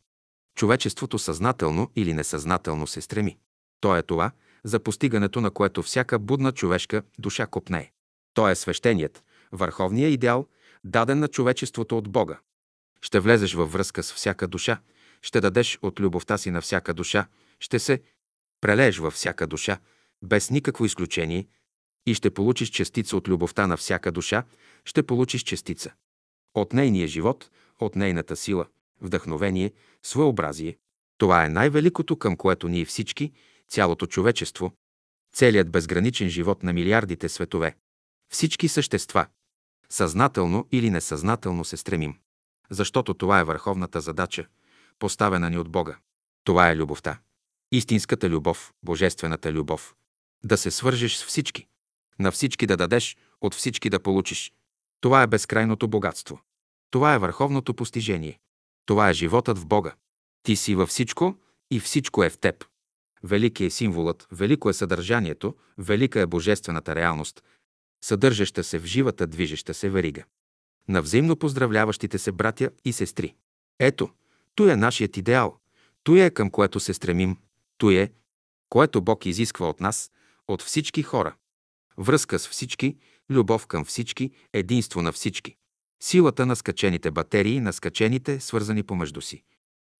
човечеството 0.56 1.18
съзнателно 1.18 1.90
или 1.96 2.14
несъзнателно 2.14 2.86
се 2.86 3.00
стреми. 3.00 3.38
То 3.80 3.96
е 3.96 4.02
това, 4.02 4.30
за 4.64 4.80
постигането 4.80 5.40
на 5.40 5.50
което 5.50 5.82
всяка 5.82 6.18
будна 6.18 6.52
човешка 6.52 7.02
душа 7.18 7.46
копнее. 7.46 7.90
То 8.34 8.48
е 8.48 8.54
свещеният, 8.54 9.24
върховният 9.52 10.12
идеал, 10.12 10.46
даден 10.84 11.18
на 11.18 11.28
човечеството 11.28 11.98
от 11.98 12.08
Бога. 12.08 12.38
Ще 13.02 13.20
влезеш 13.20 13.54
във 13.54 13.72
връзка 13.72 14.02
с 14.02 14.12
всяка 14.12 14.48
душа, 14.48 14.80
ще 15.22 15.40
дадеш 15.40 15.78
от 15.82 16.00
любовта 16.00 16.38
си 16.38 16.50
на 16.50 16.60
всяка 16.60 16.94
душа, 16.94 17.26
ще 17.60 17.78
се 17.78 18.02
прелееш 18.60 18.98
във 18.98 19.14
всяка 19.14 19.46
душа, 19.46 19.78
без 20.22 20.50
никакво 20.50 20.84
изключение, 20.84 21.46
и 22.10 22.14
ще 22.14 22.30
получиш 22.30 22.70
частица 22.70 23.16
от 23.16 23.28
любовта 23.28 23.66
на 23.66 23.76
всяка 23.76 24.12
душа, 24.12 24.44
ще 24.84 25.02
получиш 25.02 25.42
частица. 25.42 25.92
От 26.54 26.72
нейния 26.72 27.08
живот, 27.08 27.50
от 27.80 27.96
нейната 27.96 28.36
сила, 28.36 28.66
вдъхновение, 29.00 29.72
своеобразие. 30.02 30.76
Това 31.18 31.44
е 31.44 31.48
най-великото, 31.48 32.16
към 32.16 32.36
което 32.36 32.68
ние 32.68 32.84
всички, 32.84 33.32
цялото 33.68 34.06
човечество, 34.06 34.72
целият 35.34 35.70
безграничен 35.70 36.28
живот 36.28 36.62
на 36.62 36.72
милиардите 36.72 37.28
светове, 37.28 37.76
всички 38.32 38.68
същества, 38.68 39.26
съзнателно 39.88 40.66
или 40.72 40.90
несъзнателно 40.90 41.64
се 41.64 41.76
стремим. 41.76 42.18
Защото 42.70 43.14
това 43.14 43.40
е 43.40 43.44
върховната 43.44 44.00
задача, 44.00 44.46
поставена 44.98 45.50
ни 45.50 45.58
от 45.58 45.68
Бога. 45.68 45.98
Това 46.44 46.70
е 46.70 46.76
любовта. 46.76 47.18
Истинската 47.72 48.30
любов, 48.30 48.72
божествената 48.82 49.52
любов. 49.52 49.94
Да 50.44 50.56
се 50.56 50.70
свържеш 50.70 51.16
с 51.16 51.24
всички. 51.24 51.66
На 52.20 52.30
всички 52.30 52.66
да 52.66 52.76
дадеш, 52.76 53.16
от 53.40 53.54
всички 53.54 53.90
да 53.90 54.00
получиш. 54.00 54.52
Това 55.00 55.22
е 55.22 55.26
безкрайното 55.26 55.88
богатство. 55.88 56.40
Това 56.90 57.14
е 57.14 57.18
върховното 57.18 57.74
постижение. 57.74 58.38
Това 58.86 59.10
е 59.10 59.12
животът 59.12 59.58
в 59.58 59.66
Бога. 59.66 59.94
Ти 60.42 60.56
си 60.56 60.74
във 60.74 60.88
всичко 60.88 61.34
и 61.70 61.80
всичко 61.80 62.24
е 62.24 62.30
в 62.30 62.38
теб. 62.38 62.64
Велики 63.22 63.64
е 63.64 63.70
символът, 63.70 64.26
велико 64.32 64.70
е 64.70 64.72
съдържанието, 64.72 65.54
велика 65.78 66.20
е 66.20 66.26
божествената 66.26 66.94
реалност, 66.94 67.42
съдържаща 68.04 68.64
се 68.64 68.78
в 68.78 68.84
живата, 68.84 69.26
движеща 69.26 69.74
се 69.74 69.90
верига. 69.90 70.24
На 70.88 71.02
взаимно 71.02 71.36
поздравляващите 71.36 72.18
се 72.18 72.32
братя 72.32 72.70
и 72.84 72.92
сестри. 72.92 73.34
Ето, 73.78 74.10
той 74.54 74.72
е 74.72 74.76
нашият 74.76 75.16
идеал, 75.16 75.56
той 76.02 76.20
е 76.20 76.30
към 76.30 76.50
което 76.50 76.80
се 76.80 76.94
стремим, 76.94 77.36
той 77.78 77.94
е, 77.94 78.10
което 78.68 79.02
Бог 79.02 79.26
изисква 79.26 79.68
от 79.68 79.80
нас, 79.80 80.10
от 80.48 80.62
всички 80.62 81.02
хора. 81.02 81.34
Връзка 82.00 82.38
с 82.38 82.48
всички, 82.48 82.96
любов 83.30 83.66
към 83.66 83.84
всички, 83.84 84.30
единство 84.52 85.02
на 85.02 85.12
всички. 85.12 85.56
Силата 86.02 86.46
на 86.46 86.56
скачените 86.56 87.10
батерии, 87.10 87.60
на 87.60 87.72
скачените, 87.72 88.40
свързани 88.40 88.82
помежду 88.82 89.20
си. 89.20 89.42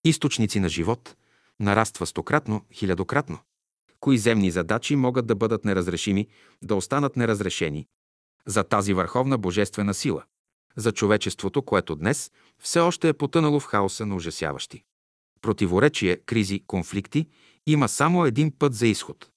Източници 0.04 0.60
на 0.60 0.68
живот, 0.68 1.16
нараства 1.60 2.06
стократно, 2.06 2.64
хилядократно. 2.72 3.38
Кои 4.00 4.18
земни 4.18 4.50
задачи 4.50 4.96
могат 4.96 5.26
да 5.26 5.34
бъдат 5.34 5.64
неразрешими, 5.64 6.28
да 6.62 6.74
останат 6.74 7.16
неразрешени? 7.16 7.86
За 8.46 8.64
тази 8.64 8.92
върховна 8.92 9.38
божествена 9.38 9.94
сила. 9.94 10.24
За 10.76 10.92
човечеството, 10.92 11.62
което 11.62 11.96
днес 11.96 12.30
все 12.58 12.80
още 12.80 13.08
е 13.08 13.12
потънало 13.12 13.60
в 13.60 13.64
хаоса 13.64 14.06
на 14.06 14.16
ужасяващи. 14.16 14.82
Противоречия, 15.40 16.24
кризи, 16.24 16.60
конфликти 16.66 17.26
има 17.66 17.88
само 17.88 18.26
един 18.26 18.52
път 18.58 18.74
за 18.74 18.86
изход. 18.86 19.29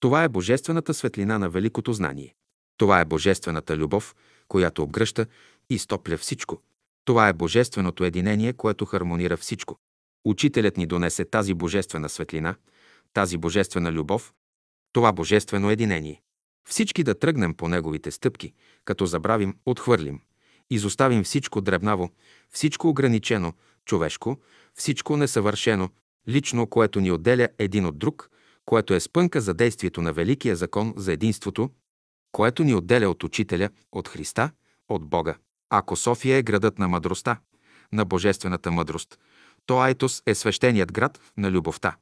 Това 0.00 0.24
е 0.24 0.28
божествената 0.28 0.94
светлина 0.94 1.38
на 1.38 1.50
великото 1.50 1.92
знание. 1.92 2.34
Това 2.76 3.00
е 3.00 3.04
божествената 3.04 3.76
любов, 3.76 4.16
която 4.48 4.82
обгръща 4.82 5.26
и 5.70 5.78
стопля 5.78 6.16
всичко. 6.16 6.62
Това 7.04 7.28
е 7.28 7.32
божественото 7.32 8.04
единение, 8.04 8.52
което 8.52 8.84
хармонира 8.84 9.36
всичко. 9.36 9.76
Учителят 10.24 10.76
ни 10.76 10.86
донесе 10.86 11.24
тази 11.24 11.54
божествена 11.54 12.08
светлина, 12.08 12.54
тази 13.12 13.36
божествена 13.36 13.92
любов, 13.92 14.32
това 14.92 15.12
божествено 15.12 15.70
единение. 15.70 16.22
Всички 16.68 17.04
да 17.04 17.18
тръгнем 17.18 17.54
по 17.54 17.68
неговите 17.68 18.10
стъпки, 18.10 18.52
като 18.84 19.06
забравим, 19.06 19.56
отхвърлим. 19.66 20.20
Изоставим 20.70 21.24
всичко 21.24 21.60
дребнаво, 21.60 22.10
всичко 22.50 22.88
ограничено, 22.88 23.52
човешко, 23.84 24.40
всичко 24.74 25.16
несъвършено, 25.16 25.88
лично, 26.28 26.66
което 26.66 27.00
ни 27.00 27.12
отделя 27.12 27.48
един 27.58 27.86
от 27.86 27.98
друг, 27.98 28.30
което 28.70 28.94
е 28.94 29.00
спънка 29.00 29.40
за 29.40 29.54
действието 29.54 30.02
на 30.02 30.12
Великия 30.12 30.56
закон 30.56 30.94
за 30.96 31.12
единството, 31.12 31.70
което 32.32 32.64
ни 32.64 32.74
отделя 32.74 33.08
от 33.08 33.24
Учителя, 33.24 33.70
от 33.92 34.08
Христа, 34.08 34.50
от 34.88 35.04
Бога. 35.04 35.36
Ако 35.70 35.96
София 35.96 36.36
е 36.36 36.42
градът 36.42 36.78
на 36.78 36.88
мъдростта, 36.88 37.40
на 37.92 38.04
божествената 38.04 38.70
мъдрост, 38.70 39.18
то 39.66 39.80
Айтос 39.80 40.22
е 40.26 40.34
свещеният 40.34 40.92
град 40.92 41.20
на 41.36 41.50
любовта, 41.50 41.96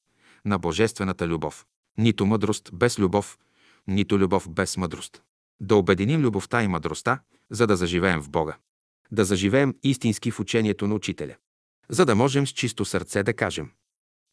на 0.44 0.58
божествената 0.58 1.28
любов. 1.28 1.66
Нито 1.98 2.26
мъдрост 2.26 2.70
без 2.72 2.98
любов, 2.98 3.38
нито 3.86 4.18
любов 4.18 4.50
без 4.50 4.76
мъдрост. 4.76 5.22
Да 5.60 5.76
обединим 5.76 6.20
любовта 6.20 6.62
и 6.62 6.68
мъдростта, 6.68 7.20
за 7.50 7.66
да 7.66 7.76
заживеем 7.76 8.20
в 8.20 8.30
Бога. 8.30 8.56
Да 9.10 9.24
заживеем 9.24 9.74
истински 9.82 10.30
в 10.30 10.40
учението 10.40 10.86
на 10.86 10.94
Учителя. 10.94 11.36
За 11.88 12.04
да 12.04 12.14
можем 12.14 12.46
с 12.46 12.50
чисто 12.50 12.84
сърце 12.84 13.22
да 13.22 13.34
кажем 13.34 13.70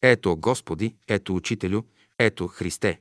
Ето 0.02 0.36
Господи, 0.36 0.96
ето 1.08 1.34
Учителю, 1.34 1.82
ето 2.18 2.48
Христе. 2.48 3.00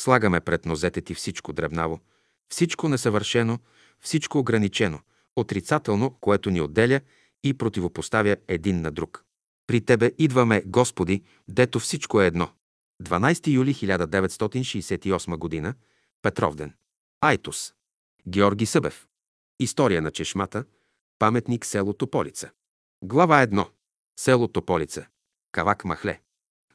Слагаме 0.00 0.40
пред 0.40 0.66
нозете 0.66 1.00
ти 1.00 1.14
всичко 1.14 1.52
дребнаво, 1.52 2.00
всичко 2.48 2.88
несъвършено, 2.88 3.58
всичко 4.00 4.38
ограничено, 4.38 5.00
отрицателно, 5.36 6.10
което 6.20 6.50
ни 6.50 6.60
отделя 6.60 7.00
и 7.44 7.54
противопоставя 7.54 8.36
един 8.48 8.80
на 8.80 8.90
друг. 8.90 9.24
При 9.66 9.80
Тебе 9.80 10.12
идваме, 10.18 10.62
Господи, 10.66 11.22
дето 11.48 11.80
всичко 11.80 12.20
е 12.20 12.26
едно. 12.26 12.50
12 13.02 13.48
юли 13.48 13.74
1968 13.74 15.62
г. 15.62 15.74
Петровден. 16.22 16.74
Айтос. 17.20 17.74
Георги 18.28 18.66
Събев. 18.66 19.06
История 19.60 20.02
на 20.02 20.10
чешмата. 20.10 20.64
Паметник 21.18 21.66
село 21.66 21.92
Тополица. 21.92 22.50
Глава 23.02 23.46
1. 23.46 23.68
Село 24.20 24.48
Тополица. 24.48 25.06
Кавак 25.52 25.84
Махле. 25.84 26.20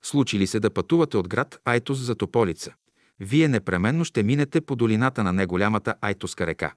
Случи 0.03 0.39
ли 0.39 0.47
се 0.47 0.59
да 0.59 0.69
пътувате 0.69 1.17
от 1.17 1.27
град 1.27 1.59
Айтос 1.65 1.97
за 1.97 2.15
Тополица? 2.15 2.73
Вие 3.19 3.47
непременно 3.47 4.05
ще 4.05 4.23
минете 4.23 4.61
по 4.61 4.75
долината 4.75 5.23
на 5.23 5.33
неголямата 5.33 5.95
Айтоска 6.01 6.47
река. 6.47 6.73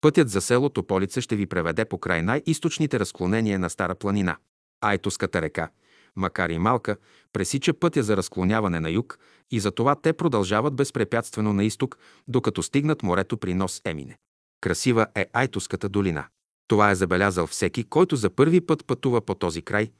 Пътят 0.00 0.28
за 0.28 0.40
село 0.40 0.68
Тополица 0.68 1.20
ще 1.20 1.36
ви 1.36 1.46
преведе 1.46 1.84
по 1.84 1.98
край 1.98 2.22
най-източните 2.22 3.00
разклонения 3.00 3.58
на 3.58 3.70
Стара 3.70 3.94
планина. 3.94 4.36
Айтоската 4.80 5.42
река, 5.42 5.68
макар 6.16 6.50
и 6.50 6.58
малка, 6.58 6.96
пресича 7.32 7.74
пътя 7.74 8.02
за 8.02 8.16
разклоняване 8.16 8.80
на 8.80 8.90
юг 8.90 9.18
и 9.50 9.60
затова 9.60 9.94
те 9.94 10.12
продължават 10.12 10.74
безпрепятствено 10.74 11.52
на 11.52 11.64
изток, 11.64 11.98
докато 12.28 12.62
стигнат 12.62 13.02
морето 13.02 13.36
при 13.36 13.54
нос 13.54 13.80
Емине. 13.84 14.18
Красива 14.60 15.06
е 15.14 15.26
Айтоската 15.32 15.88
долина. 15.88 16.26
Това 16.68 16.90
е 16.90 16.94
забелязал 16.94 17.46
всеки, 17.46 17.84
който 17.84 18.16
за 18.16 18.30
първи 18.30 18.60
път 18.60 18.86
пътува 18.86 19.20
по 19.20 19.34
този 19.34 19.62
край. 19.62 19.90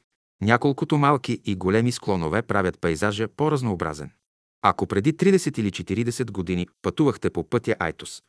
Няколкото 0.43 0.99
малки 0.99 1.41
и 1.45 1.57
големи 1.57 1.93
склонове 1.93 2.43
правят 2.43 2.81
пейзажа 2.81 3.29
по-разнообразен. 3.29 4.11
Ако 4.63 4.87
преди 4.87 5.13
30 5.13 5.59
или 5.59 5.71
40 5.71 6.31
години 6.31 6.69
пътувахте 6.83 7.31
по 7.31 7.51
пътя 7.51 7.77
Айтос, 7.79 8.23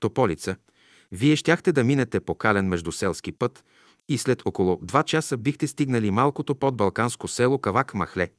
Тополица, 0.00 0.56
вие 1.12 1.36
щяхте 1.36 1.72
да 1.72 1.84
минете 1.84 2.20
по 2.20 2.34
кален 2.34 2.68
междуселски 2.68 3.32
път 3.32 3.64
и 4.08 4.18
след 4.18 4.42
около 4.46 4.76
2 4.76 5.04
часа 5.04 5.36
бихте 5.36 5.66
стигнали 5.66 6.10
малкото 6.10 6.54
подбалканско 6.54 7.28
село 7.28 7.58
Кавак 7.58 7.94
Махле, 7.94 8.30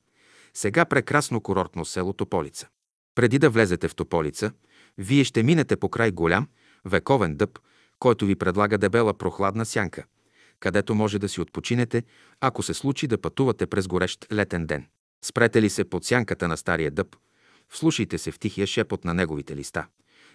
сега 0.54 0.86
прекрасно 0.86 1.42
курортно 1.42 1.86
село 1.86 2.14
Тополица. 2.14 2.68
Преди 3.16 3.40
да 3.40 3.50
влезете 3.50 3.88
в 3.88 3.96
Тополица, 3.96 4.52
вие 4.98 5.24
ще 5.24 5.44
минете 5.44 5.76
по 5.76 5.90
край 5.90 6.12
голям, 6.12 6.48
вековен 6.86 7.36
дъб, 7.36 7.60
който 8.00 8.26
ви 8.26 8.36
предлага 8.36 8.78
дебела 8.78 9.14
прохладна 9.14 9.66
сянка, 9.66 10.06
където 10.66 10.96
може 10.96 11.20
да 11.20 11.30
си 11.30 11.42
отпочинете, 11.42 12.04
ако 12.42 12.64
се 12.64 12.74
случи 12.74 13.08
да 13.08 13.22
пътувате 13.22 13.66
през 13.66 13.88
горещ 13.88 14.26
летен 14.32 14.66
ден. 14.66 14.86
Спрете 15.26 15.62
ли 15.62 15.70
се 15.70 15.84
под 15.84 16.06
сянката 16.06 16.48
на 16.48 16.58
стария 16.58 16.92
дъб, 16.92 17.16
вслушайте 17.70 18.18
се 18.18 18.32
в 18.32 18.40
тихия 18.40 18.68
шепот 18.68 19.06
на 19.06 19.14
неговите 19.14 19.56
листа. 19.56 19.88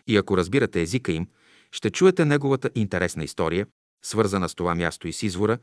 И 0.06 0.16
ако 0.16 0.36
разбирате 0.36 0.82
езика 0.82 1.12
им, 1.12 1.26
ще 1.72 1.90
чуете 1.90 2.24
неговата 2.24 2.70
интересна 2.74 3.24
история, 3.24 3.66
свързана 4.04 4.48
с 4.48 4.54
това 4.54 4.74
място 4.74 5.08
и 5.08 5.12
с 5.12 5.22
извора, 5.22 5.58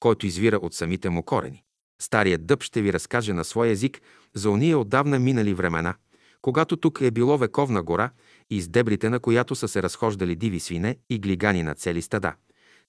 който 0.00 0.26
извира 0.26 0.56
от 0.56 0.74
самите 0.74 1.10
му 1.10 1.22
корени. 1.22 1.62
Старият 2.02 2.46
дъб 2.46 2.62
ще 2.62 2.82
ви 2.82 2.92
разкаже 2.92 3.32
на 3.32 3.44
свой 3.44 3.68
език 3.68 4.00
за 4.34 4.50
ония 4.50 4.78
отдавна 4.78 5.18
минали 5.18 5.54
времена, 5.54 5.94
когато 6.42 6.76
тук 6.76 7.00
е 7.00 7.10
било 7.10 7.38
вековна 7.38 7.82
гора, 7.82 8.10
из 8.50 8.68
дебрите 8.68 9.10
на 9.10 9.20
която 9.20 9.54
са 9.54 9.68
се 9.68 9.82
разхождали 9.82 10.36
диви 10.36 10.60
свине 10.60 10.96
и 11.10 11.18
глигани 11.18 11.62
на 11.62 11.74
цели 11.74 12.02
стада, 12.02 12.34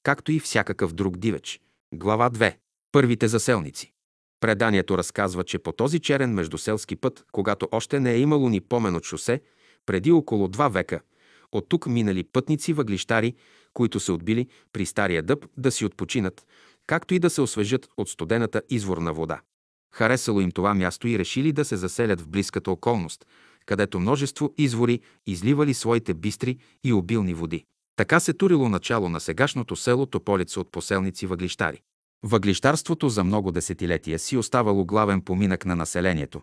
както 0.03 0.31
и 0.31 0.39
всякакъв 0.39 0.93
друг 0.93 1.17
дивеч. 1.17 1.61
Глава 1.93 2.29
2. 2.29 2.55
Първите 2.91 3.27
заселници. 3.27 3.91
Преданието 4.39 4.97
разказва, 4.97 5.43
че 5.43 5.59
по 5.59 5.71
този 5.71 5.99
черен 5.99 6.33
междуселски 6.33 6.95
път, 6.95 7.25
когато 7.31 7.67
още 7.71 7.99
не 7.99 8.11
е 8.11 8.19
имало 8.19 8.49
ни 8.49 8.61
помен 8.61 8.95
от 8.95 9.05
шосе, 9.05 9.41
преди 9.85 10.11
около 10.11 10.47
два 10.47 10.67
века, 10.67 11.01
от 11.51 11.69
тук 11.69 11.87
минали 11.87 12.23
пътници 12.23 12.73
въглищари, 12.73 13.35
които 13.73 13.99
се 13.99 14.11
отбили 14.11 14.47
при 14.73 14.85
Стария 14.85 15.23
дъб 15.23 15.45
да 15.57 15.71
си 15.71 15.85
отпочинат, 15.85 16.45
както 16.87 17.13
и 17.13 17.19
да 17.19 17.29
се 17.29 17.41
освежат 17.41 17.89
от 17.97 18.09
студената 18.09 18.61
изворна 18.69 19.13
вода. 19.13 19.41
Харесало 19.93 20.41
им 20.41 20.51
това 20.51 20.73
място 20.73 21.07
и 21.07 21.19
решили 21.19 21.51
да 21.51 21.65
се 21.65 21.77
заселят 21.77 22.21
в 22.21 22.27
близката 22.27 22.71
околност, 22.71 23.25
където 23.65 23.99
множество 23.99 24.53
извори 24.57 25.01
изливали 25.25 25.73
своите 25.73 26.13
бистри 26.13 26.57
и 26.83 26.93
обилни 26.93 27.33
води. 27.33 27.65
Така 27.95 28.19
се 28.19 28.33
турило 28.33 28.69
начало 28.69 29.09
на 29.09 29.19
сегашното 29.19 29.75
село 29.75 30.05
Тополица 30.05 30.59
от 30.59 30.71
поселници 30.71 31.27
въглищари. 31.27 31.81
Въглищарството 32.23 33.09
за 33.09 33.23
много 33.23 33.51
десетилетия 33.51 34.19
си 34.19 34.37
оставало 34.37 34.85
главен 34.85 35.21
поминък 35.21 35.65
на 35.65 35.75
населението, 35.75 36.41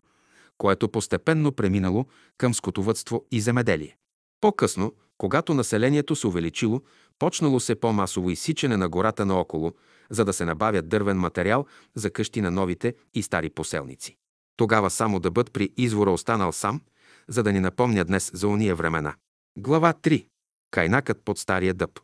което 0.59 0.89
постепенно 0.89 1.53
преминало 1.53 2.07
към 2.39 2.55
скотовътство 2.55 3.25
и 3.31 3.41
земеделие. 3.41 3.97
По-късно, 4.41 4.93
когато 5.19 5.55
населението 5.55 6.17
се 6.17 6.27
увеличило, 6.27 6.81
почнало 7.19 7.61
се 7.61 7.75
по-масово 7.75 8.31
изсичане 8.31 8.77
на 8.77 8.89
гората 8.89 9.27
наоколо, 9.27 9.73
за 10.11 10.25
да 10.25 10.33
се 10.33 10.45
набавят 10.45 10.89
дървен 10.89 11.19
материал 11.19 11.67
за 11.95 12.11
къщи 12.11 12.41
на 12.41 12.51
новите 12.51 12.95
и 13.15 13.23
стари 13.23 13.51
поселници. 13.51 14.17
Тогава 14.57 14.91
само 14.91 15.21
да 15.21 15.31
бъд 15.31 15.53
при 15.53 15.71
извора 15.77 16.11
останал 16.11 16.53
сам, 16.53 16.81
за 17.29 17.43
да 17.43 17.53
ни 17.53 17.61
напомня 17.61 18.05
днес 18.05 18.31
за 18.35 18.49
уния 18.49 18.75
времена. 18.75 19.15
Глава 19.59 19.93
3. 19.93 20.27
Кайнакът 20.71 21.25
под 21.25 21.39
стария 21.39 21.75
дъб. 21.75 22.01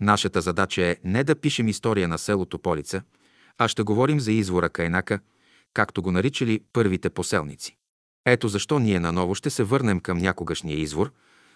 Нашата 0.00 0.40
задача 0.40 0.82
е 0.82 0.96
не 1.04 1.24
да 1.24 1.36
пишем 1.36 1.68
история 1.68 2.08
на 2.08 2.18
селото 2.18 2.58
Полица, 2.58 3.02
а 3.58 3.68
ще 3.68 3.82
говорим 3.82 4.20
за 4.20 4.32
извора 4.32 4.68
Кайнака, 4.68 5.20
както 5.74 6.02
го 6.02 6.12
наричали 6.12 6.60
първите 6.72 7.10
поселници. 7.10 7.76
Ето 8.26 8.48
защо 8.48 8.78
ние 8.78 9.00
наново 9.00 9.34
ще 9.34 9.50
се 9.50 9.64
върнем 9.64 10.00
към 10.00 10.18
някогашния 10.18 10.78
извор, 10.78 11.12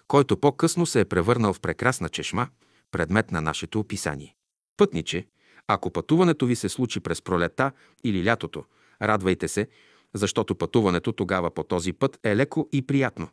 който 0.07 0.37
по-късно 0.37 0.85
се 0.85 0.99
е 0.99 1.05
превърнал 1.05 1.53
в 1.53 1.59
прекрасна 1.59 2.09
чешма, 2.09 2.47
предмет 2.91 3.31
на 3.31 3.41
нашето 3.41 3.79
описание. 3.79 4.35
Пътниче, 4.77 5.27
ако 5.67 5.91
пътуването 5.91 6.45
ви 6.45 6.55
се 6.55 6.69
случи 6.69 6.99
през 6.99 7.21
пролета 7.21 7.71
или 8.03 8.25
лятото, 8.25 8.65
радвайте 9.01 9.47
се, 9.47 9.67
защото 10.13 10.55
пътуването 10.55 11.11
тогава 11.11 11.51
по 11.51 11.63
този 11.63 11.93
път 11.93 12.19
е 12.23 12.35
леко 12.35 12.69
и 12.71 12.81
приятно. 12.81 13.29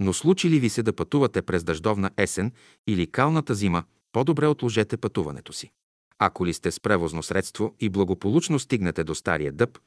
Но 0.00 0.12
случи 0.12 0.50
ли 0.50 0.60
ви 0.60 0.68
се 0.68 0.82
да 0.82 0.92
пътувате 0.92 1.42
през 1.42 1.64
дъждовна 1.64 2.10
есен 2.16 2.52
или 2.86 3.06
калната 3.06 3.54
зима, 3.54 3.84
по-добре 4.12 4.46
отложете 4.46 4.96
пътуването 4.96 5.52
си. 5.52 5.70
Ако 6.18 6.46
ли 6.46 6.52
сте 6.52 6.70
с 6.70 6.80
превозно 6.80 7.22
средство 7.22 7.74
и 7.80 7.88
благополучно 7.88 8.58
стигнете 8.58 9.04
до 9.04 9.14
стария 9.14 9.52
дъб, 9.52 9.78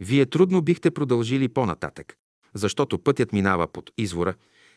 вие 0.00 0.26
трудно 0.26 0.62
бихте 0.62 0.90
продължили 0.90 1.48
по-нататък, 1.48 2.16
защото 2.54 2.98
пътят 2.98 3.32
минава 3.32 3.66
под 3.66 3.90
извора, 3.98 4.34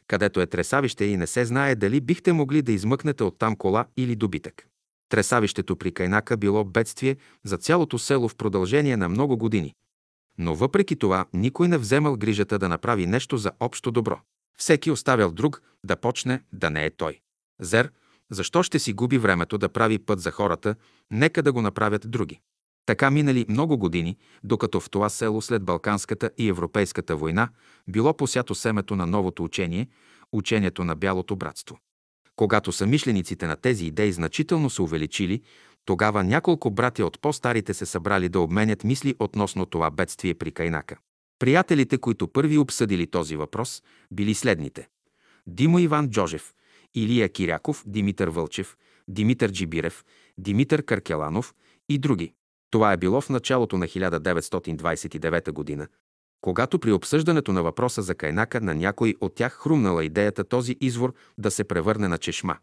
където 0.08 0.42
е 0.42 0.48
тресавище 0.48 1.06
и 1.06 1.18
не 1.18 1.28
се 1.28 1.46
знае 1.46 1.76
дали 1.76 2.02
бихте 2.02 2.34
могли 2.34 2.62
да 2.62 2.72
измъкнете 2.72 3.24
оттам 3.24 3.56
кола 3.56 3.86
или 3.98 4.16
добитък. 4.16 4.68
Тресавището 5.10 5.76
при 5.76 5.92
Кайнака 5.92 6.38
било 6.38 6.66
бедствие 6.66 7.18
за 7.44 7.58
цялото 7.58 8.00
село 8.00 8.30
в 8.30 8.36
продължение 8.36 8.98
на 8.98 9.10
много 9.10 9.38
години. 9.38 9.74
Но 10.38 10.56
въпреки 10.56 10.96
това 10.96 11.26
никой 11.34 11.68
не 11.68 11.78
вземал 11.78 12.18
грижата 12.18 12.60
да 12.60 12.70
направи 12.70 13.08
нещо 13.08 13.38
за 13.38 13.52
общо 13.60 13.92
добро. 13.92 14.20
Всеки 14.60 14.92
оставял 14.92 15.32
друг 15.32 15.62
да 15.84 15.96
почне 15.96 16.42
да 16.54 16.70
не 16.70 16.86
е 16.86 16.90
той. 16.90 17.20
Зер, 17.62 17.92
защо 18.32 18.64
ще 18.64 18.80
си 18.80 18.94
губи 18.94 19.18
времето 19.18 19.58
да 19.58 19.70
прави 19.70 20.00
път 20.00 20.20
за 20.20 20.32
хората, 20.32 20.76
нека 21.12 21.44
да 21.44 21.52
го 21.54 21.62
направят 21.62 22.12
други. 22.12 22.40
Така 22.86 23.12
минали 23.12 23.46
много 23.50 23.78
години, 23.78 24.18
докато 24.44 24.80
в 24.80 24.90
това 24.90 25.10
село 25.10 25.42
след 25.42 25.64
Балканската 25.64 26.32
и 26.38 26.50
Европейската 26.50 27.16
война 27.16 27.50
било 27.88 28.14
посято 28.14 28.56
семето 28.56 28.96
на 28.96 29.06
новото 29.06 29.44
учение, 29.44 29.88
учението 30.32 30.84
на 30.84 30.96
Бялото 30.96 31.36
братство. 31.36 31.80
Когато 32.36 32.72
самишлениците 32.72 33.48
на 33.48 33.56
тези 33.56 33.86
идеи 33.86 34.12
значително 34.12 34.70
се 34.70 34.82
увеличили, 34.82 35.42
тогава 35.86 36.24
няколко 36.24 36.72
братя 36.72 37.06
от 37.06 37.22
по-старите 37.22 37.74
се 37.74 37.86
събрали 37.86 38.30
да 38.30 38.40
обменят 38.40 38.84
мисли 38.84 39.16
относно 39.20 39.66
това 39.66 39.92
бедствие 39.92 40.34
при 40.34 40.52
Кайнака. 40.52 40.98
Приятелите, 41.40 41.98
които 41.98 42.28
първи 42.28 42.58
обсъдили 42.58 43.08
този 43.08 43.36
въпрос, 43.36 43.84
били 44.12 44.34
следните. 44.34 44.88
Димо 45.48 45.80
Иван 45.80 46.10
Джожев, 46.10 46.54
Илия 46.96 47.30
Киряков, 47.30 47.84
Димитър 47.88 48.28
Вълчев, 48.28 48.78
Димитър 49.08 49.52
Джибирев, 49.52 50.06
Димитър 50.38 50.84
Каркеланов 50.84 51.54
и 51.90 51.98
други. 51.98 52.34
Това 52.72 52.94
е 52.94 52.98
било 52.98 53.22
в 53.22 53.30
началото 53.30 53.78
на 53.78 53.88
1929 53.88 55.52
година, 55.52 55.88
когато 56.42 56.80
при 56.80 56.92
обсъждането 56.92 57.54
на 57.54 57.64
въпроса 57.64 58.02
за 58.02 58.16
кайнака 58.16 58.62
на 58.62 58.76
някой 58.76 59.16
от 59.22 59.36
тях 59.36 59.54
хрумнала 59.54 60.06
идеята 60.06 60.44
този 60.44 60.78
извор 60.82 61.14
да 61.38 61.52
се 61.52 61.64
превърне 61.64 62.08
на 62.08 62.18
чешма. 62.18 62.58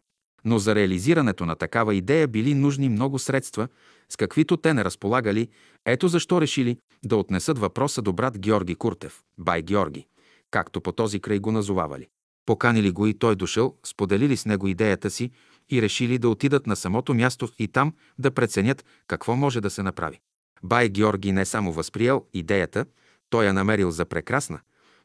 Но 0.47 0.59
за 0.59 0.75
реализирането 0.75 1.45
на 1.45 1.55
такава 1.55 1.95
идея 1.95 2.27
били 2.27 2.53
нужни 2.53 2.89
много 2.89 3.19
средства, 3.19 3.67
с 4.09 4.15
каквито 4.15 4.57
те 4.57 4.73
не 4.73 4.83
разполагали, 4.83 5.49
ето 5.85 6.07
защо 6.07 6.41
решили 6.41 6.77
да 7.05 7.17
отнесат 7.17 7.59
въпроса 7.59 8.01
до 8.01 8.13
брат 8.13 8.39
Георги 8.39 8.75
Куртев, 8.75 9.21
бай 9.37 9.61
Георги, 9.61 10.07
както 10.51 10.81
по 10.81 10.91
този 10.91 11.19
край 11.19 11.39
го 11.39 11.51
назовавали. 11.51 12.07
Поканили 12.45 12.91
го 12.91 13.07
и 13.07 13.13
той 13.13 13.35
дошъл, 13.35 13.75
споделили 13.85 14.37
с 14.37 14.45
него 14.45 14.67
идеята 14.67 15.09
си 15.09 15.31
и 15.69 15.81
решили 15.81 16.17
да 16.17 16.29
отидат 16.29 16.67
на 16.67 16.75
самото 16.75 17.13
място 17.13 17.49
и 17.59 17.67
там 17.67 17.93
да 18.19 18.31
преценят 18.31 18.85
какво 19.07 19.35
може 19.35 19.61
да 19.61 19.69
се 19.69 19.83
направи. 19.83 20.19
Бай 20.63 20.89
Георги 20.89 21.31
не 21.31 21.45
само 21.45 21.71
възприел 21.71 22.25
идеята, 22.33 22.85
той 23.29 23.45
я 23.45 23.53
намерил 23.53 23.91
за 23.91 24.05
прекрасна, 24.05 24.59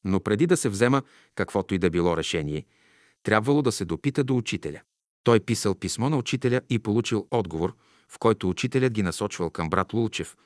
но 0.05 0.20
преди 0.20 0.47
да 0.47 0.57
се 0.57 0.68
взема 0.68 1.03
каквото 1.34 1.74
и 1.74 1.78
да 1.78 1.90
било 1.90 2.16
решение, 2.16 2.64
трябвало 3.22 3.62
да 3.62 3.72
се 3.72 3.84
допита 3.84 4.24
до 4.24 4.36
учителя. 4.36 4.80
Той 5.24 5.40
писал 5.40 5.74
писмо 5.74 6.10
на 6.10 6.16
учителя 6.16 6.60
и 6.70 6.78
получил 6.78 7.26
отговор, 7.30 7.76
в 8.08 8.18
който 8.18 8.48
учителят 8.48 8.92
ги 8.92 9.02
насочвал 9.02 9.50
към 9.50 9.70
брат 9.70 9.92
Лулчев, 9.92 10.36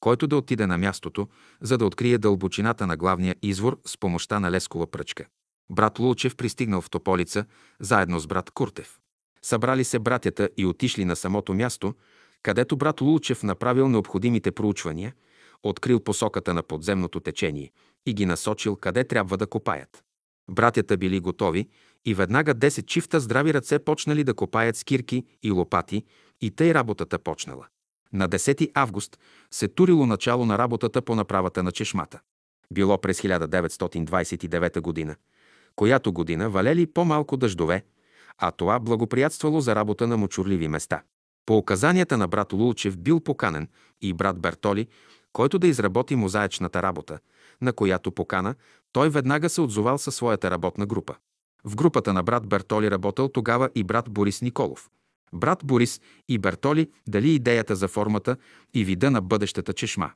който 0.00 0.26
да 0.26 0.36
отиде 0.36 0.66
на 0.66 0.78
мястото, 0.78 1.28
за 1.60 1.78
да 1.78 1.86
открие 1.86 2.18
дълбочината 2.18 2.86
на 2.86 2.96
главния 2.96 3.36
извор 3.42 3.80
с 3.86 3.98
помощта 3.98 4.40
на 4.40 4.50
лескова 4.50 4.86
пръчка. 4.86 5.26
Брат 5.70 5.98
Лулчев 5.98 6.36
пристигнал 6.36 6.80
в 6.80 6.90
Тополица 6.90 7.44
заедно 7.80 8.18
с 8.18 8.26
брат 8.26 8.50
Куртев. 8.50 8.98
Събрали 9.42 9.84
се 9.84 9.98
братята 9.98 10.48
и 10.56 10.66
отишли 10.66 11.04
на 11.04 11.16
самото 11.16 11.54
място, 11.54 11.94
където 12.42 12.76
брат 12.76 13.00
Лулчев 13.00 13.42
направил 13.42 13.88
необходимите 13.88 14.52
проучвания, 14.52 15.14
открил 15.62 16.00
посоката 16.00 16.54
на 16.54 16.62
подземното 16.62 17.20
течение 17.20 17.70
и 18.06 18.14
ги 18.14 18.26
насочил 18.26 18.76
къде 18.76 19.04
трябва 19.04 19.36
да 19.36 19.46
копаят. 19.46 20.04
Братята 20.50 20.96
били 20.96 21.20
готови 21.20 21.68
и 22.04 22.14
веднага 22.14 22.54
10 22.54 22.86
чифта 22.86 23.20
здрави 23.20 23.54
ръце 23.54 23.78
почнали 23.78 24.24
да 24.24 24.34
копаят 24.34 24.76
с 24.76 24.84
кирки 24.84 25.24
и 25.42 25.50
лопати 25.50 26.04
и 26.40 26.50
тъй 26.50 26.74
работата 26.74 27.18
почнала. 27.18 27.66
На 28.12 28.28
10 28.28 28.70
август 28.74 29.18
се 29.50 29.68
турило 29.68 30.06
начало 30.06 30.46
на 30.46 30.58
работата 30.58 31.02
по 31.02 31.14
направата 31.14 31.62
на 31.62 31.72
чешмата. 31.72 32.20
Било 32.72 32.98
през 32.98 33.20
1929 33.20 34.80
година, 34.80 35.16
която 35.76 36.12
година 36.12 36.50
валели 36.50 36.86
по-малко 36.86 37.36
дъждове, 37.36 37.84
а 38.38 38.50
това 38.50 38.80
благоприятствало 38.80 39.60
за 39.60 39.74
работа 39.74 40.06
на 40.06 40.16
мочурливи 40.16 40.68
места. 40.68 41.02
По 41.46 41.56
указанията 41.56 42.18
на 42.18 42.28
брат 42.28 42.52
Лулчев 42.52 42.98
бил 42.98 43.20
поканен 43.20 43.68
и 44.00 44.12
брат 44.12 44.40
Бертоли, 44.40 44.88
който 45.32 45.58
да 45.58 45.66
изработи 45.66 46.16
мозаечната 46.16 46.82
работа, 46.82 47.18
на 47.60 47.72
която 47.72 48.12
покана 48.12 48.54
той 48.92 49.10
веднага 49.10 49.48
се 49.48 49.60
отзовал 49.60 49.98
със 49.98 50.14
своята 50.14 50.50
работна 50.50 50.86
група. 50.86 51.14
В 51.64 51.76
групата 51.76 52.12
на 52.12 52.22
брат 52.22 52.46
Бертоли 52.46 52.90
работил 52.90 53.28
тогава 53.28 53.70
и 53.74 53.84
брат 53.84 54.10
Борис 54.10 54.42
Николов. 54.42 54.90
Брат 55.32 55.60
Борис 55.64 56.00
и 56.28 56.38
Бертоли 56.38 56.90
дали 57.08 57.30
идеята 57.30 57.76
за 57.76 57.88
формата 57.88 58.36
и 58.74 58.84
вида 58.84 59.10
на 59.10 59.20
бъдещата 59.20 59.72
чешма. 59.72 60.10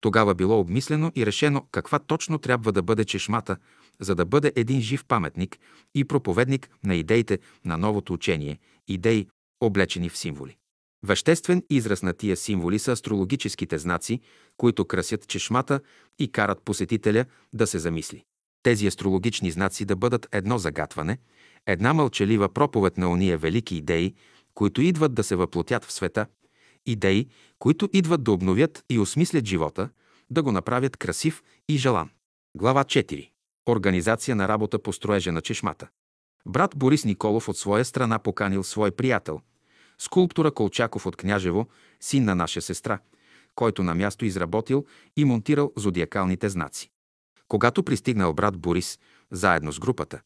Тогава 0.00 0.34
било 0.34 0.60
обмислено 0.60 1.12
и 1.16 1.26
решено 1.26 1.66
каква 1.72 1.98
точно 1.98 2.38
трябва 2.38 2.72
да 2.72 2.82
бъде 2.82 3.04
чешмата, 3.04 3.56
за 4.00 4.14
да 4.14 4.24
бъде 4.24 4.52
един 4.56 4.80
жив 4.80 5.04
паметник 5.04 5.58
и 5.94 6.04
проповедник 6.04 6.70
на 6.84 6.94
идеите 6.94 7.38
на 7.64 7.78
новото 7.78 8.12
учение, 8.12 8.58
идеи, 8.88 9.28
облечени 9.60 10.08
в 10.08 10.16
символи. 10.16 10.56
Веществен 11.06 11.62
израз 11.70 12.02
на 12.02 12.12
тия 12.12 12.36
символи 12.36 12.78
са 12.78 12.92
астрологическите 12.92 13.78
знаци, 13.78 14.20
които 14.56 14.84
красят 14.84 15.28
чешмата 15.28 15.80
и 16.18 16.32
карат 16.32 16.62
посетителя 16.64 17.24
да 17.52 17.66
се 17.66 17.78
замисли. 17.78 18.24
Тези 18.64 18.86
астрологични 18.86 19.50
знаци 19.50 19.84
да 19.84 19.96
бъдат 19.96 20.28
едно 20.32 20.58
загатване, 20.58 21.18
една 21.66 21.94
мълчалива 21.94 22.48
проповед 22.48 22.98
на 22.98 23.10
ония 23.10 23.38
велики 23.38 23.76
идеи, 23.76 24.14
които 24.54 24.82
идват 24.82 25.14
да 25.14 25.24
се 25.24 25.36
въплотят 25.36 25.84
в 25.84 25.92
света, 25.92 26.26
идеи, 26.86 27.28
които 27.58 27.88
идват 27.92 28.24
да 28.24 28.32
обновят 28.32 28.84
и 28.90 28.98
осмислят 28.98 29.46
живота, 29.46 29.88
да 30.30 30.42
го 30.42 30.52
направят 30.52 30.96
красив 30.96 31.42
и 31.68 31.76
желан. 31.76 32.10
Глава 32.56 32.84
4. 32.84 33.30
Организация 33.68 34.36
на 34.36 34.48
работа 34.48 34.78
по 34.78 34.92
строежа 34.92 35.32
на 35.32 35.40
чешмата. 35.40 35.88
Брат 36.46 36.72
Борис 36.76 37.04
Николов 37.04 37.48
от 37.48 37.56
своя 37.56 37.84
страна 37.84 38.18
поканил 38.18 38.64
свой 38.64 38.90
приятел, 38.90 39.40
скулптора 39.98 40.50
Колчаков 40.50 41.06
от 41.06 41.16
Княжево, 41.16 41.66
син 42.00 42.24
на 42.24 42.34
наша 42.34 42.62
сестра, 42.62 42.98
който 43.54 43.82
на 43.82 43.94
място 43.94 44.24
изработил 44.24 44.86
и 45.16 45.24
монтирал 45.24 45.72
зодиакалните 45.76 46.48
знаци. 46.48 46.90
Когато 47.48 47.82
пристигнал 47.82 48.34
брат 48.34 48.58
Борис, 48.58 48.98
заедно 49.30 49.72
с 49.72 49.80
групата, 49.80 50.20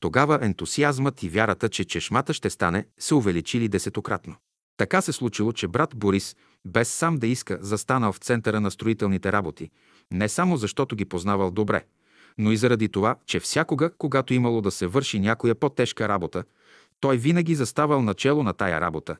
тогава 0.00 0.38
ентусиазмът 0.42 1.22
и 1.22 1.28
вярата, 1.28 1.68
че 1.68 1.84
чешмата 1.84 2.32
ще 2.32 2.50
стане, 2.50 2.86
се 2.98 3.14
увеличили 3.14 3.68
десетократно. 3.68 4.36
Така 4.76 5.00
се 5.00 5.12
случило, 5.12 5.52
че 5.52 5.68
брат 5.68 5.96
Борис, 5.96 6.36
без 6.64 6.88
сам 6.88 7.16
да 7.16 7.26
иска, 7.26 7.58
застанал 7.60 8.12
в 8.12 8.18
центъра 8.18 8.60
на 8.60 8.70
строителните 8.70 9.32
работи, 9.32 9.70
не 10.10 10.28
само 10.28 10.56
защото 10.56 10.96
ги 10.96 11.04
познавал 11.04 11.50
добре, 11.50 11.84
но 12.38 12.52
и 12.52 12.56
заради 12.56 12.88
това, 12.88 13.16
че 13.26 13.40
всякога, 13.40 13.90
когато 13.98 14.34
имало 14.34 14.60
да 14.60 14.70
се 14.70 14.86
върши 14.86 15.20
някоя 15.20 15.54
по-тежка 15.54 16.08
работа, 16.08 16.44
той 17.00 17.16
винаги 17.16 17.54
заставал 17.54 18.02
начало 18.02 18.42
на 18.42 18.52
тая 18.52 18.80
работа, 18.80 19.16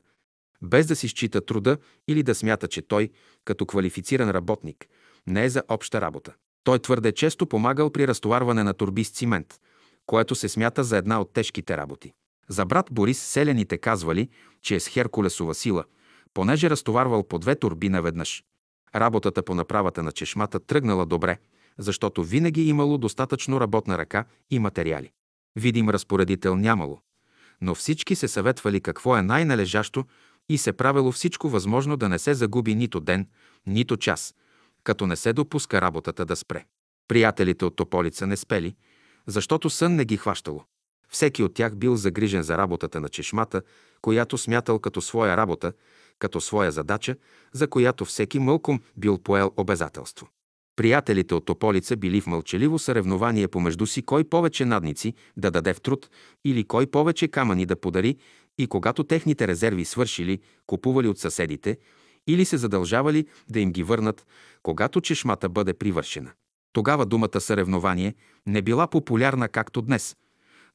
без 0.61 0.87
да 0.87 0.95
си 0.95 1.07
счита 1.07 1.45
труда 1.45 1.77
или 2.07 2.23
да 2.23 2.35
смята, 2.35 2.67
че 2.67 2.81
той, 2.81 3.09
като 3.45 3.65
квалифициран 3.65 4.29
работник, 4.29 4.85
не 5.27 5.45
е 5.45 5.49
за 5.49 5.63
обща 5.67 6.01
работа. 6.01 6.33
Той 6.63 6.79
твърде 6.79 7.11
често 7.11 7.45
помагал 7.45 7.89
при 7.89 8.07
разтоварване 8.07 8.63
на 8.63 8.73
турби 8.73 9.03
с 9.03 9.11
цимент, 9.11 9.59
което 10.05 10.35
се 10.35 10.49
смята 10.49 10.83
за 10.83 10.97
една 10.97 11.21
от 11.21 11.33
тежките 11.33 11.77
работи. 11.77 12.13
За 12.49 12.65
брат 12.65 12.89
Борис 12.91 13.19
селените 13.19 13.77
казвали, 13.77 14.29
че 14.61 14.75
е 14.75 14.79
с 14.79 14.87
Херкулесова 14.87 15.55
сила, 15.55 15.83
понеже 16.33 16.69
разтоварвал 16.69 17.23
по 17.23 17.39
две 17.39 17.55
турби 17.55 17.89
наведнъж. 17.89 18.43
Работата 18.95 19.43
по 19.43 19.55
направата 19.55 20.03
на 20.03 20.11
чешмата 20.11 20.59
тръгнала 20.59 21.05
добре, 21.05 21.37
защото 21.77 22.23
винаги 22.23 22.67
имало 22.67 22.97
достатъчно 22.97 23.61
работна 23.61 23.97
ръка 23.97 24.25
и 24.51 24.59
материали. 24.59 25.11
Видим 25.55 25.89
разпоредител 25.89 26.55
нямало, 26.55 26.99
но 27.61 27.75
всички 27.75 28.15
се 28.15 28.27
съветвали 28.27 28.81
какво 28.81 29.17
е 29.17 29.21
най-належащо 29.21 30.05
и 30.49 30.57
се 30.57 30.73
правило 30.73 31.11
всичко 31.11 31.49
възможно 31.49 31.97
да 31.97 32.09
не 32.09 32.19
се 32.19 32.33
загуби 32.33 32.75
нито 32.75 32.99
ден, 32.99 33.27
нито 33.67 33.97
час, 33.97 34.35
като 34.83 35.07
не 35.07 35.15
се 35.15 35.33
допуска 35.33 35.81
работата 35.81 36.25
да 36.25 36.35
спре. 36.35 36.65
Приятелите 37.07 37.65
от 37.65 37.75
Тополица 37.75 38.27
не 38.27 38.37
спели, 38.37 38.75
защото 39.27 39.69
сън 39.69 39.95
не 39.95 40.05
ги 40.05 40.17
хващало. 40.17 40.63
Всеки 41.09 41.43
от 41.43 41.53
тях 41.53 41.75
бил 41.75 41.95
загрижен 41.95 42.43
за 42.43 42.57
работата 42.57 43.01
на 43.01 43.09
чешмата, 43.09 43.61
която 44.01 44.37
смятал 44.37 44.79
като 44.79 45.01
своя 45.01 45.37
работа, 45.37 45.73
като 46.19 46.41
своя 46.41 46.71
задача, 46.71 47.15
за 47.53 47.67
която 47.67 48.05
всеки 48.05 48.39
мълком 48.39 48.79
бил 48.97 49.17
поел 49.17 49.51
обязателство. 49.57 50.27
Приятелите 50.75 51.35
от 51.35 51.45
Тополица 51.45 51.97
били 51.97 52.21
в 52.21 52.27
мълчаливо 52.27 52.79
съревнование 52.79 53.47
помежду 53.47 53.85
си 53.85 54.01
кой 54.01 54.23
повече 54.23 54.65
надници 54.65 55.13
да 55.37 55.51
даде 55.51 55.73
в 55.73 55.81
труд 55.81 56.09
или 56.45 56.63
кой 56.63 56.87
повече 56.87 57.27
камъни 57.27 57.65
да 57.65 57.75
подари 57.75 58.17
и 58.57 58.67
когато 58.67 59.03
техните 59.03 59.47
резерви 59.47 59.85
свършили, 59.85 60.39
купували 60.67 61.07
от 61.07 61.19
съседите 61.19 61.77
или 62.27 62.45
се 62.45 62.57
задължавали 62.57 63.27
да 63.49 63.59
им 63.59 63.71
ги 63.71 63.83
върнат, 63.83 64.27
когато 64.63 65.01
чешмата 65.01 65.49
бъде 65.49 65.73
привършена. 65.73 66.31
Тогава 66.73 67.05
думата 67.05 67.41
съревнование 67.41 68.15
не 68.47 68.61
била 68.61 68.87
популярна 68.87 69.49
както 69.49 69.81
днес, 69.81 70.15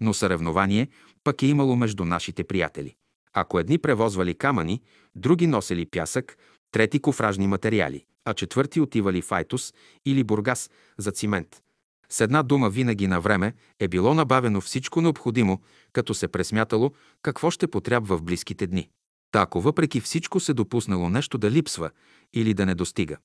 но 0.01 0.15
съревнование 0.15 0.89
пък 1.25 1.43
е 1.43 1.47
имало 1.47 1.77
между 1.77 2.05
нашите 2.05 2.45
приятели. 2.45 2.95
Ако 3.33 3.59
едни 3.59 3.79
превозвали 3.79 4.35
камъни, 4.35 4.83
други 5.15 5.47
носели 5.47 5.87
пясък, 5.87 6.39
трети 6.73 6.99
кофражни 7.01 7.47
материали, 7.47 8.05
а 8.25 8.35
четвърти 8.35 8.81
отивали 8.81 9.23
в 9.23 9.33
Айтос 9.33 9.75
или 10.07 10.25
Бургас 10.25 10.71
за 10.99 11.13
цимент. 11.13 11.63
С 12.09 12.21
една 12.21 12.43
дума 12.43 12.71
винаги 12.71 13.07
на 13.07 13.21
време 13.21 13.55
е 13.81 13.89
било 13.89 14.15
набавено 14.15 14.61
всичко 14.61 15.01
необходимо, 15.01 15.61
като 15.93 16.15
се 16.15 16.29
пресмятало 16.29 16.93
какво 17.23 17.51
ще 17.51 17.67
потрябва 17.67 18.17
в 18.17 18.23
близките 18.23 18.67
дни. 18.67 18.89
Та 19.31 19.41
ако 19.41 19.61
въпреки 19.61 20.01
всичко 20.01 20.41
се 20.41 20.55
допуснало 20.55 21.11
нещо 21.11 21.39
да 21.39 21.51
липсва 21.51 21.91
или 22.33 22.55
да 22.55 22.67
не 22.67 22.75
достига, 22.75 23.17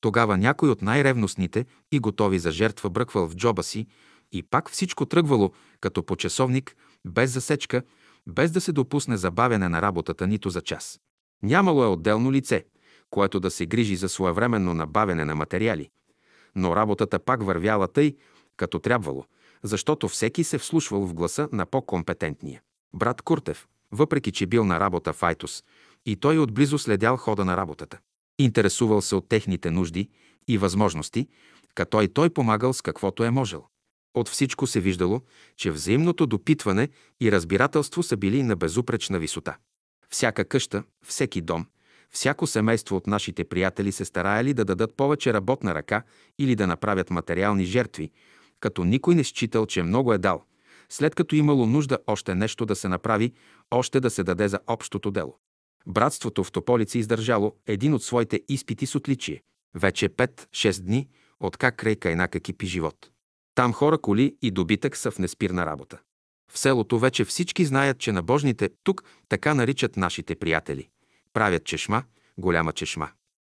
тогава 0.00 0.38
някой 0.38 0.68
от 0.70 0.82
най-ревностните 0.82 1.66
и 1.92 1.98
готови 1.98 2.38
за 2.38 2.50
жертва 2.50 2.90
бръквал 2.90 3.28
в 3.28 3.36
джоба 3.36 3.62
си 3.62 3.86
и 4.32 4.42
пак 4.42 4.70
всичко 4.70 5.06
тръгвало 5.06 5.52
като 5.80 6.02
по 6.02 6.16
часовник, 6.16 6.76
без 7.06 7.30
засечка, 7.30 7.82
без 8.26 8.50
да 8.50 8.60
се 8.60 8.72
допусне 8.72 9.16
забавяне 9.16 9.68
на 9.68 9.82
работата 9.82 10.26
нито 10.26 10.50
за 10.50 10.60
час. 10.60 11.00
Нямало 11.42 11.84
е 11.84 11.88
отделно 11.88 12.32
лице, 12.32 12.64
което 13.10 13.40
да 13.40 13.50
се 13.50 13.66
грижи 13.66 13.96
за 13.96 14.08
своевременно 14.08 14.74
набавяне 14.74 15.24
на 15.24 15.34
материали. 15.34 15.90
Но 16.56 16.76
работата 16.76 17.18
пак 17.18 17.42
вървяла 17.42 17.88
тъй, 17.88 18.16
като 18.56 18.78
трябвало, 18.78 19.24
защото 19.62 20.08
всеки 20.08 20.44
се 20.44 20.58
вслушвал 20.58 21.06
в 21.06 21.14
гласа 21.14 21.48
на 21.52 21.66
по-компетентния. 21.66 22.62
Брат 22.94 23.22
Куртев, 23.22 23.68
въпреки 23.94 24.32
че 24.32 24.46
бил 24.46 24.64
на 24.64 24.80
работа 24.80 25.12
в 25.12 25.22
Айтос, 25.22 25.64
и 26.06 26.16
той 26.16 26.38
отблизо 26.38 26.78
следял 26.78 27.16
хода 27.16 27.44
на 27.44 27.56
работата. 27.56 27.98
Интересувал 28.38 29.02
се 29.02 29.14
от 29.14 29.28
техните 29.28 29.70
нужди 29.70 30.08
и 30.48 30.58
възможности, 30.58 31.28
като 31.74 32.02
и 32.02 32.08
той 32.08 32.30
помагал 32.30 32.72
с 32.72 32.82
каквото 32.82 33.24
е 33.24 33.30
можел. 33.30 33.64
От 34.14 34.28
всичко 34.28 34.66
се 34.66 34.80
виждало, 34.80 35.20
че 35.56 35.70
взаимното 35.70 36.26
допитване 36.26 36.88
и 37.20 37.32
разбирателство 37.32 38.02
са 38.02 38.16
били 38.16 38.42
на 38.42 38.56
безупречна 38.56 39.18
висота. 39.18 39.56
Всяка 40.10 40.44
къща, 40.44 40.82
всеки 41.06 41.40
дом, 41.40 41.66
всяко 42.10 42.46
семейство 42.46 42.96
от 42.96 43.06
нашите 43.06 43.44
приятели 43.44 43.92
се 43.92 44.04
стараяли 44.04 44.54
да 44.54 44.64
дадат 44.64 44.94
повече 44.96 45.32
работна 45.32 45.74
ръка 45.74 46.02
или 46.38 46.56
да 46.56 46.66
направят 46.66 47.10
материални 47.10 47.64
жертви, 47.64 48.10
като 48.60 48.84
никой 48.84 49.14
не 49.14 49.24
считал, 49.24 49.66
че 49.66 49.82
много 49.82 50.12
е 50.12 50.18
дал, 50.18 50.44
след 50.88 51.14
като 51.14 51.34
имало 51.34 51.66
нужда 51.66 51.98
още 52.06 52.34
нещо 52.34 52.66
да 52.66 52.76
се 52.76 52.88
направи, 52.88 53.32
още 53.70 54.00
да 54.00 54.10
се 54.10 54.24
даде 54.24 54.48
за 54.48 54.60
общото 54.66 55.10
дело. 55.10 55.38
Братството 55.86 56.44
в 56.44 56.52
Тополица 56.52 56.98
издържало 56.98 57.52
един 57.66 57.94
от 57.94 58.02
своите 58.02 58.40
изпити 58.48 58.86
с 58.86 58.94
отличие. 58.94 59.42
Вече 59.74 60.08
5-6 60.08 60.82
дни, 60.82 61.08
от 61.40 61.56
как 61.56 61.76
край 61.76 61.96
кайнака 61.96 62.40
кипи 62.40 62.66
живот. 62.66 63.10
Там 63.54 63.72
хора, 63.72 63.98
коли 63.98 64.36
и 64.42 64.50
добитък 64.50 64.96
са 64.96 65.10
в 65.10 65.18
неспирна 65.18 65.66
работа. 65.66 65.98
В 66.52 66.58
селото 66.58 66.98
вече 66.98 67.24
всички 67.24 67.64
знаят, 67.64 67.98
че 67.98 68.12
набожните 68.12 68.70
тук 68.84 69.04
така 69.28 69.54
наричат 69.54 69.96
нашите 69.96 70.34
приятели. 70.34 70.88
Правят 71.32 71.64
чешма, 71.64 72.02
голяма 72.38 72.72
чешма. 72.72 73.10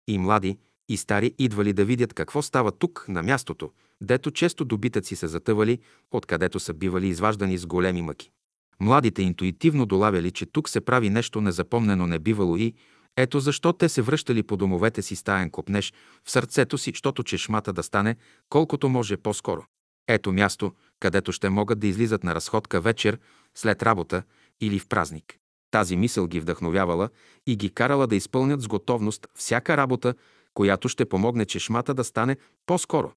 И 0.07 0.17
млади, 0.17 0.57
и 0.89 0.97
стари 0.97 1.35
идвали 1.37 1.73
да 1.73 1.85
видят 1.85 2.13
какво 2.13 2.41
става 2.41 2.71
тук, 2.71 3.05
на 3.07 3.23
мястото, 3.23 3.71
дето 4.01 4.31
често 4.31 4.65
добитъци 4.65 5.15
са 5.15 5.27
затъвали, 5.27 5.79
откъдето 6.11 6.59
са 6.59 6.73
бивали 6.73 7.07
изваждани 7.07 7.57
с 7.57 7.65
големи 7.65 8.01
мъки. 8.01 8.31
Младите 8.79 9.21
интуитивно 9.21 9.85
долавяли, 9.85 10.31
че 10.31 10.45
тук 10.45 10.69
се 10.69 10.81
прави 10.81 11.09
нещо 11.09 11.41
незапомнено 11.41 12.07
не 12.07 12.19
бивало 12.19 12.57
и 12.57 12.73
ето 13.17 13.39
защо 13.39 13.73
те 13.73 13.89
се 13.89 14.01
връщали 14.01 14.43
по 14.43 14.57
домовете 14.57 15.01
си 15.01 15.15
с 15.15 15.23
таен 15.23 15.49
копнеж 15.49 15.93
в 16.25 16.31
сърцето 16.31 16.77
си, 16.77 16.93
щото 16.93 17.23
чешмата 17.23 17.73
да 17.73 17.83
стане 17.83 18.15
колкото 18.49 18.89
може 18.89 19.17
по-скоро. 19.17 19.65
Ето 20.07 20.31
място, 20.31 20.73
където 20.99 21.31
ще 21.31 21.49
могат 21.49 21.79
да 21.79 21.87
излизат 21.87 22.23
на 22.23 22.35
разходка 22.35 22.81
вечер, 22.81 23.19
след 23.55 23.83
работа 23.83 24.23
или 24.61 24.79
в 24.79 24.87
празник. 24.87 25.37
Тази 25.71 25.95
мисъл 25.97 26.27
ги 26.27 26.39
вдъхновявала 26.39 27.09
и 27.47 27.55
ги 27.55 27.69
карала 27.69 28.07
да 28.07 28.15
изпълнят 28.15 28.61
с 28.61 28.67
готовност 28.67 29.27
всяка 29.35 29.77
работа, 29.77 30.13
която 30.53 30.89
ще 30.89 31.09
помогне 31.09 31.45
чешмата 31.45 31.93
да 31.93 32.03
стане 32.03 32.37
по-скоро. 32.65 33.11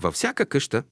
Във 0.00 0.14
всяка 0.14 0.46
къща, 0.46 0.82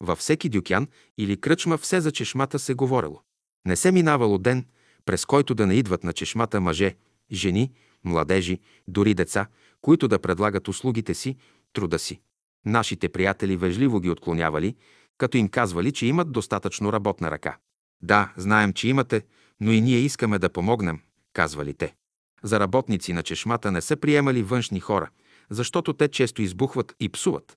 във 0.00 0.18
всеки 0.18 0.48
дюкян 0.48 0.88
или 1.18 1.40
кръчма 1.40 1.78
все 1.78 2.00
за 2.00 2.12
чешмата 2.12 2.58
се 2.58 2.74
говорело. 2.74 3.20
Не 3.66 3.76
се 3.76 3.92
минавало 3.92 4.38
ден, 4.38 4.66
през 5.04 5.24
който 5.24 5.54
да 5.54 5.66
не 5.66 5.74
идват 5.74 6.04
на 6.04 6.12
чешмата 6.12 6.60
мъже, 6.60 6.96
жени, 7.32 7.72
младежи, 8.04 8.60
дори 8.88 9.14
деца, 9.14 9.46
които 9.80 10.08
да 10.08 10.18
предлагат 10.18 10.68
услугите 10.68 11.14
си, 11.14 11.36
труда 11.72 11.98
си. 11.98 12.20
Нашите 12.66 13.08
приятели 13.08 13.56
вежливо 13.56 14.00
ги 14.00 14.10
отклонявали, 14.10 14.76
като 15.18 15.36
им 15.36 15.48
казвали, 15.48 15.92
че 15.92 16.06
имат 16.06 16.32
достатъчно 16.32 16.92
работна 16.92 17.30
ръка. 17.30 17.58
Да, 18.02 18.32
знаем, 18.36 18.72
че 18.72 18.88
имате, 18.88 19.22
но 19.60 19.72
и 19.72 19.80
ние 19.80 19.98
искаме 19.98 20.38
да 20.38 20.52
помогнем, 20.52 21.00
казвали 21.32 21.74
те. 21.74 21.94
За 22.42 22.60
работници 22.60 23.12
на 23.12 23.22
чешмата 23.22 23.72
не 23.72 23.80
са 23.80 23.96
приемали 23.96 24.42
външни 24.42 24.80
хора, 24.80 25.10
защото 25.50 25.92
те 25.92 26.08
често 26.08 26.42
избухват 26.42 26.94
и 27.00 27.08
псуват, 27.08 27.56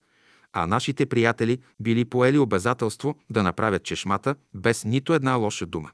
а 0.54 0.68
нашите 0.68 1.06
приятели 1.06 1.58
били 1.80 2.06
поели 2.06 2.38
обязателство 2.38 3.16
да 3.30 3.44
направят 3.44 3.84
чешмата 3.84 4.36
без 4.54 4.86
нито 4.86 5.14
една 5.14 5.36
лоша 5.36 5.66
дума. 5.66 5.92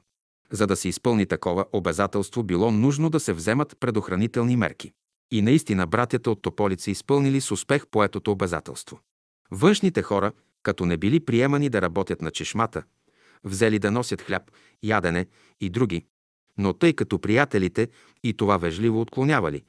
За 0.50 0.66
да 0.66 0.76
се 0.76 0.88
изпълни 0.88 1.26
такова 1.26 1.64
обязателство, 1.72 2.42
било 2.42 2.70
нужно 2.70 3.10
да 3.10 3.20
се 3.20 3.32
вземат 3.32 3.76
предохранителни 3.80 4.56
мерки. 4.56 4.92
И 5.30 5.42
наистина 5.42 5.86
братята 5.86 6.30
от 6.30 6.42
Тополица 6.42 6.90
изпълнили 6.90 7.40
с 7.40 7.50
успех 7.50 7.86
поетото 7.86 8.32
обязателство. 8.32 9.00
Външните 9.50 10.02
хора, 10.02 10.32
като 10.62 10.86
не 10.86 10.96
били 10.96 11.20
приемани 11.20 11.68
да 11.68 11.82
работят 11.82 12.22
на 12.22 12.30
чешмата, 12.30 12.82
взели 13.44 13.78
да 13.78 13.90
носят 13.90 14.22
хляб, 14.22 14.42
ядене 14.82 15.26
и 15.60 15.70
други, 15.70 16.04
но 16.58 16.72
тъй 16.72 16.92
като 16.92 17.18
приятелите 17.18 17.88
и 18.22 18.34
това 18.34 18.56
вежливо 18.56 19.00
отклонявали, 19.00 19.62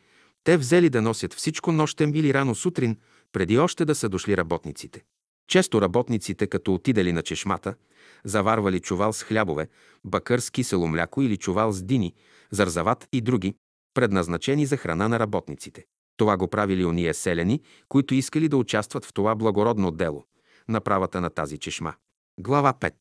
те 0.44 0.58
взели 0.58 0.90
да 0.90 1.02
носят 1.02 1.34
всичко 1.34 1.72
нощем 1.72 2.16
или 2.16 2.34
рано 2.34 2.56
сутрин, 2.56 2.98
преди 3.32 3.58
още 3.58 3.86
да 3.86 3.96
са 3.96 4.10
дошли 4.10 4.38
работниците. 4.38 5.04
Често 5.48 5.82
работниците, 5.82 6.48
като 6.48 6.74
отидели 6.74 7.12
на 7.12 7.22
чешмата, 7.22 7.76
заварвали 8.24 8.80
чувал 8.80 9.14
с 9.14 9.24
хлябове, 9.24 9.68
бакър 10.06 10.40
с 10.40 10.50
кисело 10.50 10.88
мляко 10.88 11.22
или 11.22 11.38
чувал 11.38 11.72
с 11.72 11.84
дини, 11.84 12.14
зарзават 12.52 13.08
и 13.14 13.22
други, 13.22 13.56
предназначени 13.94 14.66
за 14.66 14.78
храна 14.78 15.08
на 15.08 15.20
работниците. 15.20 15.86
Това 16.18 16.38
го 16.38 16.48
правили 16.48 16.86
уния 16.86 17.14
селени, 17.14 17.62
които 17.90 18.16
искали 18.16 18.48
да 18.48 18.58
участват 18.58 19.06
в 19.06 19.14
това 19.14 19.36
благородно 19.36 19.92
дело, 19.92 20.26
направата 20.68 21.22
на 21.22 21.30
тази 21.30 21.58
чешма. 21.58 21.94
Глава 22.40 22.74
5. 22.74 22.94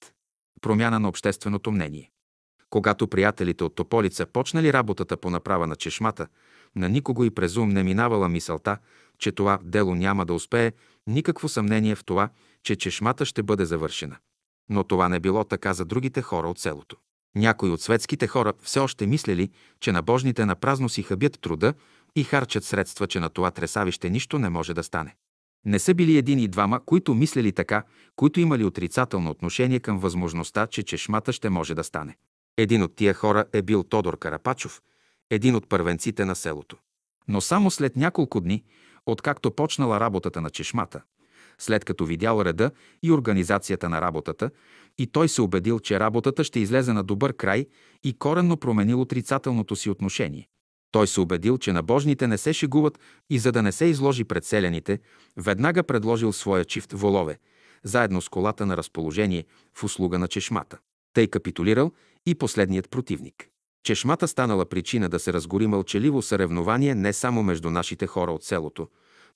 Промяна 0.60 1.00
на 1.00 1.08
общественото 1.08 1.72
мнение. 1.72 2.10
Когато 2.70 3.08
приятелите 3.08 3.64
от 3.64 3.74
Тополица 3.74 4.26
почнали 4.26 4.72
работата 4.72 5.16
по 5.16 5.30
направа 5.30 5.66
на 5.66 5.76
чешмата, 5.76 6.26
на 6.76 6.88
никого 6.88 7.24
и 7.24 7.30
презум 7.30 7.68
не 7.68 7.82
минавала 7.82 8.28
мисълта, 8.28 8.78
че 9.18 9.32
това 9.32 9.58
дело 9.62 9.94
няма 9.94 10.26
да 10.26 10.34
успее, 10.34 10.72
никакво 11.06 11.48
съмнение 11.48 11.94
в 11.94 12.04
това, 12.04 12.28
че 12.62 12.76
чешмата 12.76 13.24
ще 13.24 13.42
бъде 13.42 13.64
завършена. 13.64 14.16
Но 14.68 14.84
това 14.84 15.08
не 15.08 15.20
било 15.20 15.44
така 15.44 15.74
за 15.74 15.84
другите 15.84 16.22
хора 16.22 16.48
от 16.48 16.58
селото. 16.58 16.96
Някои 17.36 17.70
от 17.70 17.80
светските 17.80 18.26
хора 18.26 18.52
все 18.62 18.80
още 18.80 19.06
мислели, 19.06 19.50
че 19.80 19.92
набожните 19.92 20.44
на 20.44 20.54
празно 20.54 20.88
си 20.88 21.02
хабят 21.02 21.40
труда 21.40 21.74
и 22.16 22.24
харчат 22.24 22.64
средства, 22.64 23.06
че 23.06 23.20
на 23.20 23.28
това 23.28 23.50
тресавище 23.50 24.10
нищо 24.10 24.38
не 24.38 24.48
може 24.48 24.74
да 24.74 24.82
стане. 24.82 25.16
Не 25.64 25.78
са 25.78 25.94
били 25.94 26.16
един 26.16 26.38
и 26.38 26.48
двама, 26.48 26.84
които 26.84 27.14
мислели 27.14 27.52
така, 27.52 27.82
които 28.16 28.40
имали 28.40 28.64
отрицателно 28.64 29.30
отношение 29.30 29.80
към 29.80 29.98
възможността, 29.98 30.66
че 30.66 30.82
чешмата 30.82 31.32
ще 31.32 31.50
може 31.50 31.74
да 31.74 31.84
стане. 31.84 32.16
Един 32.56 32.82
от 32.82 32.96
тия 32.96 33.14
хора 33.14 33.44
е 33.52 33.62
бил 33.62 33.82
Тодор 33.82 34.18
Карапачов, 34.18 34.82
един 35.30 35.54
от 35.54 35.68
първенците 35.68 36.24
на 36.24 36.34
селото. 36.36 36.76
Но 37.28 37.40
само 37.40 37.70
след 37.70 37.96
няколко 37.96 38.40
дни, 38.40 38.64
откакто 39.06 39.50
почнала 39.50 40.00
работата 40.00 40.40
на 40.40 40.50
чешмата, 40.50 41.02
след 41.58 41.84
като 41.84 42.04
видял 42.04 42.42
реда 42.44 42.70
и 43.02 43.12
организацията 43.12 43.88
на 43.88 44.00
работата, 44.00 44.50
и 44.98 45.06
той 45.06 45.28
се 45.28 45.42
убедил, 45.42 45.78
че 45.78 46.00
работата 46.00 46.44
ще 46.44 46.60
излезе 46.60 46.92
на 46.92 47.02
добър 47.02 47.32
край 47.32 47.66
и 48.04 48.18
коренно 48.18 48.56
променил 48.56 49.00
отрицателното 49.00 49.76
си 49.76 49.90
отношение. 49.90 50.48
Той 50.92 51.06
се 51.06 51.20
убедил, 51.20 51.58
че 51.58 51.72
набожните 51.72 52.26
не 52.26 52.38
се 52.38 52.52
шегуват 52.52 52.98
и 53.30 53.38
за 53.38 53.52
да 53.52 53.62
не 53.62 53.72
се 53.72 53.84
изложи 53.84 54.24
пред 54.24 54.44
селяните, 54.44 54.98
веднага 55.36 55.82
предложил 55.82 56.32
своя 56.32 56.64
чифт 56.64 56.92
волове, 56.92 57.38
заедно 57.84 58.22
с 58.22 58.28
колата 58.28 58.66
на 58.66 58.76
разположение 58.76 59.44
в 59.74 59.84
услуга 59.84 60.18
на 60.18 60.28
чешмата. 60.28 60.78
Тъй 61.12 61.26
капитулирал 61.26 61.92
и 62.26 62.34
последният 62.34 62.90
противник. 62.90 63.49
Чешмата 63.84 64.28
станала 64.28 64.66
причина 64.66 65.08
да 65.08 65.18
се 65.18 65.32
разгори 65.32 65.66
мълчаливо 65.66 66.22
съревнование 66.22 66.94
не 66.94 67.12
само 67.12 67.42
между 67.42 67.70
нашите 67.70 68.06
хора 68.06 68.32
от 68.32 68.44
селото, 68.44 68.88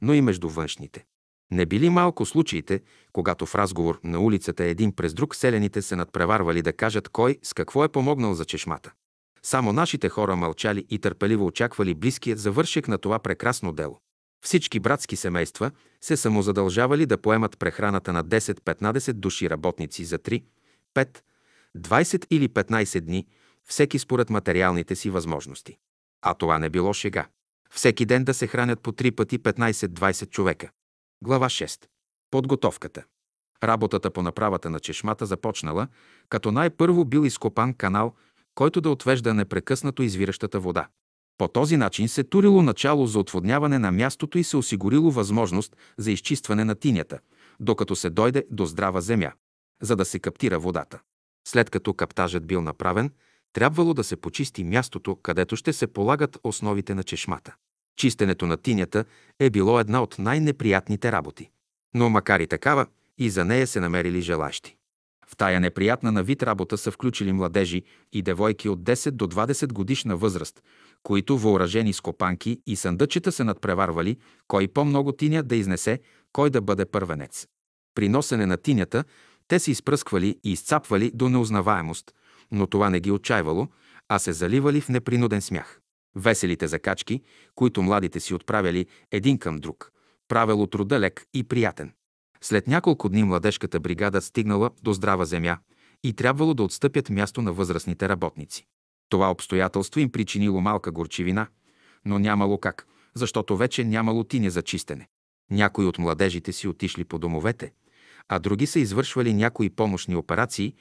но 0.03 0.15
и 0.15 0.21
между 0.21 0.49
външните. 0.49 1.05
Не 1.51 1.67
били 1.67 1.91
малко 1.91 2.27
случаите, 2.27 2.81
когато 3.13 3.47
в 3.47 3.55
разговор 3.55 4.01
на 4.05 4.21
улицата 4.21 4.65
един 4.65 4.93
през 4.93 5.15
друг 5.15 5.35
селените 5.35 5.83
се 5.83 5.97
надпреварвали 5.97 6.63
да 6.63 6.73
кажат 6.73 7.09
кой 7.09 7.39
с 7.43 7.53
какво 7.53 7.85
е 7.85 7.89
помогнал 7.89 8.35
за 8.35 8.45
чешмата. 8.45 8.93
Само 9.43 9.73
нашите 9.73 10.09
хора 10.09 10.37
мълчали 10.37 10.87
и 10.91 10.99
търпеливо 10.99 11.47
очаквали 11.47 11.95
близкият 11.95 12.39
завършек 12.39 12.89
на 12.89 12.99
това 12.99 13.19
прекрасно 13.19 13.73
дело. 13.73 13.99
Всички 14.45 14.81
братски 14.81 15.17
семейства 15.17 15.71
се 16.01 16.17
самозадължавали 16.17 17.07
да 17.07 17.19
поемат 17.19 17.59
прехраната 17.59 18.13
на 18.13 18.25
10-15 18.25 19.13
души 19.13 19.51
работници 19.51 20.05
за 20.05 20.19
3, 20.19 20.45
5, 20.95 21.19
20 21.79 22.27
или 22.31 22.49
15 22.49 23.01
дни, 23.01 23.27
всеки 23.69 23.99
според 23.99 24.31
материалните 24.31 24.97
си 24.97 25.11
възможности. 25.11 25.77
А 26.23 26.35
това 26.35 26.59
не 26.59 26.71
било 26.71 26.93
шега. 26.93 27.27
Всеки 27.71 28.07
ден 28.07 28.25
да 28.25 28.35
се 28.35 28.47
хранят 28.47 28.81
по 28.81 28.93
три 28.93 29.11
пъти 29.11 29.39
15-20 29.39 30.31
човека. 30.31 30.71
Глава 31.23 31.49
6. 31.49 31.87
Подготовката. 32.31 33.05
Работата 33.65 34.11
по 34.11 34.23
направата 34.23 34.71
на 34.71 34.81
чешмата 34.81 35.27
започнала, 35.27 35.89
като 36.29 36.53
най-първо 36.53 37.05
бил 37.05 37.25
изкопан 37.25 37.75
канал, 37.75 38.15
който 38.55 38.81
да 38.81 38.91
отвежда 38.91 39.35
непрекъснато 39.35 40.03
извиращата 40.03 40.61
вода. 40.61 40.89
По 41.39 41.49
този 41.49 41.77
начин 41.77 42.09
се 42.09 42.25
турило 42.25 42.63
начало 42.63 43.07
за 43.07 43.19
отводняване 43.19 43.79
на 43.79 43.93
мястото 43.93 44.39
и 44.39 44.45
се 44.45 44.57
осигурило 44.57 45.11
възможност 45.11 45.77
за 45.99 46.13
изчистване 46.13 46.65
на 46.65 46.75
тинята, 46.75 47.19
докато 47.61 47.97
се 47.97 48.11
дойде 48.11 48.45
до 48.51 48.67
здрава 48.67 49.01
земя, 49.01 49.33
за 49.83 49.97
да 49.97 50.05
се 50.05 50.19
каптира 50.19 50.59
водата. 50.59 51.01
След 51.49 51.71
като 51.71 51.95
каптажът 51.95 52.47
бил 52.47 52.63
направен, 52.63 53.11
трябвало 53.55 53.95
да 53.95 54.05
се 54.05 54.17
почисти 54.17 54.65
мястото, 54.65 55.17
където 55.17 55.57
ще 55.57 55.73
се 55.73 55.87
полагат 55.87 56.39
основите 56.45 56.95
на 56.95 57.03
чешмата. 57.03 57.55
Чистенето 57.97 58.47
на 58.47 58.57
тинята 58.57 59.05
е 59.41 59.51
било 59.51 59.81
една 59.81 60.03
от 60.03 60.19
най-неприятните 60.19 61.13
работи. 61.13 61.51
Но 61.95 62.11
макар 62.11 62.41
и 62.41 62.47
такава, 62.47 62.87
и 63.19 63.31
за 63.31 63.45
нея 63.45 63.67
се 63.67 63.81
намерили 63.81 64.21
желащи. 64.21 64.77
В 65.29 65.37
тая 65.37 65.61
неприятна 65.61 66.13
на 66.13 66.23
вид 66.23 66.43
работа 66.43 66.79
са 66.79 66.91
включили 66.91 67.33
младежи 67.33 67.83
и 68.13 68.23
девойки 68.23 68.69
от 68.69 68.81
10 68.81 69.11
до 69.11 69.27
20 69.27 69.73
годишна 69.73 70.17
възраст, 70.17 70.63
които 71.03 71.39
въоръжени 71.39 71.93
с 71.93 72.01
копанки 72.01 72.61
и 72.67 72.77
съндъчета 72.77 73.33
се 73.33 73.45
надпреварвали, 73.45 74.17
кой 74.49 74.69
по-много 74.69 75.13
тиня 75.13 75.43
да 75.43 75.57
изнесе, 75.57 76.01
кой 76.33 76.51
да 76.51 76.61
бъде 76.61 76.85
първенец. 76.85 77.47
При 77.95 78.09
носене 78.09 78.47
на 78.47 78.57
тинята 78.57 79.05
те 79.49 79.59
се 79.59 79.71
изпръсквали 79.71 80.39
и 80.45 80.53
изцапвали 80.53 81.11
до 81.15 81.29
неузнаваемост, 81.29 82.15
но 82.51 82.67
това 82.67 82.91
не 82.91 83.01
ги 83.01 83.11
отчаивало, 83.11 83.69
а 84.09 84.19
се 84.19 84.33
заливали 84.33 84.81
в 84.81 84.89
непринуден 84.89 85.41
смях. 85.43 85.81
Веселите 86.17 86.69
закачки, 86.69 87.23
които 87.55 87.83
младите 87.83 88.21
си 88.21 88.35
отправяли 88.35 88.87
един 89.11 89.39
към 89.39 89.59
друг, 89.59 89.93
правило 90.29 90.67
труда 90.67 91.01
лек 91.01 91.27
и 91.35 91.45
приятен. 91.45 91.93
След 92.41 92.67
няколко 92.67 93.09
дни 93.09 93.25
младежката 93.25 93.81
бригада 93.81 94.21
стигнала 94.21 94.71
до 94.83 94.93
здрава 94.93 95.25
земя 95.25 95.59
и 96.05 96.13
трябвало 96.13 96.55
да 96.55 96.63
отстъпят 96.63 97.11
място 97.11 97.43
на 97.43 97.53
възрастните 97.53 98.09
работници. 98.09 98.67
Това 99.09 99.31
обстоятелство 99.31 100.01
им 100.01 100.13
причинило 100.13 100.61
малка 100.61 100.93
горчивина, 100.93 101.47
но 102.05 102.19
нямало 102.19 102.59
как, 102.59 102.87
защото 103.15 103.57
вече 103.57 103.85
нямало 103.85 104.25
тиня 104.25 104.51
за 104.51 104.63
чистене. 104.63 105.09
Някои 105.51 105.87
от 105.87 105.99
младежите 105.99 106.53
си 106.53 106.69
отишли 106.69 107.05
по 107.05 107.19
домовете, 107.19 107.73
а 108.29 108.39
други 108.39 108.67
са 108.67 108.81
извършвали 108.81 109.35
някои 109.35 109.71
помощни 109.71 110.17
операции, 110.17 110.75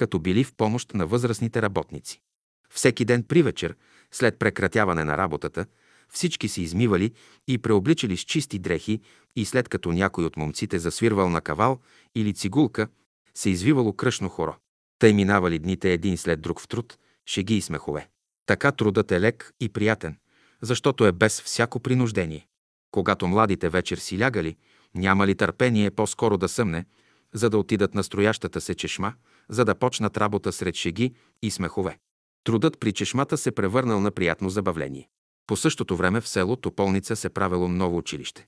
като 0.00 0.18
били 0.18 0.44
в 0.44 0.52
помощ 0.56 0.94
на 0.94 1.06
възрастните 1.06 1.62
работници. 1.62 2.20
Всеки 2.70 3.04
ден 3.04 3.22
при 3.22 3.42
вечер, 3.42 3.76
след 4.10 4.38
прекратяване 4.38 5.04
на 5.04 5.18
работата, 5.18 5.66
всички 6.08 6.48
се 6.48 6.62
измивали 6.62 7.12
и 7.48 7.58
преобличали 7.58 8.16
с 8.16 8.20
чисти 8.20 8.58
дрехи 8.58 9.00
и 9.36 9.44
след 9.44 9.68
като 9.68 9.92
някой 9.92 10.24
от 10.24 10.36
момците 10.36 10.78
засвирвал 10.78 11.28
на 11.28 11.40
кавал 11.40 11.80
или 12.14 12.34
цигулка, 12.34 12.88
се 13.34 13.50
извивало 13.50 13.92
кръшно 13.92 14.28
хоро. 14.28 14.54
Тъй 14.98 15.12
минавали 15.12 15.58
дните 15.58 15.92
един 15.92 16.16
след 16.16 16.40
друг 16.40 16.60
в 16.60 16.68
труд, 16.68 16.98
шеги 17.26 17.56
и 17.56 17.62
смехове. 17.62 18.08
Така 18.46 18.72
трудът 18.72 19.12
е 19.12 19.20
лек 19.20 19.52
и 19.60 19.68
приятен, 19.68 20.16
защото 20.62 21.06
е 21.06 21.12
без 21.12 21.42
всяко 21.42 21.80
принуждение. 21.80 22.46
Когато 22.90 23.28
младите 23.28 23.68
вечер 23.68 23.98
си 23.98 24.20
лягали, 24.20 24.56
няма 24.94 25.26
ли 25.26 25.34
търпение 25.34 25.90
по-скоро 25.90 26.38
да 26.38 26.48
съмне, 26.48 26.84
за 27.34 27.50
да 27.50 27.58
отидат 27.58 27.94
на 27.94 28.04
строящата 28.04 28.60
се 28.60 28.74
чешма, 28.74 29.14
за 29.50 29.64
да 29.64 29.74
почнат 29.74 30.16
работа 30.16 30.52
сред 30.52 30.74
шеги 30.74 31.14
и 31.42 31.50
смехове. 31.50 31.98
Трудът 32.44 32.80
при 32.80 32.92
чешмата 32.92 33.36
се 33.36 33.50
превърнал 33.52 34.00
на 34.00 34.10
приятно 34.10 34.50
забавление. 34.50 35.08
По 35.46 35.56
същото 35.56 35.96
време 35.96 36.20
в 36.20 36.28
село 36.28 36.56
Тополница 36.56 37.16
се 37.16 37.28
правило 37.28 37.68
ново 37.68 37.96
училище. 37.96 38.46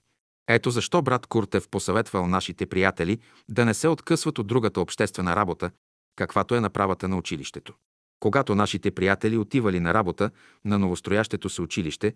Ето 0.48 0.70
защо 0.70 1.03
брат 1.03 1.26
Куртев 1.26 1.68
посъветвал 1.68 2.26
нашите 2.26 2.66
приятели 2.66 3.18
да 3.48 3.64
не 3.64 3.74
се 3.74 3.88
откъсват 3.88 4.38
от 4.38 4.46
другата 4.46 4.80
обществена 4.80 5.36
работа, 5.36 5.70
каквато 6.16 6.55
е 6.55 6.61
направата 6.61 7.09
на 7.09 7.16
училището. 7.16 7.74
Когато 8.20 8.55
нашите 8.55 8.90
приятели 8.90 9.38
отивали 9.38 9.80
на 9.80 9.94
работа 9.94 10.30
на 10.64 10.78
новостроящето 10.78 11.48
се 11.48 11.62
училище, 11.62 12.14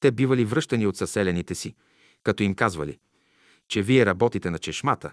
те 0.00 0.10
бивали 0.10 0.44
връщани 0.44 0.86
от 0.86 0.96
съселените 0.96 1.54
си, 1.54 1.74
като 2.22 2.42
им 2.42 2.54
казвали, 2.54 2.98
че 3.68 3.82
вие 3.82 4.06
работите 4.06 4.50
на 4.50 4.58
чешмата 4.58 5.12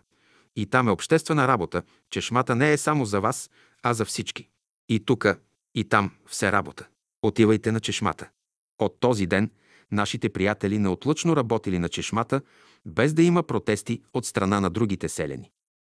и 0.55 0.65
там 0.65 0.87
е 0.87 0.91
обществена 0.91 1.47
работа, 1.47 1.83
чешмата 2.09 2.55
не 2.55 2.73
е 2.73 2.77
само 2.77 3.05
за 3.05 3.21
вас, 3.21 3.49
а 3.83 3.93
за 3.93 4.05
всички. 4.05 4.49
И 4.89 5.05
тука, 5.05 5.39
и 5.75 5.83
там 5.83 6.11
все 6.27 6.51
работа. 6.51 6.87
Отивайте 7.21 7.71
на 7.71 7.79
чешмата. 7.79 8.29
От 8.79 8.99
този 8.99 9.27
ден 9.27 9.51
нашите 9.91 10.29
приятели 10.29 10.79
неотлъчно 10.79 11.35
работили 11.35 11.79
на 11.79 11.89
чешмата, 11.89 12.41
без 12.85 13.13
да 13.13 13.23
има 13.23 13.43
протести 13.43 14.01
от 14.13 14.25
страна 14.25 14.59
на 14.59 14.69
другите 14.69 15.09
селени. 15.09 15.51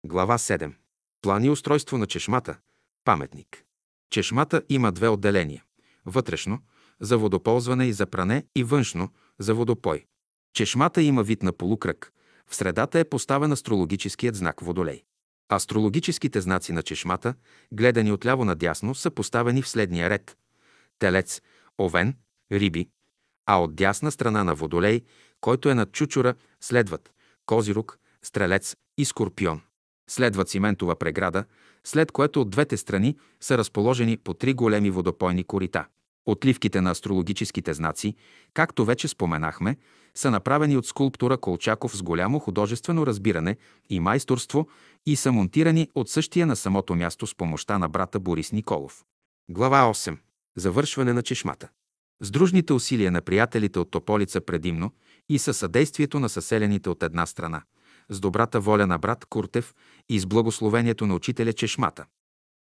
Глава 0.06 0.38
7. 0.38 0.74
План 1.22 1.43
и 1.43 1.49
устройство 1.49 1.97
на 1.97 2.08
чешмата. 2.08 2.58
Паметник. 3.03 3.64
Чешмата 4.10 4.62
има 4.70 4.91
две 4.91 5.08
отделения– 5.08 5.64
вътрешно– 6.06 6.60
за 6.99 7.18
водоползване 7.18 7.86
и 7.86 7.93
за 7.93 8.06
пране 8.06 8.45
и 8.56 8.64
външно– 8.64 9.10
за 9.39 9.56
водопой. 9.56 10.06
Чешмата 10.53 11.01
има 11.01 11.24
вид 11.24 11.43
на 11.43 11.53
полукръг. 11.53 12.14
В 12.50 12.56
средата 12.56 13.00
е 13.00 13.10
поставен 13.10 13.52
астрологическият 13.52 14.36
знак 14.36 14.62
Водолей. 14.62 15.04
Астрологическите 15.50 16.41
знаци 16.41 16.72
на 16.72 16.84
чешмата, 16.84 17.36
гледани 17.72 18.12
отляво 18.12 18.46
надясно, 18.46 18.96
са 18.96 19.12
поставени 19.12 19.62
в 19.62 19.70
следния 19.70 20.10
ред. 20.10 20.38
Телец, 21.00 21.41
овен, 21.82 22.16
риби, 22.52 22.89
а 23.46 23.62
от 23.62 23.76
дясна 23.76 24.12
страна 24.12 24.43
на 24.43 24.56
Водолей, 24.56 25.02
който 25.41 25.70
е 25.70 25.76
над 25.76 25.91
чучура, 25.91 26.36
следват 26.62 27.14
Козирук, 27.46 28.00
Стрелец 28.24 28.76
и 28.98 29.06
Скорпион. 29.06 29.62
Следва 30.10 30.46
циментова 30.46 30.96
преграда, 30.96 31.46
след 31.84 32.12
което 32.12 32.41
от 32.41 32.50
двете 32.50 32.78
страни 32.78 33.18
са 33.41 33.58
разположени 33.58 34.18
по 34.18 34.34
три 34.34 34.54
големи 34.54 34.89
водопойни 34.89 35.43
корита. 35.43 35.86
Отливките 36.26 36.82
на 36.82 36.91
астрологическите 36.91 37.74
знаци, 37.74 38.16
както 38.54 38.86
вече 38.86 39.08
споменахме, 39.08 39.78
са 40.16 40.32
направени 40.32 40.78
от 40.78 40.86
скулптура 40.86 41.38
Колчаков 41.38 41.97
с 41.97 42.03
голямо 42.03 42.39
художествено 42.39 43.07
разбиране 43.07 43.57
и 43.89 43.99
майсторство 43.99 44.68
и 45.05 45.16
са 45.16 45.32
монтирани 45.32 45.89
от 45.95 46.09
същия 46.09 46.47
на 46.47 46.55
самото 46.55 46.95
място 46.95 47.28
с 47.28 47.36
помощта 47.36 47.78
на 47.78 47.89
брата 47.89 48.20
Борис 48.20 48.51
Николов. 48.51 49.03
Глава 49.49 49.93
8. 49.93 50.18
Завършване 50.57 51.13
на 51.13 51.24
чешмата. 51.24 51.70
С 52.22 52.32
дружните 52.32 52.74
усилия 52.74 53.11
на 53.11 53.22
приятелите 53.22 53.80
от 53.80 53.91
Тополица 53.91 54.41
предимно 54.41 54.91
и 55.30 55.39
със 55.39 55.57
съдействието 55.57 56.20
на 56.20 56.30
съселените 56.30 56.89
от 56.89 57.03
една 57.03 57.26
страна, 57.26 57.61
с 58.09 58.20
добрата 58.20 58.59
воля 58.59 58.88
на 58.88 58.97
брат 58.97 59.26
Куртев 59.26 59.76
и 60.09 60.20
с 60.20 60.26
благословението 60.26 61.05
на 61.07 61.16
учителя 61.16 61.53
Чешмата. 61.53 62.05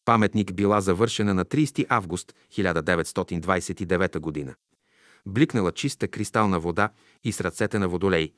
Паметник 0.05 0.55
била 0.55 0.80
завършена 0.80 1.34
на 1.34 1.44
30 1.44 1.86
август 1.88 2.34
1929 2.52 4.46
г. 4.46 4.55
Бликнала 5.27 5.72
чиста 5.72 6.09
кристална 6.09 6.61
вода 6.61 6.91
и 7.25 7.33
с 7.33 7.41
ръцете 7.41 7.79
на 7.79 7.89
водолей, 7.89 8.33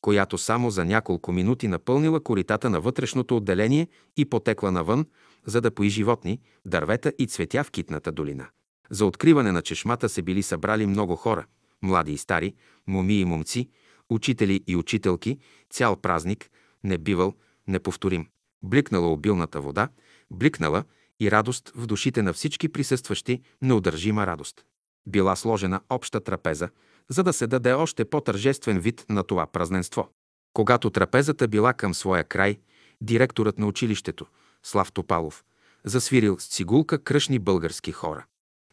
която 0.00 0.38
само 0.38 0.70
за 0.70 0.84
няколко 0.84 1.32
минути 1.32 1.68
напълнила 1.68 2.20
коритата 2.20 2.70
на 2.70 2.80
вътрешното 2.80 3.36
отделение 3.36 3.88
и 4.16 4.24
потекла 4.24 4.70
навън, 4.70 5.06
за 5.46 5.60
да 5.60 5.70
пои 5.70 5.88
животни, 5.88 6.40
дървета 6.64 7.12
и 7.18 7.26
цветя 7.26 7.64
в 7.64 7.70
китната 7.70 8.12
долина. 8.12 8.48
За 8.90 9.06
откриване 9.06 9.52
на 9.52 9.62
чешмата 9.62 10.08
се 10.08 10.22
били 10.22 10.42
събрали 10.42 10.86
много 10.86 11.16
хора, 11.16 11.46
млади 11.82 12.12
и 12.12 12.18
стари, 12.18 12.54
моми 12.86 13.20
и 13.20 13.24
момци, 13.24 13.70
учители 14.10 14.64
и 14.66 14.76
учителки, 14.76 15.38
цял 15.70 15.96
празник, 15.96 16.50
небивал, 16.84 17.34
неповторим. 17.68 18.26
Бликнала 18.62 19.12
обилната 19.12 19.60
вода, 19.60 19.88
бликнала 20.30 20.84
и 21.20 21.30
радост 21.30 21.72
в 21.74 21.86
душите 21.86 22.22
на 22.22 22.32
всички 22.32 22.68
присъстващи, 22.68 23.42
неудържима 23.62 24.26
радост. 24.26 24.64
Била 25.06 25.36
сложена 25.36 25.80
обща 25.90 26.20
трапеза, 26.20 26.68
за 27.08 27.22
да 27.22 27.32
се 27.32 27.46
даде 27.46 27.72
още 27.72 28.04
по-тържествен 28.04 28.78
вид 28.78 29.04
на 29.08 29.22
това 29.22 29.46
празненство. 29.46 30.08
Когато 30.52 30.90
трапезата 30.90 31.48
била 31.48 31.72
към 31.72 31.94
своя 31.94 32.24
край, 32.24 32.58
директорът 33.00 33.58
на 33.58 33.66
училището, 33.66 34.26
Слав 34.62 34.92
Топалов, 34.92 35.44
засвирил 35.84 36.38
с 36.38 36.48
цигулка 36.48 37.02
кръшни 37.02 37.38
български 37.38 37.92
хора. 37.92 38.24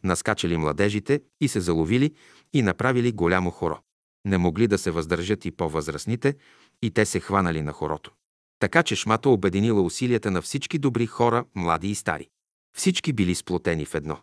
Наскачали 0.03 0.57
младежите 0.57 1.21
и 1.41 1.47
се 1.47 1.59
заловили 1.59 2.15
и 2.53 2.61
направили 2.61 3.11
голямо 3.11 3.51
хоро. 3.51 3.79
Не 4.25 4.37
могли 4.37 4.67
да 4.67 4.77
се 4.77 4.91
въздържат 4.91 5.45
и 5.45 5.51
по-възрастните, 5.51 6.35
и 6.81 6.91
те 6.91 7.05
се 7.05 7.19
хванали 7.19 7.61
на 7.61 7.71
хорото. 7.71 8.11
Така 8.59 8.83
че 8.83 8.95
шмата 8.95 9.29
обединила 9.29 9.81
усилията 9.81 10.31
на 10.31 10.41
всички 10.41 10.77
добри 10.77 11.05
хора, 11.05 11.45
млади 11.55 11.87
и 11.87 11.95
стари. 11.95 12.29
Всички 12.77 13.13
били 13.13 13.35
сплотени 13.35 13.85
в 13.85 13.95
едно. 13.95 14.17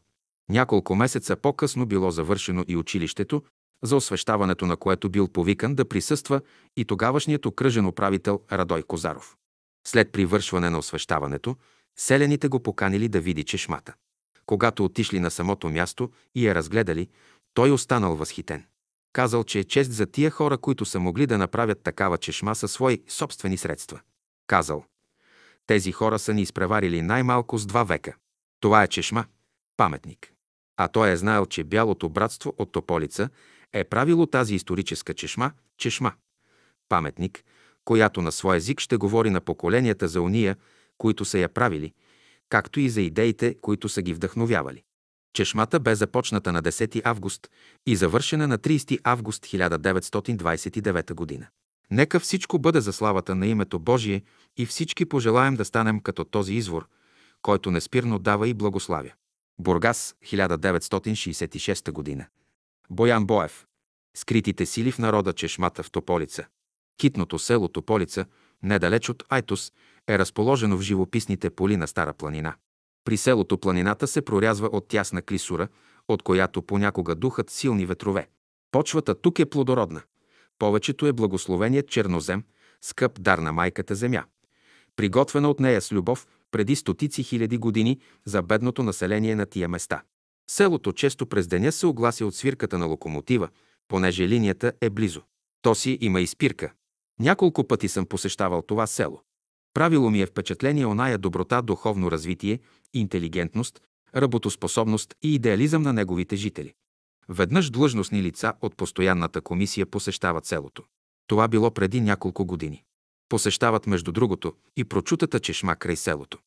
Няколко 0.51 0.95
месеца 0.95 1.37
по-късно 1.37 1.87
било 1.87 2.11
завършено 2.11 2.65
и 2.69 2.77
училището, 2.77 3.43
за 3.83 3.97
освещаването 3.97 4.67
на 4.67 4.77
което 4.77 5.11
бил 5.11 5.29
повикан 5.29 5.75
да 5.75 5.89
присъства 5.89 6.41
и 6.77 6.85
тогавашният 6.85 7.47
окръжен 7.47 7.87
управител 7.87 8.41
Радой 8.53 8.83
Козаров. 8.83 9.37
След 9.87 10.13
привършване 10.13 10.71
на 10.71 10.79
освещаването, 10.79 11.57
селените 11.99 12.49
го 12.49 12.63
поканили 12.63 13.09
да 13.09 13.21
види 13.21 13.45
чешмата. 13.45 13.95
Когато 14.47 14.85
отишли 14.85 15.21
на 15.21 15.31
самото 15.31 15.69
място 15.69 16.11
и 16.35 16.47
я 16.47 16.55
разгледали, 16.55 17.09
той 17.55 17.71
останал 17.71 18.17
възхитен. 18.17 18.65
Казал, 19.13 19.45
че 19.45 19.59
е 19.59 19.65
чест 19.65 19.93
за 19.93 20.07
тия 20.07 20.31
хора, 20.31 20.59
които 20.59 20.85
са 20.85 21.01
могли 21.01 21.27
да 21.27 21.39
направят 21.39 21.83
такава 21.83 22.19
чешма 22.19 22.55
със 22.55 22.73
свои 22.73 23.03
собствени 23.09 23.57
средства. 23.57 24.01
Казал, 24.47 24.85
тези 25.67 25.93
хора 25.93 26.19
са 26.19 26.35
ни 26.35 26.43
изпреварили 26.43 27.03
най-малко 27.03 27.59
с 27.59 27.67
два 27.67 27.85
века. 27.85 28.17
Това 28.61 28.83
е 28.83 28.89
чешма, 28.89 29.25
паметник. 29.77 30.33
А 30.81 30.89
той 30.89 31.11
е 31.11 31.17
знаел, 31.17 31.47
че 31.47 31.65
Бялото 31.65 32.09
братство 32.09 32.55
от 32.59 32.73
Тополица 32.73 33.29
е 33.73 33.85
правило 33.85 34.27
тази 34.27 34.55
историческа 34.55 35.15
чешма, 35.15 35.53
чешма, 35.79 36.13
паметник, 36.89 37.45
която 37.85 38.23
на 38.23 38.33
свой 38.33 38.57
език 38.57 38.81
ще 38.81 38.97
говори 38.97 39.31
на 39.31 39.41
поколенията 39.41 40.09
за 40.09 40.23
уния, 40.23 40.57
които 40.99 41.25
са 41.25 41.39
я 41.39 41.49
правили, 41.49 41.93
както 42.49 42.81
и 42.81 42.89
за 42.89 43.01
идеите, 43.01 43.55
които 43.61 43.89
са 43.89 44.03
ги 44.03 44.15
вдъхновявали. 44.15 44.83
Чешмата 45.33 45.81
бе 45.81 45.95
започната 45.95 46.53
на 46.53 46.63
10 46.63 47.03
август 47.05 47.49
и 47.87 47.97
завършена 47.97 48.49
на 48.49 48.59
30 48.59 49.01
август 49.05 49.45
1929 49.47 51.41
г. 51.41 51.49
Нека 51.91 52.21
всичко 52.21 52.59
бъде 52.59 52.81
за 52.81 52.93
славата 52.93 53.35
на 53.35 53.47
името 53.47 53.79
Божие 53.79 54.23
и 54.57 54.67
всички 54.67 55.05
пожелаем 55.05 55.55
да 55.55 55.65
станем 55.65 56.01
като 56.01 56.25
този 56.25 56.55
извор, 56.55 56.89
който 57.43 57.71
неспирно 57.71 58.19
дава 58.19 58.49
и 58.49 58.55
благославя. 58.55 59.13
Бургас, 59.61 60.15
1966 60.25 62.19
г. 62.19 62.27
Боян 62.91 63.27
Боев. 63.27 63.67
Скритите 64.17 64.67
сили 64.67 64.93
в 64.93 64.99
народа 64.99 65.33
Чешмата 65.33 65.83
в 65.83 65.91
Тополица. 65.91 66.47
Китното 67.01 67.39
село 67.39 67.69
Тополица, 67.69 68.27
недалеч 68.63 69.09
от 69.09 69.25
Айтос, 69.29 69.73
е 70.09 70.19
разположено 70.19 70.77
в 70.77 70.81
живописните 70.81 71.51
поли 71.51 71.77
на 71.77 71.89
Стара 71.89 72.13
планина. 72.13 72.55
При 73.05 73.17
селото 73.17 73.59
планината 73.59 74.07
се 74.07 74.23
прорязва 74.23 74.67
от 74.67 74.89
тясна 74.89 75.23
клисура, 75.23 75.69
от 76.09 76.23
която 76.23 76.63
понякога 76.63 77.15
духат 77.15 77.51
силни 77.51 77.87
ветрове. 77.87 78.29
Почвата 78.71 79.15
тук 79.15 79.39
е 79.39 79.47
плодородна. 79.47 80.03
Повечето 80.59 81.07
е 81.07 81.13
благословеният 81.13 81.89
чернозем, 81.89 82.45
скъп 82.83 83.23
дар 83.23 83.39
на 83.39 83.53
майката 83.53 83.95
земя. 83.95 84.25
Приготвена 84.97 85.51
от 85.51 85.61
нея 85.61 85.81
с 85.81 85.93
любов 85.93 86.27
преди 86.51 86.77
стотици 86.77 87.23
хиляди 87.23 87.59
години 87.59 88.01
за 88.25 88.43
бедното 88.43 88.83
население 88.83 89.35
на 89.35 89.47
тия 89.47 89.69
места. 89.69 90.03
Селото 90.51 90.93
често 90.93 91.27
през 91.27 91.47
деня 91.47 91.73
се 91.73 91.87
оглася 91.87 92.27
от 92.27 92.35
свирката 92.35 92.79
на 92.79 92.87
локомотива, 92.87 93.49
понеже 93.89 94.29
линията 94.29 94.73
е 94.81 94.91
близо. 94.91 95.23
То 95.63 95.75
си 95.75 95.99
има 96.01 96.21
и 96.21 96.27
спирка. 96.27 96.73
Няколко 97.21 97.65
пъти 97.69 97.89
съм 97.89 98.07
посещавал 98.07 98.63
това 98.63 98.87
село. 98.87 99.23
Правило 99.75 100.11
ми 100.11 100.21
е 100.21 100.27
впечатление 100.27 100.87
оная 100.87 101.19
доброта, 101.19 101.63
духовно 101.63 102.11
развитие, 102.11 102.61
интелигентност, 102.95 103.81
работоспособност 104.17 105.15
и 105.23 105.35
идеализъм 105.35 105.83
на 105.83 105.93
неговите 105.93 106.37
жители. 106.37 106.75
Веднъж 107.29 107.71
длъжностни 107.71 108.23
лица 108.23 108.53
от 108.61 108.77
постоянната 108.77 109.41
комисия 109.41 109.87
посещават 109.87 110.47
селото. 110.47 110.85
Това 111.27 111.49
било 111.49 111.71
преди 111.71 112.01
няколко 112.01 112.45
години. 112.45 112.85
Посещават, 113.29 113.87
между 113.87 114.13
другото, 114.13 114.55
и 114.77 114.85
прочутата 114.85 115.41
чешма 115.41 115.77
край 115.77 115.97
селото. 115.97 116.39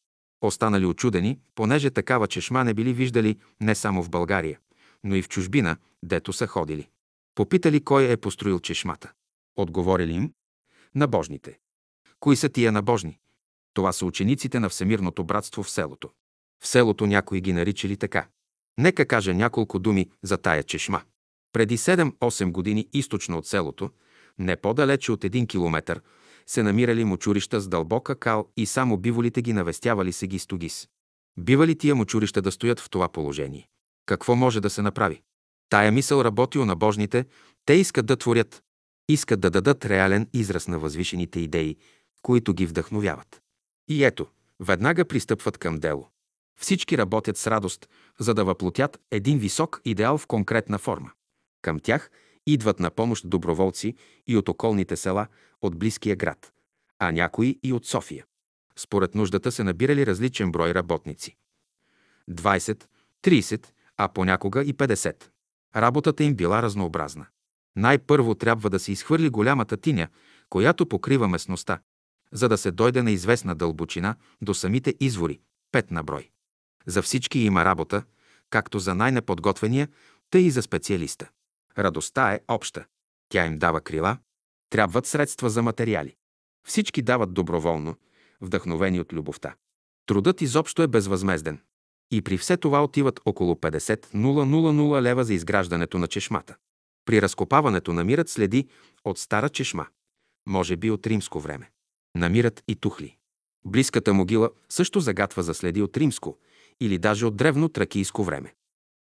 Останали 0.41 0.85
очудени, 0.85 1.39
понеже 1.55 1.91
такава 1.91 2.27
чешма 2.27 2.63
не 2.63 2.73
били 2.73 2.93
виждали 2.93 3.39
не 3.61 3.75
само 3.75 4.03
в 4.03 4.09
България, 4.09 4.59
но 5.03 5.15
и 5.15 5.21
в 5.21 5.29
чужбина, 5.29 5.77
дето 6.03 6.33
са 6.33 6.47
ходили. 6.47 6.89
Попитали 7.35 7.83
кой 7.83 8.11
е 8.11 8.17
построил 8.17 8.59
чешмата. 8.59 9.11
Отговорили 9.55 10.13
им– 10.13 10.33
набожните. 10.95 11.59
Кои 12.19 12.35
са 12.35 12.49
тия 12.49 12.71
набожни? 12.71 13.19
Това 13.73 13.91
са 13.91 14.05
учениците 14.05 14.59
на 14.59 14.69
Всемирното 14.69 15.23
братство 15.23 15.63
в 15.63 15.69
селото. 15.69 16.09
В 16.63 16.67
селото 16.67 17.05
някои 17.05 17.41
ги 17.41 17.53
наричали 17.53 17.97
така. 17.97 18.27
Нека 18.77 19.05
кажа 19.05 19.33
няколко 19.33 19.79
думи 19.79 20.09
за 20.23 20.37
тая 20.37 20.63
чешма. 20.63 21.01
Преди 21.53 21.77
7-8 21.77 22.51
години 22.51 22.87
източно 22.93 23.37
от 23.37 23.47
селото, 23.47 23.91
не 24.39 24.55
по-далече 24.55 25.11
от 25.11 25.23
един 25.23 25.47
километър, 25.47 26.01
се 26.51 26.63
намирали 26.63 27.03
мочурища 27.03 27.61
с 27.61 27.67
дълбока 27.67 28.15
кал 28.15 28.47
и 28.57 28.65
само 28.65 28.97
биволите 28.97 29.41
ги 29.41 29.53
навестявали 29.53 30.13
се 30.13 30.27
ги 30.27 30.39
стогис. 30.39 30.87
Бивали 31.39 31.77
тия 31.77 31.95
мочурища 31.95 32.41
да 32.41 32.51
стоят 32.51 32.79
в 32.79 32.89
това 32.89 33.09
положение? 33.09 33.67
Какво 34.05 34.35
може 34.35 34.61
да 34.61 34.69
се 34.69 34.81
направи? 34.81 35.21
Тая 35.69 35.91
мисъл 35.91 36.21
работи 36.21 36.59
у 36.59 36.65
набожните, 36.65 37.25
те 37.65 37.73
искат 37.73 38.05
да 38.05 38.15
творят, 38.15 38.63
искат 39.09 39.39
да 39.39 39.49
дадат 39.49 39.85
реален 39.85 40.29
израз 40.33 40.67
на 40.67 40.79
възвишените 40.79 41.39
идеи, 41.39 41.77
които 42.21 42.53
ги 42.53 42.65
вдъхновяват. 42.65 43.41
И 43.87 44.03
ето, 44.03 44.27
веднага 44.59 45.05
пристъпват 45.05 45.57
към 45.57 45.79
дело. 45.79 46.07
Всички 46.59 46.97
работят 46.97 47.37
с 47.37 47.47
радост, 47.47 47.89
за 48.19 48.33
да 48.33 48.45
въплотят 48.45 48.99
един 49.11 49.37
висок 49.39 49.81
идеал 49.85 50.17
в 50.17 50.27
конкретна 50.27 50.77
форма. 50.77 51.11
Към 51.61 51.79
тях 51.79 52.11
идват 52.47 52.79
на 52.79 52.89
помощ 52.91 53.29
доброволци 53.29 53.95
и 54.27 54.37
от 54.37 54.49
околните 54.49 54.95
села, 54.95 55.27
от 55.61 55.77
близкия 55.77 56.15
град, 56.15 56.51
а 56.99 57.11
някои 57.11 57.59
и 57.63 57.73
от 57.73 57.85
София. 57.85 58.25
Според 58.75 59.15
нуждата 59.15 59.51
се 59.51 59.63
набирали 59.63 60.05
различен 60.05 60.51
брой 60.51 60.73
работници. 60.73 61.35
20, 62.29 62.85
30, 63.23 63.67
а 63.97 64.07
понякога 64.07 64.63
и 64.63 64.73
50. 64.73 65.23
Работата 65.75 66.23
им 66.23 66.35
била 66.35 66.61
разнообразна. 66.61 67.25
Най-първо 67.75 68.35
трябва 68.35 68.69
да 68.69 68.79
се 68.79 68.91
изхвърли 68.91 69.29
голямата 69.29 69.77
тиня, 69.77 70.07
която 70.49 70.85
покрива 70.85 71.27
местността, 71.27 71.79
за 72.31 72.49
да 72.49 72.57
се 72.57 72.71
дойде 72.71 73.03
на 73.03 73.11
известна 73.11 73.55
дълбочина 73.55 74.15
до 74.41 74.53
самите 74.53 74.95
извори, 74.99 75.39
пет 75.71 75.91
на 75.91 76.03
брой. 76.03 76.29
За 76.85 77.01
всички 77.01 77.39
има 77.39 77.65
работа, 77.65 78.03
както 78.49 78.79
за 78.79 78.95
най-неподготвения, 78.95 79.87
тъй 80.29 80.41
и 80.41 80.51
за 80.51 80.61
специалиста. 80.61 81.29
Радостта 81.77 82.33
е 82.33 82.39
обща. 82.47 82.85
Тя 83.29 83.45
им 83.45 83.59
дава 83.59 83.81
крила, 83.81 84.17
трябват 84.69 85.05
средства 85.05 85.49
за 85.49 85.61
материали. 85.61 86.15
Всички 86.67 87.01
дават 87.01 87.33
доброволно, 87.33 87.95
вдъхновени 88.41 88.99
от 88.99 89.13
любовта. 89.13 89.55
Трудът 90.05 90.41
изобщо 90.41 90.81
е 90.81 90.87
безвъзмезден. 90.87 91.59
И 92.11 92.21
при 92.21 92.37
все 92.37 92.57
това 92.57 92.83
отиват 92.83 93.19
около 93.25 93.55
50 93.55 94.05
000 94.15 95.01
лева 95.01 95.23
за 95.23 95.33
изграждането 95.33 95.97
на 95.97 96.07
чешмата. 96.07 96.55
При 97.05 97.21
разкопаването 97.21 97.93
намират 97.93 98.29
следи 98.29 98.67
от 99.03 99.19
стара 99.19 99.49
чешма, 99.49 99.87
може 100.47 100.75
би 100.75 100.91
от 100.91 101.07
римско 101.07 101.39
време. 101.39 101.71
Намират 102.15 102.63
и 102.67 102.75
тухли. 102.75 103.17
Близката 103.65 104.13
могила 104.13 104.49
също 104.69 104.99
загатва 104.99 105.43
за 105.43 105.53
следи 105.53 105.81
от 105.81 105.97
римско 105.97 106.37
или 106.79 106.97
даже 106.97 107.25
от 107.25 107.35
древно 107.35 107.69
тракийско 107.69 108.23
време. 108.23 108.53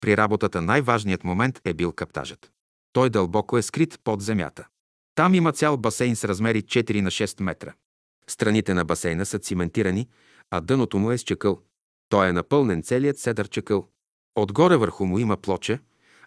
При 0.02 0.18
работата 0.18 0.62
най-важният 0.62 1.24
момент 1.24 1.62
е 1.66 1.74
бил 1.74 1.92
каптажът. 1.92 2.52
Той 2.94 3.10
дълбоко 3.10 3.58
е 3.58 3.62
скрит 3.62 4.00
под 4.04 4.22
земята. 4.22 4.68
Там 5.16 5.36
има 5.36 5.52
цял 5.52 5.78
басейн 5.78 6.16
с 6.16 6.24
размери 6.24 6.62
4 6.62 7.02
на 7.02 7.12
6 7.12 7.44
метра. 7.44 7.74
Страните 8.28 8.74
на 8.74 8.86
басейна 8.86 9.26
са 9.26 9.40
циментирани, 9.40 10.08
а 10.52 10.62
дъното 10.62 11.00
му 11.00 11.12
е 11.12 11.18
с 11.18 11.24
чакъл. 11.24 11.62
Той 12.10 12.30
е 12.30 12.34
напълнен 12.34 12.84
целият 12.84 13.20
седър 13.20 13.50
чакъл. 13.50 13.88
Отгоре 14.36 14.78
върху 14.78 15.06
му 15.06 15.20
има 15.20 15.38
плоча, 15.38 15.80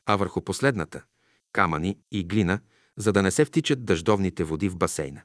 а 0.07 0.17
върху 0.17 0.41
последната– 0.41 1.03
камъни 1.53 1.99
и 2.11 2.25
глина, 2.25 2.61
за 2.97 3.13
да 3.13 3.23
не 3.23 3.31
се 3.31 3.45
втичат 3.45 3.85
дъждовните 3.85 4.45
води 4.45 4.69
в 4.69 4.77
басейна. 4.77 5.23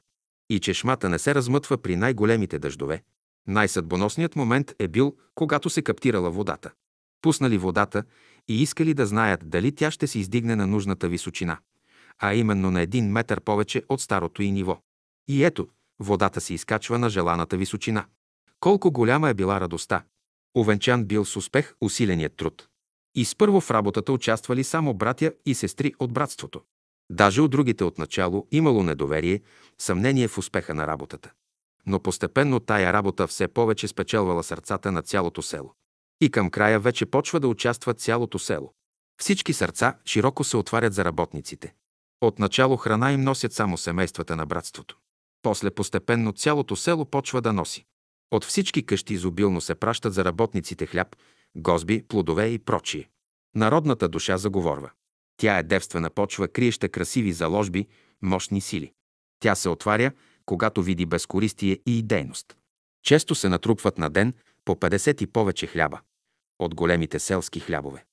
И 0.50 0.60
чешмата 0.60 1.08
не 1.08 1.18
се 1.18 1.34
размътва 1.34 1.78
при 1.78 1.96
най-големите 1.96 2.58
дъждове. 2.58 3.02
Най-съдбоносният 3.46 4.36
момент 4.36 4.74
е 4.78 4.88
бил, 4.88 5.16
когато 5.34 5.70
се 5.70 5.82
каптирала 5.82 6.30
водата. 6.30 6.70
Пуснали 7.22 7.58
водата 7.58 8.02
и 8.48 8.62
искали 8.62 8.94
да 8.94 9.06
знаят 9.06 9.50
дали 9.50 9.74
тя 9.74 9.90
ще 9.90 10.06
се 10.06 10.18
издигне 10.18 10.56
на 10.56 10.66
нужната 10.66 11.08
височина, 11.08 11.58
а 12.18 12.34
именно 12.34 12.70
на 12.70 12.80
един 12.80 13.12
метър 13.12 13.40
повече 13.40 13.82
от 13.88 14.00
старото 14.00 14.42
и 14.42 14.50
ниво. 14.50 14.80
И 15.28 15.44
ето, 15.44 15.68
водата 16.00 16.40
се 16.40 16.54
изкачва 16.54 16.98
на 16.98 17.10
желаната 17.10 17.56
височина. 17.56 18.04
Колко 18.60 18.90
голяма 18.90 19.28
е 19.28 19.34
била 19.34 19.60
радостта! 19.60 20.04
Овенчан 20.56 21.04
бил 21.04 21.24
с 21.24 21.36
успех 21.36 21.74
усиленият 21.80 22.36
труд. 22.36 22.68
И 23.14 23.24
спърво 23.24 23.60
в 23.60 23.70
работата 23.70 24.12
участвали 24.12 24.64
само 24.64 24.94
братя 24.94 25.32
и 25.46 25.54
сестри 25.54 25.94
от 25.98 26.12
братството. 26.12 26.62
Даже 27.10 27.42
от 27.42 27.50
другите 27.50 27.84
отначало 27.84 28.46
имало 28.50 28.82
недоверие, 28.82 29.42
съмнение 29.78 30.28
в 30.28 30.38
успеха 30.38 30.74
на 30.74 30.86
работата. 30.86 31.32
Но 31.86 32.00
постепенно 32.00 32.60
тая 32.60 32.92
работа 32.92 33.26
все 33.26 33.48
повече 33.48 33.88
спечелвала 33.88 34.44
сърцата 34.44 34.92
на 34.92 35.02
цялото 35.02 35.42
село. 35.42 35.74
И 36.20 36.30
към 36.30 36.50
края 36.50 36.80
вече 36.80 37.06
почва 37.06 37.40
да 37.40 37.48
участва 37.48 37.94
цялото 37.94 38.38
село. 38.38 38.74
Всички 39.20 39.52
сърца 39.52 39.98
широко 40.06 40.44
се 40.44 40.56
отварят 40.56 40.94
за 40.94 41.04
работниците. 41.04 41.74
Отначало 42.20 42.76
храна 42.76 43.12
им 43.12 43.20
носят 43.20 43.52
само 43.52 43.78
семействата 43.78 44.36
на 44.36 44.46
братството. 44.46 44.98
После 45.42 45.70
постепенно 45.70 46.32
цялото 46.32 46.76
село 46.76 47.04
почва 47.04 47.40
да 47.40 47.52
носи. 47.52 47.84
От 48.30 48.44
всички 48.44 48.86
къщи 48.86 49.14
изобилно 49.14 49.60
се 49.60 49.74
пращат 49.74 50.14
за 50.14 50.24
работниците 50.24 50.86
хляб, 50.86 51.16
гозби, 51.56 52.02
плодове 52.08 52.46
и 52.46 52.58
прочие. 52.58 53.10
Народната 53.54 54.08
душа 54.08 54.38
заговорва. 54.38 54.90
Тя 55.36 55.58
е 55.58 55.62
девствена 55.62 56.10
почва, 56.10 56.48
криеща 56.48 56.88
красиви 56.88 57.32
заложби, 57.32 57.86
мощни 58.22 58.60
сили. 58.60 58.92
Тя 59.40 59.54
се 59.54 59.68
отваря, 59.68 60.12
когато 60.46 60.82
види 60.82 61.06
безкористие 61.06 61.78
и 61.86 61.98
идейност. 61.98 62.56
Често 63.02 63.34
се 63.34 63.48
натрупват 63.48 63.98
на 63.98 64.10
ден 64.10 64.34
по 64.64 64.74
50 64.74 65.22
и 65.22 65.26
повече 65.26 65.66
хляба 65.66 66.00
от 66.58 66.74
големите 66.74 67.18
селски 67.18 67.60
хлябове. 67.60 68.04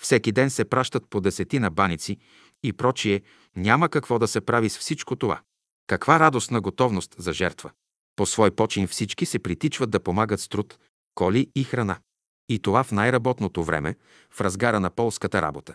Всеки 0.00 0.32
ден 0.32 0.50
се 0.50 0.64
пращат 0.64 1.06
по 1.10 1.20
десетина 1.20 1.70
баници 1.70 2.18
и 2.62 2.72
прочие, 2.72 3.22
няма 3.56 3.88
какво 3.88 4.18
да 4.18 4.28
се 4.28 4.40
прави 4.40 4.70
с 4.70 4.78
всичко 4.78 5.16
това. 5.16 5.40
Каква 5.86 6.20
радостна 6.20 6.60
готовност 6.60 7.14
за 7.18 7.32
жертва! 7.32 7.70
По 8.16 8.26
свой 8.26 8.50
почин 8.50 8.86
всички 8.86 9.26
се 9.26 9.38
притичват 9.38 9.90
да 9.90 10.00
помагат 10.00 10.40
с 10.40 10.48
труд, 10.48 10.78
коли 11.14 11.50
и 11.54 11.64
храна. 11.64 11.98
И 12.48 12.58
това 12.58 12.84
в 12.84 12.92
най-работното 12.92 13.64
време, 13.64 13.94
в 14.30 14.40
разгара 14.40 14.80
на 14.80 14.90
полската 14.90 15.42
работа. 15.42 15.74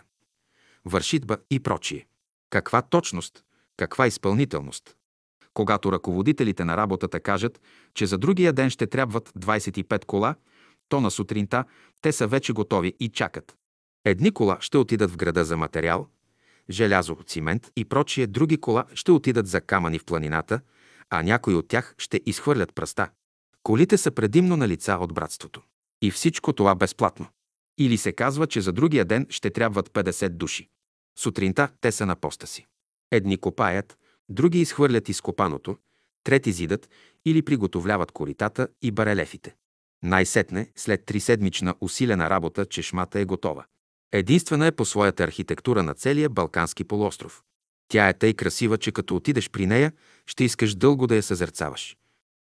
Вършитба 0.84 1.36
и 1.50 1.60
прочие. 1.60 2.06
Каква 2.50 2.82
точност, 2.82 3.44
каква 3.76 4.06
изпълнителност! 4.06 4.96
Когато 5.54 5.92
ръководителите 5.92 6.64
на 6.64 6.76
работата 6.76 7.20
кажат, 7.20 7.60
че 7.94 8.06
за 8.06 8.18
другия 8.18 8.52
ден 8.52 8.70
ще 8.70 8.86
трябват 8.86 9.32
25 9.38 10.04
кола, 10.04 10.34
то 10.88 11.00
на 11.00 11.10
сутринта 11.10 11.64
те 12.02 12.12
са 12.12 12.26
вече 12.26 12.52
готови 12.52 12.94
и 13.00 13.08
чакат. 13.08 13.56
Едни 14.04 14.30
кола 14.30 14.58
ще 14.60 14.78
отидат 14.78 15.10
в 15.10 15.16
града 15.16 15.44
за 15.44 15.56
материал, 15.56 16.08
желязо, 16.70 17.16
цимент 17.26 17.70
и 17.76 17.84
прочие, 17.84 18.26
други 18.26 18.56
кола 18.56 18.84
ще 18.94 19.12
отидат 19.12 19.46
за 19.46 19.60
камъни 19.60 19.98
в 19.98 20.04
планината, 20.04 20.60
а 21.10 21.22
някои 21.22 21.54
от 21.54 21.68
тях 21.68 21.94
ще 21.98 22.20
изхвърлят 22.26 22.74
пръста. 22.74 23.10
Колите 23.62 23.98
са 23.98 24.10
предимно 24.10 24.56
на 24.56 24.68
лица 24.68 24.98
от 25.00 25.14
братството. 25.14 25.62
И 26.02 26.10
всичко 26.10 26.52
това 26.52 26.74
безплатно. 26.74 27.26
Или 27.78 27.96
се 27.96 28.12
казва, 28.12 28.46
че 28.46 28.60
за 28.60 28.72
другия 28.72 29.04
ден 29.04 29.26
ще 29.30 29.50
трябват 29.50 29.90
50 29.90 30.28
души. 30.28 30.68
Сутринта 31.18 31.68
те 31.80 31.92
са 31.92 32.06
на 32.06 32.16
поста 32.16 32.46
си. 32.46 32.66
Едни 33.10 33.36
копаят, 33.36 33.98
други 34.28 34.60
изхвърлят 34.60 35.08
изкопаното, 35.08 35.76
трети 36.24 36.52
зидат 36.52 36.88
или 37.24 37.42
приготовляват 37.42 38.12
коритата 38.12 38.68
и 38.82 38.90
барелефите. 38.90 39.56
Най-сетне, 40.04 40.70
след 40.76 41.04
триседмична 41.04 41.74
усилена 41.80 42.30
работа, 42.30 42.66
чешмата 42.66 43.20
е 43.20 43.24
готова. 43.24 43.64
Единствена 44.12 44.66
е 44.66 44.72
по 44.72 44.84
своята 44.84 45.24
архитектура 45.24 45.82
на 45.82 45.94
целия 45.94 46.28
Балкански 46.28 46.84
полуостров. 46.84 47.42
Тя 47.88 48.08
е 48.08 48.18
тъй 48.18 48.34
красива, 48.34 48.78
че 48.78 48.92
като 48.92 49.16
отидеш 49.16 49.50
при 49.50 49.66
нея, 49.66 49.92
ще 50.26 50.44
искаш 50.44 50.74
дълго 50.74 51.06
да 51.06 51.16
я 51.16 51.22
съзерцаваш. 51.22 51.96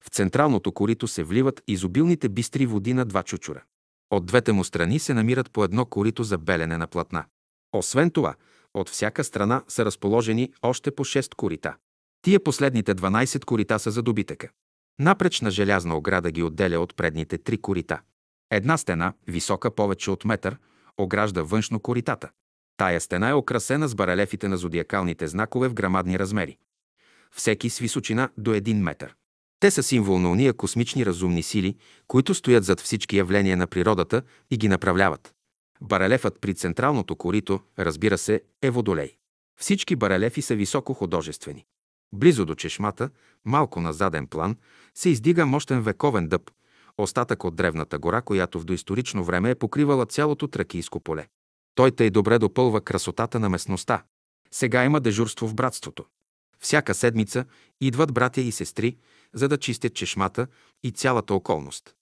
В 0.05 0.09
централното 0.09 0.73
корито 0.73 1.09
се 1.09 1.25
вливат 1.25 1.63
изобилните 1.69 2.29
бистри 2.29 2.67
води 2.67 2.95
на 2.95 3.05
два 3.05 3.23
чучура. 3.23 3.63
От 4.11 4.27
двете 4.27 4.53
му 4.53 4.65
страни 4.65 4.99
се 4.99 5.15
намират 5.15 5.51
по 5.51 5.65
едно 5.65 5.87
корито 5.87 6.25
за 6.25 6.39
белене 6.39 6.79
на 6.79 6.87
платна. 6.87 7.25
Освен 7.73 8.11
това, 8.11 8.35
от 8.75 8.89
всяка 8.89 9.25
страна 9.25 9.63
са 9.69 9.85
разположени 9.85 10.53
още 10.63 10.91
по 10.91 11.05
6 11.05 11.35
корита. 11.35 11.77
Тия 12.23 12.45
последните 12.45 12.95
12 12.95 13.45
корита 13.45 13.79
са 13.79 13.91
за 13.91 14.03
добитъка. 14.03 14.49
Напречна 14.99 15.51
желязна 15.51 15.97
ограда 15.97 16.31
ги 16.31 16.43
отделя 16.43 16.81
от 16.81 16.97
предните 16.97 17.39
три 17.39 17.59
корита. 17.59 18.01
Една 18.51 18.79
стена, 18.79 19.13
висока 19.27 19.75
повече 19.75 20.11
от 20.11 20.25
метър, 20.25 20.59
огражда 20.99 21.43
външно 21.43 21.81
коритата. 21.81 22.31
Тая 22.77 23.01
стена 23.01 23.29
е 23.29 23.35
украсена 23.35 23.89
с 23.89 23.95
барелефите 23.95 24.49
на 24.49 24.57
зодиакалните 24.57 25.27
знакове 25.27 25.69
в 25.69 25.75
грамадни 25.75 26.19
размери. 26.19 26.57
Всеки 27.31 27.71
с 27.71 27.79
височина 27.79 28.29
до 28.39 28.55
1 28.55 28.83
метър. 28.83 29.15
Те 29.61 29.71
са 29.71 29.83
символ 29.83 30.19
на 30.19 30.31
уния 30.31 30.55
космични 30.55 31.07
разумни 31.07 31.43
сили, 31.43 31.77
които 32.07 32.35
стоят 32.35 32.65
зад 32.65 32.81
всички 32.81 33.17
явления 33.17 33.57
на 33.57 33.67
природата 33.67 34.23
и 34.51 34.57
ги 34.57 34.69
направляват. 34.69 35.35
Барелефът 35.81 36.41
при 36.41 36.55
централното 36.55 37.17
корито, 37.17 37.61
разбира 37.79 38.19
се, 38.19 38.43
е 38.63 38.71
водолей. 38.71 39.17
Всички 39.61 39.97
барелефи 39.97 40.43
са 40.43 40.55
високо 40.55 40.95
художествени. 40.95 41.65
Близо 42.15 42.45
до 42.47 42.55
чешмата, 42.55 43.11
малко 43.45 43.81
на 43.81 43.93
заден 43.93 44.27
план, 44.27 44.57
се 44.95 45.09
издига 45.09 45.47
мощен 45.47 45.83
вековен 45.83 46.29
дъб, 46.29 46.51
остатък 46.99 47.45
от 47.45 47.57
древната 47.57 47.99
гора, 47.99 48.23
която 48.23 48.61
в 48.61 48.65
доисторично 48.65 49.25
време 49.25 49.51
е 49.51 49.55
покривала 49.55 50.07
цялото 50.07 50.49
тракийско 50.49 51.01
поле. 51.01 51.27
Той 51.75 51.91
тъй 51.91 52.11
добре 52.11 52.39
допълва 52.39 52.81
красотата 52.81 53.41
на 53.41 53.49
местността. 53.49 54.05
Сега 54.51 54.85
има 54.85 55.01
дежурство 55.01 55.49
в 55.49 55.55
братството. 55.55 56.05
Всяка 56.59 56.95
седмица 56.95 57.45
идват 57.81 58.13
братя 58.13 58.41
и 58.41 58.53
сестри, 58.53 58.97
за 59.35 59.49
да 59.49 59.59
чистят 59.59 59.95
чешмата 59.95 60.47
и 60.83 60.91
цялата 60.91 61.35
околност. 61.35 61.95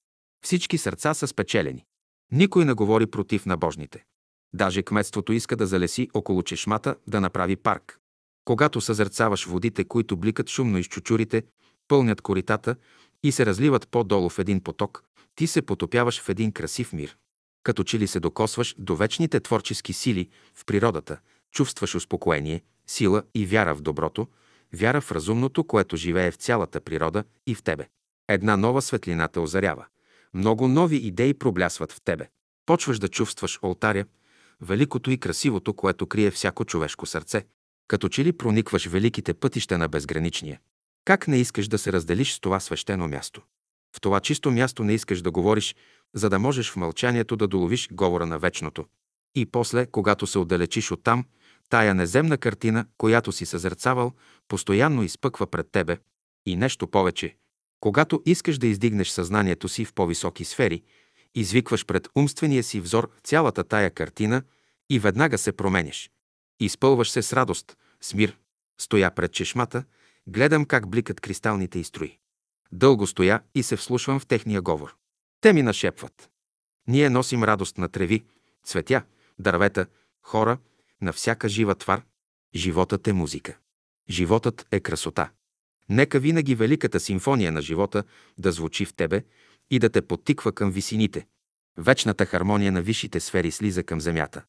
Всички 0.45 0.79
сърца 0.79 1.15
са 1.15 1.27
спечелени. 1.27 1.85
Никой 2.33 2.65
не 2.65 2.73
говори 2.73 3.07
против 3.07 3.47
набожните. 3.47 4.05
Даже 4.55 4.83
кметството 4.83 5.33
иска 5.33 5.57
да 5.57 5.67
залеси 5.67 6.11
около 6.15 6.43
чешмата, 6.43 6.97
да 7.07 7.21
направи 7.21 7.57
парк. 7.57 8.00
Когато 8.45 8.81
съзерцаваш 8.81 9.45
водите, 9.45 9.85
които 9.85 10.17
бликат 10.17 10.49
шумно 10.49 10.79
из 10.79 10.87
чучурите, 10.87 11.43
пълнят 11.89 12.21
коритата 12.21 12.77
и 13.23 13.33
се 13.33 13.47
разливат 13.47 13.89
по-долу 13.89 14.29
в 14.29 14.39
един 14.39 14.63
поток, 14.63 15.05
ти 15.35 15.47
се 15.47 15.63
потопяваш 15.63 16.21
в 16.21 16.29
един 16.29 16.53
красив 16.53 16.93
мир. 16.93 17.17
Като 17.63 17.85
че 17.85 17.99
ли 17.99 18.07
се 18.07 18.21
докосваш 18.21 18.75
до 18.79 18.97
вечните 18.97 19.41
творчески 19.41 19.93
сили 19.93 20.29
в 20.55 20.65
природата, 20.65 21.19
чувстваш 21.53 21.95
успокоение, 21.95 22.63
сила 22.87 23.23
и 23.35 23.47
вяра 23.47 23.75
в 23.75 23.83
доброто, 23.83 24.29
вяра 24.73 25.01
в 25.01 25.13
разумното, 25.13 25.65
което 25.65 25.97
живее 25.97 26.31
в 26.31 26.37
цялата 26.37 26.81
природа 26.81 27.25
и 27.47 27.55
в 27.55 27.63
тебе. 27.63 27.89
Една 28.29 28.57
нова 28.57 28.83
светлина 28.83 29.29
те 29.29 29.41
озарява. 29.41 29.87
Много 30.35 30.69
нови 30.69 30.97
идеи 30.97 31.35
проблясват 31.35 31.93
в 31.93 32.01
тебе. 32.05 32.29
Почваш 32.67 32.99
да 32.99 33.09
чувстваш 33.09 33.59
олтаря, 33.63 34.05
великото 34.61 35.11
и 35.11 35.19
красивото, 35.19 35.75
което 35.75 36.07
крие 36.07 36.31
всяко 36.31 36.65
човешко 36.65 37.07
сърце. 37.07 37.45
Като 37.91 38.09
че 38.09 38.25
ли 38.25 38.33
проникваш 38.33 38.87
великите 38.87 39.35
пътища 39.35 39.79
на 39.79 39.89
безграничния. 39.89 40.61
Как 41.05 41.29
не 41.29 41.37
искаш 41.37 41.69
да 41.69 41.79
се 41.79 41.93
разделиш 41.93 42.33
с 42.33 42.41
това 42.41 42.61
свещено 42.61 43.09
място? 43.09 43.43
В 43.97 44.01
това 44.01 44.21
чисто 44.21 44.51
място 44.51 44.85
не 44.85 44.93
искаш 44.95 45.23
да 45.23 45.31
говориш, 45.31 45.77
за 46.15 46.31
да 46.31 46.39
можеш 46.39 46.71
в 46.71 46.77
мълчанието 46.77 47.37
да 47.37 47.49
доловиш 47.49 47.89
говора 47.93 48.27
на 48.27 48.39
вечното. 48.39 48.85
И 49.35 49.47
после, 49.47 49.87
когато 49.87 50.27
се 50.27 50.39
отдалечиш 50.39 50.93
оттам, 50.93 51.25
тая 51.69 51.95
неземна 51.95 52.39
картина, 52.39 52.87
която 52.99 53.33
си 53.33 53.47
съзерцавал, 53.47 54.13
постоянно 54.49 55.03
изпъква 55.03 55.47
пред 55.47 55.71
тебе. 55.73 55.99
И 56.47 56.57
нещо 56.57 56.87
повече. 56.87 57.37
Когато 57.81 58.23
искаш 58.27 58.59
да 58.59 58.67
издигнеш 58.67 59.09
съзнанието 59.09 59.69
си 59.69 59.85
в 59.85 59.95
по-високи 59.95 60.45
сфери, 60.45 60.83
извикваш 61.35 61.87
пред 61.87 62.09
умствения 62.17 62.63
си 62.63 62.81
взор 62.81 63.11
цялата 63.25 63.65
тая 63.65 63.91
картина 63.91 64.43
и 64.91 64.99
веднага 64.99 65.39
се 65.39 65.53
променяш. 65.53 66.11
Изпълваш 66.61 67.11
се 67.11 67.23
с 67.23 67.33
радост, 67.33 67.77
с 68.01 68.15
мир. 68.15 68.39
Стоя 68.81 69.15
пред 69.15 69.33
чешмата, 69.33 69.85
гледам 70.27 70.65
как 70.65 70.89
бликат 70.89 71.21
кристалните 71.21 71.79
изстрои. 71.79 72.19
Дълго 72.73 73.07
стоя 73.07 73.43
и 73.55 73.63
се 73.63 73.77
вслушвам 73.77 74.21
в 74.21 74.27
техния 74.27 74.63
говор. 74.63 74.95
Те 75.41 75.53
ми 75.53 75.63
нашепват. 75.63 76.31
Ние 76.89 77.11
носим 77.11 77.45
радост 77.45 77.79
на 77.79 77.89
треви, 77.89 78.25
цветя, 78.65 79.03
дървета, 79.39 79.87
хора, 80.23 80.59
на 81.01 81.13
всяка 81.13 81.49
жива 81.49 81.75
твар. 81.75 82.03
Животът 82.55 83.09
е 83.09 83.13
музика. 83.13 83.59
Животът 84.11 84.67
е 84.73 84.81
красота. 84.81 85.31
Нека 85.89 86.21
винаги 86.21 86.55
великата 86.55 87.01
симфония 87.01 87.53
на 87.53 87.63
живота 87.63 88.05
да 88.39 88.53
звучи 88.53 88.85
в 88.85 88.95
тебе 88.95 89.25
и 89.71 89.79
да 89.79 89.89
те 89.89 90.03
подтиква 90.03 90.53
към 90.53 90.71
висините. 90.71 91.27
Вечната 91.79 92.27
хармония 92.27 92.73
на 92.73 92.83
висшите 92.83 93.21
сфери 93.21 93.51
слиза 93.51 93.83
към 93.83 94.01
земята. 94.01 94.43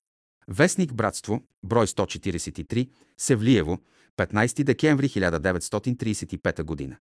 Вестник 0.48 0.94
Братство, 0.94 1.44
брой 1.64 1.88
143, 1.88 2.90
Севлиево, 3.18 3.80
15 4.18 4.64
декември 4.64 5.10
1935 5.10 6.90
г. 6.90 6.98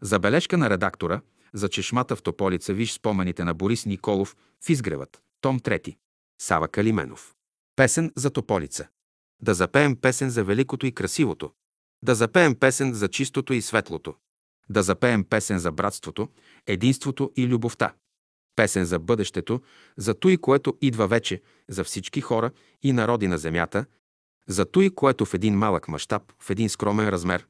Забележка 0.00 0.58
на 0.58 0.70
редактора 0.70 1.20
за 1.52 1.68
чешмата 1.68 2.16
в 2.16 2.22
Тополица 2.22 2.74
виж 2.74 2.92
спомените 2.92 3.44
на 3.44 3.54
Борис 3.54 3.86
Николов 3.86 4.36
в 4.64 4.70
изгревът, 4.70 5.22
том 5.40 5.60
3. 5.60 5.96
Сава 6.40 6.68
Калименов. 6.68 7.34
Песен 7.76 8.12
за 8.16 8.30
Тополица. 8.30 8.88
Да 9.42 9.54
запеем 9.54 9.96
песен 9.96 10.30
за 10.30 10.44
великото 10.44 10.86
и 10.86 10.94
красивото. 10.94 11.52
Да 12.02 12.14
запеем 12.14 12.54
песен 12.54 12.94
за 12.94 13.08
чистото 13.08 13.52
и 13.52 13.62
светлото. 13.62 14.14
Да 14.70 14.82
запеем 14.82 15.24
песен 15.24 15.58
за 15.58 15.72
братството, 15.72 16.28
единството 16.66 17.32
и 17.36 17.46
любовта. 17.46 17.94
Песен 18.56 18.84
за 18.84 18.98
бъдещето, 18.98 19.60
за 19.96 20.14
той, 20.14 20.36
което 20.36 20.78
идва 20.80 21.06
вече, 21.06 21.42
за 21.68 21.84
всички 21.84 22.20
хора 22.20 22.50
и 22.82 22.92
народи 22.92 23.28
на 23.28 23.38
земята, 23.38 23.84
за 24.48 24.64
той, 24.64 24.90
което 24.90 25.24
в 25.24 25.34
един 25.34 25.54
малък 25.54 25.88
мащаб, 25.88 26.22
в 26.42 26.50
един 26.50 26.68
скромен 26.68 27.08
размер, 27.08 27.46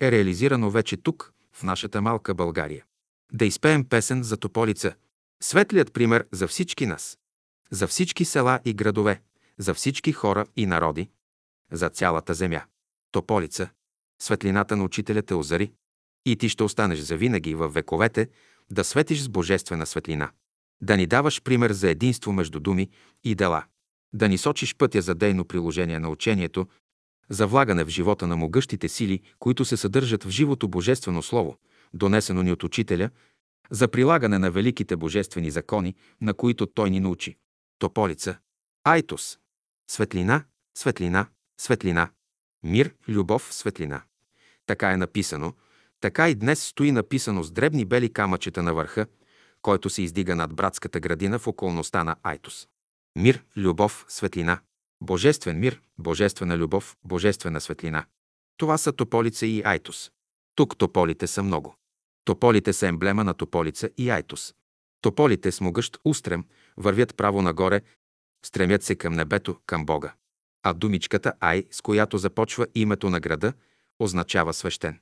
е 0.00 0.10
реализирано 0.10 0.70
вече 0.70 0.96
тук, 0.96 1.32
в 1.52 1.62
нашата 1.62 2.02
малка 2.02 2.34
България. 2.34 2.84
Да 3.32 3.44
изпеем 3.44 3.84
песен 3.84 4.22
за 4.22 4.36
Тополица, 4.36 4.94
светлият 5.42 5.92
пример 5.92 6.26
за 6.32 6.48
всички 6.48 6.86
нас, 6.86 7.18
за 7.70 7.86
всички 7.86 8.24
села 8.24 8.60
и 8.64 8.74
градове, 8.74 9.20
за 9.58 9.74
всички 9.74 10.12
хора 10.12 10.46
и 10.56 10.66
народи, 10.66 11.10
за 11.72 11.88
цялата 11.88 12.34
земя. 12.34 12.62
Тополица, 13.12 13.68
светлината 14.22 14.76
на 14.76 14.84
учителя 14.84 15.22
те 15.22 15.34
озари 15.34 15.72
и 16.26 16.36
ти 16.36 16.48
ще 16.48 16.62
останеш 16.62 16.98
завинаги 16.98 17.54
в 17.54 17.68
вековете 17.68 18.28
да 18.70 18.84
светиш 18.84 19.20
с 19.20 19.28
божествена 19.28 19.86
светлина. 19.86 20.30
Да 20.82 20.96
ни 20.96 21.06
даваш 21.06 21.42
пример 21.42 21.72
за 21.72 21.90
единство 21.90 22.32
между 22.32 22.60
думи 22.60 22.90
и 23.24 23.34
дела. 23.34 23.64
Да 24.14 24.28
ни 24.28 24.38
сочиш 24.38 24.74
пътя 24.76 25.02
за 25.02 25.14
дейно 25.14 25.44
приложение 25.44 25.98
на 25.98 26.08
учението, 26.08 26.66
за 27.28 27.46
влагане 27.46 27.84
в 27.84 27.88
живота 27.88 28.26
на 28.26 28.36
могъщите 28.36 28.88
сили, 28.88 29.20
които 29.38 29.64
се 29.64 29.76
съдържат 29.76 30.24
в 30.24 30.30
живото 30.30 30.68
божествено 30.68 31.22
слово, 31.22 31.56
донесено 31.94 32.42
ни 32.42 32.52
от 32.52 32.62
учителя, 32.62 33.10
за 33.70 33.88
прилагане 33.88 34.38
на 34.38 34.50
великите 34.50 34.96
божествени 34.96 35.50
закони, 35.50 35.94
на 36.20 36.34
които 36.34 36.66
той 36.66 36.90
ни 36.90 37.00
научи. 37.00 37.36
Тополица. 37.78 38.38
Айтос. 38.84 39.38
Светлина, 39.90 40.44
светлина, 40.78 41.26
светлина. 41.60 42.10
Мир, 42.62 42.94
любов, 43.08 43.48
светлина. 43.50 44.02
Така 44.66 44.90
е 44.92 44.96
написано, 44.96 45.54
така 46.04 46.28
и 46.28 46.34
днес 46.34 46.64
стои 46.64 46.92
написано 46.92 47.42
с 47.42 47.50
дребни 47.50 47.84
бели 47.84 48.12
камъчета 48.12 48.62
на 48.62 48.74
върха, 48.74 49.06
който 49.62 49.90
се 49.90 50.02
издига 50.02 50.36
над 50.36 50.54
братската 50.54 51.00
градина 51.00 51.38
в 51.38 51.46
околността 51.46 52.04
на 52.04 52.16
Айтос. 52.22 52.68
Мир, 53.16 53.44
любов, 53.56 54.04
светлина. 54.08 54.60
Божествен 55.00 55.60
мир, 55.60 55.80
божествена 55.98 56.58
любов, 56.58 56.96
божествена 57.04 57.60
светлина. 57.60 58.04
Това 58.56 58.78
са 58.78 58.92
Тополица 58.92 59.46
и 59.46 59.62
Айтос. 59.64 60.10
Тук 60.54 60.76
тополите 60.76 61.26
са 61.26 61.42
много. 61.42 61.74
Тополите 62.24 62.72
са 62.72 62.86
емблема 62.86 63.24
на 63.24 63.34
Тополица 63.34 63.90
и 63.98 64.10
Айтос. 64.10 64.54
Тополите 65.00 65.52
с 65.52 65.60
могъщ 65.60 65.98
устрем 66.04 66.44
вървят 66.76 67.16
право 67.16 67.42
нагоре, 67.42 67.80
стремят 68.46 68.82
се 68.82 68.94
към 68.94 69.12
небето, 69.12 69.56
към 69.66 69.86
Бога. 69.86 70.14
А 70.62 70.72
думичката 70.72 71.32
Ай, 71.40 71.64
с 71.70 71.80
която 71.80 72.18
започва 72.18 72.66
името 72.74 73.10
на 73.10 73.20
града, 73.20 73.52
означава 73.98 74.54
свещен. 74.54 75.00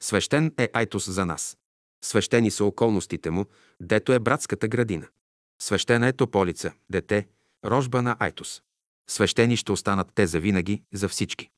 Свещен 0.00 0.54
е 0.58 0.70
Айтос 0.72 1.10
за 1.10 1.26
нас. 1.26 1.56
Свещени 2.04 2.50
са 2.50 2.64
околностите 2.64 3.30
му, 3.30 3.46
дето 3.80 4.12
е 4.12 4.18
братската 4.18 4.68
градина. 4.68 5.08
Свещена 5.62 6.08
е 6.08 6.12
Тополица, 6.12 6.72
дете, 6.90 7.28
рожба 7.64 8.02
на 8.02 8.16
Айтос. 8.18 8.62
Свещени 9.10 9.56
ще 9.56 9.72
останат 9.72 10.08
те 10.14 10.26
за 10.26 10.40
винаги, 10.40 10.82
за 10.92 11.08
всички. 11.08 11.50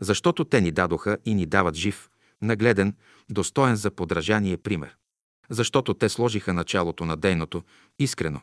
Защото 0.00 0.44
те 0.44 0.60
ни 0.60 0.70
дадоха 0.70 1.18
и 1.24 1.34
ни 1.34 1.46
дават 1.46 1.74
жив, 1.74 2.10
нагледен, 2.42 2.96
достоен 3.30 3.76
за 3.76 3.90
подражание 3.90 4.56
пример. 4.56 4.96
Защото 5.50 5.94
те 5.94 6.08
сложиха 6.08 6.52
началото 6.52 7.04
на 7.04 7.16
дейното, 7.16 7.62
искрено, 7.98 8.40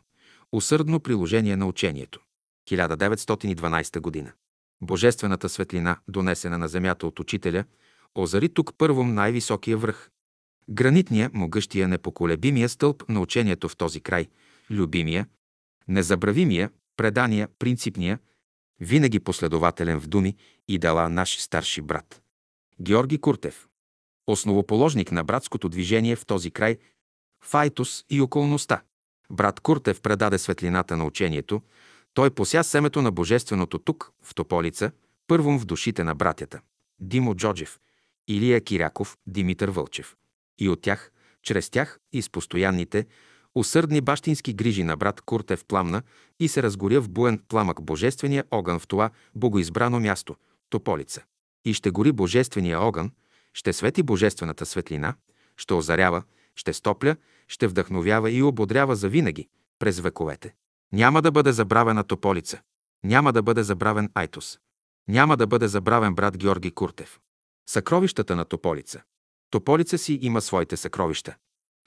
усърдно 0.51 0.99
приложение 0.99 1.55
на 1.55 1.67
учението. 1.67 2.19
1912 2.69 3.99
година. 3.99 4.31
Божествената 4.81 5.49
светлина, 5.49 5.97
донесена 6.07 6.57
на 6.57 6.67
земята 6.67 7.07
от 7.07 7.19
учителя, 7.19 7.65
озари 8.15 8.49
тук 8.49 8.73
първом 8.77 9.13
най-високия 9.13 9.77
връх. 9.77 10.09
Гранитния, 10.69 11.31
могъщия, 11.33 11.87
непоколебимия 11.87 12.69
стълб 12.69 13.09
на 13.09 13.21
учението 13.21 13.69
в 13.69 13.77
този 13.77 14.01
край, 14.01 14.27
любимия, 14.69 15.27
незабравимия, 15.87 16.69
предания, 16.97 17.47
принципния, 17.59 18.19
винаги 18.79 19.19
последователен 19.19 19.99
в 19.99 20.07
думи 20.07 20.35
и 20.67 20.77
дала 20.77 21.09
наш 21.09 21.41
старши 21.41 21.81
брат. 21.81 22.21
Георги 22.81 23.17
Куртев. 23.17 23.67
Основоположник 24.27 25.11
на 25.11 25.23
братското 25.23 25.69
движение 25.69 26.15
в 26.15 26.25
този 26.25 26.51
край, 26.51 26.77
Файтус 27.43 28.05
и 28.09 28.21
околността. 28.21 28.81
Брат 29.31 29.59
Куртев 29.59 30.01
предаде 30.01 30.37
светлината 30.37 30.97
на 30.97 31.05
учението, 31.05 31.61
той 32.13 32.29
пося 32.29 32.63
семето 32.63 33.01
на 33.01 33.11
Божественото 33.11 33.79
тук, 33.79 34.11
в 34.23 34.35
Тополица, 34.35 34.91
първом 35.27 35.59
в 35.59 35.65
душите 35.65 36.03
на 36.03 36.15
братята. 36.15 36.61
Димо 36.99 37.35
Джоджев, 37.35 37.79
Илия 38.27 38.61
Киряков, 38.61 39.17
Димитър 39.27 39.69
Вълчев. 39.69 40.15
И 40.59 40.69
от 40.69 40.81
тях, 40.81 41.11
чрез 41.43 41.69
тях 41.69 41.99
и 42.11 42.21
с 42.21 42.29
постоянните, 42.29 43.05
усърдни 43.55 44.01
бащински 44.01 44.53
грижи 44.53 44.83
на 44.83 44.97
брат 44.97 45.21
Куртев 45.21 45.65
пламна 45.65 46.01
и 46.39 46.47
се 46.47 46.63
разгоря 46.63 47.01
в 47.01 47.09
буен 47.09 47.39
пламък 47.47 47.81
божествения 47.81 48.43
огън 48.51 48.79
в 48.79 48.87
това 48.87 49.09
богоизбрано 49.35 49.99
място– 49.99 50.35
Тополица. 50.69 51.23
И 51.65 51.73
ще 51.73 51.89
гори 51.89 52.11
божествения 52.11 52.79
огън, 52.79 53.11
ще 53.53 53.73
свети 53.73 54.03
божествената 54.03 54.65
светлина, 54.65 55.15
ще 55.57 55.73
озарява, 55.73 56.23
ще 56.55 56.73
стопля, 56.73 57.15
ще 57.47 57.67
вдъхновява 57.67 58.31
и 58.31 58.43
ободрява 58.43 58.95
завинаги, 58.95 59.47
през 59.79 59.99
вековете. 59.99 60.53
Няма 60.91 61.21
да 61.21 61.31
бъде 61.31 61.51
забравена 61.51 62.03
Тополица. 62.03 62.61
Няма 63.03 63.33
да 63.33 63.41
бъде 63.41 63.63
забравен 63.63 64.09
Айтос. 64.15 64.59
Няма 65.07 65.37
да 65.37 65.47
бъде 65.47 65.67
забравен 65.67 66.15
брат 66.15 66.37
Георги 66.37 66.71
Куртев. 66.71 67.19
Съкровищата 67.69 68.35
на 68.35 68.45
Тополица. 68.45 69.01
Тополица 69.49 69.97
си 69.97 70.19
има 70.21 70.41
своите 70.41 70.77
съкровища. 70.77 71.35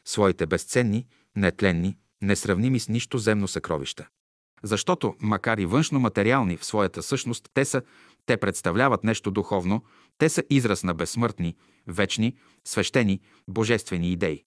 Своите 0.05 0.47
безценни, 0.47 1.07
нетленни, 1.37 1.99
несравними 2.23 2.81
с 2.81 2.89
нищо 2.89 3.19
земно 3.19 3.49
съкровища. 3.49 4.09
Защото, 4.63 5.15
макар 5.21 5.59
и 5.59 5.67
външно 5.67 6.01
материални 6.01 6.57
в 6.57 6.65
своята 6.65 7.03
същност, 7.03 7.49
те 7.55 7.65
са, 7.65 7.83
те 8.27 8.37
представляват 8.37 9.05
нещо 9.05 9.31
духовно, 9.31 9.85
те 10.19 10.29
са 10.29 10.43
израз 10.51 10.85
на 10.85 10.95
безсмъртни, 10.95 11.57
вечни, 11.87 12.37
свещени, 12.65 13.21
божествени 13.49 14.13
идеи. 14.13 14.45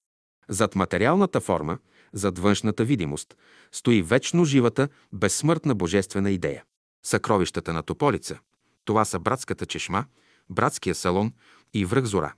Зад 0.50 0.76
материалната 0.76 1.42
форма, 1.42 1.78
зад 2.14 2.40
външната 2.40 2.84
видимост, 2.86 3.38
стои 3.72 4.02
вечно 4.02 4.46
живата, 4.46 4.90
безсмъртна 5.14 5.76
божествена 5.76 6.32
идея. 6.32 6.64
Съкровищата 7.06 7.74
на 7.74 7.84
Тополица. 7.84 8.40
Това 8.86 9.06
са 9.06 9.20
братската 9.20 9.66
чешма, 9.66 10.06
братския 10.50 10.96
салон 10.96 11.34
и 11.74 11.86
връх 11.86 12.06
зора. 12.06 12.34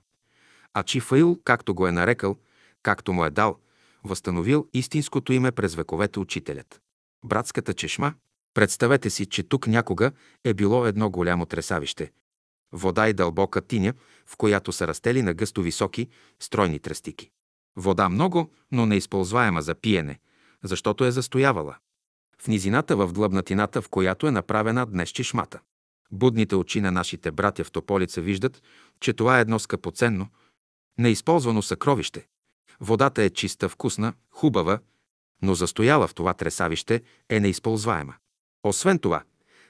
А 0.74 0.82
Чифаил, 0.82 1.40
както 1.44 1.74
го 1.74 1.86
е 1.86 1.92
нарекал, 1.92 2.36
както 2.82 3.12
му 3.12 3.24
е 3.24 3.30
дал, 3.30 3.58
възстановил 4.04 4.68
истинското 4.72 5.32
име 5.32 5.52
през 5.52 5.74
вековете 5.74 6.20
учителят. 6.20 6.80
Братската 7.24 7.74
чешма. 7.74 8.14
Представете 8.54 9.10
си, 9.10 9.26
че 9.26 9.42
тук 9.42 9.66
някога 9.66 10.12
е 10.44 10.54
било 10.54 10.86
едно 10.86 11.10
голямо 11.10 11.46
тресавище. 11.46 12.12
Вода 12.72 13.08
и 13.08 13.12
дълбока 13.12 13.62
тиня, 13.62 13.94
в 14.26 14.36
която 14.36 14.72
са 14.72 14.86
растели 14.86 15.22
на 15.22 15.34
гъсто 15.34 15.62
високи, 15.62 16.08
стройни 16.40 16.78
тръстики. 16.78 17.30
Вода 17.76 18.08
много, 18.08 18.50
но 18.72 18.86
неизползваема 18.86 19.62
за 19.62 19.74
пиене, 19.74 20.18
защото 20.62 21.04
е 21.04 21.10
застоявала. 21.10 21.76
В 22.42 22.48
низината 22.48 22.96
в 22.96 23.12
длъбнатината, 23.12 23.82
в 23.82 23.88
която 23.88 24.26
е 24.26 24.30
направена 24.30 24.86
днес 24.86 25.08
чешмата. 25.08 25.60
Будните 26.12 26.56
очи 26.56 26.80
на 26.80 26.92
нашите 26.92 27.30
братя 27.30 27.64
в 27.64 27.70
Тополица 27.70 28.20
виждат, 28.20 28.62
че 29.00 29.12
това 29.12 29.38
е 29.38 29.40
едно 29.40 29.58
скъпоценно, 29.58 30.28
неизползвано 30.98 31.62
съкровище. 31.62 32.26
Водата 32.80 33.22
е 33.22 33.30
чиста, 33.30 33.68
вкусна, 33.68 34.14
хубава, 34.30 34.78
но 35.42 35.54
застояла 35.54 36.08
в 36.08 36.14
това 36.14 36.34
тресавище 36.34 37.02
е 37.28 37.40
неизползваема. 37.40 38.14
Освен 38.62 38.98
това, 38.98 39.22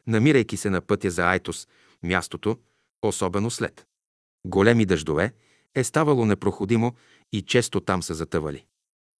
намирайки 0.06 0.56
се 0.56 0.70
на 0.70 0.80
пътя 0.80 1.10
за 1.10 1.22
Айтос, 1.22 1.68
мястото, 2.02 2.58
особено 3.02 3.50
след 3.50 3.86
големи 4.46 4.86
дъждове, 4.86 5.32
е 5.74 5.84
ставало 5.84 6.24
непроходимо 6.24 6.94
и 7.32 7.42
често 7.42 7.80
там 7.80 8.02
са 8.02 8.14
затъвали. 8.14 8.64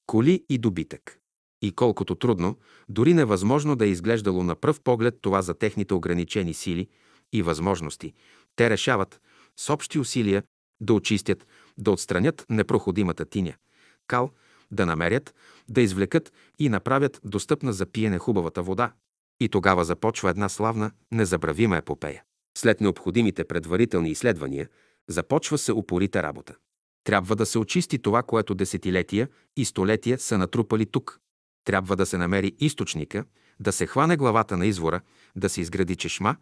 Коли 0.07 0.44
и 0.49 0.59
добитък. 0.59 1.19
И 1.62 1.73
колкото 1.73 2.15
трудно, 2.15 2.59
дори 2.89 3.15
невъзможно 3.15 3.77
да 3.77 3.86
е 3.86 3.89
изглеждало 3.89 4.43
на 4.43 4.55
пръв 4.55 4.81
поглед 4.81 5.19
това 5.20 5.43
за 5.43 5.55
техните 5.55 5.94
ограничени 5.94 6.55
сили 6.55 6.89
и 7.32 7.42
възможности, 7.42 8.12
те 8.56 8.70
решават 8.70 9.20
с 9.56 9.70
общи 9.70 9.98
усилия 9.98 10.42
да 10.80 10.94
очистят, 10.94 11.46
да 11.78 11.90
отстранят 11.90 12.46
непроходимата 12.50 13.24
тиня, 13.24 13.54
кал, 14.06 14.30
да 14.70 14.86
намерят, 14.86 15.34
да 15.68 15.80
извлекат 15.80 16.32
и 16.59 16.68
направят 16.68 17.20
достъпна 17.24 17.72
за 17.72 17.86
пиене 17.86 18.18
хубавата 18.18 18.62
вода. 18.62 18.92
И 19.40 19.48
тогава 19.48 19.84
започва 19.84 20.30
една 20.30 20.48
славна, 20.48 20.90
незабравима 21.12 21.76
епопея. 21.76 22.22
След 22.59 22.80
необходимите 22.80 23.44
предварителни 23.44 24.10
изследвания, 24.10 24.68
започва 25.09 25.59
се 25.59 25.72
упорита 25.72 26.22
работа. 26.22 26.54
Трябва 27.04 27.36
да 27.36 27.46
се 27.46 27.59
очисти 27.59 27.98
това, 27.98 28.22
което 28.22 28.54
десетилетия 28.54 29.28
и 29.56 29.64
столетия 29.64 30.18
са 30.18 30.38
натрупали 30.38 30.86
тук. 30.86 31.20
Трябва 31.64 31.96
да 31.96 32.06
се 32.06 32.18
намери 32.18 32.54
източника, 32.59 33.24
да 33.60 33.72
се 33.72 33.86
хване 33.86 34.16
главата 34.16 34.56
на 34.56 34.66
извора, 34.66 35.00
да 35.36 35.48
се 35.48 35.60
изгради 35.60 35.96
чешма, 35.96 36.36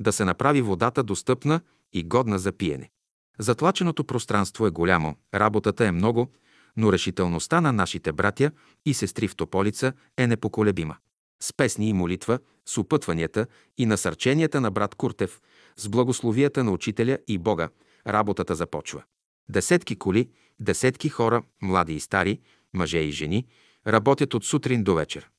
да 0.00 0.12
се 0.12 0.24
направи 0.24 0.62
водата 0.62 1.02
достъпна 1.02 1.60
и 1.92 2.02
годна 2.02 2.38
за 2.38 2.52
пиене. 2.52 2.90
Затлаченото 3.38 4.04
пространство 4.04 4.66
е 4.66 4.70
голямо, 4.70 5.16
работата 5.34 5.86
е 5.86 5.92
много, 5.92 6.32
но 6.76 6.92
решителността 6.92 7.60
на 7.60 7.72
нашите 7.72 8.12
братя 8.12 8.50
и 8.86 8.94
сестри 8.94 9.28
в 9.28 9.36
Тополица 9.36 9.92
е 10.16 10.26
непоколебима. 10.26 10.96
С 11.40 11.52
песни 11.52 11.88
и 11.88 11.92
молитва, 11.92 12.38
с 12.66 12.78
опътванията 12.78 13.46
и 13.78 13.86
насърченията 13.86 14.60
на 14.60 14.70
брат 14.70 14.94
Куртев, 14.94 15.40
с 15.76 15.88
благословията 15.88 16.64
на 16.64 16.70
учителя 16.70 17.18
и 17.28 17.38
Бога, 17.38 17.68
работата 18.06 18.54
започва. 18.54 19.02
Десетки 19.48 19.96
коли, 19.96 20.30
десетки 20.60 21.08
хора, 21.08 21.42
млади 21.62 21.94
и 21.94 22.00
стари, 22.00 22.40
мъже 22.74 22.98
и 22.98 23.10
жени, 23.10 23.46
работят 23.86 24.34
от 24.34 24.44
сутрин 24.44 24.84
до 24.84 24.94
вечер. 24.94 25.30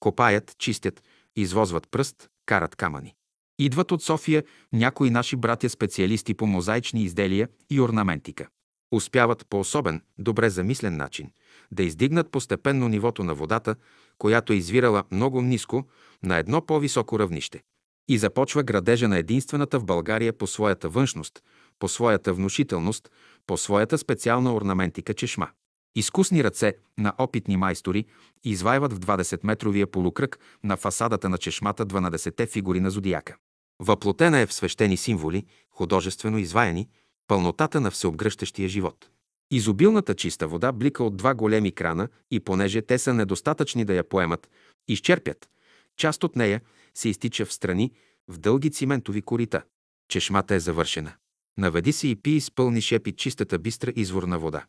Копаят, 0.00 0.58
чистят, 0.58 1.02
извозват 1.36 1.88
пръст, 1.90 2.28
карат 2.46 2.76
камъни. 2.76 3.14
Идват 3.62 3.92
от 3.92 4.02
София 4.02 4.44
някои 4.72 5.10
наши 5.10 5.36
братя 5.36 5.68
специалисти 5.68 6.34
по 6.34 6.46
мозаични 6.46 7.02
изделия 7.02 7.48
и 7.70 7.80
орнаментика. 7.80 8.48
Успяват 8.92 9.46
по 9.50 9.60
особен, 9.60 10.02
добре 10.18 10.50
замислен 10.50 10.96
начин 10.96 11.30
да 11.72 11.82
издигнат 11.82 12.30
постепенно 12.30 12.88
нивото 12.88 13.24
на 13.24 13.34
водата, 13.34 13.76
която 14.18 14.52
е 14.52 14.56
извирала 14.56 15.04
много 15.10 15.42
ниско, 15.42 15.84
на 16.22 16.36
едно 16.36 16.66
по-високо 16.66 17.18
равнище. 17.18 17.60
И 18.08 18.18
започва 18.18 18.62
градежа 18.62 19.08
на 19.08 19.18
единствената 19.18 19.78
в 19.80 19.84
България 19.84 20.32
по 20.32 20.46
своята 20.46 20.88
външност, 20.88 21.42
по 21.78 21.88
своята 21.88 22.32
внушителност, 22.32 23.10
по 23.46 23.56
своята 23.56 23.98
специална 23.98 24.54
орнаментика 24.54 25.14
чешма. 25.14 25.48
Изкусни 25.96 26.44
ръце 26.44 26.74
на 26.98 27.12
опитни 27.18 27.56
майстори 27.56 28.04
извайват 28.44 28.92
в 28.92 29.00
20-метровия 29.00 29.86
полукръг 29.86 30.38
на 30.64 30.76
фасадата 30.76 31.28
на 31.28 31.38
чешмата 31.38 31.86
12-те 31.86 32.46
фигури 32.46 32.80
на 32.80 32.90
зодиака. 32.90 33.36
Въплотена 33.80 34.38
е 34.38 34.46
в 34.46 34.52
свещени 34.52 34.96
символи, 34.96 35.46
художествено 35.70 36.38
изваяни, 36.38 36.88
пълнотата 37.26 37.80
на 37.80 37.90
всеобгръщащия 37.90 38.68
живот. 38.68 39.10
Изобилната 39.50 40.14
чиста 40.14 40.48
вода 40.48 40.72
блика 40.72 41.04
от 41.04 41.16
два 41.16 41.34
големи 41.34 41.72
крана 41.72 42.08
и 42.30 42.40
понеже 42.40 42.82
те 42.82 42.98
са 42.98 43.14
недостатъчни 43.14 43.84
да 43.84 43.94
я 43.94 44.08
поемат, 44.08 44.50
изчерпят, 44.88 45.48
част 45.96 46.24
от 46.24 46.36
нея 46.36 46.60
се 46.94 47.08
изтича 47.08 47.46
в 47.46 47.52
страни, 47.52 47.92
в 48.28 48.38
дълги 48.38 48.70
циментови 48.70 49.22
корита. 49.22 49.62
Чешмата 50.08 50.54
е 50.54 50.60
завършена. 50.60 51.12
Наведи 51.58 51.92
се 51.92 52.08
и 52.08 52.16
пий 52.16 52.40
с 52.40 52.50
пълни 52.50 52.80
шепи 52.80 53.12
чистата 53.12 53.58
бистра 53.58 53.92
изворна 53.96 54.38
вода. 54.38 54.64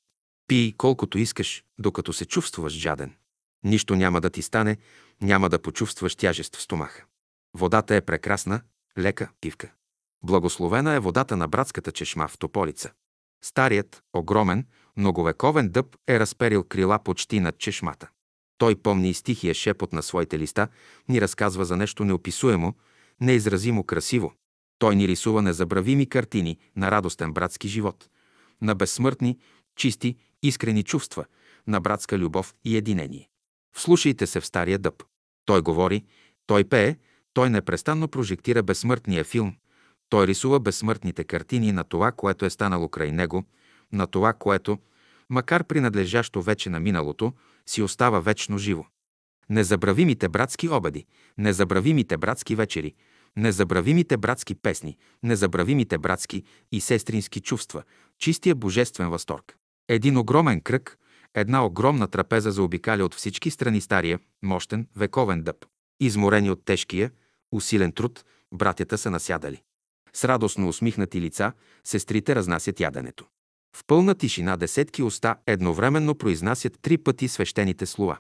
Пий 0.48 0.74
колкото 0.78 1.18
искаш, 1.18 1.64
докато 1.80 2.14
се 2.14 2.26
чувстваш 2.26 2.74
жаден. 2.74 3.16
Нищо 3.64 3.96
няма 3.96 4.22
да 4.22 4.30
ти 4.30 4.42
стане, 4.42 4.78
няма 5.22 5.50
да 5.50 5.62
почувстваш 5.62 6.16
тяжест 6.16 6.56
в 6.56 6.62
стомаха. 6.62 7.04
Водата 7.54 7.96
е 7.96 8.02
прекрасна, 8.02 8.62
лека 8.98 9.30
пивка. 9.42 9.72
Благословена 10.24 10.94
е 10.94 11.00
водата 11.00 11.38
на 11.38 11.48
братската 11.48 11.92
чешма 11.92 12.28
в 12.28 12.38
Тополица. 12.38 12.92
Старият, 13.44 14.04
огромен, 14.14 14.66
многовековен 14.98 15.70
дъб 15.70 15.96
е 16.08 16.20
разперил 16.20 16.64
крила 16.64 17.00
почти 17.00 17.40
над 17.40 17.58
чешмата. 17.58 18.10
Той 18.58 18.76
помни 18.76 19.10
и 19.10 19.14
стихия 19.14 19.54
шепот 19.54 19.94
на 19.94 20.04
своите 20.04 20.40
листа, 20.40 20.68
ни 21.10 21.22
разказва 21.22 21.66
за 21.66 21.78
нещо 21.78 22.06
неописуемо, 22.06 22.74
неизразимо 23.22 23.84
красиво. 23.84 24.34
Той 24.80 24.96
ни 24.96 25.08
рисува 25.08 25.42
незабравими 25.42 26.06
картини 26.06 26.58
на 26.76 26.92
радостен 26.92 27.34
братски 27.34 27.68
живот, 27.68 28.10
на 28.62 28.76
безсмъртни, 28.76 29.40
чисти, 29.76 30.18
искрени 30.44 30.84
чувства, 30.84 31.26
на 31.68 31.82
братска 31.82 32.18
любов 32.18 32.56
и 32.64 32.78
единение. 32.78 33.30
Вслушайте 33.76 34.28
се 34.28 34.40
в 34.40 34.46
стария 34.46 34.80
дъб. 34.80 35.04
Той 35.46 35.62
говори, 35.62 36.06
той 36.48 36.64
пее, 36.64 36.96
той 37.34 37.50
непрестанно 37.50 38.08
прожектира 38.08 38.64
безсмъртния 38.64 39.24
филм, 39.24 39.56
той 40.10 40.28
рисува 40.28 40.60
безсмъртните 40.60 41.24
картини 41.24 41.72
на 41.72 41.84
това, 41.84 42.12
което 42.12 42.46
е 42.46 42.50
станало 42.50 42.90
край 42.90 43.12
него, 43.12 43.44
на 43.92 44.08
това, 44.08 44.34
което, 44.34 44.78
макар 45.30 45.64
принадлежащо 45.64 46.42
вече 46.42 46.70
на 46.70 46.80
миналото, 46.80 47.34
си 47.66 47.82
остава 47.82 48.20
вечно 48.20 48.58
живо. 48.58 48.86
Незабравимите 49.50 50.30
братски 50.30 50.70
обеди, 50.70 51.06
незабравимите 51.38 52.18
братски 52.18 52.56
вечери, 52.56 52.94
незабравимите 53.38 54.18
братски 54.18 54.56
песни, 54.56 54.98
незабравимите 55.24 55.98
братски 55.98 56.44
и 56.72 56.82
сестрински 56.82 57.40
чувства, 57.40 57.84
чистия 58.20 58.56
божествен 58.56 59.10
възторг. 59.10 59.58
Един 59.88 60.18
огромен 60.18 60.62
кръг, 60.62 60.98
една 61.36 61.66
огромна 61.66 62.08
трапеза 62.08 62.52
заобикаля 62.52 63.06
от 63.06 63.16
всички 63.16 63.52
страни 63.52 63.82
стария, 63.82 64.20
мощен, 64.44 64.88
вековен 64.96 65.44
дъб. 65.44 65.66
Изморени 66.02 66.52
от 66.52 66.66
тежкия, 66.66 67.12
усилен 67.52 67.92
труд, 67.92 68.26
братята 68.54 68.98
са 68.98 69.12
насядали. 69.12 69.62
С 70.14 70.24
радостно 70.24 70.68
усмихнати 70.68 71.22
лица 71.22 71.54
сестрите 71.84 72.36
разнасят 72.36 72.80
яденето. 72.80 73.26
В 73.76 73.84
пълна 73.88 74.16
тишина 74.16 74.58
десетки 74.58 75.04
уста 75.04 75.36
едновременно 75.48 76.16
произнасят 76.16 76.80
три 76.82 76.98
пъти 76.98 77.28
свещените 77.28 77.86
слова. 77.86 78.18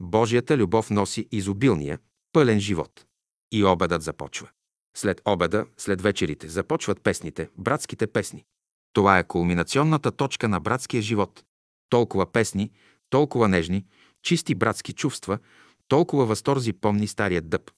Божията 0.00 0.56
любов 0.56 0.90
носи 0.90 1.28
изобилния, 1.32 1.98
пълен 2.32 2.60
живот. 2.60 3.06
И 3.52 3.64
обедът 3.64 4.02
започва. 4.02 4.48
След 4.96 5.20
обеда, 5.24 5.66
след 5.76 6.02
вечерите, 6.02 6.48
започват 6.48 7.02
песните, 7.02 7.48
братските 7.58 8.06
песни. 8.06 8.44
Това 8.92 9.18
е 9.18 9.24
кулминационната 9.24 10.10
точка 10.10 10.48
на 10.48 10.60
братския 10.60 11.02
живот. 11.02 11.44
Толкова 11.88 12.32
песни, 12.32 12.70
толкова 13.10 13.48
нежни, 13.48 13.84
чисти 14.22 14.54
братски 14.54 14.92
чувства, 14.92 15.38
толкова 15.90 16.26
възторзи 16.26 16.72
помни 16.72 17.06
старият 17.06 17.48
дъб. 17.48 17.70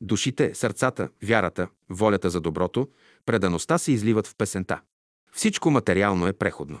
Душите, 0.00 0.54
сърцата, 0.54 1.08
вярата, 1.22 1.68
волята 1.90 2.30
за 2.30 2.40
доброто, 2.40 2.88
предаността 3.26 3.78
се 3.78 3.92
изливат 3.92 4.26
в 4.26 4.34
песента. 4.38 4.80
Всичко 5.32 5.70
материално 5.70 6.26
е 6.26 6.32
преходно. 6.32 6.80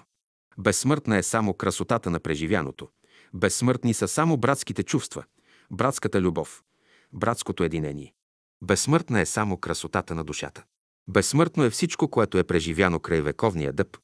Безсмъртна 0.58 1.16
е 1.16 1.22
само 1.22 1.54
красотата 1.54 2.10
на 2.10 2.20
преживяното. 2.20 2.88
Безсмъртни 3.34 3.94
са 3.94 4.08
само 4.08 4.36
братските 4.36 4.82
чувства, 4.82 5.24
братската 5.70 6.20
любов, 6.20 6.62
братското 7.12 7.64
единение. 7.64 8.14
Безсмъртна 8.62 9.20
е 9.20 9.26
само 9.26 9.56
красотата 9.56 10.14
на 10.14 10.24
душата. 10.24 10.64
Безсмъртно 11.08 11.64
е 11.64 11.70
всичко, 11.70 12.08
което 12.08 12.38
е 12.38 12.44
преживяно 12.44 13.00
край 13.00 13.20
вековния 13.20 13.72
дъб. 13.72 13.98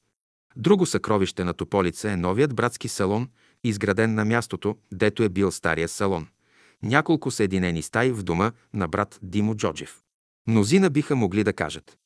Друго 0.57 0.87
съкровище 0.87 1.45
на 1.45 1.55
Тополица 1.55 2.11
е 2.11 2.17
новият 2.17 2.55
братски 2.55 2.89
салон, 2.89 3.29
изграден 3.65 4.15
на 4.15 4.25
мястото, 4.25 4.77
дето 4.93 5.23
е 5.23 5.29
бил 5.29 5.51
стария 5.51 5.89
салон– 5.89 6.29
няколко 6.83 7.31
съединени 7.31 7.83
стаи 7.83 8.13
в 8.13 8.23
дома 8.23 8.53
на 8.75 8.89
брат 8.89 9.19
Димо 9.23 9.57
Джоджев. 9.57 10.01
Мнозина 10.47 10.91
биха 10.91 11.17
могли 11.17 11.45
да 11.45 11.53
кажат 11.53 11.99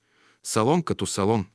салон 0.46 0.82
като 0.82 1.06
салон. 1.06 1.46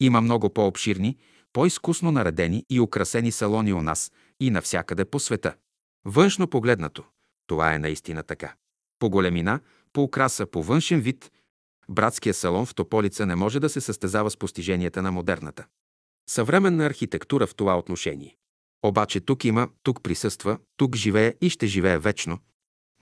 Има 0.00 0.20
много 0.20 0.50
по-обширни, 0.50 1.18
по-изкусно 1.52 2.12
наредени 2.12 2.64
и 2.70 2.80
украсени 2.80 3.32
салони 3.32 3.72
у 3.72 3.82
нас 3.82 4.12
и 4.40 4.50
навсякъде 4.50 5.04
по 5.04 5.20
света. 5.20 5.54
Външно 6.04 6.46
погледнато, 6.46 7.04
това 7.46 7.74
е 7.74 7.78
наистина 7.78 8.22
така. 8.22 8.54
По 8.98 9.10
големина, 9.10 9.60
по 9.92 10.02
украса, 10.02 10.46
по 10.46 10.62
външен 10.62 11.00
вид, 11.00 11.32
братския 11.88 12.34
салон 12.34 12.66
в 12.66 12.74
Тополица 12.74 13.26
не 13.26 13.36
може 13.36 13.60
да 13.60 13.68
се 13.68 13.80
състезава 13.80 14.30
с 14.30 14.36
постиженията 14.36 15.02
на 15.02 15.12
модерната. 15.12 15.66
Съвременна 16.30 16.86
архитектура 16.86 17.46
в 17.46 17.54
това 17.54 17.78
отношение. 17.78 18.36
Обаче 18.82 19.20
тук 19.20 19.44
има, 19.44 19.68
тук 19.82 20.02
присъства, 20.02 20.58
тук 20.76 20.96
живее 20.96 21.34
и 21.40 21.50
ще 21.50 21.66
живее 21.66 21.98
вечно. 21.98 22.38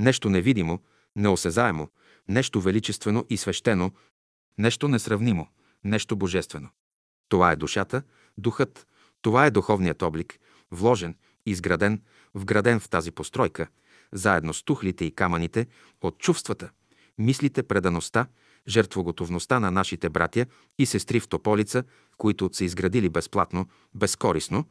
Нещо 0.01 0.31
невидимо, 0.31 0.83
неосезаемо, 1.16 1.89
нещо 2.29 2.61
величествено 2.61 3.27
и 3.31 3.37
свещено, 3.37 3.93
нещо 4.59 4.89
несравнимо, 4.89 5.49
нещо 5.85 6.16
божествено. 6.16 6.69
Това 7.29 7.53
е 7.53 7.57
душата, 7.57 8.03
духът, 8.39 8.87
това 9.23 9.47
е 9.47 9.51
духовният 9.51 10.03
облик, 10.03 10.39
вложен, 10.70 11.16
изграден, 11.47 12.03
вграден 12.35 12.81
в 12.81 12.89
тази 12.89 13.11
постройка, 13.11 13.66
заедно 14.12 14.55
с 14.55 14.62
тухлите 14.62 15.05
и 15.05 15.15
камъните, 15.15 15.66
от 16.01 16.19
чувствата, 16.19 16.70
мислите, 17.19 17.62
предаността, 17.62 18.27
жертвоготовността 18.69 19.61
на 19.61 19.70
нашите 19.70 20.09
братя 20.09 20.47
и 20.79 20.87
сестри 20.87 21.20
в 21.20 21.29
Тополица, 21.29 21.85
които 22.16 22.51
са 22.53 22.65
изградили 22.65 23.09
безплатно, 23.09 23.69
безкорисно, 23.95 24.65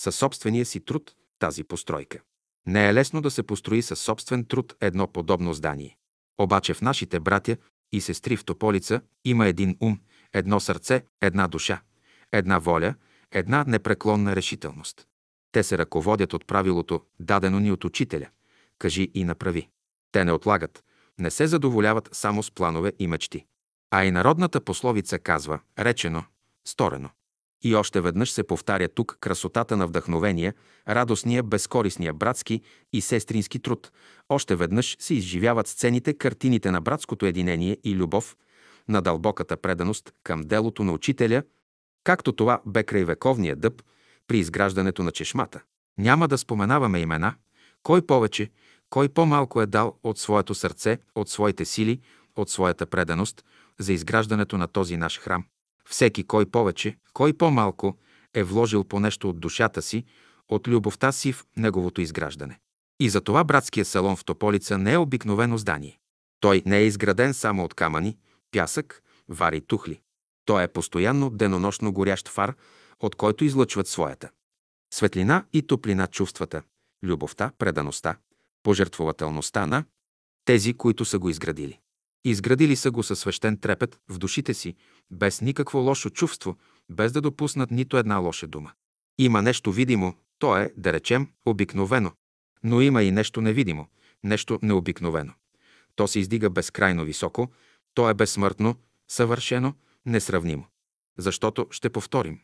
със 0.00 0.16
собствения 0.16 0.66
си 0.66 0.80
труд 0.80 1.14
тази 1.38 1.64
постройка. 1.64 2.20
Не 2.66 2.88
е 2.88 2.94
лесно 2.94 3.22
да 3.22 3.30
се 3.30 3.42
построи 3.42 3.82
със 3.82 4.00
собствен 4.00 4.44
труд 4.44 4.74
едно 4.80 5.06
подобно 5.06 5.54
здание. 5.54 5.96
Обаче 6.38 6.74
в 6.74 6.82
нашите 6.82 7.20
братя 7.20 7.56
и 7.92 8.00
сестри 8.00 8.36
в 8.36 8.44
Тополица 8.44 9.00
има 9.24 9.46
един 9.46 9.76
ум, 9.80 10.00
едно 10.32 10.60
сърце, 10.60 11.04
една 11.20 11.48
душа, 11.48 11.80
една 12.32 12.58
воля, 12.58 12.94
една 13.32 13.64
непреклонна 13.68 14.36
решителност. 14.36 15.06
Те 15.52 15.62
се 15.62 15.78
ръководят 15.78 16.32
от 16.32 16.46
правилото, 16.46 17.02
дадено 17.20 17.60
ни 17.60 17.72
от 17.72 17.84
учителя. 17.84 18.28
Кажи 18.78 19.10
и 19.14 19.24
направи. 19.24 19.68
Те 20.12 20.24
не 20.24 20.32
отлагат, 20.32 20.84
не 21.18 21.30
се 21.30 21.46
задоволяват 21.46 22.08
само 22.12 22.42
с 22.42 22.50
планове 22.50 22.92
и 22.98 23.06
мечти. 23.06 23.46
А 23.90 24.04
и 24.04 24.10
народната 24.10 24.60
пословица 24.60 25.18
казва 25.18 25.60
речено, 25.78 26.24
сторено. 26.64 27.10
И 27.62 27.74
още 27.74 28.00
веднъж 28.00 28.30
се 28.30 28.42
повтаря 28.42 28.88
тук 28.88 29.16
красотата 29.20 29.76
на 29.76 29.86
вдъхновения, 29.86 30.54
радостния, 30.88 31.42
безкорисния 31.42 32.14
братски 32.14 32.60
и 32.92 33.00
сестрински 33.00 33.58
труд. 33.58 33.92
Още 34.28 34.56
веднъж 34.56 34.96
се 35.00 35.14
изживяват 35.14 35.68
сцените, 35.68 36.14
картините 36.14 36.70
на 36.70 36.80
братското 36.80 37.26
единение 37.26 37.76
и 37.84 37.94
любов, 37.94 38.36
на 38.88 39.02
дълбоката 39.02 39.56
преданост 39.56 40.12
към 40.22 40.40
делото 40.40 40.84
на 40.84 40.92
учителя, 40.92 41.42
както 42.04 42.32
това 42.32 42.60
бе 42.66 42.84
край 42.84 43.04
вековния 43.04 43.56
дъб 43.56 43.82
при 44.26 44.38
изграждането 44.38 45.02
на 45.02 45.12
чешмата. 45.12 45.62
Няма 45.98 46.28
да 46.28 46.38
споменаваме 46.38 47.00
имена, 47.00 47.34
кой 47.82 48.06
повече, 48.06 48.50
кой 48.90 49.08
по-малко 49.08 49.62
е 49.62 49.66
дал 49.66 49.98
от 50.02 50.18
своето 50.18 50.54
сърце, 50.54 50.98
от 51.14 51.28
своите 51.28 51.64
сили, 51.64 52.00
от 52.36 52.50
своята 52.50 52.86
преданост 52.86 53.44
за 53.78 53.92
изграждането 53.92 54.58
на 54.58 54.66
този 54.66 54.96
наш 54.96 55.20
храм. 55.20 55.44
Всеки, 55.88 56.24
кой 56.24 56.46
повече, 56.46 56.96
кой 57.12 57.32
по-малко, 57.32 57.96
е 58.34 58.42
вложил 58.42 58.84
по 58.84 59.00
нещо 59.00 59.28
от 59.28 59.40
душата 59.40 59.82
си, 59.82 60.04
от 60.48 60.68
любовта 60.68 61.12
си 61.12 61.32
в 61.32 61.44
неговото 61.56 62.00
изграждане. 62.00 62.58
И 63.00 63.08
за 63.08 63.20
това 63.20 63.44
братския 63.44 63.84
салон 63.84 64.16
в 64.16 64.24
Тополица 64.24 64.78
не 64.78 64.92
е 64.92 64.98
обикновено 64.98 65.58
здание. 65.58 65.98
Той 66.40 66.62
не 66.66 66.78
е 66.78 66.86
изграден 66.86 67.34
само 67.34 67.64
от 67.64 67.74
камъни, 67.74 68.18
пясък, 68.50 69.02
вари 69.28 69.60
тухли. 69.60 70.00
Той 70.44 70.62
е 70.62 70.68
постоянно 70.68 71.30
денонощно 71.30 71.92
горящ 71.92 72.28
фар, 72.28 72.54
от 73.00 73.14
който 73.14 73.44
излъчват 73.44 73.88
своята. 73.88 74.30
Светлина 74.94 75.44
и 75.52 75.62
топлина 75.62 76.06
чувствата, 76.06 76.62
любовта, 77.02 77.52
предаността, 77.58 78.16
пожертвователността 78.62 79.66
на 79.66 79.84
тези, 80.44 80.74
които 80.74 81.04
са 81.04 81.18
го 81.18 81.30
изградили. 81.30 81.80
Изградили 82.28 82.76
са 82.76 82.90
го 82.90 83.02
със 83.02 83.18
свещен 83.18 83.56
трепет 83.56 84.00
в 84.08 84.18
душите 84.18 84.54
си, 84.54 84.74
без 85.10 85.40
никакво 85.40 85.78
лошо 85.78 86.10
чувство, 86.10 86.56
без 86.90 87.12
да 87.12 87.20
допуснат 87.20 87.70
нито 87.70 87.96
една 87.96 88.16
лоша 88.16 88.46
дума. 88.46 88.72
Има 89.18 89.42
нещо 89.42 89.72
видимо, 89.72 90.14
то 90.38 90.56
е, 90.56 90.72
да 90.76 90.92
речем, 90.92 91.28
обикновено. 91.46 92.12
Но 92.62 92.80
има 92.80 93.02
и 93.02 93.10
нещо 93.10 93.40
невидимо, 93.40 93.88
нещо 94.24 94.58
необикновено. 94.62 95.32
То 95.96 96.08
се 96.08 96.18
издига 96.18 96.50
безкрайно 96.50 97.04
високо, 97.04 97.48
то 97.94 98.10
е 98.10 98.14
безсмъртно, 98.14 98.76
съвършено, 99.08 99.74
несравнимо. 100.06 100.66
Защото, 101.18 101.66
ще 101.70 101.90
повторим, 101.90 102.40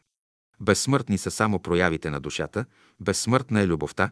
безсмъртни 0.60 1.18
са 1.18 1.30
само 1.30 1.59
проявите 1.59 2.10
на 2.10 2.20
душата, 2.20 2.64
безсмъртна 3.00 3.60
е 3.60 3.66
любовта, 3.66 4.10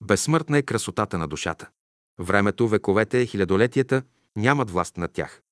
безсмъртна 0.00 0.58
е 0.58 0.62
красотата 0.62 1.18
на 1.18 1.28
душата. 1.28 1.70
Времето, 2.18 2.68
вековете, 2.68 3.26
хилядолетията– 3.26 4.02
нямат 4.36 4.70
власт 4.70 4.96
над 4.96 5.12
тях. 5.12 5.42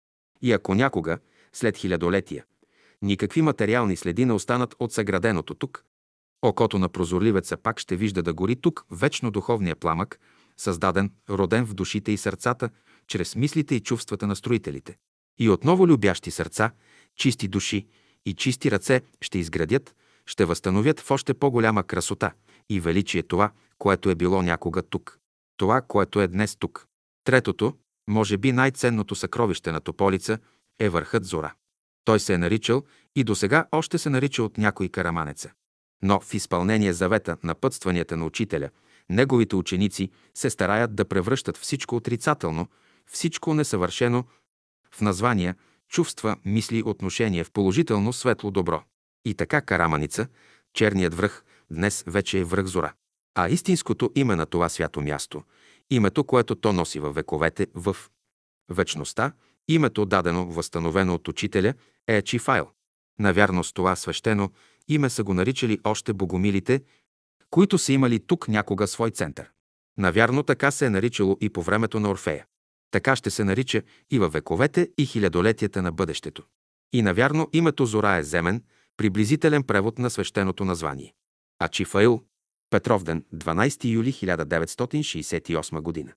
И 0.43 0.53
ако 0.53 0.75
някога, 0.75 1.19
след 1.53 1.77
хилядолетия, 1.77 2.45
никакви 3.03 3.43
материални 3.43 3.97
следи 3.97 4.25
не 4.25 4.33
останат 4.33 4.75
от 4.79 4.93
съграденото 4.93 5.55
тук, 5.55 5.85
окото 6.43 6.79
на 6.79 6.89
прозорливеца 6.89 7.57
пак 7.57 7.81
ще 7.81 7.97
вижда 7.97 8.23
да 8.23 8.35
гори 8.35 8.57
тук 8.57 8.85
вечно 8.91 9.31
духовния 9.31 9.77
пламък, 9.77 10.21
създаден, 10.57 11.13
роден 11.31 11.67
в 11.67 11.75
душите 11.75 12.13
и 12.13 12.17
сърцата, 12.17 12.71
чрез 13.07 13.37
мислите 13.37 13.75
и 13.75 13.81
чувствата 13.81 14.27
на 14.27 14.37
строителите. 14.37 14.97
И 15.39 15.49
отново 15.49 15.87
любящи 15.87 16.31
сърца, 16.31 16.71
чисти 17.17 17.49
души 17.49 17.87
и 18.27 18.35
чисти 18.35 18.71
ръце 18.71 19.03
ще 19.21 19.39
изградят, 19.39 19.95
ще 20.27 20.45
възстановят 20.45 21.01
в 21.01 21.11
още 21.11 21.35
по-голяма 21.35 21.83
красота 21.83 22.33
и 22.69 22.81
величие 22.81 23.23
това, 23.23 23.51
което 23.79 24.11
е 24.11 24.15
било 24.15 24.43
някога 24.43 24.83
тук. 24.83 25.19
Това, 25.57 25.81
което 25.81 26.21
е 26.21 26.29
днес 26.29 26.57
тук. 26.57 26.87
Третото, 27.25 27.77
може 28.09 28.37
би 28.37 28.53
най-ценното 28.53 29.15
съкровище 29.15 29.73
на 29.73 29.81
Тополица 29.81 30.39
е 30.81 30.89
върхът 30.89 31.25
Зора. 31.25 31.55
Той 32.05 32.21
се 32.21 32.35
е 32.35 32.39
наричал 32.39 32.85
и 33.17 33.25
до 33.25 33.35
сега 33.35 33.67
още 33.73 33.99
се 33.99 34.11
нарича 34.11 34.43
от 34.43 34.59
някои 34.59 34.89
караманеца. 34.89 35.51
Но 36.03 36.21
в 36.21 36.35
изпълнение 36.35 36.93
завета 36.93 37.37
на 37.43 37.55
пътстванията 37.55 38.17
на 38.17 38.25
учителя, 38.25 38.71
неговите 39.11 39.57
ученици 39.57 40.11
се 40.35 40.51
стараят 40.51 40.95
да 40.95 41.05
превръщат 41.05 41.57
всичко 41.57 41.97
отрицателно, 41.97 42.69
всичко 43.07 43.55
несъвършено 43.55 44.25
в 44.91 45.01
названия, 45.01 45.57
чувства, 45.89 46.37
мисли, 46.45 46.83
отношения 46.83 47.45
в 47.45 47.53
положително 47.53 48.13
светло 48.13 48.51
добро. 48.51 48.83
И 49.25 49.35
така 49.35 49.61
Караманица, 49.61 50.27
черният 50.75 51.15
връх, 51.15 51.45
днес 51.71 52.05
вече 52.07 52.39
е 52.39 52.45
връх 52.45 52.67
Зора. 52.67 52.93
А 53.35 53.49
истинското 53.49 54.11
име 54.15 54.37
на 54.37 54.47
това 54.47 54.69
свято 54.69 55.01
място– 55.01 55.43
името, 55.91 56.25
което 56.25 56.55
то 56.55 56.73
носи 56.73 57.01
във 57.01 57.15
вековете, 57.15 57.67
в 57.75 57.97
вечността, 58.71 59.33
името, 59.69 60.07
дадено, 60.07 60.47
възстановено 60.47 61.15
от 61.15 61.29
учителя, 61.29 61.75
е 62.07 62.23
Чифайл. 62.23 62.67
Навярно 63.19 63.65
с 63.65 63.73
това 63.73 63.97
свещено 63.97 64.51
име 64.89 65.11
са 65.11 65.25
го 65.25 65.35
наричали 65.35 65.81
още 65.85 66.13
богомилите, 66.13 66.83
които 67.51 67.79
са 67.79 67.93
имали 67.93 68.27
тук 68.27 68.49
някога 68.49 68.87
свой 68.87 69.11
център. 69.11 69.51
Навярно 69.99 70.43
така 70.43 70.71
се 70.71 70.87
е 70.87 70.91
наричало 70.91 71.37
и 71.41 71.51
по 71.51 71.63
времето 71.63 72.01
на 72.01 72.11
Орфея. 72.11 72.47
Така 72.91 73.17
ще 73.17 73.31
се 73.31 73.45
нарича 73.45 73.83
и 74.11 74.19
във 74.19 74.33
вековете 74.33 74.91
и 74.99 75.07
хилядолетията 75.07 75.83
на 75.83 75.93
бъдещето. 75.93 76.43
И 76.93 77.03
навярно 77.03 77.49
името 77.53 77.87
Зора 77.87 78.17
е 78.17 78.23
земен, 78.23 78.63
приблизителен 78.97 79.63
превод 79.63 79.99
на 79.99 80.11
свещеното 80.11 80.65
название. 80.65 81.15
А 81.59 81.69
Чифаил 81.69 82.23
Петровден, 82.71 83.25
12 83.35 83.85
юли 83.85 84.13
1968 84.13 86.07
г. 86.07 86.13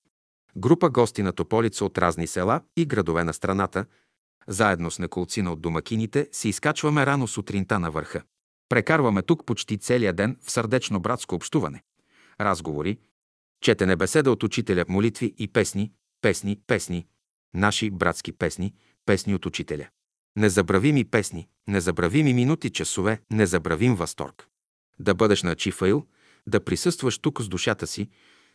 Група 0.56 0.90
гости 0.90 1.22
на 1.22 1.32
Тополица 1.32 1.84
от 1.84 1.98
разни 1.98 2.26
села 2.26 2.60
и 2.76 2.86
градове 2.86 3.24
на 3.24 3.34
страната, 3.34 3.84
заедно 4.46 4.90
с 4.90 4.98
неколцина 4.98 5.52
от 5.52 5.60
домакините, 5.60 6.28
се 6.32 6.48
изкачваме 6.48 7.06
рано 7.06 7.28
сутринта 7.28 7.78
на 7.78 7.90
върха. 7.90 8.22
Прекарваме 8.68 9.22
тук 9.22 9.46
почти 9.46 9.78
целия 9.78 10.12
ден 10.12 10.36
в 10.42 10.50
сърдечно 10.50 11.00
братско 11.00 11.34
общуване. 11.34 11.82
Разговори, 12.40 12.98
четене 13.60 13.96
беседа 13.96 14.30
от 14.30 14.42
учителя, 14.42 14.84
молитви 14.88 15.34
и 15.38 15.48
песни, 15.48 15.92
песни, 16.20 16.60
песни, 16.66 17.06
наши 17.54 17.90
братски 17.90 18.32
песни, 18.32 18.74
песни 19.06 19.34
от 19.34 19.46
учителя. 19.46 19.88
Незабравими 20.36 21.04
песни, 21.04 21.48
незабравими 21.68 22.34
минути, 22.34 22.70
часове, 22.70 23.20
незабравим 23.30 23.94
възторг. 23.94 24.48
Да 24.98 25.14
бъдеш 25.14 25.42
на 25.42 25.54
Чифаил– 25.54 26.06
да 26.46 26.64
присъстваш 26.64 27.18
тук 27.18 27.42
с 27.42 27.48
душата 27.48 27.86
си, 27.86 28.08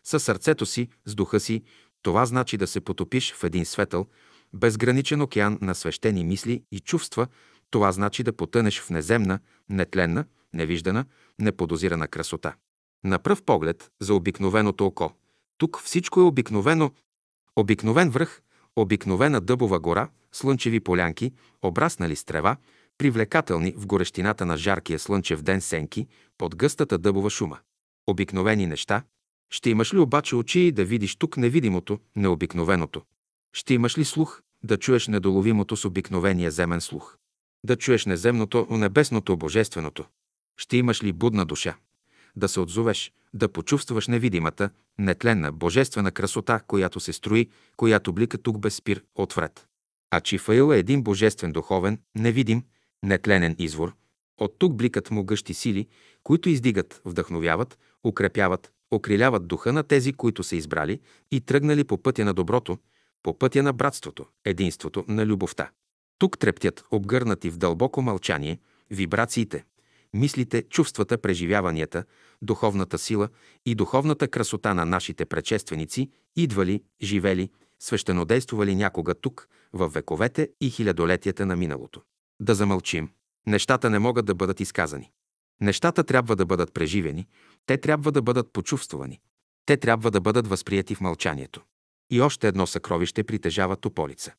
със 0.03 0.23
сърцето 0.23 0.65
си, 0.65 0.89
с 1.05 1.15
духа 1.15 1.39
си, 1.39 1.63
това 2.01 2.25
значи 2.25 2.57
да 2.57 2.67
се 2.67 2.81
потопиш 2.81 3.33
в 3.33 3.43
един 3.43 3.65
светъл, 3.65 4.07
безграничен 4.53 5.21
океан 5.21 5.57
на 5.61 5.75
свещени 5.75 6.23
мисли 6.23 6.63
и 6.71 6.79
чувства, 6.79 7.27
това 7.69 7.91
значи 7.91 8.23
да 8.23 8.33
потънеш 8.33 8.81
в 8.81 8.89
неземна, 8.89 9.39
нетленна, 9.69 10.25
невиждана, 10.53 11.05
неподозирана 11.39 12.07
красота. 12.07 12.55
На 13.03 13.19
пръв 13.19 13.43
поглед, 13.43 13.91
за 14.01 14.13
обикновеното 14.13 14.85
око, 14.85 15.11
тук 15.57 15.81
всичко 15.83 16.19
е 16.19 16.23
обикновено, 16.23 16.91
обикновен 17.55 18.09
връх, 18.09 18.41
обикновена 18.75 19.41
дъбова 19.41 19.79
гора, 19.79 20.09
слънчеви 20.31 20.79
полянки, 20.79 21.33
обраснали 21.61 22.15
с 22.15 22.23
трева, 22.23 22.57
привлекателни 22.97 23.73
в 23.77 23.87
горещината 23.87 24.45
на 24.45 24.57
жаркия 24.57 24.99
слънчев 24.99 25.41
ден 25.41 25.61
сенки 25.61 26.07
под 26.37 26.55
гъстата 26.55 26.97
дъбова 26.97 27.29
шума 27.29 27.59
обикновени 28.07 28.67
неща, 28.67 29.03
ще 29.49 29.69
имаш 29.69 29.93
ли 29.93 29.99
обаче 29.99 30.35
очи 30.35 30.71
да 30.71 30.85
видиш 30.85 31.15
тук 31.15 31.37
невидимото, 31.37 31.99
необикновеното? 32.15 33.01
Ще 33.53 33.73
имаш 33.73 33.97
ли 33.97 34.05
слух 34.05 34.41
да 34.63 34.77
чуеш 34.77 35.07
недоловимото 35.07 35.77
с 35.77 35.85
обикновения 35.85 36.51
земен 36.51 36.81
слух? 36.81 37.17
Да 37.65 37.75
чуеш 37.75 38.05
неземното, 38.05 38.67
небесното, 38.69 39.37
божественото? 39.37 40.05
Ще 40.57 40.77
имаш 40.77 41.03
ли 41.03 41.13
будна 41.13 41.45
душа? 41.45 41.75
Да 42.35 42.47
се 42.47 42.59
отзовеш, 42.59 43.11
да 43.33 43.49
почувстваш 43.49 44.07
невидимата, 44.07 44.69
нетленна, 44.99 45.51
божествена 45.51 46.11
красота, 46.11 46.59
която 46.67 46.99
се 46.99 47.13
строи, 47.13 47.49
която 47.77 48.13
блика 48.13 48.37
тук 48.37 48.59
без 48.59 48.75
спир 48.75 49.03
от 49.15 49.33
вред. 49.33 49.67
А 50.11 50.21
Чифаил 50.21 50.73
е 50.73 50.79
един 50.79 51.03
божествен 51.03 51.51
духовен, 51.51 51.99
невидим, 52.15 52.63
нетленен 53.03 53.55
извор. 53.59 53.95
От 54.37 54.55
тук 54.59 54.75
бликат 54.75 55.11
му 55.11 55.23
гъщи 55.23 55.53
сили, 55.53 55.87
които 56.27 56.49
издигат, 56.49 57.01
вдъхновяват, 57.05 57.79
укрепяват, 58.03 58.71
окриляват 58.91 59.47
духа 59.47 59.73
на 59.73 59.83
тези, 59.83 60.13
които 60.13 60.43
са 60.43 60.55
избрали 60.55 60.99
и 61.31 61.41
тръгнали 61.41 61.83
по 61.83 61.97
пътя 61.97 62.25
на 62.25 62.33
доброто, 62.33 62.77
по 63.23 63.39
пътя 63.39 63.63
на 63.63 63.73
братството, 63.73 64.25
единството, 64.45 65.05
на 65.07 65.25
любовта. 65.25 65.69
Тук 66.19 66.37
трептят, 66.39 66.83
обгърнати 66.91 67.49
в 67.49 67.57
дълбоко 67.57 68.01
мълчание, 68.01 68.59
вибрациите, 68.91 69.65
мислите, 70.13 70.61
чувствата, 70.61 71.17
преживяванията, 71.17 72.03
духовната 72.41 72.97
сила 72.97 73.29
и 73.65 73.75
духовната 73.75 74.27
красота 74.27 74.73
на 74.73 74.85
нашите 74.85 75.25
предшественици, 75.25 76.09
идвали, 76.35 76.83
живели, 77.01 77.49
свещенодействували 77.79 78.75
някога 78.75 79.13
тук, 79.13 79.47
в 79.73 79.89
вековете 79.89 80.49
и 80.61 80.69
хилядолетията 80.69 81.45
на 81.45 81.55
миналото. 81.55 82.01
Да 82.39 82.55
замълчим. 82.55 83.09
Нещата 83.45 83.89
не 83.89 83.99
могат 83.99 84.25
да 84.25 84.35
бъдат 84.35 84.59
изказани. 84.59 85.11
Нещата 85.61 86.03
трябва 86.03 86.35
да 86.35 86.45
бъдат 86.45 86.73
преживени, 86.73 87.27
те 87.65 87.77
трябва 87.77 88.11
да 88.11 88.21
бъдат 88.21 88.53
почувствани. 88.53 89.19
Те 89.65 89.77
трябва 89.77 90.11
да 90.11 90.21
бъдат 90.21 90.47
възприяти 90.47 90.95
в 90.95 91.01
мълчанието. 91.01 91.61
И 92.09 92.21
още 92.21 92.47
едно 92.47 92.67
съкровище 92.67 93.23
притежава 93.23 93.75
Тополица. 93.75 94.33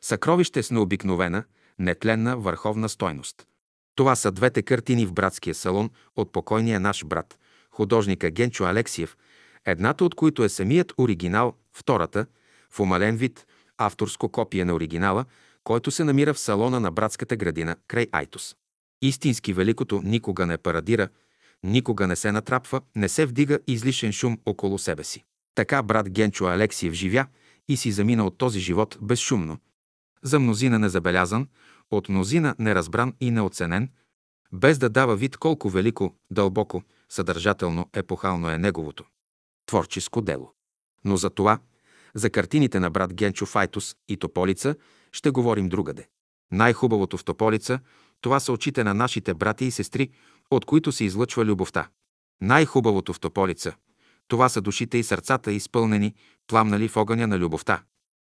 Съкровище 0.00 0.62
с 0.62 0.70
необикновена, 0.70 1.44
нетленна 1.78 2.36
върховна 2.36 2.88
стойност. 2.88 3.46
Това 3.94 4.16
са 4.16 4.32
двете 4.32 4.62
картини 4.62 5.06
в 5.06 5.12
братския 5.12 5.54
салон 5.54 5.90
от 6.16 6.32
покойния 6.32 6.80
наш 6.80 7.04
брат, 7.04 7.38
художника 7.70 8.30
Генчо 8.30 8.64
Алексиев, 8.64 9.16
едната 9.64 10.04
от 10.04 10.14
които 10.14 10.44
е 10.44 10.48
самият 10.48 10.92
оригинал, 10.98 11.54
втората, 11.72 12.26
в 12.70 12.80
умален 12.80 13.16
вид, 13.16 13.46
авторско 13.78 14.28
копие 14.28 14.64
на 14.64 14.74
оригинала, 14.74 15.24
който 15.64 15.90
се 15.90 16.04
намира 16.04 16.34
в 16.34 16.38
салона 16.38 16.80
на 16.80 16.90
братската 16.90 17.36
градина 17.36 17.76
край 17.88 18.06
Айтос. 18.12 18.56
Истински 19.02 19.52
великото 19.52 20.00
никога 20.04 20.46
не 20.46 20.58
парадира, 20.58 21.08
никога 21.62 22.06
не 22.06 22.16
се 22.16 22.32
натрапва, 22.32 22.80
не 22.96 23.08
се 23.08 23.26
вдига 23.26 23.58
излишен 23.66 24.12
шум 24.12 24.38
около 24.46 24.78
себе 24.78 25.04
си. 25.04 25.24
Така 25.54 25.82
брат 25.82 26.10
Генчо 26.10 26.46
Алексиев 26.46 26.94
живя 26.94 27.26
и 27.68 27.76
си 27.76 27.92
замина 27.92 28.26
от 28.26 28.38
този 28.38 28.60
живот 28.60 28.98
безшумно. 29.02 29.58
За 30.22 30.40
мнозина 30.40 30.78
незабелязан, 30.78 31.48
от 31.90 32.08
мнозина 32.08 32.54
неразбран 32.58 33.14
и 33.20 33.30
неоценен, 33.30 33.88
без 34.52 34.78
да 34.78 34.88
дава 34.88 35.16
вид 35.16 35.36
колко 35.36 35.70
велико, 35.70 36.14
дълбоко, 36.30 36.82
съдържателно, 37.08 37.90
епохално 37.94 38.50
е 38.50 38.58
неговото 38.58 39.04
творческо 39.70 40.20
дело. 40.20 40.52
Но 41.04 41.16
за 41.16 41.30
това, 41.30 41.58
за 42.14 42.30
картините 42.30 42.80
на 42.80 42.90
брат 42.90 43.14
Генчо 43.14 43.46
Файтус 43.46 43.96
и 44.08 44.16
Тополица, 44.16 44.74
ще 45.12 45.30
говорим 45.30 45.68
другаде. 45.68 46.08
Най-хубавото 46.52 47.16
в 47.16 47.24
Тополица, 47.24 47.80
това 48.20 48.40
са 48.40 48.52
очите 48.52 48.84
на 48.84 48.94
нашите 48.94 49.34
брати 49.34 49.64
и 49.64 49.70
сестри, 49.70 50.10
от 50.50 50.64
които 50.64 50.92
се 50.92 51.04
излъчва 51.04 51.44
любовта. 51.44 51.88
Най-хубавото 52.40 53.12
в 53.12 53.20
Тополица, 53.20 53.74
това 54.28 54.48
са 54.48 54.60
душите 54.60 54.98
и 54.98 55.02
сърцата, 55.02 55.52
изпълнени, 55.52 56.14
пламнали 56.46 56.88
в 56.88 56.96
огъня 56.96 57.26
на 57.26 57.38
любовта. 57.38 57.82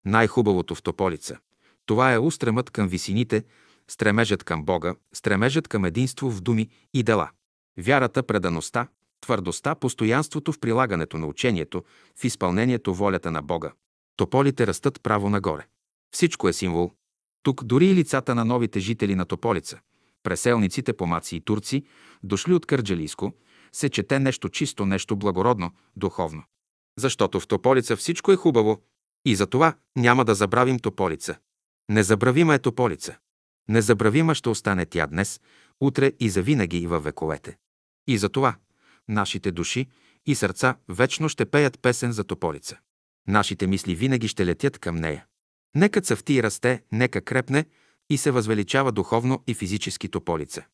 Най-хубавото 0.05 0.75
в 0.75 0.83
Тополица, 0.83 1.39
това 1.87 2.13
е 2.13 2.19
устремът 2.19 2.71
към 2.71 2.89
висините, 2.89 3.45
стремежът 3.89 4.45
към 4.45 4.65
Бога, 4.65 4.95
стремежът 5.13 5.69
към 5.69 5.85
единство 5.85 6.31
в 6.31 6.41
думи 6.41 6.69
и 6.95 7.03
дела. 7.03 7.31
Вярата, 7.79 8.23
предаността, 8.23 8.89
твърдостта, 9.21 9.75
постоянството 9.75 10.53
в 10.53 10.59
прилагането 10.59 11.19
на 11.19 11.27
учението, 11.27 11.85
в 12.17 12.25
изпълнението 12.25 12.95
волята 12.95 13.31
на 13.31 13.43
Бога. 13.43 13.73
Тополите 14.17 14.67
растат 14.67 15.03
право 15.03 15.31
нагоре. 15.31 15.67
Всичко 16.15 16.49
е 16.49 16.53
символ. 16.53 16.93
Тук 17.43 17.65
дори 17.65 17.87
и 17.87 17.95
лицата 17.95 18.35
на 18.35 18.45
новите 18.45 18.81
жители 18.81 19.15
на 19.15 19.25
Тополица, 19.25 19.81
преселниците, 20.23 20.93
помаци 20.93 21.37
и 21.37 21.41
турци, 21.41 21.85
дошли 22.23 22.55
от 22.55 22.67
Кърджалийско, 22.67 23.33
се 23.73 23.89
чете 23.89 24.19
нещо 24.19 24.49
чисто, 24.49 24.87
нещо 24.87 25.17
благородно, 25.17 25.71
духовно. 25.97 26.43
Защото 26.99 27.41
в 27.41 27.47
Тополица 27.47 27.97
всичко 27.97 28.33
е 28.33 28.37
хубаво 28.37 28.83
и 29.25 29.37
за 29.37 29.47
това 29.47 29.75
няма 29.97 30.25
да 30.25 30.35
забравим 30.35 30.79
Тополица. 30.79 31.37
Незабравима 31.89 32.55
е 32.55 32.59
Тополица. 32.59 33.17
Незабравима 33.69 34.35
ще 34.35 34.49
остане 34.49 34.87
тя 34.87 35.07
днес, 35.07 35.41
утре 35.81 36.13
и 36.21 36.29
завинаги 36.29 36.79
и 36.79 36.87
във 36.87 37.05
вековете. 37.05 37.57
И 38.07 38.19
за 38.19 38.29
това 38.29 38.57
нашите 39.09 39.51
души 39.51 39.87
и 40.27 40.35
сърца 40.35 40.77
вечно 40.89 41.29
ще 41.29 41.47
пеят 41.47 41.79
песен 41.83 42.13
за 42.13 42.25
Тополица. 42.25 42.79
Нашите 43.29 43.67
мисли 43.67 43.95
винаги 43.95 44.29
ще 44.29 44.47
летят 44.47 44.79
към 44.79 44.97
нея. 44.97 45.27
Нека 45.75 46.01
цъфти 46.01 46.35
и 46.35 46.43
расте, 46.43 46.83
нека 46.93 47.21
крепне 47.21 47.67
и 48.11 48.19
се 48.19 48.31
възвеличава 48.31 48.93
духовно 48.93 49.43
и 49.47 49.55
физически 49.55 50.09
Тополица. 50.09 50.65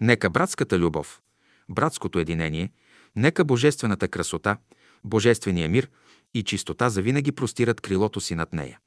Нека 0.00 0.30
братската 0.30 0.78
любов, 0.78 1.20
братското 1.68 2.18
единение, 2.18 2.72
нека 3.16 3.44
божествената 3.44 4.08
красота, 4.08 4.56
божествения 5.04 5.68
мир 5.68 5.90
и 6.34 6.42
чистота 6.42 6.90
завинаги 6.90 7.32
простират 7.32 7.80
крилото 7.80 8.20
си 8.20 8.34
над 8.34 8.52
нея. 8.52 8.80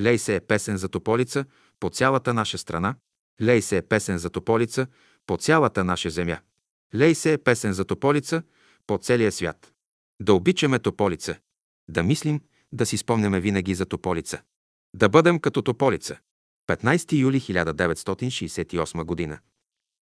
Лей 0.00 0.18
се 0.18 0.36
е 0.36 0.40
песен 0.40 0.76
за 0.76 0.88
Тополица 0.88 1.44
по 1.80 1.90
цялата 1.90 2.34
наша 2.34 2.58
страна, 2.58 2.94
лей 3.42 3.62
се 3.62 3.76
е 3.76 3.82
песен 3.82 4.18
за 4.18 4.30
Тополица 4.30 4.86
по 5.26 5.36
цялата 5.36 5.84
наша 5.84 6.10
земя. 6.10 6.38
Лей 6.94 7.14
се 7.14 7.32
е 7.32 7.38
песен 7.38 7.72
за 7.72 7.84
Тополица 7.84 8.42
по 8.86 8.98
целия 8.98 9.32
свят. 9.32 9.72
Да 10.20 10.34
обичаме 10.34 10.78
Тополица, 10.78 11.36
да 11.88 12.02
мислим, 12.02 12.40
да 12.72 12.86
си 12.86 12.96
спомняме 12.96 13.40
винаги 13.40 13.74
за 13.74 13.86
Тополица. 13.86 14.42
Да 14.96 15.08
бъдем 15.08 15.38
като 15.38 15.62
Тополица. 15.62 16.18
15 16.68 17.12
юли 17.12 17.40
1968 17.40 19.04
година. 19.04 19.38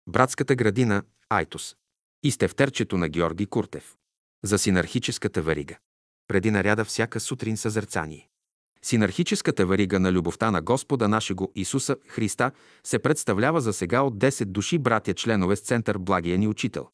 Братската 0.06 0.54
градина 0.54 1.02
Айтос. 1.28 1.76
И 2.22 2.30
стефтерчето 2.30 2.96
на 2.96 3.08
Георги 3.08 3.46
Куртев. 3.46 3.96
За 4.44 4.58
синархическата 4.58 5.42
варига. 5.42 5.76
Преди 6.28 6.50
наряда 6.50 6.84
всяка 6.84 7.20
сутрин 7.20 7.56
съзерцание. 7.56 8.28
Синархическата 8.82 9.66
варига 9.66 10.00
на 10.00 10.12
любовта 10.12 10.50
на 10.50 10.62
Господа 10.62 11.08
нашего 11.08 11.52
Исуса 11.54 11.96
Христа 12.08 12.50
се 12.84 12.98
представлява 12.98 13.60
за 13.60 13.72
сега 13.72 14.00
от 14.02 14.18
10 14.18 14.44
души 14.44 14.78
братя 14.78 15.14
членове 15.14 15.56
с 15.56 15.60
център 15.60 15.98
Благия 15.98 16.38
ни 16.38 16.48
учител. 16.48 16.88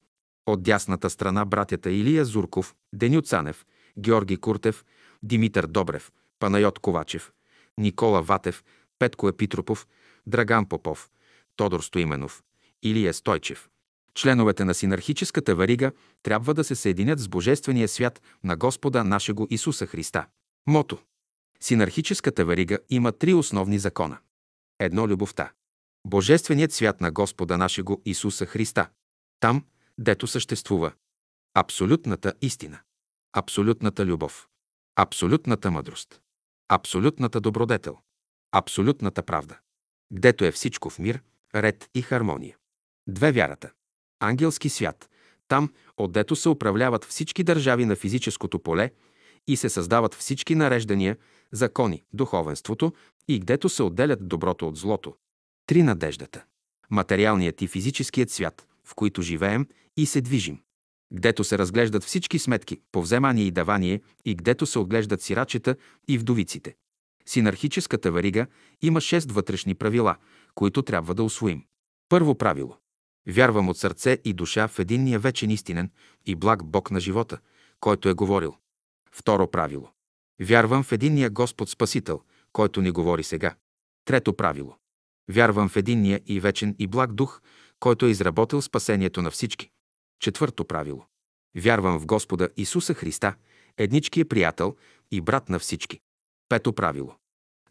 От 0.47 0.63
дясната 0.63 1.11
страна 1.11 1.45
братята 1.45 1.91
Илия 1.91 2.25
Зурков, 2.25 2.75
Деню 2.93 3.23
Цанев, 3.23 3.65
Георги 3.99 4.37
Куртев, 4.37 4.85
Димитър 5.23 5.67
Добрев, 5.67 6.13
Панайот 6.39 6.79
Ковачев, 6.79 7.33
Никола 7.81 8.23
Ватев, 8.23 8.65
Петко 8.99 9.29
Епитропов, 9.29 9.87
Драган 10.27 10.67
Попов, 10.67 11.11
Тодор 11.57 11.81
Стоименов, 11.81 12.43
Илия 12.83 13.15
Стойчев. 13.15 13.69
Членовете 14.15 14.65
на 14.65 14.75
синархическата 14.75 15.55
варига 15.55 15.93
трябва 16.23 16.55
да 16.55 16.65
се 16.65 16.75
съединят 16.75 17.19
с 17.19 17.29
Божествения 17.29 17.89
свят 17.89 18.23
на 18.45 18.57
Господа 18.57 19.05
нашего 19.05 19.47
Исуса 19.51 19.87
Христа. 19.87 20.27
Мото 20.67 20.99
Синархическата 21.61 22.45
варига 22.45 22.79
има 22.91 23.13
три 23.13 23.35
основни 23.35 23.79
закона. 23.79 24.19
Едно– 24.79 25.07
любовта. 25.09 25.53
Божественият 26.07 26.73
свят 26.73 27.01
на 27.01 27.11
Господа 27.11 27.59
нашего 27.59 28.03
Исуса 28.05 28.47
Христа. 28.47 28.89
Там, 29.41 29.65
дето 29.99 30.27
съществува 30.27 30.93
абсолютната 31.55 32.35
истина, 32.43 32.81
абсолютната 33.33 34.07
любов, 34.07 34.49
абсолютната 34.97 35.71
мъдрост, 35.71 36.21
абсолютната 36.73 37.41
добродетел, 37.41 37.99
абсолютната 38.53 39.23
правда. 39.23 39.59
Гдето 40.13 40.45
е 40.45 40.51
всичко 40.51 40.91
в 40.91 40.99
мир, 40.99 41.23
ред 41.55 41.91
и 41.95 42.03
хармония. 42.03 42.57
Две 43.09 43.33
вярата. 43.33 43.71
Ангелски 44.21 44.69
свят. 44.69 45.11
Там, 45.49 45.73
отдето 45.97 46.37
се 46.37 46.49
управляват 46.49 47.05
всички 47.05 47.45
държави 47.45 47.85
на 47.85 47.97
физическото 47.97 48.59
поле 48.59 48.91
и 49.47 49.57
се 49.57 49.69
създават 49.69 50.15
всички 50.15 50.55
нареждания, 50.55 51.17
закони, 51.53 52.05
духовенството 52.13 52.93
и 53.29 53.41
гдето 53.41 53.69
се 53.69 53.83
отделят 53.83 54.29
доброто 54.29 54.69
от 54.69 54.77
злото. 54.77 55.17
Три 55.67 55.83
надеждата. 55.83 56.45
Материалният 56.91 57.63
и 57.63 57.69
физическият 57.69 58.31
свят, 58.31 58.67
в 58.85 58.95
които 58.95 59.23
живеем 59.23 59.67
и 59.97 60.07
се 60.07 60.21
движим. 60.21 60.61
Гдето 61.13 61.45
се 61.45 61.59
разглеждат 61.59 62.05
всички 62.05 62.39
сметки 62.39 62.81
по 62.93 63.03
вземание 63.03 63.45
и 63.45 63.51
давание 63.51 64.01
и 64.25 64.35
гдето 64.35 64.67
се 64.67 64.79
отглеждат 64.79 65.23
сирачета 65.23 65.77
и 66.09 66.19
вдовиците. 66.19 66.75
Синархическата 67.27 68.13
варига 68.13 68.47
има 68.83 69.01
шест 69.01 69.33
вътрешни 69.33 69.75
правила, 69.75 70.17
които 70.55 70.83
трябва 70.83 71.15
да 71.15 71.23
освоим. 71.23 71.65
Първо 72.09 72.35
правило. 72.35 72.77
Вярвам 73.29 73.69
от 73.69 73.79
сърце 73.79 74.19
и 74.25 74.33
душа 74.33 74.69
в 74.69 74.79
единния 74.79 75.19
вечен 75.19 75.51
истинен 75.51 75.91
и 76.27 76.35
благ 76.35 76.65
Бог 76.65 76.91
на 76.91 77.01
живота, 77.01 77.39
който 77.81 78.09
е 78.09 78.15
говорил. 78.15 78.57
Второ 79.13 79.51
правило. 79.51 79.91
Вярвам 80.41 80.83
в 80.83 80.93
единния 80.93 81.31
Господ 81.31 81.71
Спасител, 81.71 82.23
който 82.53 82.83
ни 82.83 82.91
говори 82.91 83.23
сега. 83.23 83.55
Трето 84.05 84.37
правило. 84.37 84.77
Вярвам 85.31 85.69
в 85.69 85.77
единния 85.77 86.21
и 86.27 86.41
вечен 86.41 86.77
и 86.79 86.87
благ 86.87 87.13
дух, 87.13 87.41
който 87.81 88.07
е 88.07 88.11
изработил 88.11 88.63
спасението 88.63 89.23
на 89.23 89.31
всички. 89.31 89.71
Четвърто 90.21 90.65
правило. 90.65 91.07
Вярвам 91.57 91.99
в 91.99 92.07
Господа 92.07 92.49
Исуса 92.57 92.95
Христа, 92.95 93.35
едничкия 93.77 94.29
приятел 94.29 94.77
и 95.11 95.21
брат 95.21 95.49
на 95.49 95.59
всички. 95.59 96.01
Пето 96.49 96.73
правило. 96.73 97.15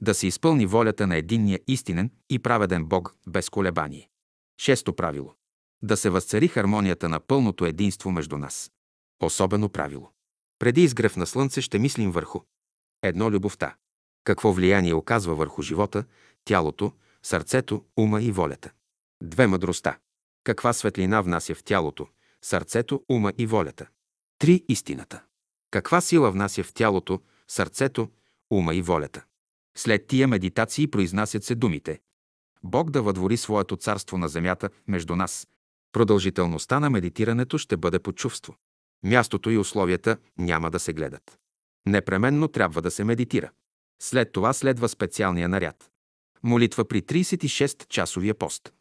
Да 0.01 0.13
се 0.13 0.27
изпълни 0.27 0.65
волята 0.65 1.07
на 1.07 1.15
единния 1.15 1.59
истинен 1.67 2.11
и 2.29 2.39
праведен 2.39 2.85
Бог 2.85 3.15
без 3.27 3.49
колебание. 3.49 4.09
Шесто 4.61 4.95
правило. 4.95 5.33
Да 5.81 5.97
се 5.97 6.09
възцари 6.09 6.47
хармонията 6.47 7.09
на 7.09 7.19
пълното 7.19 7.65
единство 7.65 8.11
между 8.11 8.37
нас. 8.37 8.71
Особено 9.21 9.69
правило. 9.69 10.11
Преди 10.59 10.83
изгрев 10.83 11.15
на 11.15 11.25
слънце 11.25 11.61
ще 11.61 11.79
мислим 11.79 12.11
върху 12.11 12.39
едно 13.03 13.31
любовта. 13.31 13.75
Какво 14.23 14.53
влияние 14.53 14.93
оказва 14.93 15.35
върху 15.35 15.61
живота, 15.61 16.03
тялото, 16.45 16.93
сърцето, 17.23 17.85
ума 17.97 18.21
и 18.21 18.31
волята. 18.31 18.71
Две 19.23 19.47
мъдростта. 19.47 19.99
Каква 20.43 20.73
светлина 20.73 21.21
внася 21.21 21.55
в 21.55 21.63
тялото, 21.63 22.07
сърцето, 22.41 23.03
ума 23.09 23.33
и 23.37 23.45
волята. 23.45 23.87
Три 24.39 24.65
истината. 24.67 25.23
Каква 25.71 26.01
сила 26.01 26.31
внася 26.31 26.63
в 26.63 26.73
тялото, 26.73 27.21
сърцето, 27.47 28.09
ума 28.49 28.75
и 28.75 28.81
волята. 28.81 29.23
След 29.77 30.07
тия 30.07 30.27
медитации 30.27 30.87
произнасят 30.87 31.43
се 31.43 31.55
думите. 31.55 31.99
Бог 32.63 32.91
да 32.91 33.01
въдвори 33.01 33.37
своето 33.37 33.75
царство 33.75 34.17
на 34.17 34.29
земята 34.29 34.69
между 34.87 35.15
нас. 35.15 35.47
Продължителността 35.91 36.79
на 36.79 36.89
медитирането 36.89 37.57
ще 37.57 37.77
бъде 37.77 37.99
по 37.99 38.13
чувство. 38.13 38.55
Мястото 39.03 39.49
и 39.49 39.57
условията 39.57 40.17
няма 40.37 40.71
да 40.71 40.79
се 40.79 40.93
гледат. 40.93 41.39
Непременно 41.85 42.47
трябва 42.47 42.81
да 42.81 42.91
се 42.91 43.03
медитира. 43.03 43.51
След 44.01 44.31
това 44.31 44.53
следва 44.53 44.89
специалния 44.89 45.49
наряд. 45.49 45.91
Молитва 46.43 46.85
при 46.85 47.01
36-часовия 47.01 48.33
пост. 48.33 48.73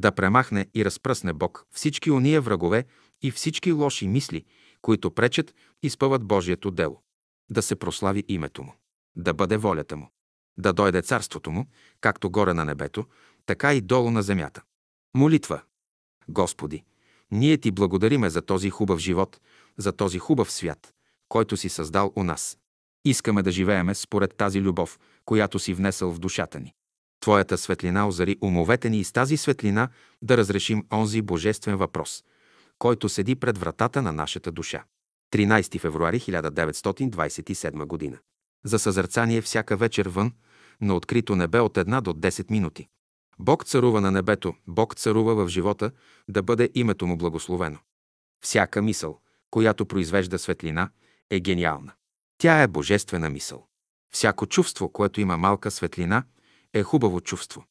Да 0.00 0.12
премахне 0.12 0.66
и 0.74 0.84
разпръсне 0.84 1.32
Бог 1.32 1.66
всички 1.70 2.10
уния 2.10 2.40
врагове 2.40 2.84
и 3.22 3.30
всички 3.30 3.72
лоши 3.72 4.08
мисли, 4.08 4.44
които 4.82 5.10
пречат 5.10 5.54
и 5.82 5.90
спъват 5.90 6.24
Божието 6.24 6.70
дело. 6.70 7.02
Да 7.50 7.62
се 7.62 7.76
прослави 7.76 8.24
името 8.28 8.62
Му. 8.62 8.74
Да 9.16 9.34
бъде 9.34 9.56
волята 9.56 9.96
Му. 9.96 10.10
Да 10.58 10.72
дойде 10.72 11.02
царството 11.02 11.50
Му, 11.50 11.66
както 12.00 12.30
горе 12.30 12.54
на 12.54 12.64
небето, 12.64 13.04
така 13.46 13.74
и 13.74 13.80
долу 13.80 14.10
на 14.10 14.22
земята. 14.22 14.62
Молитва. 15.14 15.62
Господи, 16.28 16.84
ние 17.30 17.58
Ти 17.58 17.70
благодариме 17.70 18.30
за 18.30 18.42
този 18.42 18.70
хубав 18.70 18.98
живот, 18.98 19.40
за 19.78 19.92
този 19.92 20.18
хубав 20.18 20.52
свят, 20.52 20.94
който 21.28 21.56
си 21.56 21.68
създал 21.68 22.12
у 22.16 22.24
нас. 22.24 22.58
Искаме 23.04 23.42
да 23.42 23.50
живееме 23.50 23.94
според 23.94 24.36
тази 24.36 24.60
любов, 24.60 24.98
която 25.24 25.58
си 25.58 25.74
внесъл 25.74 26.10
в 26.10 26.18
душата 26.18 26.60
ни. 26.60 26.74
Твоята 27.20 27.58
светлина 27.58 28.08
озари 28.08 28.36
умовете 28.42 28.90
ни 28.90 28.98
и 28.98 29.04
с 29.04 29.12
тази 29.12 29.36
светлина 29.36 29.88
да 30.22 30.36
разрешим 30.36 30.86
онзи 30.92 31.22
божествен 31.22 31.76
въпрос, 31.76 32.24
който 32.78 33.08
седи 33.08 33.36
пред 33.36 33.58
вратата 33.58 34.02
на 34.02 34.12
нашата 34.12 34.52
душа. 34.52 34.84
13 35.32 35.80
февруари 35.80 36.20
1927 36.20 37.84
година. 37.84 38.18
За 38.64 38.78
съзерцание 38.78 39.42
всяка 39.42 39.76
вечер 39.76 40.06
вън, 40.06 40.32
на 40.80 40.94
открито 40.94 41.36
небе 41.36 41.60
от 41.60 41.76
една 41.76 42.00
до 42.00 42.12
10 42.14 42.50
минути. 42.50 42.88
Бог 43.38 43.64
царува 43.64 44.00
на 44.00 44.10
небето, 44.10 44.54
Бог 44.66 44.94
царува 44.94 45.34
в 45.34 45.48
живота, 45.48 45.90
да 46.28 46.42
бъде 46.42 46.70
името 46.74 47.06
му 47.06 47.16
благословено. 47.16 47.78
Всяка 48.44 48.82
мисъл, 48.82 49.20
която 49.50 49.86
произвежда 49.86 50.38
светлина, 50.38 50.90
е 51.30 51.40
гениална. 51.40 51.92
Тя 52.38 52.62
е 52.62 52.68
божествена 52.68 53.30
мисъл. 53.30 53.66
Всяко 54.12 54.46
чувство, 54.46 54.88
което 54.88 55.20
има 55.20 55.36
малка 55.36 55.70
светлина, 55.70 56.24
е 56.74 56.82
хубаво 56.82 57.20
чувство. 57.20 57.64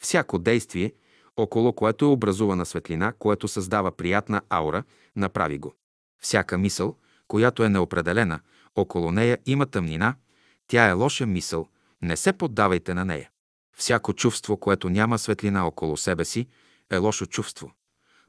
Всяко 0.00 0.38
действие, 0.38 0.92
около 1.36 1.72
което 1.72 2.04
е 2.04 2.08
образувана 2.08 2.66
светлина, 2.66 3.12
което 3.18 3.48
създава 3.48 3.92
приятна 3.92 4.42
аура, 4.48 4.84
направи 5.16 5.58
го. 5.58 5.74
Всяка 6.22 6.58
мисъл, 6.58 6.96
която 7.28 7.64
е 7.64 7.68
неопределена, 7.68 8.40
около 8.74 9.12
нея 9.12 9.38
има 9.46 9.66
тъмнина, 9.66 10.14
тя 10.66 10.88
е 10.88 10.92
лоша 10.92 11.26
мисъл, 11.26 11.68
не 12.02 12.16
се 12.16 12.32
поддавайте 12.32 12.94
на 12.94 13.04
нея. 13.04 13.30
Всяко 13.76 14.12
чувство, 14.12 14.56
което 14.56 14.90
няма 14.90 15.18
светлина 15.18 15.66
около 15.66 15.96
себе 15.96 16.24
си, 16.24 16.46
е 16.90 16.96
лошо 16.96 17.26
чувство. 17.26 17.72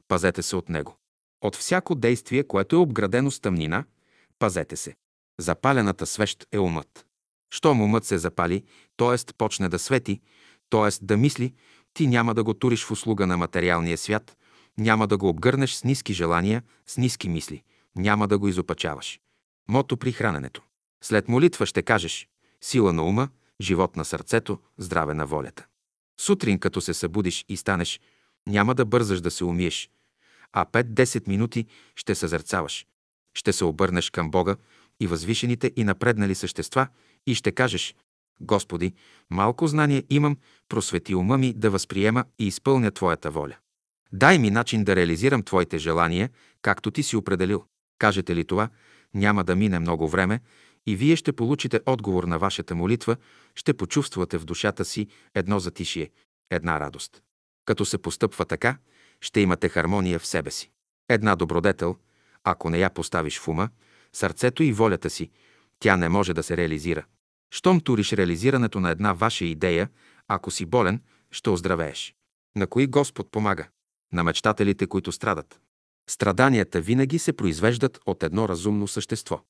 Пазете 0.08 0.42
се 0.42 0.56
от 0.56 0.68
него. 0.68 0.96
От 1.40 1.56
всяко 1.56 1.94
действие, 1.94 2.44
което 2.44 2.76
е 2.76 2.78
обградено 2.78 3.30
с 3.30 3.40
тъмнина, 3.40 3.84
пазете 4.38 4.76
се. 4.76 4.96
Запалената 5.38 6.06
свещ 6.06 6.46
е 6.52 6.58
умът. 6.58 7.06
Щом 7.50 7.80
умът 7.80 8.04
се 8.04 8.18
запали, 8.18 8.64
т.е. 8.96 9.32
почне 9.38 9.68
да 9.68 9.78
свети, 9.78 10.20
т.е. 10.70 11.04
да 11.04 11.16
мисли, 11.16 11.54
ти 11.94 12.06
няма 12.06 12.34
да 12.34 12.44
го 12.44 12.54
туриш 12.54 12.84
в 12.84 12.90
услуга 12.90 13.26
на 13.26 13.36
материалния 13.36 13.98
свят, 13.98 14.36
няма 14.78 15.06
да 15.06 15.16
го 15.16 15.28
обгърнеш 15.28 15.74
с 15.74 15.84
ниски 15.84 16.12
желания, 16.12 16.62
с 16.86 16.96
ниски 16.96 17.28
мисли, 17.28 17.62
няма 17.96 18.28
да 18.28 18.38
го 18.38 18.48
изопачаваш. 18.48 19.20
Мото 19.68 19.96
при 19.96 20.12
храненето. 20.12 20.62
След 21.02 21.28
молитва 21.28 21.66
ще 21.66 21.82
кажеш 21.82 22.28
сила 22.60 22.92
на 22.92 23.02
ума, 23.02 23.28
живот 23.60 23.96
на 23.96 24.04
сърцето, 24.04 24.58
здраве 24.78 25.14
на 25.14 25.26
волята. 25.26 25.66
Сутрин, 26.20 26.58
като 26.58 26.80
се 26.80 26.94
събудиш 26.94 27.44
и 27.48 27.56
станеш, 27.56 28.00
няма 28.46 28.74
да 28.74 28.84
бързаш 28.84 29.20
да 29.20 29.30
се 29.30 29.44
умиеш, 29.44 29.90
а 30.52 30.64
5-10 30.64 31.28
минути 31.28 31.66
ще 31.96 32.14
съзерцаваш. 32.14 32.86
Ще 33.34 33.52
се 33.52 33.64
обърнеш 33.64 34.10
към 34.10 34.30
Бога 34.30 34.56
и 35.00 35.06
възвишените 35.06 35.72
и 35.76 35.84
напреднали 35.84 36.34
същества 36.34 36.88
и 37.26 37.34
ще 37.34 37.52
кажеш 37.52 37.94
Господи, 38.40 38.92
малко 39.30 39.66
знание 39.66 40.04
имам, 40.10 40.36
просвети 40.68 41.14
ума 41.14 41.38
ми 41.38 41.52
да 41.52 41.70
възприема 41.70 42.24
и 42.38 42.46
изпълня 42.46 42.90
Твоята 42.90 43.30
воля. 43.30 43.56
Дай 44.12 44.38
ми 44.38 44.50
начин 44.50 44.84
да 44.84 44.96
реализирам 44.96 45.42
Твоите 45.42 45.78
желания, 45.78 46.30
както 46.62 46.90
Ти 46.90 47.02
си 47.02 47.16
определил. 47.16 47.64
Кажете 47.98 48.36
ли 48.36 48.44
това, 48.44 48.68
няма 49.14 49.44
да 49.44 49.56
мине 49.56 49.78
много 49.78 50.08
време 50.08 50.40
и 50.86 50.96
вие 50.96 51.16
ще 51.16 51.32
получите 51.32 51.80
отговор 51.86 52.24
на 52.24 52.38
вашата 52.38 52.74
молитва, 52.74 53.16
ще 53.54 53.74
почувствате 53.74 54.38
в 54.38 54.44
душата 54.44 54.84
си 54.84 55.06
едно 55.34 55.58
затишие, 55.58 56.10
една 56.50 56.80
радост. 56.80 57.22
Като 57.64 57.84
се 57.84 57.98
постъпва 57.98 58.44
така, 58.44 58.78
ще 59.20 59.40
имате 59.40 59.68
хармония 59.68 60.18
в 60.18 60.26
себе 60.26 60.50
си. 60.50 60.70
Една 61.08 61.36
добродетел, 61.36 61.96
ако 62.44 62.70
не 62.70 62.78
я 62.78 62.90
поставиш 62.90 63.38
в 63.38 63.48
ума, 63.48 63.68
сърцето 64.12 64.62
и 64.62 64.72
волята 64.72 65.10
си, 65.10 65.30
тя 65.78 65.96
не 65.96 66.08
може 66.08 66.34
да 66.34 66.42
се 66.42 66.56
реализира. 66.56 67.04
Щом 67.56 67.80
туриш 67.80 68.12
реализирането 68.12 68.80
на 68.80 68.90
една 68.90 69.12
ваша 69.12 69.44
идея, 69.44 69.88
ако 70.28 70.50
си 70.50 70.66
болен, 70.66 71.00
ще 71.30 71.50
оздравееш. 71.50 72.14
На 72.56 72.66
кои 72.66 72.86
Господ 72.86 73.30
помага? 73.30 73.68
На 74.12 74.24
мечтателите, 74.24 74.86
които 74.86 75.12
страдат. 75.12 75.60
Страданията 76.10 76.80
винаги 76.80 77.18
се 77.18 77.32
произвеждат 77.32 77.98
от 78.06 78.22
едно 78.22 78.48
разумно 78.48 78.88
същество. 78.88 79.40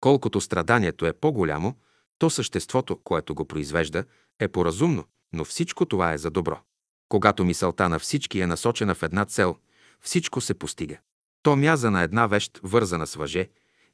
Колкото 0.00 0.40
страданието 0.40 1.06
е 1.06 1.12
по-голямо, 1.12 1.74
то 2.18 2.30
съществото, 2.30 2.96
което 3.04 3.34
го 3.34 3.44
произвежда, 3.44 4.04
е 4.40 4.48
поразумно, 4.48 5.04
но 5.32 5.44
всичко 5.44 5.86
това 5.86 6.12
е 6.12 6.18
за 6.18 6.30
добро. 6.30 6.60
Когато 7.08 7.44
мисълта 7.44 7.88
на 7.88 7.98
всички 7.98 8.40
е 8.40 8.46
насочена 8.46 8.94
в 8.94 9.02
една 9.02 9.24
цел, 9.24 9.56
всичко 10.00 10.40
се 10.40 10.54
постига. 10.54 10.98
То 11.42 11.56
мяза 11.56 11.90
на 11.90 12.02
една 12.02 12.26
вещ, 12.26 12.60
вързана 12.62 13.06
с 13.06 13.14
въже, 13.14 13.48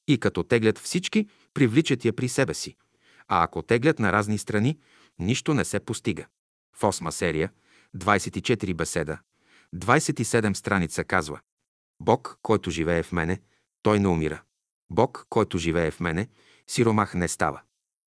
и 0.09 0.19
като 0.19 0.43
теглят 0.43 0.78
всички, 0.78 1.28
привличат 1.55 2.05
я 2.05 2.12
при 2.12 2.28
себе 2.28 2.55
си. 2.55 2.77
А 3.34 3.42
ако 3.42 3.62
теглят 3.62 3.98
на 3.98 4.12
разни 4.12 4.38
страни, 4.38 4.78
нищо 5.18 5.54
не 5.54 5.64
се 5.64 5.80
постига. 5.80 6.26
В 6.76 6.84
осма 6.84 7.12
серия, 7.12 7.52
24 7.96 8.74
беседа, 8.74 9.18
27 9.74 10.54
страница 10.54 11.04
казва 11.04 11.40
Бог, 12.00 12.38
който 12.42 12.70
живее 12.70 13.02
в 13.02 13.12
мене, 13.12 13.40
той 13.82 14.00
не 14.00 14.09
умира. 14.09 14.42
Бог, 14.90 15.26
който 15.28 15.59
живее 15.59 15.90
в 15.90 16.00
мене, 16.00 16.28
сиромах 16.66 17.14
не 17.14 17.28
става. 17.28 17.60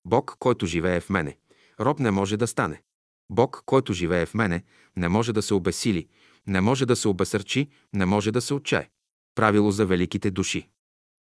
Бог, 0.04 0.36
който 0.38 0.66
живее 0.66 1.00
в 1.00 1.10
мене, 1.10 1.38
роб 1.80 1.98
не 1.98 2.10
може 2.10 2.36
да 2.36 2.46
стане. 2.46 2.82
Бог, 3.30 3.62
който 3.66 3.92
живее 3.92 4.26
в 4.26 4.34
мене, 4.34 4.64
не 4.96 5.08
може 5.08 5.32
да 5.32 5.42
се 5.42 5.54
обесили, 5.54 6.08
не 6.46 6.60
може 6.60 6.86
да 6.86 6.96
се 6.96 7.08
обесърчи, 7.08 7.68
не 7.92 8.06
може 8.06 8.30
да 8.32 8.40
се 8.40 8.54
отчае. 8.54 8.90
Правило 9.34 9.70
за 9.70 9.86
великите 9.86 10.30
души. 10.30 10.68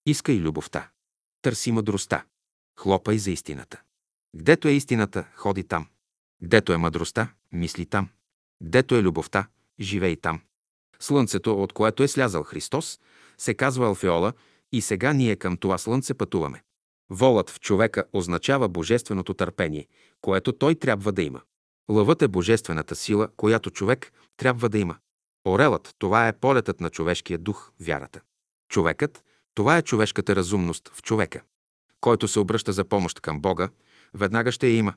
Искай 0.06 0.36
любовта. 0.36 0.90
Търси 1.41 1.72
мъдростта. 1.72 2.26
Хлопай 2.80 3.18
за 3.18 3.32
истината. 3.32 3.82
Гдето 4.36 4.68
е 4.68 4.72
истината, 4.72 5.26
ходи 5.36 5.64
там. 5.64 5.88
Гдето 6.44 6.74
е 6.74 6.78
мъдростта, 6.78 7.34
мисли 7.52 7.86
там. 7.86 8.10
Гдето 8.64 8.95
е 8.95 9.02
любовта, 9.02 9.48
живей 9.80 10.16
там. 10.16 10.41
Слънцето, 10.99 11.64
от 11.64 11.74
което 11.74 12.03
е 12.03 12.07
слязал 12.07 12.44
Христос, 12.44 12.99
се 13.38 13.53
казва 13.53 13.88
Алфеола 13.88 14.34
и 14.72 14.82
сега 14.82 15.14
ние 15.14 15.36
към 15.36 15.57
това 15.57 15.78
слънце 15.78 16.14
пътуваме. 16.14 16.64
Волът 17.10 17.49
в 17.49 17.60
човека 17.60 18.03
означава 18.14 18.70
божественото 18.70 19.34
търпение, 19.34 19.88
което 20.22 20.52
той 20.52 20.76
трябва 20.76 21.12
да 21.12 21.24
има. 21.24 21.41
Лъвът 21.90 22.22
е 22.22 22.28
божествената 22.28 22.95
сила, 22.95 23.28
която 23.38 23.72
човек 23.72 24.12
трябва 24.38 24.70
да 24.70 24.78
има. 24.78 24.98
Орелът– 25.48 25.95
това 25.99 26.28
е 26.28 26.40
полетът 26.40 26.82
на 26.82 26.90
човешкия 26.90 27.38
дух, 27.38 27.72
вярата. 27.80 28.22
Човекът– 28.70 29.24
това 29.53 29.78
е 29.78 29.82
човешката 29.82 30.36
разумност 30.36 30.90
в 30.94 31.02
човека. 31.02 31.41
Който 32.02 32.28
се 32.28 32.40
обръща 32.40 32.74
за 32.74 32.86
помощ 32.86 33.20
към 33.20 33.41
Бога, 33.41 33.70
веднага 34.14 34.52
ще 34.52 34.68
я 34.68 34.77
има. 34.77 34.94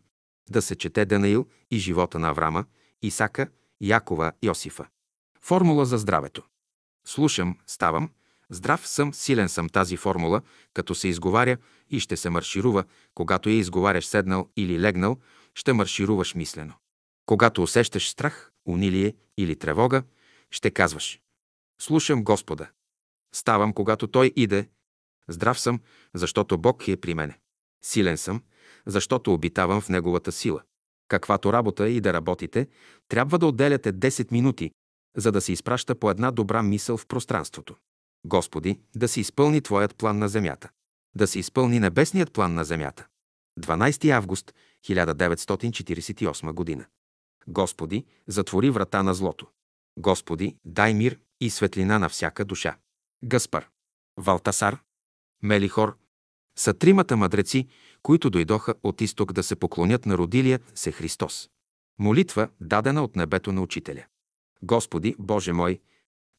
да 0.51 0.62
се 0.62 0.76
чете 0.76 1.05
Данаил 1.05 1.47
и 1.70 1.78
живота 1.78 2.18
на 2.18 2.28
Аврама, 2.28 2.64
Исака, 3.02 3.48
Якова, 3.80 4.32
Йосифа. 4.43 4.86
Формула 5.40 5.86
за 5.86 5.98
здравето. 5.98 6.43
Слушам, 7.06 7.59
ставам, 7.66 8.10
здрав 8.51 8.89
съм, 8.89 9.14
силен 9.14 9.48
съм 9.48 9.68
тази 9.68 9.97
формула, 9.97 10.43
като 10.74 10.94
се 10.94 11.09
изговаря 11.09 11.56
и 11.90 12.01
ще 12.01 12.16
се 12.16 12.30
марширува, 12.30 12.85
когато 13.14 13.48
я 13.48 13.56
изговаряш 13.56 14.06
седнал 14.06 14.48
или 14.56 14.80
легнал, 14.80 15.16
ще 15.55 15.72
маршируваш 15.72 16.35
мислено. 16.35 16.74
Когато 17.26 17.62
усещаш 17.62 18.09
страх, 18.09 18.52
унилие 18.66 19.14
или 19.36 19.56
тревога, 19.56 20.02
ще 20.51 20.70
казваш 20.70 21.20
Слушам 21.80 22.24
Господа. 22.24 22.70
Ставам, 23.35 23.72
когато 23.72 24.06
Той 24.06 24.32
иде. 24.36 24.68
Здрав 25.28 25.60
съм, 25.60 25.80
защото 26.14 26.59
Бог 26.59 26.89
е 26.89 26.97
при 26.97 27.14
мене. 27.14 27.39
Силен 27.85 28.16
съм, 28.16 28.43
защото 28.86 29.34
обитавам 29.34 29.80
в 29.80 29.88
Неговата 29.88 30.32
сила. 30.32 30.62
Каквато 31.09 31.52
работа 31.52 31.88
и 31.88 32.00
да 32.00 32.12
работите, 32.12 32.68
трябва 33.09 33.38
да 33.38 33.46
отделяте 33.46 33.92
10 33.92 34.32
минути, 34.32 34.70
за 35.16 35.32
да 35.32 35.40
се 35.40 35.52
изпраща 35.52 35.94
по 35.94 36.10
една 36.10 36.30
добра 36.30 36.62
мисъл 36.62 36.96
в 36.96 37.06
пространството. 37.06 37.76
Господи, 38.24 38.80
да 38.96 39.09
се 39.09 39.20
изпълни 39.20 39.60
Твоят 39.60 39.96
план 39.96 40.18
на 40.18 40.28
земята. 40.28 40.68
Да 41.16 41.26
се 41.26 41.38
изпълни 41.38 41.80
небесният 41.80 42.32
план 42.32 42.55
на 42.55 42.64
земята. 42.64 43.06
12 43.60 44.10
август 44.10 44.55
1948 44.86 46.52
година. 46.52 46.86
Господи, 47.48 48.05
затвори 48.26 48.70
врата 48.70 49.02
на 49.02 49.14
злото. 49.14 49.46
Господи, 49.98 50.56
дай 50.64 50.94
мир 50.94 51.18
и 51.40 51.50
светлина 51.50 51.98
на 51.98 52.09
всяка 52.09 52.44
душа. 52.44 52.76
Гаспар, 53.24 53.68
Валтасар, 54.16 54.78
Мелихор 55.42 55.96
са 56.59 56.74
тримата 56.74 57.16
мъдреци, 57.16 57.68
които 58.09 58.30
дойдоха 58.30 58.74
от 58.82 59.01
изток 59.01 59.32
да 59.32 59.43
се 59.43 59.56
поклонят 59.56 60.06
на 60.06 60.18
родилия 60.18 60.60
се 60.74 60.93
Христос. 60.93 61.51
Молитва, 61.98 62.48
дадена 62.60 63.05
от 63.05 63.16
небето 63.16 63.52
на 63.52 63.62
Учителя. 63.62 64.05
Господи, 64.62 65.14
Боже 65.18 65.52
мой, 65.52 65.80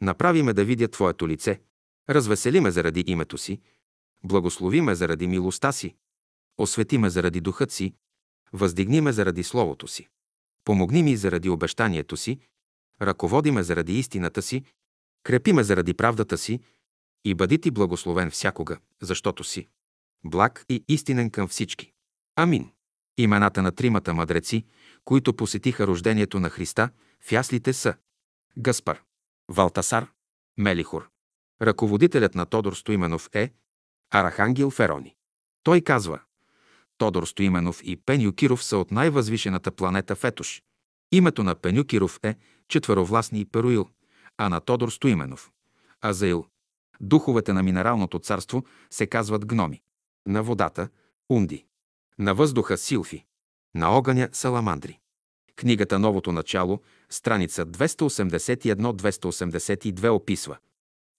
направи 0.02 0.44
ме 0.44 0.54
да 0.54 0.66
видя 0.66 0.88
Твоето 0.88 1.28
лице, 1.28 1.62
развесели 2.10 2.60
ме 2.60 2.72
заради 2.72 3.04
името 3.08 3.38
си, 3.38 3.62
благослови 4.24 4.82
ме 4.82 4.96
заради 4.96 5.28
милостта 5.28 5.72
си, 5.72 5.96
освети 6.58 6.98
ме 6.98 7.10
заради 7.10 7.42
духът 7.42 7.72
си, 7.72 7.94
въздигни 8.54 9.02
ме 9.02 9.12
заради 9.12 9.44
Словото 9.44 9.88
си. 9.88 10.08
Помогни 10.64 11.04
ми 11.04 11.16
заради 11.16 11.50
обещанието 11.50 12.18
си, 12.18 12.40
ръководи 13.02 13.52
ме 13.52 13.64
заради 13.64 14.00
истината 14.00 14.42
си, 14.42 14.64
крепи 15.24 15.54
ме 15.54 15.64
заради 15.64 15.94
правдата 15.94 16.38
си. 16.38 16.60
И 17.26 17.34
бъди 17.34 17.62
ти 17.62 17.72
благословен 17.72 18.32
всякога, 18.32 18.78
защото 19.02 19.44
си 19.44 19.68
благ 20.26 20.66
и 20.70 20.84
истинен 20.88 21.30
към 21.30 21.48
всички. 21.48 21.92
Амин. 22.36 22.72
Имената 23.18 23.62
на 23.62 23.72
тримата 23.72 24.14
мъдреци, 24.14 24.66
които 25.06 25.36
посетиха 25.36 25.88
рождението 25.88 26.40
на 26.40 26.50
Христа, 26.50 26.90
в 27.22 27.32
яслите 27.32 27.74
са 27.74 27.94
Гаспар, 28.60 29.02
Валтасар, 29.48 30.08
Мелихор. 30.58 31.10
Ръководителят 31.62 32.36
на 32.36 32.46
Тодор 32.46 32.74
Стоименов 32.74 33.30
е 33.34 33.52
Арахангел 34.12 34.70
Ферони. 34.70 35.16
Той 35.64 35.82
казва, 35.82 36.20
Тодор 36.98 37.26
Стоименов 37.26 37.82
и 37.84 37.98
Пеню 37.98 38.34
Киров 38.34 38.64
са 38.64 38.78
от 38.78 38.92
най-възвишената 38.92 39.72
планета 39.72 40.16
Фетош. 40.16 40.64
Името 41.12 41.44
на 41.44 41.56
Пеню 41.56 41.86
Киров 41.86 42.20
е 42.24 42.36
Четвъровластни 42.68 43.46
Перуил, 43.46 43.90
а 44.38 44.50
на 44.50 44.60
Тодор 44.60 44.90
Стоименов– 44.90 45.52
Азаил. 46.02 46.46
Духовете 47.02 47.54
на 47.54 47.64
минералното 47.64 48.20
царство 48.20 48.66
се 48.90 49.08
казват 49.08 49.46
гноми. 49.46 49.82
На 50.30 50.44
водата– 50.44 50.90
унди. 51.30 51.66
На 52.20 52.34
въздуха– 52.34 52.78
силфи. 52.88 53.26
На 53.76 53.90
огъня– 53.90 54.30
саламандри. 54.32 55.00
Книгата 55.56 56.00
Новото 56.00 56.32
начало, 56.32 56.82
страница 57.10 57.66
281-282 57.66 60.10
описва. 60.10 60.58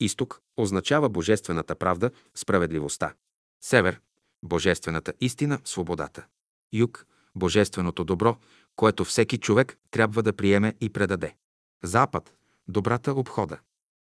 Изток 0.01 0.43
означава 0.57 1.09
божествената 1.09 1.75
правда, 1.75 2.11
справедливостта. 2.35 3.15
Север– 3.61 4.01
божествената 4.43 5.13
истина, 5.21 5.59
свободата. 5.65 6.27
Юг– 6.73 7.07
божественото 7.35 8.05
добро, 8.05 8.37
което 8.77 9.05
всеки 9.05 9.39
човек 9.39 9.79
трябва 9.91 10.23
да 10.23 10.33
приеме 10.33 10.75
и 10.81 10.91
предаде. 10.91 11.35
Запад– 11.83 12.35
добрата 12.69 13.13
обхода. 13.13 13.59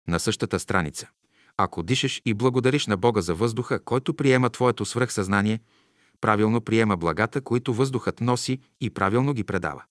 На 0.08 0.20
същата 0.20 0.60
страница. 0.60 1.10
Ако 1.62 1.84
дишаш 1.84 2.22
и 2.26 2.34
благодариш 2.34 2.88
на 2.88 2.98
Бога 2.98 3.22
за 3.22 3.36
въздуха, 3.36 3.80
който 3.80 4.14
приема 4.14 4.50
твоето 4.50 4.86
свръхсъзнание, 4.86 5.60
правилно 6.22 6.62
приема 6.62 6.98
благата, 6.98 7.42
които 7.42 7.74
въздухът 7.74 8.22
носи 8.22 8.60
и 8.82 8.90
правилно 8.90 9.34
ги 9.34 9.44
предава. 9.44 9.84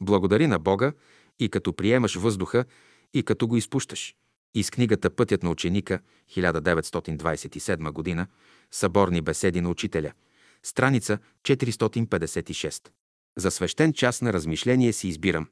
Благодари 0.00 0.46
на 0.46 0.58
Бога 0.58 0.92
и 1.38 1.48
като 1.48 1.72
приемаш 1.72 2.16
въздуха, 2.16 2.64
и 3.14 3.22
като 3.22 3.46
го 3.46 3.56
изпущаш. 3.56 4.14
Из 4.54 4.70
книгата 4.70 5.10
Пътят 5.10 5.42
на 5.42 5.50
ученика, 5.50 5.98
1927 6.36 7.92
година, 7.92 8.26
Съборни 8.70 9.20
беседи 9.20 9.60
на 9.60 9.70
учителя, 9.70 10.12
страница 10.62 11.18
456. 11.42 12.88
За 13.36 13.50
свещен 13.50 13.92
час 13.92 14.22
на 14.22 14.32
размишление 14.32 14.92
си 14.92 15.08
избирам. 15.08 15.48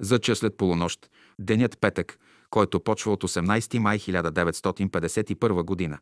За 0.00 0.18
час 0.18 0.38
след 0.38 0.56
полунощ, 0.56 1.10
денят 1.38 1.78
петък, 1.80 2.18
който 2.54 2.80
почва 2.80 3.12
от 3.12 3.22
18 3.22 3.78
май 3.78 3.98
1951 3.98 5.62
година 5.62 5.98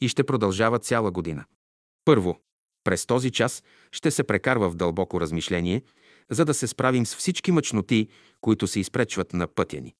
и 0.00 0.08
ще 0.08 0.24
продължава 0.24 0.78
цяла 0.78 1.10
година. 1.10 1.44
Първо, 2.04 2.40
през 2.84 3.06
този 3.06 3.30
час 3.30 3.62
ще 3.92 4.10
се 4.10 4.24
прекарва 4.24 4.70
в 4.70 4.74
дълбоко 4.74 5.20
размишление, 5.20 5.82
за 6.30 6.44
да 6.44 6.54
се 6.54 6.66
справим 6.66 7.06
с 7.06 7.16
всички 7.16 7.52
мъчноти, 7.52 8.08
които 8.40 8.66
се 8.66 8.80
изпречват 8.80 9.32
на 9.32 9.46
пътя 9.46 9.80
ни. 9.80 9.94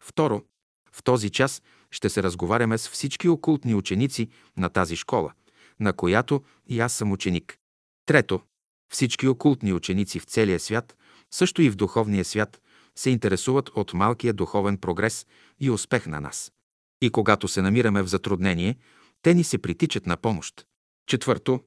Второ, 0.00 0.42
в 0.92 1.02
този 1.02 1.30
час 1.30 1.62
ще 1.90 2.08
се 2.08 2.22
разговаряме 2.22 2.78
с 2.78 2.88
всички 2.88 3.28
окултни 3.28 3.74
ученици 3.74 4.28
на 4.56 4.68
тази 4.68 4.96
школа, 4.96 5.32
на 5.80 5.92
която 5.92 6.42
и 6.66 6.80
аз 6.80 6.92
съм 6.92 7.12
ученик. 7.12 7.58
Трето, 8.06 8.40
всички 8.92 9.28
окултни 9.28 9.72
ученици 9.72 10.20
в 10.20 10.24
целия 10.24 10.60
свят, 10.60 10.96
също 11.30 11.62
и 11.62 11.70
в 11.70 11.76
духовния 11.76 12.24
свят, 12.24 12.60
се 12.98 13.10
интересуват 13.10 13.68
от 13.68 13.94
малкия 13.94 14.32
духовен 14.32 14.78
прогрес 14.78 15.26
и 15.60 15.70
успех 15.70 16.06
на 16.06 16.20
нас. 16.20 16.52
И 17.02 17.10
когато 17.10 17.48
се 17.48 17.62
намираме 17.62 18.02
в 18.02 18.08
затруднение, 18.08 18.76
те 19.22 19.34
ни 19.34 19.44
се 19.44 19.58
притичат 19.58 20.06
на 20.06 20.16
помощ. 20.16 20.66
Четвърто, 21.06 21.60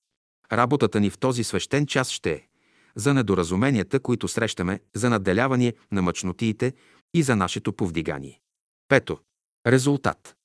работата 0.51 0.99
ни 0.99 1.09
в 1.09 1.17
този 1.17 1.43
свещен 1.43 1.85
час 1.85 2.09
ще 2.09 2.31
е 2.31 2.47
за 2.95 3.13
недоразуменията, 3.13 3.99
които 3.99 4.27
срещаме, 4.27 4.79
за 4.95 5.09
надделяване 5.09 5.73
на 5.91 6.01
мъчнотиите 6.01 6.73
и 7.13 7.23
за 7.23 7.35
нашето 7.35 7.73
повдигание. 7.73 8.41
Пето. 8.87 9.19
Резултат. 9.67 10.35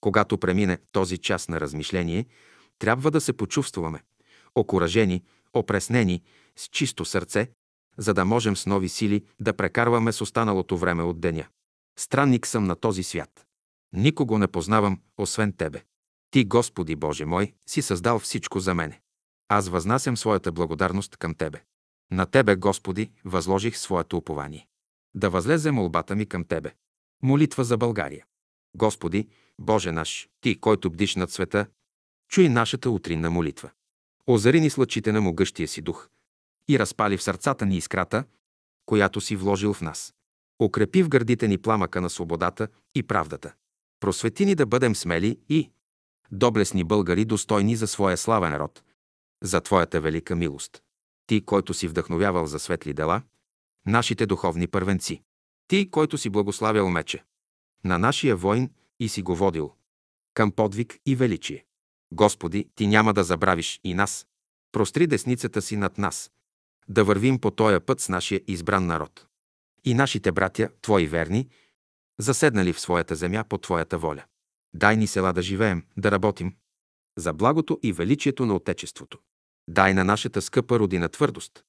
Когато 0.00 0.38
премине 0.38 0.78
този 0.92 1.18
час 1.18 1.48
на 1.48 1.60
размишление, 1.60 2.26
трябва 2.78 3.10
да 3.10 3.20
се 3.20 3.32
почувстваме 3.32 4.02
окоръжени, 4.54 5.22
опреснени, 5.54 6.22
с 6.56 6.68
чисто 6.68 7.04
сърце, 7.04 7.50
за 7.98 8.14
да 8.14 8.24
можем 8.24 8.56
с 8.56 8.66
нови 8.66 8.88
сили 8.88 9.24
да 9.40 9.52
прекарваме 9.52 10.12
с 10.12 10.20
останалото 10.20 10.76
време 10.76 11.02
от 11.02 11.20
деня. 11.20 11.46
Странник 11.98 12.46
съм 12.46 12.64
на 12.64 12.76
този 12.76 13.02
свят. 13.02 13.46
Никого 13.92 14.38
не 14.38 14.48
познавам, 14.48 15.00
освен 15.18 15.52
Тебе. 15.52 15.82
Ти, 16.30 16.44
Господи 16.44 16.96
Боже 16.96 17.24
мой, 17.24 17.52
си 17.66 17.82
създал 17.82 18.18
всичко 18.18 18.60
за 18.60 18.74
мене. 18.74 19.00
Аз 19.48 19.68
възнасям 19.68 20.16
своята 20.16 20.52
благодарност 20.52 21.16
към 21.16 21.34
Тебе. 21.34 21.62
На 22.10 22.26
Тебе, 22.26 22.56
Господи, 22.56 23.10
възложих 23.24 23.78
своето 23.78 24.16
упование. 24.16 24.66
Да 25.14 25.30
възлезе 25.30 25.70
молбата 25.70 26.16
ми 26.16 26.26
към 26.26 26.44
Тебе. 26.44 26.74
Молитва 27.22 27.64
за 27.64 27.76
България. 27.76 28.24
Господи, 28.76 29.28
Боже 29.58 29.92
наш, 29.92 30.28
Ти, 30.40 30.60
който 30.60 30.90
бдиш 30.90 31.16
над 31.16 31.30
света, 31.30 31.66
чуй 32.28 32.48
нашата 32.48 32.90
утринна 32.90 33.30
молитва. 33.30 33.70
Озари 34.26 34.60
ни 34.60 34.70
с 34.70 34.78
лъчите 34.78 35.12
на 35.12 35.20
могъщия 35.20 35.68
си 35.68 35.82
дух 35.82 36.08
и 36.68 36.78
разпали 36.78 37.16
в 37.16 37.22
сърцата 37.22 37.66
ни 37.66 37.76
искрата, 37.76 38.24
която 38.86 39.20
си 39.20 39.36
вложил 39.36 39.72
в 39.72 39.80
нас. 39.80 40.14
Укрепи 40.62 41.02
в 41.02 41.08
гърдите 41.08 41.48
ни 41.48 41.58
пламъка 41.58 42.00
на 42.00 42.10
свободата 42.10 42.68
и 42.94 43.02
правдата. 43.02 43.54
Просвети 44.00 44.44
ни 44.44 44.54
да 44.54 44.66
бъдем 44.66 44.96
смели 44.96 45.38
и 45.48 45.70
доблесни 46.32 46.84
българи, 46.84 47.24
достойни 47.24 47.76
за 47.76 47.86
своя 47.86 48.16
славен 48.16 48.56
род, 48.56 48.82
за 49.42 49.60
Твоята 49.60 50.00
велика 50.00 50.36
милост. 50.36 50.82
Ти, 51.26 51.44
който 51.44 51.74
си 51.74 51.88
вдъхновявал 51.88 52.46
за 52.46 52.58
светли 52.58 52.94
дела, 52.94 53.22
нашите 53.86 54.26
духовни 54.26 54.66
първенци. 54.66 55.22
Ти, 55.68 55.90
който 55.90 56.18
си 56.18 56.30
благославял 56.30 56.90
мече, 56.90 57.24
на 57.84 57.98
нашия 57.98 58.36
войн 58.36 58.70
и 59.00 59.08
си 59.08 59.22
го 59.22 59.36
водил 59.36 59.72
към 60.34 60.52
подвиг 60.52 60.98
и 61.06 61.16
величие. 61.16 61.64
Господи, 62.12 62.68
Ти 62.74 62.86
няма 62.86 63.14
да 63.14 63.24
забравиш 63.24 63.80
и 63.84 63.94
нас. 63.94 64.26
Простри 64.72 65.06
десницата 65.06 65.62
си 65.62 65.76
над 65.76 65.98
нас, 65.98 66.30
да 66.92 67.04
вървим 67.04 67.38
по 67.38 67.50
този 67.50 67.80
път 67.80 68.00
с 68.00 68.08
нашия 68.08 68.40
избран 68.46 68.86
народ. 68.86 69.26
И 69.84 69.94
нашите 69.94 70.32
братя, 70.32 70.68
Твои 70.82 71.06
верни, 71.06 71.48
заседнали 72.18 72.72
в 72.72 72.80
своята 72.80 73.14
земя 73.14 73.44
по 73.44 73.58
Твоята 73.58 73.98
воля. 73.98 74.24
Дай 74.74 74.96
ни 74.96 75.06
села 75.06 75.32
да 75.32 75.42
живеем, 75.42 75.84
да 75.96 76.10
работим, 76.10 76.54
за 77.16 77.32
благото 77.32 77.78
и 77.82 77.92
величието 77.92 78.46
на 78.46 78.54
Отечеството. 78.54 79.18
Дай 79.68 79.94
на 79.94 80.04
нашата 80.04 80.42
скъпа 80.42 80.78
родина 80.78 81.08
твърдост, 81.08 81.64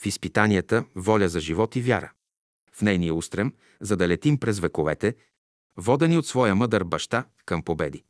в 0.00 0.06
изпитанията 0.06 0.84
воля 0.94 1.28
за 1.28 1.40
живот 1.40 1.76
и 1.76 1.82
вяра. 1.82 2.12
В 2.72 2.82
нейния 2.82 3.14
устрем, 3.14 3.54
за 3.80 3.96
да 3.96 4.08
летим 4.08 4.38
през 4.38 4.58
вековете, 4.58 5.14
водени 5.76 6.18
от 6.18 6.26
своя 6.26 6.54
мъдър 6.54 6.84
баща 6.84 7.24
към 7.44 7.62
победи. 7.62 8.04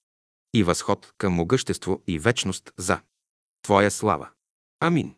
И 0.54 0.62
възход 0.62 1.12
към 1.18 1.32
могъщество 1.32 2.02
и 2.06 2.18
вечност 2.18 2.72
за 2.76 3.00
Твоя 3.62 3.90
слава. 3.90 4.28
Амин. 4.80 5.14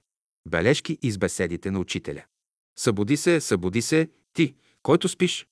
Бележки 0.48 0.98
из 1.02 1.18
беседите 1.18 1.70
на 1.70 1.80
учителя. 1.80 2.24
Събуди 2.78 3.16
се, 3.16 3.40
събуди 3.40 3.82
се, 3.82 4.08
ти, 4.32 4.54
който 4.82 5.08
спиш. 5.08 5.46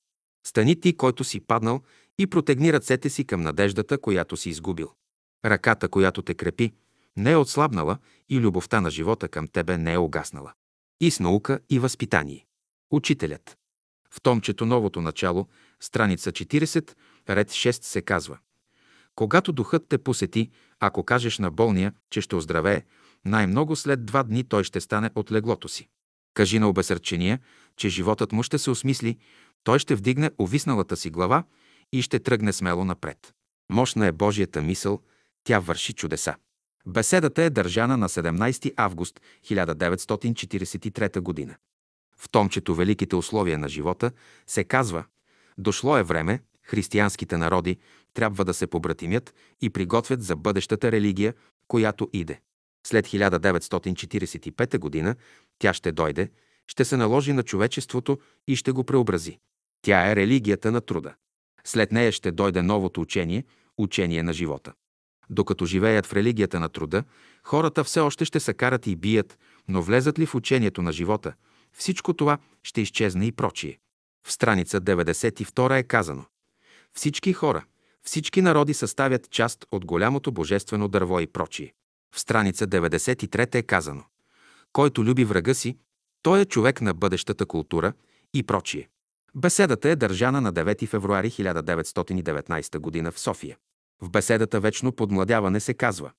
Стани 0.47 0.79
ти, 0.79 0.97
който 0.97 1.23
си 1.23 1.39
паднал, 1.39 1.81
и 2.17 2.27
протегни 2.27 2.73
ръцете 2.73 3.09
си 3.09 3.25
към 3.25 3.41
надеждата, 3.41 3.97
която 3.97 4.37
си 4.37 4.49
изгубил. 4.49 4.91
Ръката, 5.45 5.89
която 5.89 6.21
те 6.21 6.33
крепи, 6.33 6.73
не 7.17 7.31
е 7.31 7.35
отслабнала 7.35 7.97
и 8.29 8.39
любовта 8.39 8.81
на 8.81 8.91
живота 8.91 9.27
към 9.27 9.47
тебе 9.47 9.77
не 9.77 9.93
е 9.93 9.97
угаснала. 9.97 10.53
И 11.01 11.11
с 11.11 11.19
наука 11.19 11.59
и 11.69 11.79
възпитание. 11.79 12.45
Учителят. 12.91 13.57
В 14.11 14.21
томчето 14.21 14.65
Новото 14.65 15.01
начало, 15.01 15.47
страница 15.79 16.31
40, 16.31 16.95
ред 17.29 17.51
6 17.51 17.83
се 17.83 18.01
казва 18.01 18.37
Когато 19.15 19.51
духът 19.51 19.85
те 19.89 19.97
посети, 19.97 20.49
ако 20.79 21.03
кажеш 21.03 21.39
на 21.39 21.51
болния, 21.51 21.93
че 22.09 22.21
ще 22.21 22.35
оздравее, 22.35 22.83
най-много 23.27 23.75
след 23.75 24.05
два 24.05 24.23
дни 24.23 24.43
той 24.43 24.63
ще 24.63 24.81
стане 24.81 25.11
от 25.15 25.31
леглото 25.31 25.67
си. 25.67 25.87
Кажи 26.33 26.59
на 26.59 26.69
обесърчения, 26.69 27.39
че 27.77 27.89
животът 27.89 28.31
му 28.31 28.43
ще 28.43 28.57
се 28.57 28.69
осмисли, 28.69 29.17
той 29.63 29.79
ще 29.79 29.95
вдигне 29.95 30.31
овисналата 30.41 30.97
си 30.97 31.09
глава 31.09 31.43
и 31.93 32.01
ще 32.01 32.19
тръгне 32.19 32.53
смело 32.53 32.85
напред. 32.85 33.33
Мощна 33.71 34.07
е 34.07 34.11
Божията 34.11 34.61
мисъл, 34.61 35.01
тя 35.43 35.59
върши 35.59 35.93
чудеса. 35.93 36.35
Беседата 36.87 37.43
е 37.43 37.49
държана 37.49 37.97
на 37.97 38.09
17 38.09 38.73
август 38.77 39.21
1943 39.45 41.47
г. 41.47 41.57
В 42.17 42.29
томчето 42.29 42.75
Великите 42.75 43.15
условия 43.15 43.57
на 43.57 43.69
живота 43.69 44.11
се 44.47 44.63
казва 44.63 45.05
Дошло 45.57 45.97
е 45.97 46.03
време, 46.03 46.39
християнските 46.63 47.37
народи 47.37 47.77
трябва 48.13 48.45
да 48.45 48.53
се 48.53 48.67
побратимят 48.67 49.33
и 49.61 49.69
приготвят 49.69 50.23
за 50.23 50.35
бъдещата 50.35 50.91
религия, 50.91 51.33
която 51.67 52.09
иде. 52.13 52.39
След 52.87 53.07
1945 53.07 55.03
г. 55.03 55.15
тя 55.59 55.73
ще 55.73 55.91
дойде, 55.91 56.29
ще 56.67 56.85
се 56.85 56.97
наложи 56.97 57.33
на 57.33 57.43
човечеството 57.43 58.19
и 58.47 58.55
ще 58.55 58.71
го 58.71 58.83
преобрази. 58.83 59.39
Тя 59.81 60.11
е 60.11 60.15
религията 60.15 60.71
на 60.71 60.81
труда. 60.81 61.13
След 61.63 61.91
нея 61.91 62.11
ще 62.11 62.31
дойде 62.31 62.61
новото 62.61 63.01
учение, 63.01 63.43
учение 63.77 64.23
на 64.23 64.33
живота. 64.33 64.73
Докато 65.29 65.65
живеят 65.65 66.05
в 66.05 66.13
религията 66.13 66.59
на 66.59 66.69
труда, 66.69 67.03
хората 67.43 67.83
все 67.83 67.99
още 67.99 68.25
ще 68.25 68.39
се 68.39 68.53
карат 68.53 68.87
и 68.87 68.95
бият, 68.95 69.39
но 69.67 69.81
влезат 69.81 70.19
ли 70.19 70.25
в 70.25 70.35
учението 70.35 70.81
на 70.81 70.91
живота, 70.91 71.33
всичко 71.73 72.13
това 72.13 72.37
ще 72.63 72.81
изчезне 72.81 73.25
и 73.25 73.31
прочие. 73.31 73.79
В 74.27 74.31
страница 74.31 74.81
92 74.81 75.79
е 75.79 75.83
казано 75.83 76.25
Всички 76.93 77.33
хора, 77.33 77.65
всички 78.03 78.41
народи 78.41 78.73
съставят 78.73 79.29
част 79.29 79.65
от 79.71 79.85
голямото 79.85 80.31
божествено 80.31 80.87
дърво 80.87 81.19
и 81.19 81.27
прочие. 81.27 81.73
В 82.11 82.19
страница 82.19 82.67
93 82.67 83.55
е 83.55 83.61
казано 83.61 84.03
Който 84.73 85.05
люби 85.05 85.25
врага 85.25 85.53
си, 85.53 85.77
той 86.21 86.41
е 86.41 86.45
човек 86.45 86.81
на 86.81 86.93
бъдещата 86.93 87.45
култура 87.45 87.93
и 88.33 88.43
прочие. 88.43 88.89
Беседата 89.35 89.89
е 89.89 89.95
държана 89.95 90.41
на 90.41 90.53
9 90.53 90.87
февруари 90.87 91.31
1919 91.31 93.03
г. 93.03 93.11
в 93.11 93.19
София. 93.19 93.57
В 94.01 94.09
беседата 94.09 94.59
Вечно 94.59 94.91
подмладяване 94.91 95.59
се 95.59 95.73
казва 95.73 96.11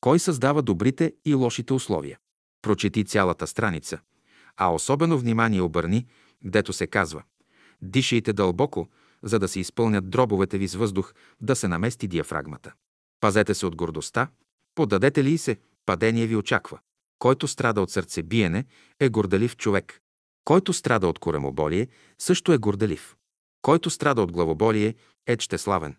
Кой 0.00 0.18
създава 0.18 0.62
добрите 0.62 1.12
и 1.24 1.34
лошите 1.34 1.72
условия? 1.72 2.18
Прочети 2.62 3.04
цялата 3.04 3.46
страница, 3.46 3.98
а 4.56 4.68
особено 4.74 5.18
внимание 5.18 5.60
обърни, 5.60 6.06
гдето 6.44 6.72
се 6.72 6.86
казва 6.86 7.22
Дишайте 7.82 8.32
дълбоко, 8.32 8.88
за 9.22 9.38
да 9.38 9.48
се 9.48 9.60
изпълнят 9.60 10.10
дробовете 10.10 10.58
ви 10.58 10.68
с 10.68 10.74
въздух, 10.74 11.14
да 11.40 11.56
се 11.56 11.68
намести 11.68 12.08
диафрагмата. 12.08 12.72
Пазете 13.20 13.54
се 13.54 13.66
от 13.66 13.76
гордостта, 13.76 14.28
подадете 14.74 15.24
ли 15.24 15.38
се, 15.38 15.56
падение 15.86 16.26
ви 16.26 16.36
очаква. 16.36 16.78
Който 17.18 17.48
страда 17.48 17.80
от 17.80 17.90
сърцебиене, 17.90 18.64
е 19.00 19.08
горделив 19.08 19.56
човек. 19.56 20.00
Който 20.44 20.72
страда 20.72 21.08
от 21.08 21.18
коремоболие, 21.18 21.88
също 22.18 22.52
е 22.52 22.58
горделив. 22.58 23.16
Който 23.62 23.90
страда 23.90 24.22
от 24.22 24.32
главоболие, 24.32 24.94
е 25.26 25.36
щеславен. 25.40 25.96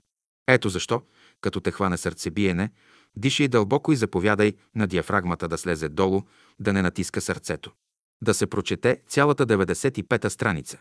Ето 0.48 0.69
защо, 0.69 1.02
като 1.41 1.60
те 1.60 1.72
хване 1.72 1.98
сърцебиене, 1.98 2.69
дишай 3.15 3.48
дълбоко 3.48 3.91
и 3.91 3.95
заповядай 3.95 4.53
на 4.76 4.88
диафрагмата 4.88 5.48
да 5.48 5.57
слезе 5.57 5.89
долу, 5.89 6.22
да 6.60 6.73
не 6.73 6.81
натиска 6.81 7.22
сърцето. 7.22 7.72
Да 8.23 8.34
се 8.34 8.48
прочете 8.48 9.02
цялата 9.07 9.48
95-та 9.48 10.30
страница, 10.30 10.77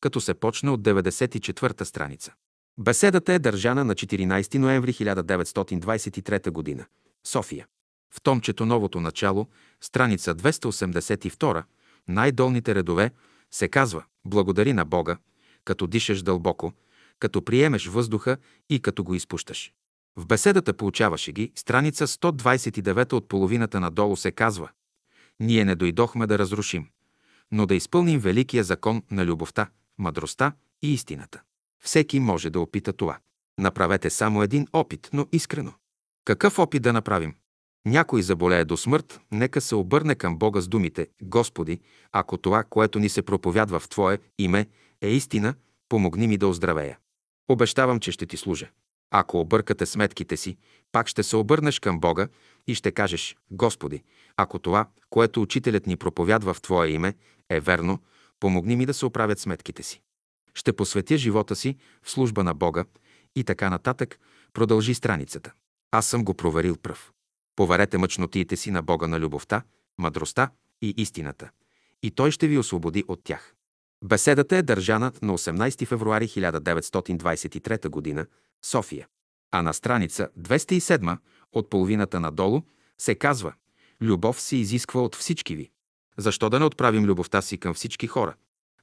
като 0.00 0.20
се 0.20 0.34
почне 0.34 0.70
от 0.70 0.82
94-та 0.82 1.84
страница. 1.84 2.32
Беседата 2.78 3.32
е 3.32 3.38
държана 3.38 3.84
на 3.84 3.94
14 3.94 4.58
ноември 4.58 4.92
1923 4.92 6.76
г. 6.78 6.86
София. 7.26 7.66
В 8.14 8.20
томчето 8.22 8.66
Новото 8.66 9.00
начало, 9.00 9.48
страница 9.80 10.34
282, 10.34 11.64
най-долните 12.08 12.74
редове, 12.74 13.10
се 13.50 13.68
казва 13.68 14.04
Благодари 14.24 14.72
на 14.72 14.84
Бога, 14.84 15.16
като 15.64 15.86
дишаш 15.86 16.22
дълбоко, 16.22 16.72
като 17.18 17.44
приемеш 17.44 17.86
въздуха 17.86 18.36
и 18.70 18.80
като 18.80 19.04
го 19.04 19.14
изпущаш. 19.14 19.72
В 20.16 20.26
беседата 20.26 20.74
получаваше 20.74 21.32
ги, 21.32 21.52
страница 21.54 22.06
129 22.06 23.12
от 23.12 23.28
половината 23.28 23.80
надолу 23.80 24.16
се 24.16 24.32
казва 24.32 24.68
Ние 25.40 25.64
не 25.64 25.74
дойдохме 25.74 26.26
да 26.26 26.38
разрушим, 26.38 26.88
но 27.52 27.66
да 27.66 27.74
изпълним 27.74 28.20
великия 28.20 28.64
закон 28.64 29.02
на 29.10 29.26
любовта, 29.26 29.70
мъдростта 29.98 30.52
и 30.82 30.94
истината. 30.94 31.42
Всеки 31.84 32.20
може 32.20 32.50
да 32.50 32.60
опита 32.60 32.92
това. 32.92 33.18
Направете 33.58 34.10
само 34.10 34.42
един 34.42 34.66
опит, 34.72 35.10
но 35.12 35.26
искрено. 35.32 35.72
Какъв 36.24 36.58
опит 36.58 36.82
да 36.82 36.92
направим? 36.92 37.34
Някой 37.86 38.22
заболее 38.22 38.64
до 38.64 38.76
смърт, 38.76 39.20
нека 39.32 39.60
се 39.60 39.74
обърне 39.74 40.14
към 40.14 40.38
Бога 40.38 40.60
с 40.60 40.68
думите 40.68 41.08
Господи, 41.22 41.80
ако 42.12 42.38
това, 42.38 42.64
което 42.64 42.98
ни 42.98 43.08
се 43.08 43.22
проповядва 43.22 43.80
в 43.80 43.88
Твое 43.88 44.18
име, 44.38 44.66
е 45.00 45.08
истина, 45.08 45.54
помогни 45.88 46.28
ми 46.28 46.36
да 46.36 46.48
оздравея. 46.48 46.98
Обещавам, 47.48 48.00
че 48.00 48.12
ще 48.12 48.26
ти 48.26 48.36
служа. 48.36 48.70
Ако 49.10 49.40
объркате 49.40 49.86
сметките 49.86 50.36
си, 50.36 50.56
пак 50.92 51.08
ще 51.08 51.22
се 51.22 51.36
обърнеш 51.36 51.80
към 51.80 52.00
Бога 52.00 52.28
и 52.66 52.74
ще 52.74 52.92
кажеш 52.92 53.36
Господи, 53.50 54.02
ако 54.36 54.58
това, 54.58 54.86
което 55.10 55.42
учителят 55.42 55.86
ни 55.86 55.96
проповядва 55.96 56.54
в 56.54 56.62
Твое 56.62 56.88
име, 56.88 57.14
е 57.50 57.60
верно, 57.60 57.98
помогни 58.40 58.76
ми 58.76 58.86
да 58.86 58.94
се 58.94 59.06
оправят 59.06 59.38
сметките 59.38 59.82
си. 59.82 60.00
Ще 60.54 60.72
посветя 60.72 61.16
живота 61.16 61.56
си 61.56 61.76
в 62.02 62.10
служба 62.10 62.44
на 62.44 62.54
Бога 62.54 62.84
и 63.36 63.44
така 63.44 63.70
нататък 63.70 64.18
продължи 64.52 64.94
страницата. 64.94 65.52
Аз 65.94 66.06
съм 66.06 66.24
го 66.24 66.34
проверил 66.34 66.76
пръв. 66.76 67.12
Поверете 67.56 67.98
мъчнотиите 67.98 68.56
си 68.56 68.70
на 68.70 68.82
Бога 68.82 69.06
на 69.06 69.20
любовта, 69.20 69.62
мъдростта 69.98 70.50
и 70.82 70.94
истината, 70.96 71.50
и 72.02 72.10
Той 72.10 72.30
ще 72.30 72.48
ви 72.48 72.58
освободи 72.58 73.04
от 73.08 73.24
тях. 73.24 73.54
Беседата 74.04 74.56
е 74.56 74.62
държана 74.62 75.12
на 75.22 75.38
18 75.38 75.86
февруари 75.86 76.28
1923 76.28 78.14
г. 78.14 78.26
София. 78.64 79.08
А 79.50 79.62
на 79.62 79.74
страница 79.74 80.28
207 80.38 81.18
от 81.52 81.70
половината 81.70 82.20
надолу 82.20 82.62
се 82.98 83.14
казва 83.14 83.52
Любов 84.02 84.40
се 84.40 84.56
изисква 84.56 85.02
от 85.02 85.16
всички 85.16 85.56
ви. 85.56 85.70
Защо 86.16 86.50
да 86.50 86.58
не 86.58 86.64
отправим 86.64 87.04
любовта 87.04 87.42
си 87.42 87.58
към 87.58 87.74
всички 87.74 88.06
хора? 88.06 88.34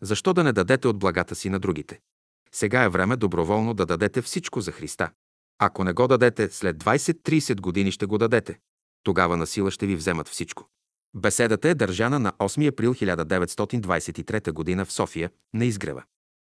Защо 0.01 0.33
да 0.33 0.43
не 0.43 0.53
дадете 0.53 0.87
от 0.87 0.99
благата 0.99 1.35
си 1.35 1.49
на 1.49 1.59
другите? 1.59 1.99
Сега 2.51 2.83
е 2.83 2.89
време 2.89 3.15
доброволно 3.15 3.73
да 3.73 3.85
дадете 3.85 4.21
всичко 4.21 4.61
за 4.61 4.71
Христа. 4.71 5.11
Ако 5.63 5.83
не 5.83 5.93
го 5.93 6.07
дадете, 6.07 6.49
след 6.51 6.77
20-30 6.77 7.61
години 7.61 7.91
ще 7.91 8.05
го 8.05 8.17
дадете. 8.17 8.59
Тогава 9.03 9.37
на 9.37 9.47
сила 9.47 9.71
ще 9.71 9.87
ви 9.87 9.95
вземат 9.95 10.27
всичко. 10.27 10.69
Беседата 11.15 11.69
е 11.69 11.75
държана 11.75 12.19
на 12.19 12.31
8 12.31 12.67
април 12.67 12.93
1923 12.93 14.77
г. 14.77 14.85
в 14.85 14.91
София, 14.91 15.29
на 15.53 15.65
изгрева. 15.65 16.03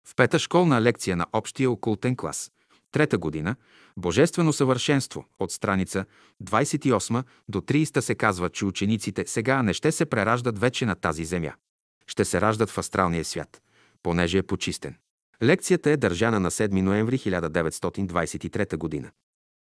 В 0.08 0.14
пета 0.16 0.38
школна 0.38 0.82
лекция 0.82 1.16
на 1.16 1.26
общия 1.32 1.70
окултен 1.70 2.16
клас. 2.16 2.50
Трета 2.92 3.18
година 3.18 3.56
Божествено 3.96 4.52
съвършенство 4.52 5.24
от 5.38 5.52
страница 5.52 6.04
28 6.44 7.24
до 7.48 7.60
30 7.60 8.00
се 8.00 8.14
казва, 8.14 8.50
че 8.50 8.64
учениците 8.64 9.24
сега 9.26 9.62
не 9.62 9.72
ще 9.72 9.92
се 9.92 10.06
прераждат 10.06 10.58
вече 10.58 10.86
на 10.86 10.94
тази 10.94 11.24
земя. 11.24 11.52
Ще 12.06 12.24
се 12.24 12.40
раждат 12.40 12.70
в 12.70 12.78
астралния 12.78 13.24
свят, 13.24 13.62
понеже 14.02 14.38
е 14.38 14.42
почистен. 14.42 14.96
Лекцията 15.42 15.90
е 15.90 15.96
държана 15.96 16.40
на 16.40 16.50
7 16.50 16.80
ноември 16.80 17.18
1923 17.18 19.02
г. 19.02 19.10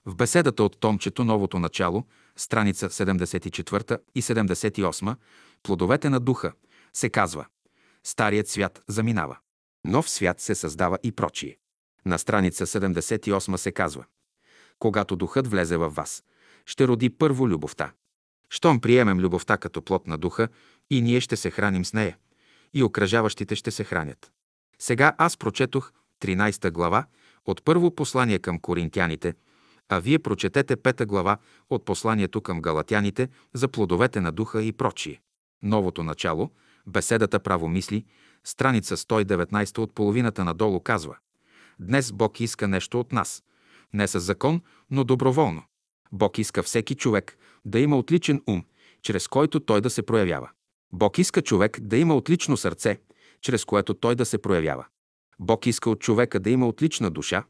В 0.07 0.17
беседата 0.17 0.63
от 0.63 0.81
Томчето 0.81 1.25
Новото 1.25 1.59
начало, 1.59 2.05
страница 2.37 2.89
74 2.89 3.99
и 4.15 4.23
78, 4.23 5.17
Плодовете 5.63 6.11
на 6.11 6.21
духа, 6.21 6.53
се 6.93 7.09
казва 7.09 7.47
Старият 8.05 8.49
свят 8.49 8.83
заминава. 8.89 9.39
Нов 9.85 10.11
свят 10.11 10.41
се 10.41 10.55
създава 10.55 10.99
и 11.03 11.13
прочие. 11.13 11.57
На 12.07 12.19
страница 12.19 12.67
78 12.67 13.57
се 13.57 13.73
казва 13.73 14.05
Когато 14.79 15.17
духът 15.17 15.47
влезе 15.47 15.77
във 15.77 15.95
вас, 15.95 16.25
ще 16.67 16.89
роди 16.89 17.11
първо 17.11 17.49
любовта. 17.49 17.93
Щом 18.51 18.81
приемем 18.81 19.19
любовта 19.19 19.57
като 19.57 19.83
плод 19.83 20.07
на 20.07 20.19
духа, 20.19 20.49
и 20.91 21.03
ние 21.03 21.21
ще 21.21 21.37
се 21.37 21.51
храним 21.51 21.85
с 21.85 21.93
нея, 21.93 22.17
и 22.75 22.83
окръжаващите 22.83 23.55
ще 23.55 23.71
се 23.71 23.85
хранят. 23.85 24.33
Сега 24.79 25.15
аз 25.19 25.37
прочетох 25.37 25.93
13 26.23 26.71
глава 26.71 27.07
от 27.47 27.65
първо 27.65 27.95
послание 27.95 28.39
към 28.39 28.59
коринтяните, 28.59 29.35
а 29.89 29.99
вие 29.99 30.19
прочетете 30.19 30.77
пета 30.77 31.07
глава 31.07 31.37
от 31.71 31.85
посланието 31.85 32.41
към 32.41 32.61
галатяните 32.61 33.29
за 33.55 33.69
плодовете 33.69 34.21
на 34.21 34.33
духа 34.33 34.63
и 34.63 34.73
прочие. 34.73 35.21
Новото 35.63 36.03
начало, 36.03 36.51
беседата 36.87 37.41
право 37.41 37.69
мисли, 37.69 38.05
страница 38.45 38.97
119 38.97 39.79
от 39.79 39.95
половината 39.95 40.45
надолу 40.45 40.81
казва 40.81 41.17
Днес 41.81 42.13
Бог 42.13 42.41
иска 42.41 42.69
нещо 42.69 43.01
от 43.01 43.13
нас. 43.13 43.43
Не 43.93 44.07
с 44.09 44.21
закон, 44.21 44.61
но 44.91 45.05
доброволно. 45.05 45.63
Бог 46.13 46.39
иска 46.39 46.63
всеки 46.63 46.95
човек 46.95 47.39
да 47.65 47.79
има 47.79 47.99
отличен 47.99 48.43
ум, 48.47 48.65
чрез 49.03 49.29
който 49.29 49.61
той 49.61 49.81
да 49.81 49.91
се 49.91 50.03
проявява. 50.03 50.51
Бог 50.93 51.19
иска 51.19 51.43
човек 51.43 51.81
да 51.81 51.97
има 51.97 52.15
отлично 52.15 52.57
сърце, 52.57 52.99
чрез 53.43 53.65
което 53.65 53.95
той 53.95 54.15
да 54.15 54.25
се 54.25 54.39
проявява. 54.39 54.87
Бог 55.39 55.67
иска 55.67 55.91
от 55.91 56.01
човека 56.01 56.41
да 56.41 56.51
има 56.51 56.69
отлична 56.69 57.11
душа 57.11 57.45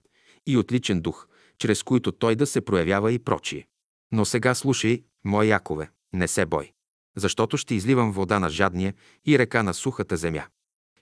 и 0.47 0.57
отличен 0.57 1.01
дух, 1.01 1.29
чрез 1.59 1.83
които 1.83 2.13
той 2.13 2.37
да 2.37 2.47
се 2.47 2.61
проявява 2.61 3.13
и 3.13 3.19
прочие. 3.19 3.67
Но 4.13 4.25
сега 4.25 4.55
слушай, 4.55 5.05
мой 5.25 5.47
Якове, 5.47 5.91
не 6.13 6.29
се 6.29 6.47
бой, 6.47 6.73
защото 7.17 7.57
ще 7.57 7.75
изливам 7.75 8.13
вода 8.13 8.39
на 8.39 8.51
жадния 8.51 8.95
и 9.27 9.39
река 9.39 9.63
на 9.63 9.75
сухата 9.75 10.17
земя. 10.17 10.47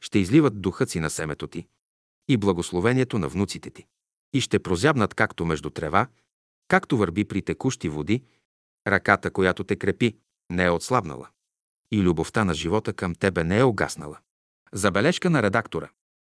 Ще 0.00 0.18
изливат 0.18 0.60
духът 0.60 0.90
си 0.90 1.00
на 1.00 1.10
семето 1.10 1.46
ти 1.46 1.66
и 2.28 2.36
благословението 2.36 3.18
на 3.18 3.28
внуците 3.28 3.70
ти. 3.70 3.86
И 4.32 4.40
ще 4.40 4.58
прозябнат 4.58 5.14
както 5.14 5.46
между 5.46 5.70
трева, 5.70 6.06
както 6.68 6.96
върби 6.96 7.24
при 7.24 7.42
текущи 7.42 7.88
води, 7.88 8.22
ръката, 8.86 9.30
която 9.30 9.64
те 9.64 9.76
крепи, 9.76 10.16
не 10.50 10.64
е 10.64 10.70
отслабнала. 10.70 11.28
И 11.92 12.02
любовта 12.02 12.44
на 12.44 12.54
живота 12.54 12.92
към 12.92 13.14
тебе 13.14 13.44
не 13.44 13.58
е 13.58 13.64
огаснала. 13.64 14.18
Забележка 14.74 15.30
на 15.30 15.42
редактора. 15.42 15.88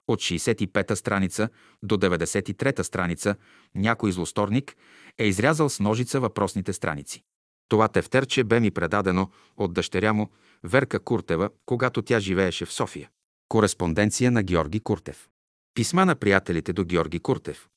От 0.09 0.21
65-та 0.21 0.97
страница 0.97 1.49
до 1.83 1.97
93-та 1.97 2.85
страница 2.85 3.37
някой 3.75 4.13
злосторник 4.13 4.77
е 5.19 5.27
изрязал 5.27 5.69
с 5.69 5.81
ножица 5.81 6.21
въпросните 6.21 6.73
страници. 6.73 7.23
Това 7.69 7.89
тефтерче 7.89 8.45
бе 8.45 8.61
ми 8.61 8.71
предадено 8.71 9.31
от 9.57 9.75
дъщеря 9.75 10.13
му 10.13 10.31
Верка 10.65 11.01
Куртева, 11.01 11.51
когато 11.67 12.03
тя 12.03 12.21
живееше 12.21 12.67
в 12.67 12.73
София. 12.73 13.11
Кореспонденция 13.49 14.31
на 14.31 14.43
Георги 14.43 14.81
Куртев. 14.81 15.29
Писма 15.75 16.07
на 16.07 16.15
приятелите 16.15 16.73
до 16.73 16.85
Георги 16.85 17.21
Куртев. 17.21 17.69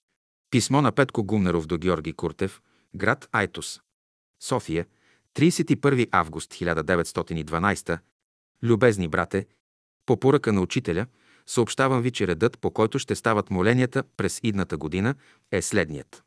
Писмо 0.52 0.82
на 0.82 0.92
Петко 0.92 1.24
Гумнеров 1.24 1.66
до 1.66 1.78
Георги 1.78 2.14
Куртев, 2.14 2.62
град 2.96 3.30
Айтос. 3.32 3.82
София, 4.44 4.86
31 5.36 6.10
август 6.12 6.54
1912. 6.54 8.00
Любезни 8.64 9.08
брате, 9.08 9.48
по 10.06 10.20
поръка 10.20 10.54
на 10.54 10.62
учителя, 10.62 11.06
съобщавам 11.48 12.02
ви, 12.02 12.12
че 12.12 12.28
редът, 12.28 12.60
по 12.60 12.72
който 12.72 13.00
ще 13.00 13.16
стават 13.16 13.50
моленията 13.50 14.04
през 14.18 14.40
идната 14.44 14.78
година, 14.78 15.16
е 15.52 15.62
следният. 15.62 16.24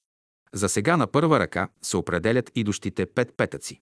За 0.52 0.68
сега 0.68 0.96
на 0.96 1.06
първа 1.06 1.40
ръка 1.40 1.68
се 1.82 1.96
определят 1.96 2.50
идущите 2.54 3.06
пет 3.06 3.34
петъци. 3.36 3.80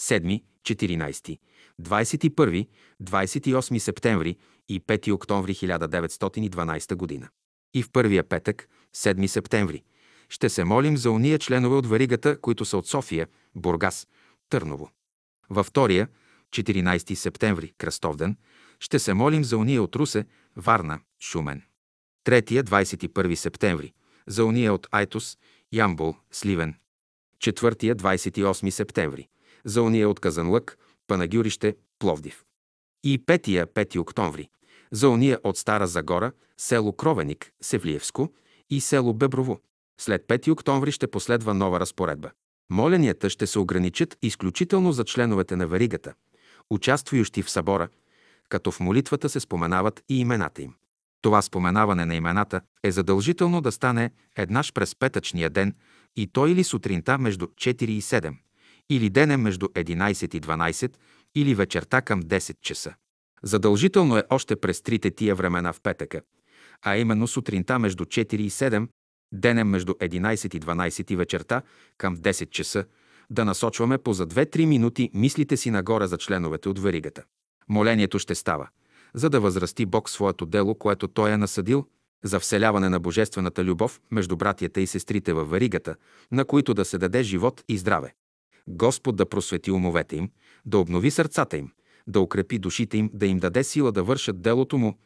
7, 0.00 0.42
14, 0.62 1.38
21, 1.82 2.68
28 3.02 3.78
септември 3.78 4.36
и 4.68 4.80
5 4.80 5.12
октомври 5.12 5.54
1912 5.54 6.94
година. 6.94 7.28
И 7.74 7.82
в 7.82 7.90
първия 7.92 8.24
петък, 8.24 8.68
7 8.96 9.26
септември, 9.26 9.82
ще 10.28 10.48
се 10.48 10.64
молим 10.64 10.96
за 10.96 11.10
уния 11.10 11.38
членове 11.38 11.76
от 11.76 11.86
варигата, 11.86 12.40
които 12.40 12.64
са 12.64 12.76
от 12.76 12.86
София, 12.86 13.28
Бургас, 13.54 14.08
Търново. 14.48 14.90
Във 15.50 15.66
втория, 15.66 16.08
14 16.50 17.14
септември, 17.14 17.72
Кръстовден, 17.78 18.36
ще 18.80 18.98
се 18.98 19.14
молим 19.14 19.44
за 19.44 19.56
уния 19.56 19.82
от 19.82 19.96
Русе, 19.96 20.24
Варна, 20.56 21.00
Шумен. 21.20 21.62
Третия, 22.24 22.64
21 22.64 23.34
септември, 23.34 23.92
за 24.26 24.44
уния 24.44 24.74
от 24.74 24.86
Айтос, 24.90 25.38
Ямбол, 25.72 26.14
Сливен. 26.32 26.74
Четвъртия, 27.38 27.96
28 27.96 28.70
септември, 28.70 29.28
за 29.64 29.82
уния 29.82 30.08
от 30.08 30.20
Казанлък, 30.20 30.78
Панагюрище, 31.06 31.76
Пловдив. 31.98 32.44
И 33.04 33.18
петия, 33.26 33.66
5 33.66 33.98
октомври, 33.98 34.48
за 34.92 35.08
уния 35.08 35.38
от 35.44 35.56
Стара 35.56 35.86
Загора, 35.86 36.32
село 36.58 36.92
Кровеник, 36.92 37.52
Севлиевско 37.62 38.32
и 38.70 38.80
село 38.80 39.14
Беброво. 39.14 39.60
След 40.00 40.22
5 40.28 40.50
октомври 40.52 40.92
ще 40.92 41.06
последва 41.06 41.54
нова 41.54 41.80
разпоредба. 41.80 42.30
Моленията 42.70 43.30
ще 43.30 43.46
се 43.46 43.58
ограничат 43.58 44.16
изключително 44.22 44.92
за 44.92 45.04
членовете 45.04 45.56
на 45.56 45.66
варигата, 45.66 46.14
участващи 46.70 47.42
в 47.42 47.50
събора, 47.50 47.88
като 48.50 48.70
в 48.70 48.80
молитвата 48.80 49.28
се 49.28 49.40
споменават 49.40 50.02
и 50.08 50.20
имената 50.20 50.62
им. 50.62 50.74
Това 51.22 51.42
споменаване 51.42 52.06
на 52.06 52.14
имената 52.14 52.60
е 52.82 52.90
задължително 52.90 53.60
да 53.60 53.72
стане 53.72 54.10
еднаш 54.36 54.72
през 54.72 54.94
петъчния 54.94 55.50
ден 55.50 55.74
и 56.16 56.26
то 56.26 56.46
или 56.46 56.64
сутринта 56.64 57.18
между 57.18 57.46
4 57.46 57.84
и 57.84 58.02
7, 58.02 58.34
или 58.90 59.10
денем 59.10 59.40
между 59.40 59.66
11 59.66 60.36
и 60.36 60.40
12, 60.40 60.92
или 61.34 61.54
вечерта 61.54 62.02
към 62.02 62.22
10 62.22 62.60
часа. 62.60 62.94
Задължително 63.42 64.16
е 64.16 64.24
още 64.30 64.56
през 64.56 64.82
трите 64.82 65.10
тия 65.10 65.34
времена 65.34 65.72
в 65.72 65.80
петъка, 65.80 66.20
а 66.82 66.96
именно 66.96 67.26
сутринта 67.26 67.78
между 67.78 68.04
4 68.04 68.34
и 68.34 68.50
7, 68.50 68.88
денем 69.32 69.68
между 69.68 69.92
11 69.92 70.56
и 70.56 70.60
12 70.60 71.10
и 71.10 71.16
вечерта 71.16 71.62
към 71.98 72.16
10 72.16 72.50
часа, 72.50 72.84
да 73.30 73.44
насочваме 73.44 73.98
по 73.98 74.12
за 74.12 74.26
2-3 74.26 74.64
минути 74.64 75.10
мислите 75.14 75.56
си 75.56 75.70
нагоре 75.70 76.06
за 76.06 76.18
членовете 76.18 76.68
от 76.68 76.78
веригата. 76.78 77.24
Молението 77.70 78.18
ще 78.18 78.34
става, 78.34 78.68
за 79.14 79.30
да 79.30 79.40
възрасти 79.40 79.86
Бог 79.86 80.10
своето 80.10 80.46
дело, 80.46 80.74
което 80.74 81.08
Той 81.08 81.30
е 81.30 81.36
насъдил, 81.36 81.86
за 82.24 82.40
вселяване 82.40 82.88
на 82.88 83.00
божествената 83.00 83.64
любов 83.64 84.00
между 84.10 84.36
братята 84.36 84.80
и 84.80 84.86
сестрите 84.86 85.32
във 85.32 85.50
веригата, 85.50 85.96
на 86.32 86.44
които 86.44 86.74
да 86.74 86.84
се 86.84 86.98
даде 86.98 87.22
живот 87.22 87.64
и 87.68 87.78
здраве. 87.78 88.14
Господ 88.68 89.16
да 89.16 89.26
просвети 89.26 89.70
умовете 89.70 90.16
им, 90.16 90.30
да 90.66 90.78
обнови 90.78 91.10
сърцата 91.10 91.56
им, 91.56 91.70
да 92.06 92.20
укрепи 92.20 92.58
душите 92.58 92.96
им, 92.96 93.10
да 93.14 93.26
им 93.26 93.38
даде 93.38 93.64
сила 93.64 93.92
да 93.92 94.02
вършат 94.02 94.42
делото 94.42 94.78
му, 94.78 94.98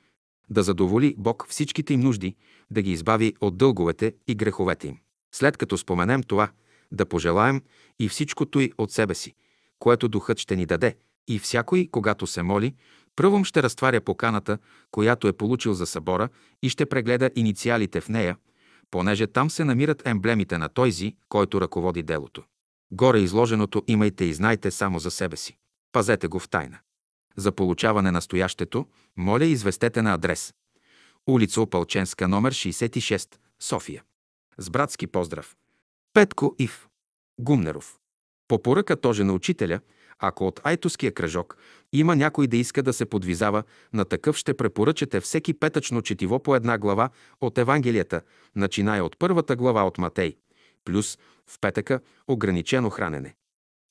да 0.50 0.62
задоволи 0.62 1.14
Бог 1.18 1.46
всичките 1.48 1.94
им 1.94 2.00
нужди, 2.00 2.36
да 2.70 2.82
ги 2.82 2.92
избави 2.92 3.34
от 3.40 3.56
дълговете 3.56 4.14
и 4.26 4.34
греховете 4.34 4.88
им. 4.88 4.98
След 5.34 5.56
като 5.56 5.78
споменем 5.78 6.22
това, 6.22 6.50
да 6.92 7.06
пожелаем 7.06 7.62
и 7.98 8.08
всичкото 8.08 8.60
и 8.60 8.72
от 8.78 8.92
себе 8.92 9.14
си, 9.14 9.34
което 9.78 10.08
Духът 10.08 10.38
ще 10.38 10.56
ни 10.56 10.66
даде, 10.66 10.96
и 11.28 11.38
всякой, 11.38 11.88
когато 11.92 12.26
се 12.26 12.42
моли, 12.42 12.74
първом 13.16 13.44
ще 13.44 13.62
разтваря 13.62 14.00
поканата, 14.00 14.58
която 14.90 15.28
е 15.28 15.32
получил 15.32 15.74
за 15.74 15.86
събора 15.86 16.28
и 16.62 16.68
ще 16.68 16.86
прегледа 16.86 17.30
инициалите 17.36 18.00
в 18.00 18.08
нея, 18.08 18.36
понеже 18.90 19.26
там 19.26 19.50
се 19.50 19.64
намират 19.64 20.06
емблемите 20.06 20.58
на 20.58 20.68
Тойзи, 20.68 21.16
който 21.28 21.60
ръководи 21.60 22.02
делото. 22.02 22.42
Горе 22.92 23.18
изложеното 23.18 23.82
имайте 23.86 24.24
и 24.24 24.34
знайте 24.34 24.70
само 24.70 24.98
за 24.98 25.10
себе 25.10 25.36
си. 25.36 25.56
Пазете 25.92 26.28
го 26.28 26.38
в 26.38 26.48
тайна. 26.48 26.78
За 27.36 27.52
получаване 27.52 28.10
на 28.10 28.22
стоящето, 28.22 28.86
моля 29.16 29.44
известете 29.44 30.02
на 30.02 30.14
адрес. 30.14 30.54
Улица 31.26 31.60
Опалченска, 31.60 32.28
номер 32.28 32.54
66, 32.54 33.36
София. 33.60 34.02
С 34.58 34.70
братски 34.70 35.06
поздрав. 35.06 35.56
Петко 36.12 36.54
Ив. 36.58 36.88
Гумнеров. 37.40 37.98
По 38.48 38.62
поръка 38.62 38.96
тоже 38.96 39.24
на 39.24 39.32
учителя, 39.32 39.80
ако 40.18 40.46
от 40.46 40.60
Айтоския 40.64 41.14
кръжок 41.14 41.56
има 41.92 42.16
някой 42.16 42.46
да 42.46 42.56
иска 42.56 42.82
да 42.82 42.92
се 42.92 43.04
подвизава, 43.04 43.62
на 43.92 44.04
такъв 44.04 44.36
ще 44.36 44.56
препоръчате 44.56 45.20
всеки 45.20 45.54
петъчно 45.54 46.02
четиво 46.02 46.38
по 46.38 46.56
една 46.56 46.78
глава 46.78 47.10
от 47.40 47.58
Евангелията, 47.58 48.20
начиная 48.56 49.04
от 49.04 49.18
първата 49.18 49.56
глава 49.56 49.82
от 49.86 49.98
Матей, 49.98 50.36
плюс 50.84 51.18
в 51.46 51.60
петъка 51.60 52.00
ограничено 52.28 52.90
хранене. 52.90 53.34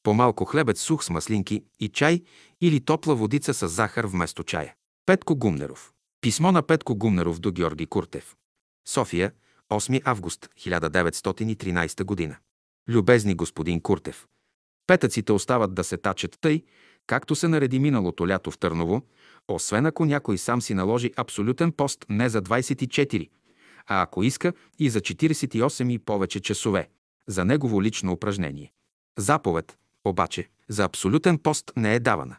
По-малко 0.04 0.46
хлебец 0.46 0.82
сух 0.82 1.04
с 1.04 1.10
маслинки 1.10 1.64
и 1.80 1.90
чай 1.90 2.22
или 2.62 2.80
топла 2.80 3.16
водица 3.16 3.54
с 3.54 3.68
захар 3.68 4.06
вместо 4.06 4.44
чая. 4.44 4.76
Петко 5.06 5.36
Гумнеров. 5.36 5.94
Писмо 6.22 6.52
на 6.52 6.62
Петко 6.62 6.96
Гумнеров 6.96 7.40
до 7.40 7.52
Георги 7.52 7.86
Куртев. 7.86 8.36
София, 8.88 9.32
8 9.70 10.02
август 10.06 10.50
1913 10.60 12.04
година. 12.04 12.36
Любезни 12.90 13.36
господин 13.36 13.82
Куртев, 13.82 14.28
Петъците 14.88 15.32
остават 15.32 15.74
да 15.74 15.84
се 15.84 15.98
тачат 15.98 16.38
тъй, 16.42 16.64
както 17.08 17.36
се 17.36 17.48
нареди 17.48 17.80
миналото 17.80 18.28
лято 18.28 18.52
в 18.52 18.58
Търново, 18.58 19.02
освен 19.48 19.86
ако 19.86 20.06
някой 20.06 20.38
сам 20.38 20.62
си 20.62 20.74
наложи 20.74 21.12
абсолютен 21.18 21.72
пост 21.72 22.06
не 22.10 22.30
за 22.30 22.42
24, 22.42 23.30
а 23.88 24.02
ако 24.02 24.24
иска 24.24 24.54
и 24.80 24.90
за 24.90 25.02
48 25.02 25.92
и 25.92 26.00
повече 26.00 26.40
часове, 26.40 26.90
за 27.28 27.46
негово 27.46 27.82
лично 27.82 28.12
упражнение. 28.12 28.72
Заповед, 29.18 29.78
обаче, 30.06 30.50
за 30.70 30.84
абсолютен 30.84 31.38
пост 31.38 31.72
не 31.78 31.96
е 31.96 32.00
давана. 32.00 32.36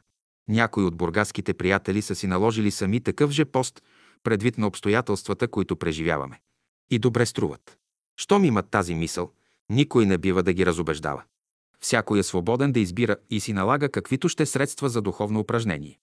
Някои 0.49 0.85
от 0.85 0.97
бургаските 0.97 1.55
приятели 1.55 2.03
са 2.03 2.15
си 2.15 2.27
наложили 2.27 2.71
сами 2.71 3.01
такъв 3.01 3.31
же 3.31 3.45
пост, 3.45 3.83
предвид 4.23 4.59
на 4.59 4.67
обстоятелствата, 4.67 5.49
които 5.49 5.77
преживяваме. 5.77 6.41
И 6.91 6.99
добре 6.99 7.27
струват. 7.27 7.79
Щом 8.17 8.45
имат 8.45 8.71
тази 8.71 8.95
мисъл, 8.95 9.33
никой 9.71 10.07
не 10.07 10.19
бива 10.19 10.43
да 10.43 10.53
ги 10.53 10.67
разобеждава. 10.67 11.23
Всякой 11.81 12.19
е 12.19 12.23
свободен 12.23 12.73
да 12.73 12.81
избира 12.81 13.17
и 13.31 13.41
си 13.41 13.53
налага 13.53 13.89
каквито 13.89 14.29
ще 14.29 14.47
средства 14.47 14.89
за 14.89 15.03
духовно 15.03 15.41
упражнение. 15.41 15.99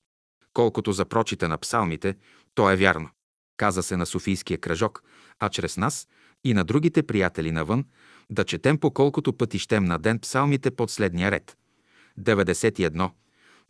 Колкото 0.54 0.92
за 0.92 1.06
прочите 1.06 1.48
на 1.48 1.58
псалмите, 1.58 2.16
то 2.56 2.72
е 2.72 2.76
вярно. 2.76 3.10
Каза 3.58 3.84
се 3.84 3.98
на 3.98 4.06
Софийския 4.06 4.58
кръжок, 4.58 5.04
а 5.40 5.50
чрез 5.50 5.78
нас 5.78 6.08
и 6.44 6.54
на 6.54 6.64
другите 6.64 7.04
приятели 7.04 7.52
навън, 7.52 7.86
да 8.30 8.44
четем 8.44 8.78
по 8.78 8.92
колкото 8.92 9.34
пъти 9.34 9.60
щем 9.60 9.86
на 9.86 10.00
ден 10.00 10.20
псалмите 10.20 10.72
под 10.72 10.92
следния 10.92 11.32
ред. 11.32 11.58
91, 12.20 13.12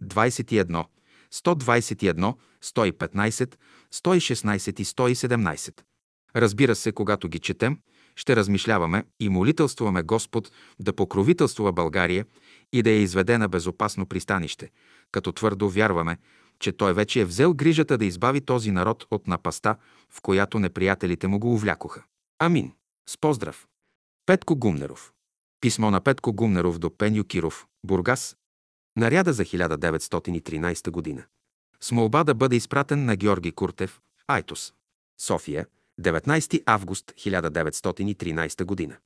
21, 0.03 0.85
121, 1.33 2.35
115, 2.63 3.55
116 3.93 4.81
и 4.81 4.85
117. 4.85 5.81
Разбира 6.35 6.75
се, 6.75 6.91
когато 6.91 7.27
ги 7.27 7.39
четем, 7.39 7.77
ще 8.15 8.35
размишляваме 8.35 9.03
и 9.19 9.29
молителстваме 9.29 10.03
Господ 10.03 10.51
да 10.79 10.93
покровителствува 10.93 11.71
България 11.71 12.25
и 12.73 12.81
да 12.81 12.89
я 12.89 13.01
изведе 13.01 13.37
на 13.37 13.47
безопасно 13.47 14.05
пристанище, 14.05 14.69
като 15.11 15.31
твърдо 15.31 15.69
вярваме, 15.69 16.17
че 16.59 16.71
Той 16.71 16.93
вече 16.93 17.21
е 17.21 17.25
взел 17.25 17.53
грижата 17.53 17.97
да 17.97 18.05
избави 18.05 18.41
този 18.41 18.71
народ 18.71 19.05
от 19.11 19.27
напаста, 19.27 19.75
в 20.09 20.21
която 20.21 20.59
неприятелите 20.59 21.27
му 21.27 21.39
го 21.39 21.53
увлякоха. 21.53 22.03
Амин. 22.39 22.71
С 23.09 23.17
поздрав! 23.17 23.67
Петко 24.25 24.55
Гумнеров. 24.55 25.13
Писмо 25.61 25.91
на 25.91 26.01
Петко 26.01 26.33
Гумнеров 26.33 26.79
до 26.79 26.97
Пеню 26.97 27.23
Киров, 27.23 27.67
Бургас. 27.85 28.37
Наряда 28.97 29.33
за 29.33 29.45
1913 29.45 30.89
година. 30.89 31.23
С 31.81 31.91
молба 31.91 32.23
да 32.23 32.33
бъде 32.35 32.55
изпратен 32.55 33.05
на 33.05 33.15
Георги 33.15 33.51
Куртев, 33.51 34.01
Айтос. 34.27 34.73
София, 35.21 35.65
19 36.01 36.63
август 36.65 37.05
1913 37.05 38.63
година. 38.63 38.97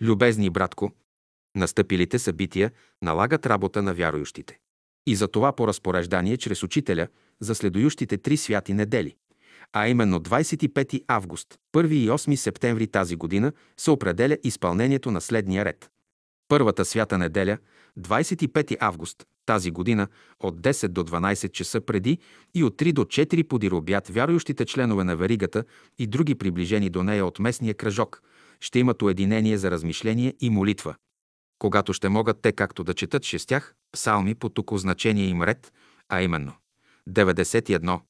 Любезни 0.00 0.50
братко, 0.50 0.92
настъпилите 1.56 2.18
събития 2.18 2.70
налагат 3.02 3.46
работа 3.46 3.82
на 3.82 3.94
вярующите. 3.94 4.58
И 5.06 5.16
за 5.16 5.28
това 5.28 5.52
по 5.52 5.68
разпореждание 5.68 6.36
чрез 6.36 6.62
учителя 6.62 7.08
за 7.40 7.54
следующите 7.54 8.18
три 8.18 8.36
святи 8.36 8.74
недели, 8.74 9.16
а 9.72 9.88
именно 9.88 10.20
25 10.20 11.04
август, 11.08 11.58
1 11.74 11.88
и 11.88 12.10
8 12.10 12.34
септември 12.34 12.86
тази 12.86 13.16
година 13.16 13.52
се 13.76 13.90
определя 13.90 14.38
изпълнението 14.44 15.10
на 15.10 15.20
следния 15.20 15.64
ред. 15.64 15.90
Първата 16.48 16.84
свята 16.84 17.18
неделя, 17.18 17.58
25 17.98 18.76
август, 18.80 19.26
тази 19.46 19.70
година, 19.70 20.08
от 20.40 20.60
10 20.60 20.88
до 20.88 21.04
12 21.04 21.52
часа 21.52 21.80
преди 21.80 22.18
и 22.54 22.64
от 22.64 22.76
3 22.76 22.92
до 22.92 23.04
4 23.04 23.42
подир 23.48 23.72
обяд, 23.72 24.08
вярващите 24.08 24.66
членове 24.66 25.04
на 25.04 25.16
веригата 25.16 25.64
и 25.98 26.06
други 26.06 26.34
приближени 26.34 26.90
до 26.90 27.02
нея 27.02 27.26
от 27.26 27.38
местния 27.38 27.74
кръжок 27.74 28.22
ще 28.60 28.78
имат 28.78 29.02
уединение 29.02 29.58
за 29.58 29.70
размишление 29.70 30.34
и 30.40 30.50
молитва. 30.50 30.94
Когато 31.58 31.92
ще 31.92 32.08
могат 32.08 32.40
те 32.42 32.52
както 32.52 32.84
да 32.84 32.94
четат 32.94 33.24
шестях 33.24 33.74
псалми 33.92 34.34
по 34.34 34.48
тук 34.48 34.72
значение 34.72 35.26
им 35.26 35.42
ред, 35.42 35.72
а 36.08 36.22
именно 36.22 36.52
91, 37.08 38.00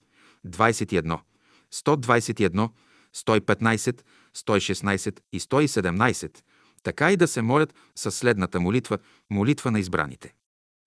21, 0.47 1.19
121, 1.75 2.71
115, 3.15 4.01
116 4.37 5.21
и 5.33 5.41
117, 5.41 6.43
така 6.83 7.13
и 7.13 7.17
да 7.17 7.29
се 7.29 7.43
молят 7.43 7.75
със 7.95 8.17
следната 8.17 8.61
молитва, 8.61 8.99
молитва 9.31 9.71
на 9.71 9.81
избраните. 9.81 10.35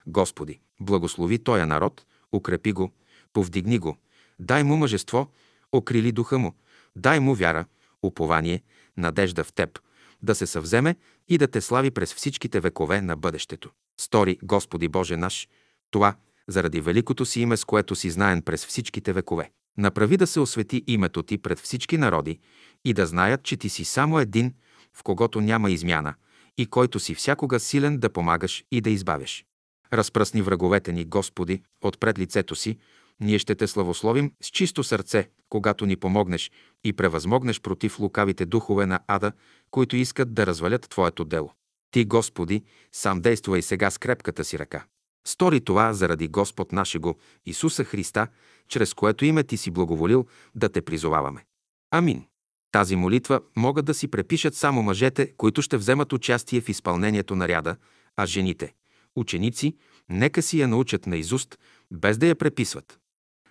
Господи, 0.08 0.60
благослови 0.80 1.38
тоя 1.38 1.66
народ, 1.66 2.06
укрепи 2.32 2.72
го, 2.72 2.92
повдигни 3.32 3.78
го, 3.78 3.96
дай 4.38 4.64
му 4.64 4.76
мъжество, 4.76 5.28
окрили 5.72 6.12
духа 6.12 6.38
му, 6.38 6.54
дай 6.96 7.20
му 7.20 7.34
вяра, 7.34 7.64
упование, 8.02 8.62
надежда 8.96 9.44
в 9.44 9.52
Теб, 9.52 9.78
да 10.22 10.34
се 10.34 10.46
съвземе 10.46 10.96
и 11.28 11.38
да 11.38 11.48
Те 11.48 11.60
слави 11.60 11.90
през 11.90 12.14
всичките 12.14 12.60
векове 12.60 13.00
на 13.00 13.16
бъдещето. 13.16 13.70
Стори, 14.00 14.38
Господи 14.42 14.88
Боже 14.88 15.16
наш, 15.16 15.48
това, 15.90 16.16
заради 16.48 16.80
великото 16.80 17.26
си 17.26 17.40
име, 17.40 17.56
с 17.56 17.64
което 17.64 17.94
си 17.94 18.10
знаен 18.10 18.42
през 18.42 18.66
всичките 18.66 19.12
векове. 19.12 19.50
Направи 19.78 20.16
да 20.16 20.26
се 20.26 20.40
освети 20.40 20.84
името 20.86 21.22
Ти 21.22 21.38
пред 21.38 21.58
всички 21.58 21.98
народи 21.98 22.38
и 22.84 22.92
да 22.92 23.06
знаят, 23.06 23.42
че 23.42 23.56
Ти 23.56 23.68
си 23.68 23.84
само 23.84 24.18
един, 24.18 24.54
в 24.94 25.02
когото 25.02 25.40
няма 25.40 25.70
измяна 25.70 26.14
и 26.58 26.66
който 26.66 27.00
си 27.00 27.14
всякога 27.14 27.60
силен 27.60 27.98
да 27.98 28.10
помагаш 28.10 28.64
и 28.72 28.80
да 28.80 28.90
избавяш. 28.90 29.44
Разпръсни 29.92 30.42
враговете 30.42 30.92
ни, 30.92 31.04
Господи, 31.04 31.62
от 31.82 32.00
пред 32.00 32.18
лицето 32.18 32.56
си, 32.56 32.78
ние 33.20 33.38
ще 33.38 33.54
те 33.54 33.66
славословим 33.66 34.32
с 34.42 34.46
чисто 34.46 34.84
сърце, 34.84 35.30
когато 35.48 35.86
ни 35.86 35.96
помогнеш 35.96 36.50
и 36.84 36.92
превъзмогнеш 36.92 37.60
против 37.60 37.98
лукавите 37.98 38.46
духове 38.46 38.86
на 38.86 39.00
ада, 39.06 39.32
които 39.70 39.96
искат 39.96 40.34
да 40.34 40.46
развалят 40.46 40.88
Твоето 40.90 41.24
дело. 41.24 41.52
Ти, 41.90 42.04
Господи, 42.04 42.64
сам 42.92 43.20
действай 43.20 43.62
сега 43.62 43.90
с 43.90 43.98
крепката 43.98 44.44
си 44.44 44.58
ръка. 44.58 44.84
Стори 45.26 45.60
това 45.60 45.92
заради 45.92 46.28
Господ 46.28 46.72
нашего 46.72 47.18
Исуса 47.46 47.84
Христа, 47.84 48.26
чрез 48.68 48.94
което 48.94 49.24
име 49.24 49.44
Ти 49.44 49.56
си 49.56 49.70
благоволил 49.70 50.26
да 50.54 50.68
те 50.68 50.82
призоваваме. 50.82 51.44
Амин. 51.90 52.26
Тази 52.72 52.96
молитва 52.96 53.40
могат 53.56 53.84
да 53.84 53.94
си 53.94 54.08
препишат 54.08 54.54
само 54.54 54.82
мъжете, 54.82 55.32
които 55.36 55.62
ще 55.62 55.76
вземат 55.76 56.12
участие 56.12 56.60
в 56.60 56.68
изпълнението 56.68 57.36
на 57.36 57.48
ряда, 57.48 57.76
а 58.16 58.26
жените, 58.26 58.74
ученици, 59.18 59.76
нека 60.08 60.42
си 60.42 60.60
я 60.60 60.68
научат 60.68 61.06
на 61.06 61.16
изуст, 61.16 61.58
без 61.90 62.18
да 62.18 62.26
я 62.26 62.34
преписват. 62.34 62.98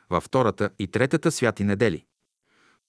Във 0.09 0.23
втората 0.23 0.69
и 0.79 0.87
третата 0.87 1.31
святи 1.31 1.63
недели, 1.63 2.05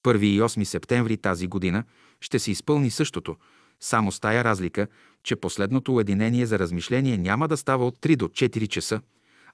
1 0.05 0.18
и 0.18 0.40
8 0.40 0.64
септември 0.64 1.16
тази 1.16 1.46
година, 1.46 1.84
ще 2.20 2.38
се 2.38 2.50
изпълни 2.50 2.90
същото, 2.90 3.36
само 3.80 4.12
с 4.12 4.20
тая 4.20 4.44
разлика, 4.44 4.86
че 5.22 5.36
последното 5.36 5.94
уединение 5.94 6.46
за 6.46 6.59
размишление 6.59 7.18
няма 7.18 7.48
да 7.48 7.56
става 7.56 7.86
от 7.86 7.98
3 7.98 8.16
до 8.16 8.28
4 8.28 8.68
часа, 8.68 9.00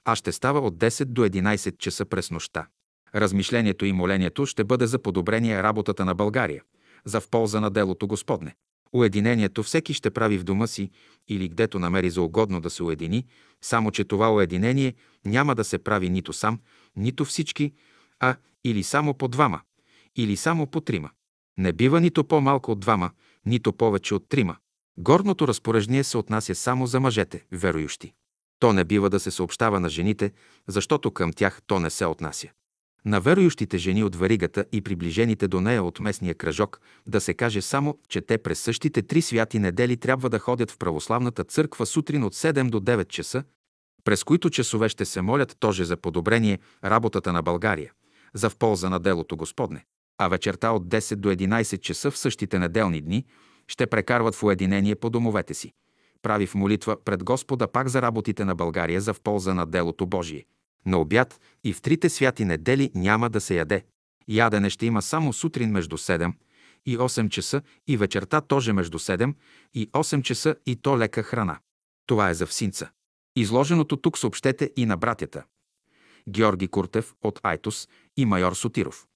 а 0.05 0.15
ще 0.15 0.31
става 0.31 0.59
от 0.59 0.77
10 0.77 1.05
до 1.05 1.25
11 1.25 1.77
часа 1.77 2.05
през 2.05 2.31
нощта. 2.31 2.67
Размишлението 3.15 3.85
и 3.85 3.91
молението 3.91 4.45
ще 4.45 4.63
бъде 4.63 4.87
за 4.87 4.99
подобрение 4.99 5.63
работата 5.63 6.05
на 6.05 6.15
България, 6.15 6.63
за 7.05 7.21
в 7.21 7.29
полза 7.29 7.59
на 7.59 7.71
делото 7.71 8.07
Господне. 8.07 8.55
Уединението 8.93 9.63
всеки 9.63 9.93
ще 9.93 10.09
прави 10.09 10.37
в 10.37 10.43
дома 10.43 10.67
си 10.67 10.91
или 11.27 11.49
гдето 11.49 11.79
намери 11.79 12.09
за 12.09 12.21
угодно 12.21 12.61
да 12.61 12.69
се 12.69 12.83
уедини, 12.83 13.25
само 13.61 13.91
че 13.91 14.03
това 14.03 14.33
уединение 14.33 14.93
няма 15.25 15.55
да 15.55 15.63
се 15.63 15.77
прави 15.77 16.09
нито 16.09 16.33
сам, 16.33 16.59
нито 16.95 17.25
всички, 17.25 17.73
а 18.19 18.35
или 18.63 18.83
само 18.83 19.13
по 19.13 19.27
двама, 19.27 19.61
или 20.15 20.37
само 20.37 20.67
по 20.67 20.81
трима. 20.81 21.09
Не 21.57 21.73
бива 21.73 22.01
нито 22.01 22.23
по-малко 22.23 22.71
от 22.71 22.79
двама, 22.79 23.11
нито 23.45 23.73
повече 23.73 24.15
от 24.15 24.29
трима. 24.29 24.57
Горното 24.97 25.47
разпореждение 25.47 26.03
се 26.03 26.17
отнася 26.17 26.55
само 26.55 26.87
за 26.87 26.99
мъжете, 26.99 27.45
верующи. 27.51 28.13
То 28.59 28.73
не 28.73 28.83
бива 28.83 29.09
да 29.09 29.19
се 29.19 29.31
съобщава 29.31 29.79
на 29.79 29.89
жените, 29.89 30.31
защото 30.67 31.11
към 31.11 31.33
тях 31.33 31.61
то 31.67 31.79
не 31.79 31.89
се 31.89 32.05
отнася. 32.05 32.47
На 33.05 33.21
верующите 33.21 33.77
жени 33.77 34.03
от 34.03 34.15
варигата 34.15 34.65
и 34.71 34.81
приближените 34.81 35.47
до 35.47 35.61
нея 35.61 35.83
от 35.83 35.99
местния 35.99 36.35
кръжок 36.35 36.81
да 37.07 37.21
се 37.21 37.33
каже 37.33 37.61
само, 37.61 37.99
че 38.09 38.21
те 38.21 38.37
през 38.37 38.59
същите 38.59 39.01
три 39.01 39.21
святи 39.21 39.59
недели 39.59 39.97
трябва 39.97 40.29
да 40.29 40.39
ходят 40.39 40.71
в 40.71 40.77
православната 40.77 41.43
църква 41.43 41.85
сутрин 41.85 42.23
от 42.23 42.35
7 42.35 42.69
до 42.69 42.79
9 42.79 43.07
часа, 43.07 43.43
през 44.03 44.23
които 44.23 44.49
часове 44.49 44.89
ще 44.89 45.05
се 45.05 45.21
молят 45.21 45.55
тоже 45.59 45.85
за 45.85 45.97
подобрение 45.97 46.59
работата 46.83 47.33
на 47.33 47.41
България, 47.41 47.91
за 48.33 48.49
в 48.49 48.55
полза 48.55 48.89
на 48.89 48.99
делото 48.99 49.37
Господне. 49.37 49.85
А 50.17 50.27
вечерта 50.27 50.71
от 50.71 50.87
10 50.87 51.15
до 51.15 51.29
11 51.29 51.79
часа 51.79 52.11
в 52.11 52.17
същите 52.17 52.59
неделни 52.59 53.01
дни 53.01 53.25
ще 53.67 53.87
прекарват 53.87 54.35
в 54.35 54.43
уединение 54.43 54.95
по 54.95 55.09
домовете 55.09 55.53
си. 55.53 55.73
Прави 56.21 56.47
в 56.47 56.55
молитва 56.55 56.97
пред 57.05 57.23
Господа 57.23 57.67
пак 57.67 57.87
за 57.87 58.01
работите 58.01 58.45
на 58.45 58.55
България 58.55 59.01
за 59.01 59.13
в 59.13 59.21
полза 59.21 59.53
на 59.53 59.65
делото 59.65 60.05
Божие. 60.05 60.45
На 60.85 60.97
обяд 60.97 61.41
и 61.63 61.73
в 61.73 61.81
трите 61.81 62.09
святи 62.09 62.45
недели 62.45 62.91
няма 62.95 63.29
да 63.29 63.41
се 63.41 63.55
яде. 63.55 63.85
Ядене 64.27 64.69
ще 64.69 64.85
има 64.85 65.01
само 65.01 65.33
сутрин 65.33 65.71
между 65.71 65.97
7 65.97 66.33
и 66.85 66.97
8 66.97 67.29
часа 67.29 67.61
и 67.87 67.97
вечерта 67.97 68.41
тоже 68.41 68.73
между 68.73 68.99
7 68.99 69.33
и 69.73 69.87
8 69.87 70.21
часа 70.21 70.55
и 70.65 70.75
то 70.75 70.97
лека 70.97 71.23
храна. 71.23 71.59
Това 72.05 72.29
е 72.29 72.33
за 72.33 72.45
всинца. 72.45 72.89
Изложеното 73.35 73.97
тук 73.97 74.17
съобщете 74.17 74.71
и 74.75 74.85
на 74.85 74.97
братята. 74.97 75.43
Георги 76.29 76.67
Куртев 76.67 77.13
от 77.21 77.39
Айтос 77.43 77.89
и 78.17 78.25
майор 78.25 78.53
Сотиров. 78.53 79.07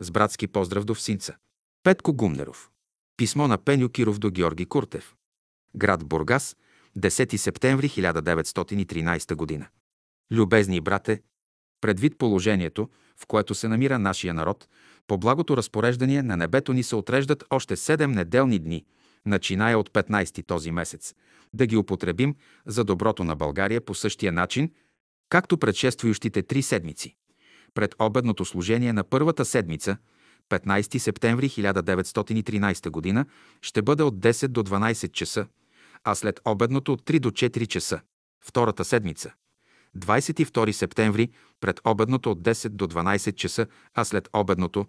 С 0.00 0.10
братски 0.10 0.46
поздрав 0.46 0.84
до 0.84 0.94
всинца. 0.94 1.36
Петко 1.82 2.12
Гумнеров. 2.12 2.70
Писмо 3.16 3.48
на 3.48 3.58
Пеню 3.58 3.88
Киров 3.88 4.18
до 4.18 4.30
Георги 4.30 4.66
Куртев. 4.66 5.14
Град 5.74 6.04
Бургас, 6.04 6.56
10 6.98 7.36
септември 7.36 7.88
1913 7.88 9.34
година. 9.34 9.66
Любезни 10.32 10.80
брате, 10.80 11.22
предвид 11.80 12.18
положението, 12.18 12.88
в 13.16 13.26
което 13.26 13.54
се 13.54 13.68
намира 13.68 13.98
нашия 13.98 14.34
народ, 14.34 14.68
по 15.06 15.18
благото 15.18 15.56
разпореждане 15.56 16.22
на 16.22 16.36
небето 16.36 16.72
ни 16.72 16.82
се 16.82 16.96
отреждат 16.96 17.44
още 17.50 17.76
7 17.76 18.06
неделни 18.06 18.58
дни, 18.58 18.84
начиная 19.26 19.78
от 19.78 19.90
15 19.90 20.46
този 20.46 20.70
месец, 20.70 21.14
да 21.54 21.66
ги 21.66 21.76
употребим 21.76 22.34
за 22.66 22.84
доброто 22.84 23.24
на 23.24 23.36
България 23.36 23.80
по 23.80 23.94
същия 23.94 24.32
начин, 24.32 24.70
както 25.28 25.58
предшествующите 25.58 26.42
три 26.42 26.62
седмици. 26.62 27.16
Пред 27.74 27.94
обедното 27.98 28.44
служение 28.44 28.92
на 28.92 29.04
първата 29.04 29.44
седмица, 29.44 29.96
15 30.50 30.98
септември 30.98 31.48
1913 31.48 33.14
г., 33.14 33.24
ще 33.62 33.82
бъде 33.82 34.02
от 34.02 34.18
10 34.18 34.48
до 34.48 34.62
12 34.62 35.12
часа, 35.12 35.46
а 36.04 36.14
след 36.14 36.40
обедното 36.44 36.92
от 36.92 37.02
3 37.02 37.20
до 37.20 37.30
4 37.30 37.66
часа. 37.66 38.00
Втората 38.44 38.84
седмица. 38.84 39.34
22 39.96 40.72
септември 40.72 41.30
пред 41.60 41.80
обедното 41.84 42.30
от 42.30 42.42
10 42.42 42.68
до 42.68 42.86
12 42.86 43.34
часа, 43.34 43.66
а 43.94 44.04
след 44.04 44.28
обедното 44.32 44.86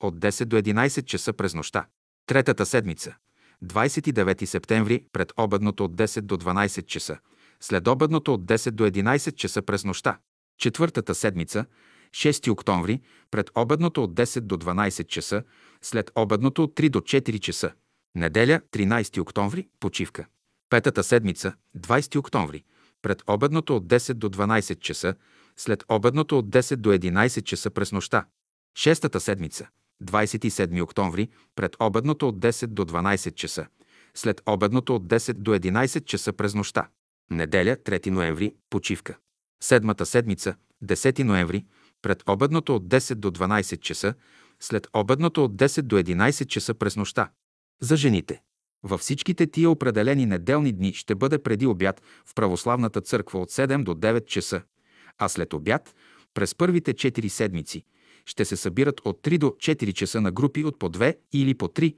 от 0.00 0.18
10 0.18 0.44
до 0.44 0.56
11 0.56 1.04
часа 1.04 1.32
през 1.32 1.54
нощта. 1.54 1.86
Третата 2.26 2.66
седмица. 2.66 3.16
29 3.64 4.44
септември 4.44 5.04
пред 5.12 5.32
обедното 5.36 5.84
от 5.84 5.96
10 5.96 6.20
до 6.20 6.36
12 6.36 6.86
часа, 6.86 7.18
след 7.60 7.88
обедното 7.88 8.34
от 8.34 8.44
10 8.44 8.70
до 8.70 8.84
11 8.84 9.34
часа 9.34 9.62
през 9.62 9.84
нощта. 9.84 10.18
Четвъртата 10.58 11.14
седмица. 11.14 11.64
6 12.10 12.50
октомври 12.50 13.00
пред 13.30 13.50
обедното 13.54 14.04
от 14.04 14.14
10 14.14 14.40
до 14.40 14.56
12 14.56 15.06
часа, 15.06 15.42
след 15.82 16.10
обедното 16.14 16.62
от 16.62 16.74
3 16.74 16.90
до 16.90 17.00
4 17.00 17.40
часа. 17.40 17.72
Неделя, 18.14 18.60
13 18.72 19.20
октомври, 19.20 19.68
почивка. 19.80 20.26
Петата 20.70 21.04
седмица, 21.04 21.54
20 21.78 22.16
октомври, 22.16 22.64
пред 23.06 23.22
обедното 23.26 23.76
от 23.76 23.86
10 23.86 24.14
до 24.14 24.28
12 24.28 24.80
часа, 24.80 25.14
след 25.56 25.84
обедното 25.88 26.38
от 26.38 26.48
10 26.48 26.76
до 26.76 26.92
11 26.92 27.42
часа 27.42 27.70
през 27.70 27.92
нощта. 27.92 28.26
Шестата 28.78 29.20
седмица, 29.20 29.68
27 30.04 30.82
октомври, 30.82 31.28
пред 31.56 31.76
обедното 31.80 32.28
от 32.28 32.38
10 32.38 32.66
до 32.66 32.84
12 32.84 33.34
часа, 33.34 33.66
след 34.14 34.42
обедното 34.46 34.94
от 34.94 35.06
10 35.06 35.32
до 35.32 35.54
11 35.54 36.04
часа 36.04 36.32
през 36.32 36.54
нощта. 36.54 36.88
Неделя, 37.30 37.76
3 37.76 38.10
ноември, 38.10 38.54
почивка. 38.70 39.16
Седмата 39.62 40.06
седмица, 40.06 40.54
10 40.84 41.22
ноември, 41.22 41.64
пред 42.02 42.22
обедното 42.28 42.76
от 42.76 42.88
10 42.88 43.14
до 43.14 43.30
12 43.30 43.80
часа, 43.80 44.14
след 44.60 44.86
обедното 44.92 45.44
от 45.44 45.56
10 45.56 45.82
до 45.82 45.96
11 45.96 46.46
часа 46.46 46.74
през 46.74 46.96
нощта. 46.96 47.30
За 47.80 47.96
жените. 47.96 48.42
Във 48.82 49.00
всичките 49.00 49.46
тия 49.46 49.70
определени 49.70 50.26
неделни 50.26 50.72
дни 50.72 50.92
ще 50.92 51.14
бъде 51.14 51.42
преди 51.42 51.66
обяд 51.66 52.02
в 52.26 52.34
православната 52.34 53.00
църква 53.00 53.40
от 53.40 53.50
7 53.50 53.82
до 53.82 53.94
9 53.94 54.26
часа, 54.26 54.62
а 55.18 55.28
след 55.28 55.52
обяд, 55.52 55.94
през 56.34 56.54
първите 56.54 56.94
4 56.94 57.28
седмици, 57.28 57.84
ще 58.26 58.44
се 58.44 58.56
събират 58.56 59.00
от 59.04 59.22
3 59.22 59.38
до 59.38 59.46
4 59.46 59.92
часа 59.92 60.20
на 60.20 60.32
групи 60.32 60.64
от 60.64 60.78
по 60.78 60.90
2 60.90 61.16
или 61.32 61.54
по 61.54 61.68
3, 61.68 61.96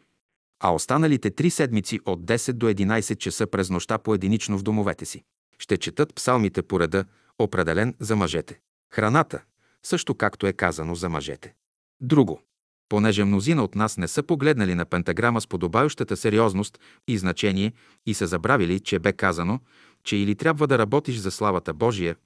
а 0.61 0.75
останалите 0.75 1.31
3 1.31 1.49
седмици 1.49 2.01
от 2.07 2.25
10 2.25 2.53
до 2.53 2.67
11 2.67 3.19
часа 3.19 3.47
през 3.47 3.71
нощта 3.71 3.99
поединично 3.99 4.59
в 4.59 4.63
домовете 4.63 5.05
си. 5.05 5.25
Ще 5.59 5.77
четат 5.77 6.15
псалмите 6.15 6.63
по 6.63 6.81
реда, 6.81 7.05
определен 7.39 7.95
за 8.01 8.17
мъжете. 8.17 8.61
Храната, 8.93 9.43
също 9.83 10.15
както 10.15 10.47
е 10.47 10.53
казано 10.53 10.95
за 10.95 11.09
мъжете. 11.09 11.55
Друго. 12.01 12.41
Понеже 12.89 13.25
мнозина 13.25 13.65
от 13.65 13.75
нас 13.75 13.97
не 13.97 14.09
са 14.09 14.23
погледнали 14.23 14.75
на 14.75 14.85
пентаграма 14.85 15.41
с 15.41 15.47
подобающата 15.47 16.17
сериозност 16.17 16.79
и 17.09 17.19
значение 17.19 17.73
и 18.07 18.15
са 18.15 18.27
забравили, 18.27 18.81
че 18.81 18.99
бе 18.99 19.13
казано, 19.13 19.61
че 20.05 20.17
или 20.17 20.35
трябва 20.35 20.67
да 20.67 20.79
работиш 20.79 21.17
за 21.17 21.31
славата 21.31 21.75
Божия, 21.75 22.17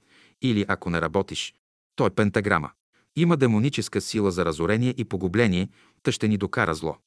или 0.41 0.65
ако 0.67 0.89
не 0.89 1.01
работиш, 1.01 1.53
то 1.95 2.07
е 2.07 2.09
пентаграма. 2.09 2.71
Има 3.15 3.37
демоническа 3.37 4.01
сила 4.01 4.31
за 4.31 4.45
разорение 4.45 4.93
и 4.97 5.05
погубление, 5.05 5.69
та 6.03 6.11
ще 6.11 6.27
ни 6.27 6.37
докара 6.37 6.73
зло. 6.75 6.97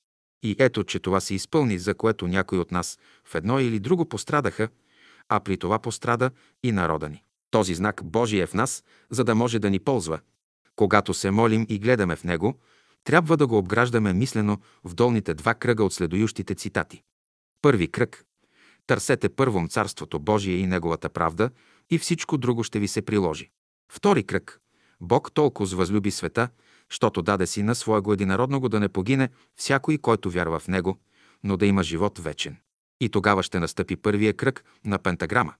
И 0.42 0.56
ето, 0.58 0.84
че 0.84 0.98
това 0.98 1.20
се 1.20 1.34
изпълни, 1.34 1.78
за 1.78 1.94
което 1.94 2.28
някои 2.28 2.58
от 2.58 2.72
нас 2.72 2.98
в 3.24 3.34
едно 3.34 3.60
или 3.60 3.78
друго 3.78 4.04
пострадаха, 4.04 4.68
а 5.28 5.40
при 5.40 5.56
това 5.56 5.78
пострада 5.78 6.30
и 6.62 6.72
народа 6.72 7.08
ни. 7.08 7.22
Този 7.50 7.74
знак 7.74 8.00
Божий 8.04 8.42
е 8.42 8.46
в 8.46 8.54
нас, 8.54 8.84
за 9.10 9.24
да 9.24 9.34
може 9.34 9.58
да 9.58 9.70
ни 9.70 9.78
ползва. 9.78 10.20
Когато 10.76 11.14
се 11.14 11.30
молим 11.30 11.66
и 11.68 11.78
гледаме 11.78 12.16
в 12.16 12.24
него, 12.24 12.58
трябва 13.06 13.36
да 13.36 13.46
го 13.46 13.58
обграждаме 13.58 14.12
мислено 14.12 14.58
в 14.84 14.94
долните 14.94 15.34
два 15.34 15.54
кръга 15.54 15.84
от 15.84 15.92
следующите 15.92 16.54
цитати. 16.54 17.02
Първи 17.62 17.92
кръг. 17.92 18.24
Търсете 18.86 19.28
първом 19.28 19.68
Царството 19.68 20.18
Божие 20.18 20.56
и 20.56 20.66
Неговата 20.66 21.08
правда 21.08 21.50
и 21.90 21.98
всичко 21.98 22.38
друго 22.38 22.64
ще 22.64 22.78
ви 22.78 22.88
се 22.88 23.02
приложи. 23.02 23.50
Втори 23.92 24.24
кръг. 24.24 24.60
Бог 25.00 25.32
толкова 25.32 25.76
възлюби 25.76 26.10
света, 26.10 26.48
щото 26.88 27.22
даде 27.22 27.46
си 27.46 27.62
на 27.62 27.74
своего 27.74 28.12
единародного 28.12 28.68
да 28.68 28.80
не 28.80 28.88
погине 28.88 29.28
всякой, 29.56 29.98
който 29.98 30.30
вярва 30.30 30.58
в 30.58 30.68
Него, 30.68 30.98
но 31.44 31.56
да 31.56 31.66
има 31.66 31.82
живот 31.82 32.18
вечен. 32.18 32.56
И 33.00 33.08
тогава 33.08 33.42
ще 33.42 33.60
настъпи 33.60 33.96
първия 33.96 34.34
кръг 34.34 34.64
на 34.84 34.98
пентаграма. 34.98 35.54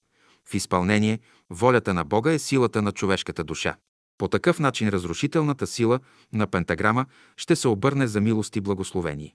В 0.44 0.54
изпълнение, 0.54 1.18
волята 1.50 1.94
на 1.94 2.04
Бога 2.04 2.32
е 2.32 2.38
силата 2.38 2.82
на 2.82 2.92
човешката 2.92 3.44
душа. 3.44 3.76
По 4.18 4.28
такъв 4.28 4.58
начин 4.58 4.88
разрушителната 4.88 5.66
сила 5.66 6.00
на 6.32 6.46
пентаграма 6.46 7.06
ще 7.36 7.56
се 7.56 7.68
обърне 7.68 8.06
за 8.06 8.20
милост 8.20 8.56
и 8.56 8.60
благословение. 8.60 9.34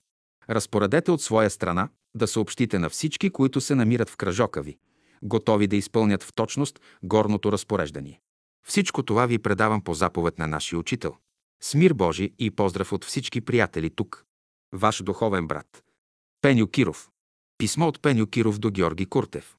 Разпоредете 0.50 1.10
от 1.10 1.22
своя 1.22 1.50
страна 1.50 1.88
да 2.14 2.26
съобщите 2.26 2.78
на 2.78 2.88
всички, 2.88 3.30
които 3.30 3.60
се 3.60 3.74
намират 3.74 4.10
в 4.10 4.16
кръжока 4.16 4.62
ви, 4.62 4.78
готови 5.22 5.66
да 5.66 5.76
изпълнят 5.76 6.22
в 6.22 6.32
точност 6.34 6.80
горното 7.02 7.52
разпореждане. 7.52 8.20
Всичко 8.66 9.02
това 9.02 9.26
ви 9.26 9.38
предавам 9.38 9.80
по 9.84 9.94
заповед 9.94 10.38
на 10.38 10.46
нашия 10.46 10.78
учител. 10.78 11.16
Смир 11.62 11.92
Божи 11.92 12.34
и 12.38 12.50
поздрав 12.50 12.92
от 12.92 13.04
всички 13.04 13.40
приятели 13.40 13.90
тук. 13.90 14.24
Ваш 14.72 15.02
духовен 15.02 15.46
брат. 15.46 15.82
Пеню 16.40 16.66
Киров. 16.66 17.10
Писмо 17.58 17.86
от 17.86 18.02
Пеню 18.02 18.26
Киров 18.26 18.58
до 18.58 18.70
Георги 18.70 19.06
Куртев. 19.06 19.56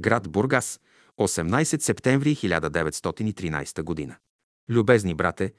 Град 0.00 0.30
Бургас, 0.30 0.80
18 1.18 1.80
септември 1.80 2.36
1913 2.36 3.82
година. 3.82 4.16
Любезни 4.68 5.14
брате, 5.14 5.52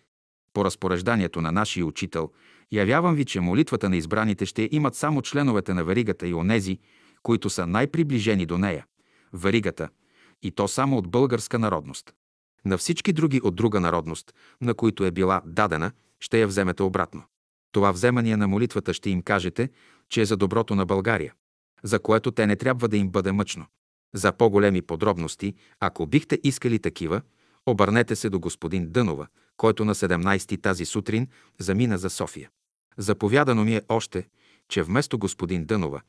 по 0.53 0.65
разпорежданието 0.65 1.41
на 1.41 1.51
нашия 1.51 1.85
учител, 1.85 2.31
явявам 2.71 3.15
ви, 3.15 3.25
че 3.25 3.39
молитвата 3.39 3.89
на 3.89 3.97
избраните 3.97 4.45
ще 4.45 4.69
имат 4.71 4.95
само 4.95 5.21
членовете 5.21 5.73
на 5.73 5.83
варигата 5.83 6.27
и 6.27 6.33
онези, 6.33 6.79
които 7.23 7.49
са 7.49 7.67
най-приближени 7.67 8.45
до 8.45 8.57
нея. 8.57 8.85
Варигата, 9.33 9.89
и 10.41 10.51
то 10.51 10.67
само 10.67 10.97
от 10.97 11.07
българска 11.07 11.59
народност. 11.59 12.13
На 12.65 12.77
всички 12.77 13.13
други 13.13 13.41
от 13.43 13.55
друга 13.55 13.79
народност, 13.79 14.33
на 14.61 14.73
които 14.73 15.05
е 15.05 15.11
била 15.11 15.41
дадена, 15.45 15.91
ще 16.19 16.41
я 16.41 16.47
вземете 16.47 16.83
обратно. 16.83 17.23
Това 17.71 17.91
вземание 17.91 18.37
на 18.37 18.47
молитвата 18.47 18.93
ще 18.93 19.09
им 19.09 19.21
кажете, 19.21 19.69
че 20.09 20.21
е 20.21 20.25
за 20.25 20.37
доброто 20.37 20.75
на 20.75 20.85
България, 20.85 21.33
за 21.83 21.99
което 21.99 22.31
те 22.31 22.47
не 22.47 22.55
трябва 22.55 22.87
да 22.87 22.97
им 22.97 23.09
бъде 23.09 23.31
мъчно. 23.31 23.65
За 24.13 24.31
по-големи 24.31 24.81
подробности, 24.81 25.55
ако 25.79 26.05
бихте 26.05 26.39
искали 26.43 26.79
такива, 26.79 27.21
обърнете 27.65 28.15
се 28.15 28.29
до 28.29 28.39
господин 28.39 28.91
Дънова, 28.91 29.27
който 29.57 29.85
на 29.85 29.95
17 29.95 30.61
тази 30.61 30.85
сутрин 30.85 31.27
замина 31.59 31.97
за 31.97 32.09
София. 32.09 32.49
Заповядано 32.97 33.63
ми 33.63 33.75
е 33.75 33.81
още, 33.89 34.27
че 34.69 34.83
вместо 34.83 35.19
господин 35.19 35.65
Дънова, 35.65 36.01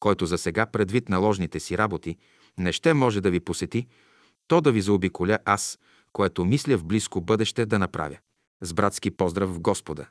който 0.00 0.26
за 0.26 0.38
сега 0.38 0.66
предвид 0.66 1.08
наложните 1.08 1.60
си 1.60 1.78
работи, 1.78 2.16
не 2.58 2.72
ще 2.72 2.94
може 2.94 3.20
да 3.20 3.30
ви 3.30 3.40
посети, 3.40 3.86
то 4.48 4.60
да 4.60 4.72
ви 4.72 4.80
заобиколя 4.80 5.38
аз, 5.44 5.78
което 6.12 6.44
мисля 6.44 6.78
в 6.78 6.84
близко 6.84 7.20
бъдеще 7.20 7.66
да 7.66 7.78
направя. 7.78 8.18
С 8.60 8.74
братски 8.74 9.10
поздрав 9.10 9.54
в 9.54 9.60
Господа. 9.60 10.06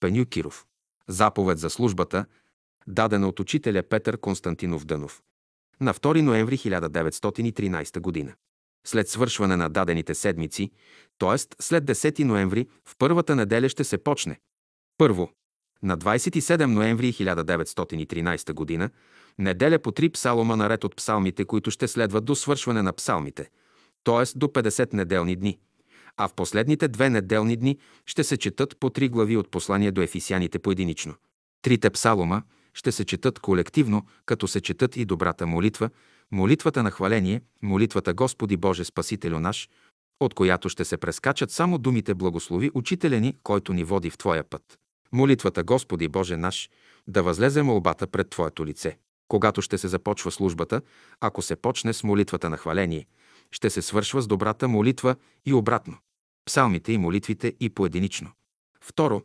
Пеню 0.00 0.26
Киров. 0.26 0.66
Заповед 1.08 1.58
за 1.58 1.70
службата, 1.70 2.26
дадена 2.86 3.28
от 3.28 3.40
учителя 3.40 3.82
Петър 3.82 4.18
Константинов 4.18 4.84
Дънов. 4.84 5.22
На 5.80 5.94
2 5.94 6.20
ноември 6.20 6.58
1913 6.58 8.00
година. 8.00 8.34
След 8.86 9.08
свършване 9.08 9.56
на 9.56 9.68
дадените 9.68 10.14
седмици, 10.14 10.70
т.е. 11.18 11.38
след 11.62 11.84
10 11.84 12.24
ноември, 12.24 12.66
в 12.84 12.94
първата 12.98 13.36
неделя 13.36 13.68
ще 13.68 13.84
се 13.84 13.98
почне. 13.98 14.40
Първо, 14.98 15.30
на 15.82 15.98
27 15.98 16.64
ноември 16.64 17.12
1913 17.12 18.78
г. 18.78 18.90
неделя 19.38 19.78
по 19.78 19.92
три 19.92 20.08
псалома 20.08 20.56
наред 20.56 20.84
от 20.84 20.96
псалмите, 20.96 21.44
които 21.44 21.70
ще 21.70 21.88
следват 21.88 22.24
до 22.24 22.34
свършване 22.34 22.82
на 22.82 22.92
псалмите, 22.92 23.50
т.е. 24.04 24.38
до 24.38 24.46
50 24.46 24.94
неделни 24.94 25.36
дни. 25.36 25.58
А 26.16 26.28
в 26.28 26.34
последните 26.34 26.88
две 26.88 27.10
неделни 27.10 27.56
дни 27.56 27.78
ще 28.06 28.24
се 28.24 28.36
четат 28.36 28.76
по 28.80 28.90
три 28.90 29.08
глави 29.08 29.36
от 29.36 29.50
послание 29.50 29.90
до 29.90 30.00
ефисяните 30.02 30.58
поединично. 30.58 31.14
Трите 31.62 31.90
псалома 31.90 32.42
ще 32.74 32.92
се 32.92 33.04
четат 33.04 33.38
колективно, 33.38 34.06
като 34.26 34.48
се 34.48 34.60
четат 34.60 34.96
и 34.96 35.04
добрата 35.04 35.46
молитва, 35.46 35.90
молитвата 36.32 36.82
на 36.82 36.90
хваление, 36.90 37.40
молитвата 37.62 38.14
Господи 38.14 38.56
Боже 38.56 38.84
Спасителю 38.84 39.40
наш, 39.40 39.68
от 40.20 40.34
която 40.34 40.68
ще 40.68 40.84
се 40.84 40.96
прескачат 40.96 41.50
само 41.50 41.78
думите 41.78 42.14
Благослови 42.14 42.70
Учителя 42.74 43.20
ни, 43.20 43.34
който 43.42 43.72
ни 43.72 43.84
води 43.84 44.10
в 44.10 44.18
Твоя 44.18 44.44
път. 44.44 44.78
Молитвата 45.12 45.64
Господи 45.64 46.08
Боже 46.08 46.36
наш, 46.36 46.70
да 47.08 47.22
възлезе 47.22 47.62
молбата 47.62 48.06
пред 48.06 48.30
Твоето 48.30 48.66
лице. 48.66 48.98
Когато 49.28 49.62
ще 49.62 49.78
се 49.78 49.88
започва 49.88 50.30
службата, 50.30 50.82
ако 51.20 51.42
се 51.42 51.56
почне 51.56 51.92
с 51.92 52.04
молитвата 52.04 52.50
на 52.50 52.56
хваление, 52.56 53.06
ще 53.50 53.70
се 53.70 53.82
свършва 53.82 54.22
с 54.22 54.26
добрата 54.26 54.68
молитва 54.68 55.16
и 55.46 55.52
обратно. 55.52 55.98
Псалмите 56.44 56.92
и 56.92 56.98
молитвите 56.98 57.54
и 57.60 57.70
поединично. 57.70 58.30
Второ, 58.84 59.22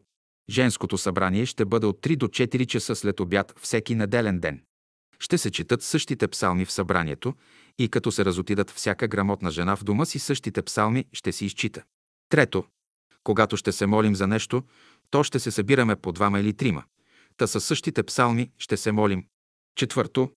женското 0.50 0.98
събрание 0.98 1.46
ще 1.46 1.66
бъде 1.66 1.86
от 1.86 2.02
3 2.02 2.16
до 2.16 2.28
4 2.28 2.66
часа 2.66 2.96
след 2.96 3.20
обяд 3.20 3.54
всеки 3.60 3.96
неделен 3.96 4.40
ден. 4.40 4.62
Ще 5.19 5.38
се 5.38 5.52
четат 5.52 5.84
същите 5.84 6.27
псалми 6.27 6.65
в 6.65 6.72
събранието 6.72 7.34
и 7.77 7.89
като 7.89 8.11
се 8.11 8.26
разотидат 8.26 8.72
всяка 8.72 9.07
грамотна 9.07 9.52
жена 9.52 9.76
в 9.76 9.84
дома 9.84 10.06
си, 10.06 10.19
същите 10.19 10.61
псалми 10.61 11.06
ще 11.14 11.31
си 11.31 11.45
изчита. 11.45 11.84
Трето, 12.30 12.64
когато 13.23 13.57
ще 13.57 13.72
се 13.72 13.85
молим 13.85 14.15
за 14.15 14.27
нещо, 14.27 14.64
то 15.10 15.23
ще 15.23 15.39
се 15.39 15.52
събираме 15.52 15.95
по 15.95 16.11
двама 16.11 16.39
или 16.39 16.53
трима. 16.53 16.84
Та 17.38 17.48
със 17.48 17.65
същите 17.65 18.03
псалми 18.03 18.52
ще 18.57 18.77
се 18.77 18.91
молим. 18.91 19.26
Четвърто, 19.76 20.30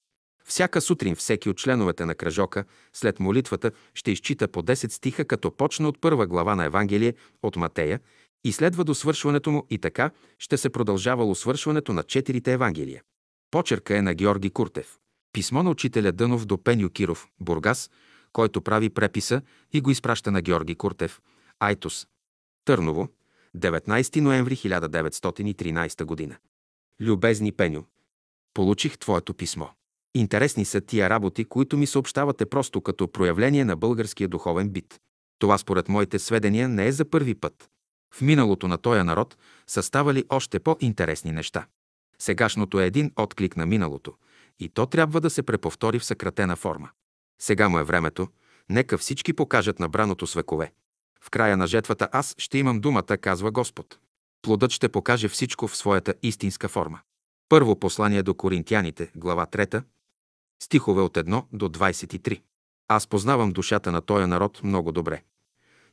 Всяка 0.44 0.80
сутрин 0.80 1.16
всеки 1.16 1.50
от 1.50 1.56
членовете 1.58 2.04
на 2.04 2.14
кръжока 2.14 2.64
след 2.92 3.20
молитвата 3.20 3.70
ще 3.94 4.10
изчита 4.10 4.48
по 4.48 4.62
10 4.62 4.90
стиха, 4.90 5.24
като 5.24 5.50
почне 5.50 5.86
от 5.86 6.00
първа 6.00 6.26
глава 6.26 6.54
на 6.54 6.64
Евангелие 6.64 7.14
от 7.42 7.56
Матея 7.56 8.00
и 8.44 8.52
следва 8.52 8.84
до 8.84 8.94
свършването 8.94 9.50
му 9.50 9.66
и 9.70 9.78
така 9.78 10.10
ще 10.38 10.56
се 10.56 10.70
продължавало 10.70 11.34
свършването 11.34 11.92
на 11.92 12.02
четирите 12.02 12.52
Евангелия. 12.52 13.02
Почерка 13.50 13.96
е 13.96 14.02
на 14.02 14.14
Георги 14.14 14.50
Куртев. 14.50 14.98
Писмо 15.32 15.62
на 15.62 15.70
учителя 15.70 16.12
Дънов 16.12 16.46
до 16.46 16.58
Пеню 16.58 16.90
Киров, 16.90 17.28
Бургас, 17.40 17.90
който 18.32 18.62
прави 18.62 18.90
преписа 18.90 19.42
и 19.72 19.80
го 19.80 19.90
изпраща 19.90 20.30
на 20.30 20.42
Георги 20.42 20.74
Куртев, 20.74 21.20
Айтос, 21.60 22.06
Търново, 22.64 23.08
19 23.56 24.20
ноември 24.20 24.56
1913 24.56 26.28
г. 26.28 26.38
Любезни 27.00 27.52
Пеню, 27.52 27.84
получих 28.54 28.98
твоето 28.98 29.34
писмо. 29.34 29.66
Интересни 30.14 30.64
са 30.64 30.80
тия 30.80 31.10
работи, 31.10 31.44
които 31.44 31.76
ми 31.76 31.86
съобщавате 31.86 32.46
просто 32.46 32.80
като 32.80 33.12
проявление 33.12 33.64
на 33.64 33.76
българския 33.76 34.28
духовен 34.28 34.68
бит. 34.68 35.00
Това 35.38 35.58
според 35.58 35.88
моите 35.88 36.18
сведения 36.18 36.68
не 36.68 36.86
е 36.86 36.92
за 36.92 37.04
първи 37.04 37.34
път. 37.34 37.70
В 38.14 38.20
миналото 38.20 38.68
на 38.68 38.78
този 38.78 39.02
народ 39.02 39.36
са 39.66 39.82
ставали 39.82 40.24
още 40.28 40.60
по-интересни 40.60 41.32
неща. 41.32 41.66
Сегашното 42.20 42.80
е 42.80 42.86
един 42.86 43.12
отклик 43.16 43.56
на 43.56 43.66
миналото 43.66 44.14
и 44.58 44.68
то 44.68 44.86
трябва 44.86 45.20
да 45.20 45.30
се 45.30 45.42
преповтори 45.42 45.98
в 45.98 46.04
съкратена 46.04 46.56
форма. 46.56 46.90
Сега 47.40 47.68
му 47.68 47.78
е 47.78 47.84
времето, 47.84 48.28
нека 48.68 48.98
всички 48.98 49.32
покажат 49.32 49.78
набраното 49.78 50.26
с 50.26 50.34
векове. 50.34 50.72
В 51.20 51.30
края 51.30 51.56
на 51.56 51.66
жетвата 51.66 52.08
аз 52.12 52.34
ще 52.38 52.58
имам 52.58 52.80
думата, 52.80 53.02
казва 53.02 53.50
Господ. 53.50 53.98
Плодът 54.42 54.70
ще 54.70 54.88
покаже 54.88 55.28
всичко 55.28 55.68
в 55.68 55.76
своята 55.76 56.14
истинска 56.22 56.68
форма. 56.68 57.00
Първо 57.48 57.76
послание 57.76 58.22
до 58.22 58.34
Коринтияните, 58.34 59.10
глава 59.16 59.46
3, 59.46 59.82
стихове 60.62 61.02
от 61.02 61.14
1 61.14 61.44
до 61.52 61.68
23. 61.68 62.42
Аз 62.88 63.06
познавам 63.06 63.52
душата 63.52 63.92
на 63.92 64.00
този 64.00 64.26
народ 64.26 64.60
много 64.64 64.92
добре. 64.92 65.22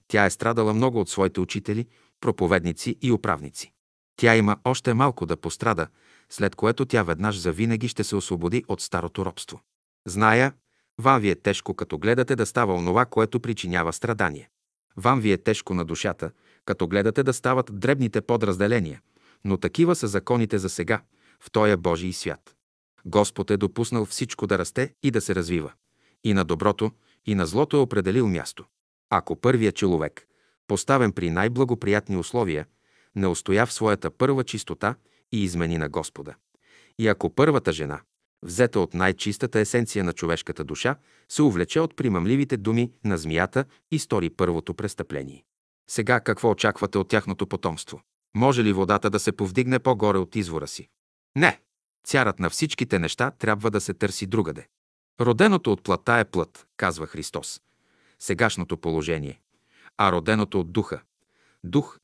Тя 0.08 0.26
е 0.26 0.30
страдала 0.30 0.74
много 0.74 0.99
от 0.99 1.10
своите 1.10 1.40
учители, 1.40 1.88
проповедници 2.22 2.95
и 3.02 3.12
управници. 3.12 3.74
Тя 4.16 4.36
има 4.36 4.58
още 4.64 4.94
малко 4.94 5.26
да 5.26 5.38
пострада, 5.38 5.88
след 6.30 6.56
което 6.56 6.86
тя 6.86 7.04
веднъж 7.04 7.40
завинаги 7.40 7.88
ще 7.88 8.04
се 8.04 8.16
освободи 8.16 8.64
от 8.68 8.82
старото 8.82 9.26
робство. 9.26 9.62
Зная, 10.08 10.54
вам 10.98 11.22
ви 11.22 11.30
е 11.30 11.36
тежко, 11.36 11.74
като 11.74 11.98
гледате 11.98 12.36
да 12.36 12.45
става 12.45 12.74
онова, 12.74 13.06
което 13.06 13.40
причинява 13.40 13.94
страдание. 13.94 14.49
Вам 14.98 15.20
ви 15.20 15.32
е 15.32 15.38
тежко 15.38 15.74
на 15.74 15.86
душата, 15.86 16.32
като 16.66 16.88
гледате 16.88 17.24
да 17.24 17.34
стават 17.34 17.80
дребните 17.80 18.22
подразделения, 18.22 19.02
но 19.45 19.58
такива 19.58 19.95
са 19.95 20.08
законите 20.08 20.58
за 20.58 20.70
сега, 20.70 21.02
в 21.40 21.52
този 21.52 21.76
Божий 21.76 22.14
свят. 22.14 22.56
Господ 23.06 23.52
е 23.52 23.58
допуснал 23.58 24.06
всичко 24.06 24.48
да 24.48 24.58
расте 24.58 24.94
и 25.04 25.12
да 25.12 25.22
се 25.22 25.36
развива. 25.36 25.72
И 26.24 26.34
на 26.34 26.45
доброто, 26.45 26.91
и 27.26 27.36
на 27.36 27.45
злото 27.45 27.78
е 27.78 27.80
определил 27.80 28.28
място. 28.28 28.66
Ако 29.10 29.36
първият 29.36 29.76
човек, 29.76 30.28
поставен 30.68 31.12
при 31.12 31.30
най-благоприятни 31.30 32.18
условия, 32.18 32.66
не 33.16 33.28
устоя 33.28 33.66
в 33.66 33.74
своята 33.74 34.12
първа 34.12 34.44
чистота 34.44 34.95
и 35.32 35.44
измени 35.44 35.78
на 35.78 35.90
Господа. 35.90 36.36
И 36.99 37.08
ако 37.08 37.36
първата 37.36 37.72
жена, 37.72 38.02
взета 38.44 38.80
от 38.80 38.94
най-чистата 38.94 39.60
есенция 39.60 40.04
на 40.04 40.14
човешката 40.14 40.64
душа, 40.64 40.95
се 41.30 41.41
увлече 41.41 41.80
от 41.80 41.95
примамливите 41.95 42.58
думи 42.58 42.91
на 43.04 43.18
змията 43.18 43.66
и 43.91 43.99
стори 43.99 44.30
първото 44.30 44.74
престъпление. 44.74 45.44
Сега 45.90 46.20
какво 46.20 46.49
очаквате 46.49 46.98
от 46.98 47.08
тяхното 47.08 47.48
потомство? 47.48 48.02
Може 48.36 48.64
ли 48.64 48.74
водата 48.74 49.10
да 49.10 49.20
се 49.20 49.32
повдигне 49.32 49.80
по-горе 49.80 50.18
от 50.18 50.36
извора 50.36 50.68
си? 50.68 50.90
Не. 51.36 51.62
Цярът 52.08 52.40
на 52.40 52.49
всичките 52.49 52.99
неща 52.99 53.32
трябва 53.32 53.72
да 53.72 53.82
се 53.82 53.94
търси 53.94 54.26
другаде. 54.26 54.68
Роденото 55.22 55.72
от 55.72 55.84
плата 55.84 56.14
е 56.14 56.26
плът, 56.26 56.68
казва 56.78 57.08
Христос. 57.08 57.62
Сегашното 58.20 58.78
положение. 58.78 59.41
А 59.98 60.12
роденото 60.12 60.60
от 60.60 60.72
духа. 60.72 61.02
Дух, 61.64 61.99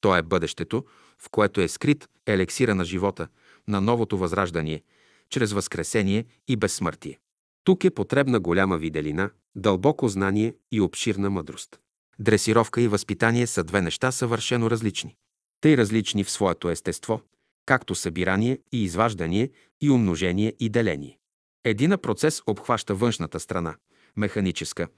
то 0.00 0.16
е 0.16 0.22
бъдещето, 0.22 0.84
в 1.18 1.28
което 1.30 1.60
е 1.60 1.68
скрит 1.68 2.08
елексира 2.26 2.74
на 2.74 2.84
живота, 2.84 3.28
на 3.68 3.80
новото 3.80 4.18
възраждане, 4.18 4.82
чрез 5.30 5.52
възкресение 5.52 6.24
и 6.48 6.56
безсмъртие. 6.56 7.18
Тук 7.64 7.84
е 7.84 7.90
потребна 7.90 8.40
голяма 8.40 8.78
виделина, 8.78 9.30
дълбоко 9.54 10.08
знание 10.08 10.54
и 10.72 10.80
обширна 10.80 11.30
мъдрост. 11.30 11.80
Дресировка 12.18 12.80
и 12.80 12.88
възпитание 12.88 13.46
са 13.46 13.64
две 13.64 13.80
неща 13.80 14.12
съвършено 14.12 14.70
различни. 14.70 15.16
Тъй 15.60 15.76
различни 15.76 16.24
в 16.24 16.30
своето 16.30 16.68
естество, 16.68 17.20
както 17.66 17.94
събирание 17.94 18.58
и 18.72 18.84
изваждане 18.84 19.50
и 19.80 19.90
умножение 19.90 20.54
и 20.60 20.68
деление. 20.68 21.18
Едина 21.64 21.98
процес 21.98 22.42
обхваща 22.46 22.94
външната 22.94 23.40
страна, 23.40 23.74
механическа, 24.16 24.88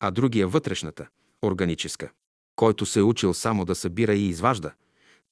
а 0.00 0.10
другия 0.10 0.48
вътрешната, 0.48 1.08
органическа. 1.42 2.10
Който 2.56 2.86
се 2.86 3.00
е 3.00 3.02
учил 3.02 3.34
само 3.34 3.64
да 3.64 3.74
събира 3.74 4.14
и 4.14 4.28
изважда, 4.28 4.72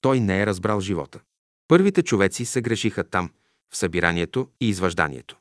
той 0.01 0.20
не 0.20 0.43
е 0.43 0.47
разбрал 0.47 0.81
живота. 0.81 1.20
Първите 1.68 2.02
човеци 2.02 2.44
се 2.44 2.60
грешиха 2.60 3.05
там, 3.05 3.31
в 3.70 3.77
събиранието 3.77 4.48
и 4.60 4.68
изважданието. 4.68 5.36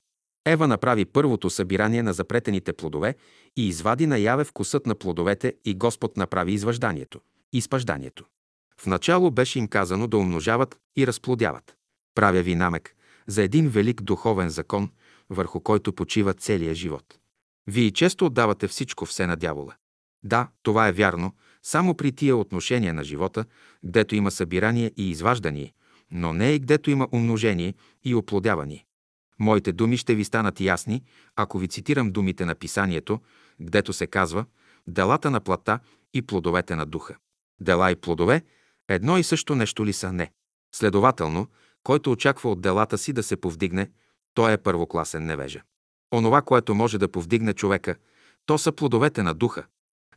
Ева 0.46 0.68
направи 0.68 1.06
първото 1.06 1.50
събирание 1.50 2.04
на 2.04 2.14
запретените 2.14 2.74
плодове 2.74 3.16
и 3.58 3.68
извади 3.68 4.08
наяве 4.08 4.44
вкусът 4.44 4.86
на 4.86 4.96
плодовете 4.96 5.54
и 5.66 5.76
Господ 5.76 6.18
направи 6.18 6.52
изважданието, 6.52 7.20
изпажданието. 7.54 8.26
В 8.82 8.86
начало 8.86 9.32
беше 9.32 9.60
им 9.60 9.68
казано 9.68 10.08
да 10.08 10.18
умножават 10.18 10.78
и 10.98 11.08
разплодяват. 11.08 11.76
Правя 12.16 12.42
ви 12.42 12.56
намек 12.56 12.96
за 13.28 13.44
един 13.44 13.70
велик 13.70 14.02
духовен 14.02 14.50
закон, 14.50 14.90
върху 15.30 15.60
който 15.60 15.94
почива 15.94 16.34
целия 16.34 16.76
живот. 16.76 17.20
Вие 17.68 17.92
често 17.92 18.26
отдавате 18.26 18.68
всичко 18.68 19.06
все 19.06 19.28
на 19.28 19.36
дявола. 19.36 19.76
Да, 20.24 20.48
това 20.64 20.88
е 20.88 20.92
вярно, 20.92 21.34
само 21.70 21.94
при 21.94 22.12
тия 22.12 22.38
отношения 22.38 22.94
на 22.94 23.04
живота, 23.04 23.46
гдето 23.86 24.16
има 24.16 24.32
събирание 24.32 24.92
и 24.98 25.10
изваждане, 25.10 25.74
но 26.12 26.34
не 26.34 26.52
и 26.52 26.60
гдето 26.60 26.92
има 26.92 27.08
умножение 27.12 27.74
и 28.04 28.16
оплодяване. 28.16 28.86
Моите 29.40 29.72
думи 29.72 29.98
ще 29.98 30.16
ви 30.16 30.24
станат 30.24 30.62
ясни, 30.62 31.04
ако 31.36 31.60
ви 31.60 31.68
цитирам 31.68 32.12
думите 32.12 32.46
на 32.46 32.56
писанието, 32.56 33.20
гдето 33.62 33.94
се 33.94 34.08
казва 34.08 34.46
«Делата 34.88 35.32
на 35.32 35.40
плата 35.40 35.80
и 36.14 36.22
плодовете 36.22 36.76
на 36.76 36.86
духа». 36.86 37.16
Дела 37.62 37.92
и 37.92 37.96
плодове 37.96 38.42
едно 38.88 39.18
и 39.18 39.24
също 39.24 39.56
нещо 39.56 39.86
ли 39.86 39.94
са? 39.94 40.14
Не. 40.14 40.32
Следователно, 40.76 41.48
който 41.84 42.12
очаква 42.12 42.52
от 42.52 42.62
делата 42.62 42.98
си 42.98 43.14
да 43.14 43.24
се 43.24 43.36
повдигне, 43.36 43.90
той 44.34 44.54
е 44.54 44.58
първокласен 44.58 45.26
невежа. 45.26 45.62
Онова, 46.14 46.42
което 46.42 46.76
може 46.76 46.98
да 46.98 47.12
повдигне 47.12 47.54
човека, 47.54 47.96
то 48.46 48.58
са 48.58 48.72
плодовете 48.72 49.24
на 49.24 49.34
духа. 49.34 49.66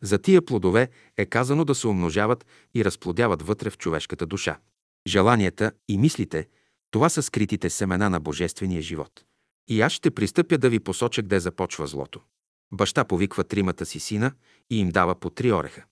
За 0.03 0.19
тия 0.19 0.43
плодове 0.43 0.89
е 1.17 1.27
казано 1.27 1.65
да 1.65 1.75
се 1.75 1.87
умножават 1.89 2.47
и 2.75 2.85
разплодяват 2.85 3.43
вътре 3.43 3.71
в 3.71 3.79
човешката 3.79 4.27
душа. 4.27 4.59
Желанията 5.09 5.73
и 5.89 5.99
мислите– 5.99 6.49
това 6.91 7.09
са 7.09 7.23
скритите 7.23 7.71
семена 7.71 8.11
на 8.11 8.21
божествения 8.21 8.83
живот. 8.83 9.25
И 9.69 9.81
аз 9.81 9.93
ще 9.93 10.11
пристъпя 10.11 10.59
да 10.59 10.71
ви 10.71 10.81
посоча 10.81 11.23
къде 11.23 11.41
започва 11.41 11.87
злото. 11.87 12.21
Баща 12.73 13.05
повиква 13.05 13.45
тримата 13.45 13.87
си 13.87 14.01
сина 14.01 14.33
и 14.71 14.81
им 14.81 14.89
дава 14.89 15.15
по 15.15 15.31
три 15.31 15.53
ореха. 15.53 15.85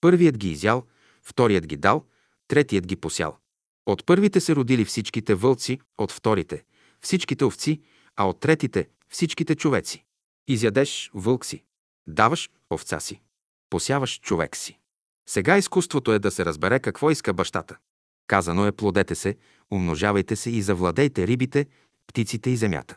Първият 0.00 0.38
ги 0.38 0.50
изял, 0.50 0.86
вторият 1.22 1.66
ги 1.66 1.76
дал, 1.76 2.04
третият 2.48 2.86
ги 2.86 2.96
посял. 2.96 3.38
От 3.86 4.06
първите 4.06 4.40
се 4.40 4.54
родили 4.54 4.84
всичките 4.84 5.34
вълци, 5.34 5.80
от 5.98 6.12
вторите– 6.12 6.64
всичките 7.00 7.44
овци, 7.44 7.80
а 8.16 8.28
от 8.28 8.40
третите– 8.40 8.88
всичките 9.08 9.54
човеци. 9.54 10.04
Изядеш 10.48 11.10
вълк 11.14 11.44
си, 11.44 11.64
даваш 12.06 12.50
овца 12.70 13.00
си, 13.00 13.20
посяваш 13.70 14.20
човек 14.20 14.56
си. 14.56 14.78
Сега 15.28 15.58
изкуството 15.58 16.12
е 16.12 16.18
да 16.18 16.30
се 16.30 16.44
разбере 16.44 16.80
какво 16.80 17.10
иска 17.10 17.32
бащата. 17.32 17.76
Казано 18.26 18.66
е 18.66 18.72
плодете 18.72 19.14
се, 19.14 19.36
умножавайте 19.70 20.36
се 20.36 20.50
и 20.50 20.62
завладейте 20.62 21.26
рибите, 21.26 21.66
птиците 22.06 22.50
и 22.50 22.56
земята. 22.56 22.96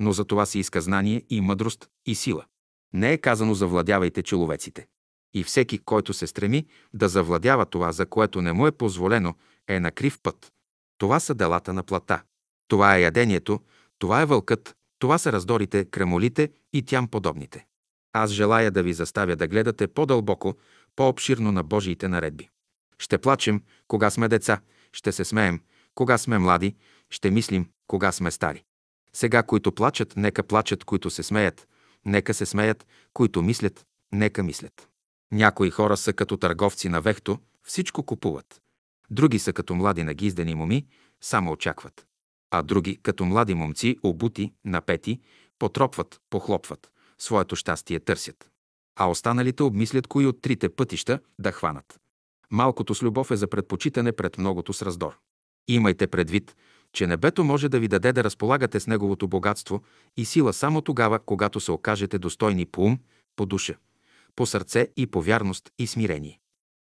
Но 0.00 0.12
за 0.12 0.24
това 0.24 0.46
си 0.46 0.58
иска 0.58 0.80
знание 0.80 1.22
и 1.30 1.40
мъдрост 1.40 1.88
и 2.06 2.14
сила. 2.14 2.44
Не 2.92 3.12
е 3.12 3.18
казано 3.18 3.54
завладявайте 3.54 4.22
человеците. 4.22 4.86
И 5.34 5.44
всеки, 5.44 5.78
който 5.78 6.12
се 6.12 6.26
стреми 6.26 6.66
да 6.94 7.08
завладява 7.08 7.66
това, 7.66 7.92
за 7.92 8.06
което 8.06 8.42
не 8.42 8.52
му 8.52 8.66
е 8.66 8.72
позволено, 8.72 9.34
е 9.68 9.80
на 9.80 9.90
крив 9.90 10.18
път. 10.22 10.52
Това 10.98 11.20
са 11.20 11.34
делата 11.34 11.72
на 11.72 11.82
плата. 11.82 12.22
Това 12.68 12.96
е 12.96 13.02
ядението, 13.02 13.60
това 13.98 14.22
е 14.22 14.26
вълкът, 14.26 14.74
това 14.98 15.18
са 15.18 15.32
раздорите, 15.32 15.84
крамолите 15.84 16.50
и 16.72 16.82
тям 16.82 17.08
подобните. 17.08 17.66
Аз 18.16 18.30
желая 18.30 18.70
да 18.70 18.82
ви 18.82 18.92
заставя 18.92 19.36
да 19.36 19.48
гледате 19.48 19.86
по-дълбоко, 19.86 20.54
по-обширно 20.96 21.52
на 21.52 21.62
Божиите 21.62 22.08
наредби. 22.08 22.48
Ще 22.98 23.18
плачем, 23.18 23.62
кога 23.88 24.10
сме 24.10 24.28
деца, 24.28 24.60
ще 24.92 25.12
се 25.12 25.24
смеем, 25.24 25.60
кога 25.94 26.18
сме 26.18 26.38
млади, 26.38 26.74
ще 27.10 27.30
мислим, 27.30 27.68
кога 27.86 28.12
сме 28.12 28.30
стари. 28.30 28.64
Сега, 29.12 29.42
които 29.42 29.72
плачат, 29.72 30.16
нека 30.16 30.42
плачат, 30.42 30.84
които 30.84 31.10
се 31.10 31.22
смеят, 31.22 31.68
нека 32.04 32.34
се 32.34 32.46
смеят, 32.46 32.86
които 33.12 33.42
мислят, 33.42 33.86
нека 34.12 34.42
мислят. 34.42 34.88
Някои 35.32 35.70
хора 35.70 35.96
са 35.96 36.12
като 36.12 36.36
търговци 36.36 36.88
на 36.88 37.00
вехто, 37.00 37.38
всичко 37.62 38.02
купуват. 38.02 38.60
Други 39.10 39.38
са 39.38 39.52
като 39.52 39.74
млади 39.74 40.02
нагиздени 40.02 40.54
моми, 40.54 40.86
само 41.20 41.52
очакват. 41.52 42.06
А 42.50 42.62
други 42.62 42.98
като 43.02 43.24
млади 43.24 43.54
момци, 43.54 43.96
обути, 44.02 44.52
напети, 44.64 45.20
потропват, 45.58 46.20
похлопват, 46.30 46.90
своето 47.24 47.56
щастие 47.56 48.00
търсят. 48.00 48.50
А 48.96 49.10
останалите 49.10 49.62
обмислят 49.62 50.06
кои 50.06 50.26
от 50.26 50.40
трите 50.40 50.68
пътища 50.68 51.18
да 51.38 51.52
хванат. 51.52 52.00
Малкото 52.50 52.94
с 52.94 53.02
любов 53.02 53.30
е 53.30 53.36
за 53.36 53.46
предпочитане 53.46 54.12
пред 54.12 54.38
многото 54.38 54.72
с 54.72 54.82
раздор. 54.82 55.18
Имайте 55.68 56.06
предвид, 56.06 56.56
че 56.92 57.06
небето 57.06 57.44
може 57.44 57.68
да 57.68 57.78
ви 57.78 57.88
даде 57.88 58.12
да 58.12 58.24
разполагате 58.24 58.80
с 58.80 58.86
неговото 58.86 59.28
богатство 59.28 59.82
и 60.16 60.24
сила 60.24 60.52
само 60.52 60.80
тогава, 60.80 61.18
когато 61.18 61.60
се 61.60 61.72
окажете 61.72 62.18
достойни 62.18 62.66
по 62.66 62.82
ум, 62.82 62.98
по 63.36 63.46
душа, 63.46 63.74
по 64.36 64.46
сърце 64.46 64.88
и 64.96 65.06
по 65.06 65.22
вярност 65.22 65.70
и 65.78 65.86
смирение. 65.86 66.40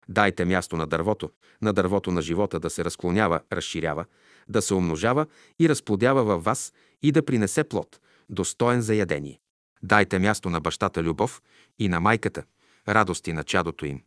Дайте 0.08 0.44
място 0.44 0.76
на 0.76 0.86
дървото, 0.86 1.30
на 1.62 1.72
дървото 1.72 2.10
на 2.10 2.22
живота 2.22 2.60
да 2.60 2.70
се 2.70 2.84
разклонява, 2.84 3.40
разширява, 3.52 4.04
да 4.48 4.62
се 4.62 4.74
умножава 4.74 5.26
и 5.60 5.68
разплодява 5.68 6.24
във 6.24 6.44
вас 6.44 6.72
и 7.02 7.12
да 7.12 7.24
принесе 7.24 7.64
плод, 7.64 8.00
достоен 8.30 8.80
за 8.80 8.94
ядение. 8.94 9.41
Дайте 9.82 10.18
място 10.18 10.50
на 10.50 10.60
бащата 10.60 11.02
любов 11.02 11.42
и 11.78 11.88
на 11.88 12.00
майката, 12.00 12.44
радости 12.88 13.32
на 13.32 13.44
чадото 13.44 13.86
им, 13.86 14.02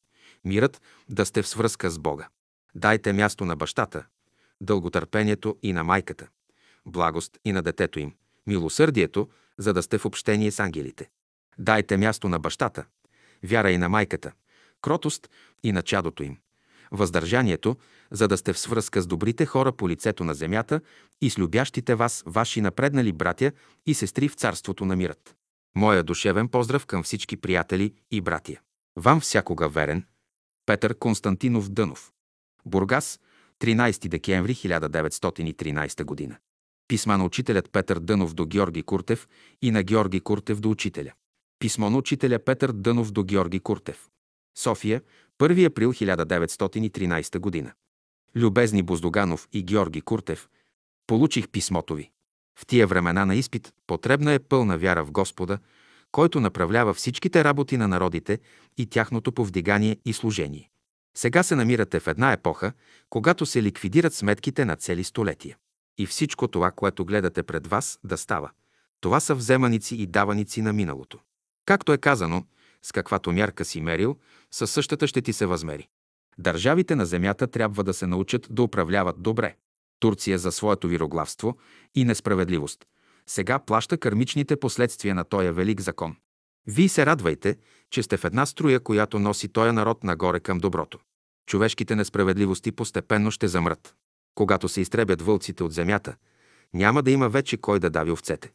мирът 0.45 0.81
да 1.09 1.25
сте 1.25 1.41
в 1.41 1.47
свръзка 1.47 1.89
с 1.89 1.99
Бога. 1.99 2.27
Дайте 2.75 3.13
място 3.13 3.45
на 3.45 3.55
бащата, 3.55 4.05
дълготърпението 4.61 5.57
и 5.63 5.73
на 5.73 5.83
майката, 5.83 6.27
благост 6.85 7.37
и 7.45 7.51
на 7.51 7.61
детето 7.61 7.99
им, 7.99 8.13
милосърдието, 8.47 9.29
за 9.57 9.73
да 9.73 9.83
сте 9.83 9.97
в 9.97 10.05
общение 10.05 10.51
с 10.51 10.59
ангелите. 10.59 11.09
Дайте 11.57 11.97
място 11.97 12.29
на 12.29 12.39
бащата, 12.39 12.85
вяра 13.43 13.71
и 13.71 13.77
на 13.77 13.89
майката, 13.89 14.31
кротост 14.81 15.29
и 15.63 15.71
на 15.71 15.81
чадото 15.81 16.23
им, 16.23 16.37
въздържанието, 16.91 17.77
за 18.11 18.27
да 18.27 18.37
сте 18.37 18.53
в 18.53 18.59
свръзка 18.59 19.01
с 19.01 19.07
добрите 19.07 19.45
хора 19.45 19.71
по 19.71 19.89
лицето 19.89 20.23
на 20.23 20.33
земята 20.33 20.81
и 21.21 21.29
с 21.29 21.39
любящите 21.39 21.95
вас, 21.95 22.23
ваши 22.25 22.61
напреднали 22.61 23.11
братя 23.11 23.51
и 23.85 23.93
сестри 23.93 24.29
в 24.29 24.35
царството 24.35 24.85
на 24.85 24.95
мирът. 24.95 25.35
Моя 25.75 26.03
душевен 26.03 26.47
поздрав 26.47 26.85
към 26.85 27.03
всички 27.03 27.37
приятели 27.37 27.93
и 28.11 28.21
братия. 28.21 28.61
Вам 28.95 29.19
всякога 29.19 29.69
верен. 29.69 30.05
Петър 30.65 30.97
Константинов 30.97 31.69
Дънов. 31.69 32.11
Бургас, 32.65 33.19
13 33.59 34.07
декември 34.07 34.55
1913 34.55 36.03
година. 36.03 36.37
Писма 36.87 37.17
на 37.17 37.25
учителят 37.25 37.71
Петър 37.71 37.99
Дънов 37.99 38.33
до 38.33 38.45
Георги 38.45 38.83
Куртев 38.83 39.27
и 39.61 39.71
на 39.71 39.83
Георги 39.83 40.19
Куртев 40.19 40.59
до 40.59 40.69
учителя. 40.69 41.13
Писмо 41.59 41.89
на 41.89 41.97
учителя 41.97 42.39
Петър 42.39 42.71
Дънов 42.71 43.11
до 43.11 43.23
Георги 43.23 43.59
Куртев. 43.59 44.09
София, 44.57 45.01
1 45.39 45.65
април 45.65 45.93
1913 45.93 47.39
година. 47.39 47.73
Любезни 48.35 48.83
Боздоганов 48.83 49.47
и 49.53 49.63
Георги 49.63 50.01
Куртев, 50.01 50.49
получих 51.07 51.49
писмото 51.49 51.95
ви. 51.95 52.11
В 52.59 52.65
тия 52.65 52.87
времена 52.87 53.25
на 53.25 53.35
изпит 53.35 53.73
потребна 53.87 54.33
е 54.33 54.39
пълна 54.39 54.77
вяра 54.77 55.03
в 55.03 55.11
Господа, 55.11 55.57
който 56.11 56.39
направлява 56.39 56.93
всичките 56.93 57.43
работи 57.43 57.77
на 57.77 57.87
народите 57.87 58.39
и 58.77 58.85
тяхното 58.85 59.31
повдигание 59.31 59.97
и 60.05 60.13
служение. 60.13 60.69
Сега 61.17 61.43
се 61.43 61.55
намирате 61.55 61.99
в 61.99 62.07
една 62.07 62.31
епоха, 62.31 62.71
когато 63.09 63.45
се 63.45 63.63
ликвидират 63.63 64.13
сметките 64.13 64.65
на 64.65 64.75
цели 64.75 65.03
столетия. 65.03 65.57
И 65.97 66.05
всичко 66.05 66.47
това, 66.47 66.71
което 66.71 67.05
гледате 67.05 67.43
пред 67.43 67.67
вас 67.67 67.99
да 68.03 68.17
става, 68.17 68.51
това 69.01 69.19
са 69.19 69.35
вземаници 69.35 69.95
и 69.95 70.07
даваници 70.07 70.61
на 70.61 70.73
миналото. 70.73 71.19
Както 71.65 71.93
е 71.93 71.97
казано, 71.97 72.45
с 72.81 72.91
каквато 72.91 73.31
мярка 73.31 73.65
си 73.65 73.81
мерил, 73.81 74.17
със 74.51 74.71
същата 74.71 75.07
ще 75.07 75.21
ти 75.21 75.33
се 75.33 75.45
възмери. 75.45 75.87
Държавите 76.37 76.95
на 76.95 77.05
земята 77.05 77.47
трябва 77.47 77.83
да 77.83 77.93
се 77.93 78.07
научат 78.07 78.47
да 78.49 78.63
управляват 78.63 79.21
добре. 79.21 79.55
Турция 79.99 80.39
за 80.39 80.51
своето 80.51 80.87
вироглавство 80.87 81.57
и 81.95 82.05
несправедливост. 82.05 82.85
Сега 83.27 83.59
плаща 83.59 83.97
кърмичните 83.97 84.55
последствия 84.55 85.15
на 85.15 85.23
този 85.23 85.49
велик 85.49 85.81
закон. 85.81 86.15
Вие 86.67 86.89
се 86.89 87.05
радвайте, 87.05 87.57
че 87.89 88.03
сте 88.03 88.17
в 88.17 88.25
една 88.25 88.45
струя, 88.45 88.79
която 88.79 89.19
носи 89.19 89.47
този 89.47 89.71
народ 89.71 90.03
нагоре 90.03 90.39
към 90.39 90.57
доброто. 90.57 90.99
Човешките 91.47 91.95
несправедливости 91.95 92.71
постепенно 92.71 93.31
ще 93.31 93.47
замрат. 93.47 93.95
Когато 94.35 94.69
се 94.69 94.81
изтребят 94.81 95.21
вълците 95.21 95.63
от 95.63 95.73
земята, 95.73 96.15
няма 96.73 97.03
да 97.03 97.11
има 97.11 97.29
вече 97.29 97.57
кой 97.57 97.79
да 97.79 97.89
дави 97.89 98.11
овцете. 98.11 98.51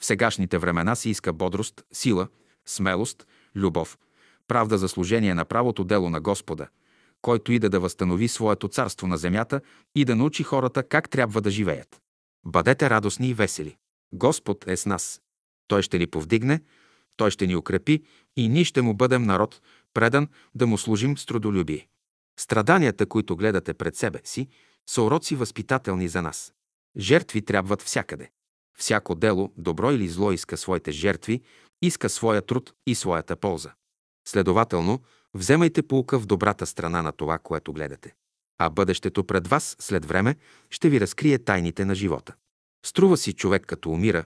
В 0.00 0.04
сегашните 0.04 0.58
времена 0.58 0.94
се 0.94 1.10
иска 1.10 1.32
бодрост, 1.32 1.84
сила, 1.92 2.28
смелост, 2.66 3.26
любов, 3.56 3.98
правда 4.48 4.78
за 4.78 4.88
служение 4.88 5.34
на 5.34 5.44
правото 5.44 5.84
дело 5.84 6.10
на 6.10 6.20
Господа, 6.20 6.68
който 7.22 7.52
иде 7.52 7.68
да 7.68 7.80
възстанови 7.80 8.28
своето 8.28 8.68
царство 8.68 9.06
на 9.06 9.16
земята 9.16 9.60
и 9.94 10.04
да 10.04 10.16
научи 10.16 10.42
хората 10.42 10.82
как 10.82 11.10
трябва 11.10 11.40
да 11.40 11.50
живеят. 11.50 12.00
Бъдете 12.46 12.90
радостни 12.90 13.28
и 13.28 13.34
весели. 13.34 13.76
Господ 14.12 14.66
е 14.66 14.76
с 14.76 14.86
нас. 14.86 15.20
Той 15.68 15.82
ще 15.82 15.98
ни 15.98 16.06
повдигне, 16.06 16.60
Той 17.16 17.30
ще 17.30 17.46
ни 17.46 17.56
укрепи 17.56 18.02
и 18.36 18.48
ние 18.48 18.64
ще 18.64 18.82
му 18.82 18.94
бъдем 18.94 19.22
народ, 19.22 19.60
предан 19.94 20.28
да 20.54 20.66
му 20.66 20.78
служим 20.78 21.18
с 21.18 21.26
трудолюбие. 21.26 21.88
Страданията, 22.40 23.06
които 23.06 23.36
гледате 23.36 23.74
пред 23.74 23.96
себе 23.96 24.20
си, 24.24 24.48
са 24.90 25.02
уроци 25.02 25.36
възпитателни 25.36 26.08
за 26.08 26.22
нас. 26.22 26.52
Жертви 26.98 27.42
трябват 27.42 27.82
всякъде. 27.82 28.30
Всяко 28.78 29.14
дело, 29.14 29.52
добро 29.56 29.92
или 29.92 30.08
зло, 30.08 30.32
иска 30.32 30.56
своите 30.56 30.90
жертви, 30.92 31.42
иска 31.82 32.08
своя 32.08 32.42
труд 32.42 32.74
и 32.86 32.94
своята 32.94 33.36
полза. 33.36 33.72
Следователно, 34.28 35.00
вземайте 35.34 35.82
полука 35.82 36.18
в 36.18 36.26
добрата 36.26 36.66
страна 36.66 37.02
на 37.02 37.12
това, 37.12 37.38
което 37.38 37.72
гледате. 37.72 38.14
А 38.64 38.70
бъдещето 38.70 39.24
пред 39.24 39.48
вас 39.48 39.76
след 39.78 40.04
време 40.04 40.36
ще 40.70 40.88
ви 40.88 41.00
разкрие 41.00 41.38
тайните 41.38 41.84
на 41.84 41.94
живота. 41.94 42.34
Струва 42.86 43.16
си 43.16 43.32
човек 43.32 43.66
като 43.66 43.90
умира, 43.90 44.24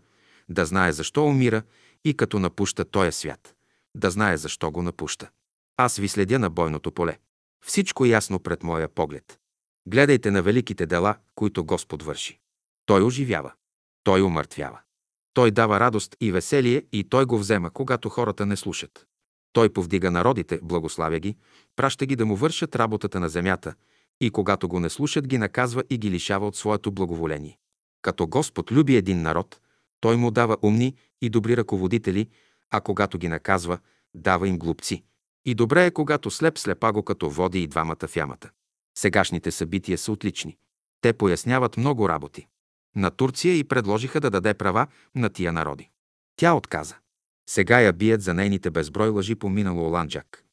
да 0.48 0.66
знае 0.66 0.92
защо 0.92 1.26
умира 1.26 1.62
и 2.04 2.16
като 2.16 2.38
напуща 2.38 2.84
този 2.84 3.12
свят, 3.12 3.54
да 3.94 4.10
знае 4.10 4.36
защо 4.36 4.70
го 4.70 4.82
напуща. 4.82 5.28
Аз 5.76 5.96
ви 5.96 6.08
следя 6.08 6.38
на 6.38 6.50
бойното 6.50 6.92
поле. 6.92 7.18
Всичко 7.66 8.04
е 8.04 8.08
ясно 8.08 8.38
пред 8.38 8.62
моя 8.62 8.88
поглед. 8.88 9.38
Гледайте 9.88 10.30
на 10.30 10.42
великите 10.42 10.86
дела, 10.86 11.16
които 11.34 11.64
Господ 11.64 12.02
върши. 12.02 12.38
Той 12.86 13.02
оживява. 13.02 13.52
Той 14.04 14.22
умъртвява. 14.22 14.80
Той 15.34 15.50
дава 15.50 15.80
радост 15.80 16.16
и 16.20 16.32
веселие 16.32 16.82
и 16.92 17.04
той 17.04 17.24
го 17.24 17.38
взема, 17.38 17.70
когато 17.70 18.08
хората 18.08 18.46
не 18.46 18.56
слушат. 18.56 19.06
Той 19.52 19.72
повдига 19.72 20.10
народите, 20.10 20.60
благославя 20.62 21.18
ги, 21.18 21.36
праща 21.76 22.06
ги 22.06 22.16
да 22.16 22.26
му 22.26 22.36
вършат 22.36 22.76
работата 22.76 23.20
на 23.20 23.28
земята 23.28 23.74
и 24.20 24.30
когато 24.30 24.68
го 24.68 24.80
не 24.80 24.90
слушат, 24.90 25.28
ги 25.28 25.38
наказва 25.38 25.84
и 25.90 25.98
ги 25.98 26.10
лишава 26.10 26.46
от 26.46 26.56
своето 26.56 26.92
благоволение. 26.92 27.58
Като 28.02 28.26
Господ 28.26 28.72
люби 28.72 28.96
един 28.96 29.22
народ, 29.22 29.60
той 30.00 30.16
му 30.16 30.30
дава 30.30 30.56
умни 30.62 30.94
и 31.22 31.30
добри 31.30 31.56
ръководители, 31.56 32.28
а 32.70 32.80
когато 32.80 33.18
ги 33.18 33.28
наказва, 33.28 33.78
дава 34.14 34.48
им 34.48 34.58
глупци. 34.58 35.04
И 35.44 35.54
добре 35.54 35.86
е, 35.86 35.90
когато 35.90 36.30
слеп 36.30 36.58
слепа 36.58 36.92
го 36.92 37.02
като 37.02 37.30
води 37.30 37.62
и 37.62 37.66
двамата 37.66 38.06
в 38.06 38.16
ямата. 38.16 38.50
Сегашните 38.98 39.50
събития 39.50 39.98
са 39.98 40.12
отлични. 40.12 40.56
Те 41.00 41.12
поясняват 41.12 41.76
много 41.76 42.08
работи. 42.08 42.46
На 42.96 43.10
Турция 43.10 43.54
и 43.54 43.64
предложиха 43.64 44.20
да 44.20 44.30
даде 44.30 44.54
права 44.54 44.86
на 45.14 45.30
тия 45.30 45.52
народи. 45.52 45.90
Тя 46.36 46.54
отказа. 46.54 46.96
Сега 47.50 47.80
я 47.80 47.92
бият 47.92 48.22
за 48.22 48.34
нейните 48.34 48.70
безброй 48.70 49.08
лъжи 49.08 49.34
по 49.34 49.48
минало 49.48 49.86
Оланджак. 49.86 50.44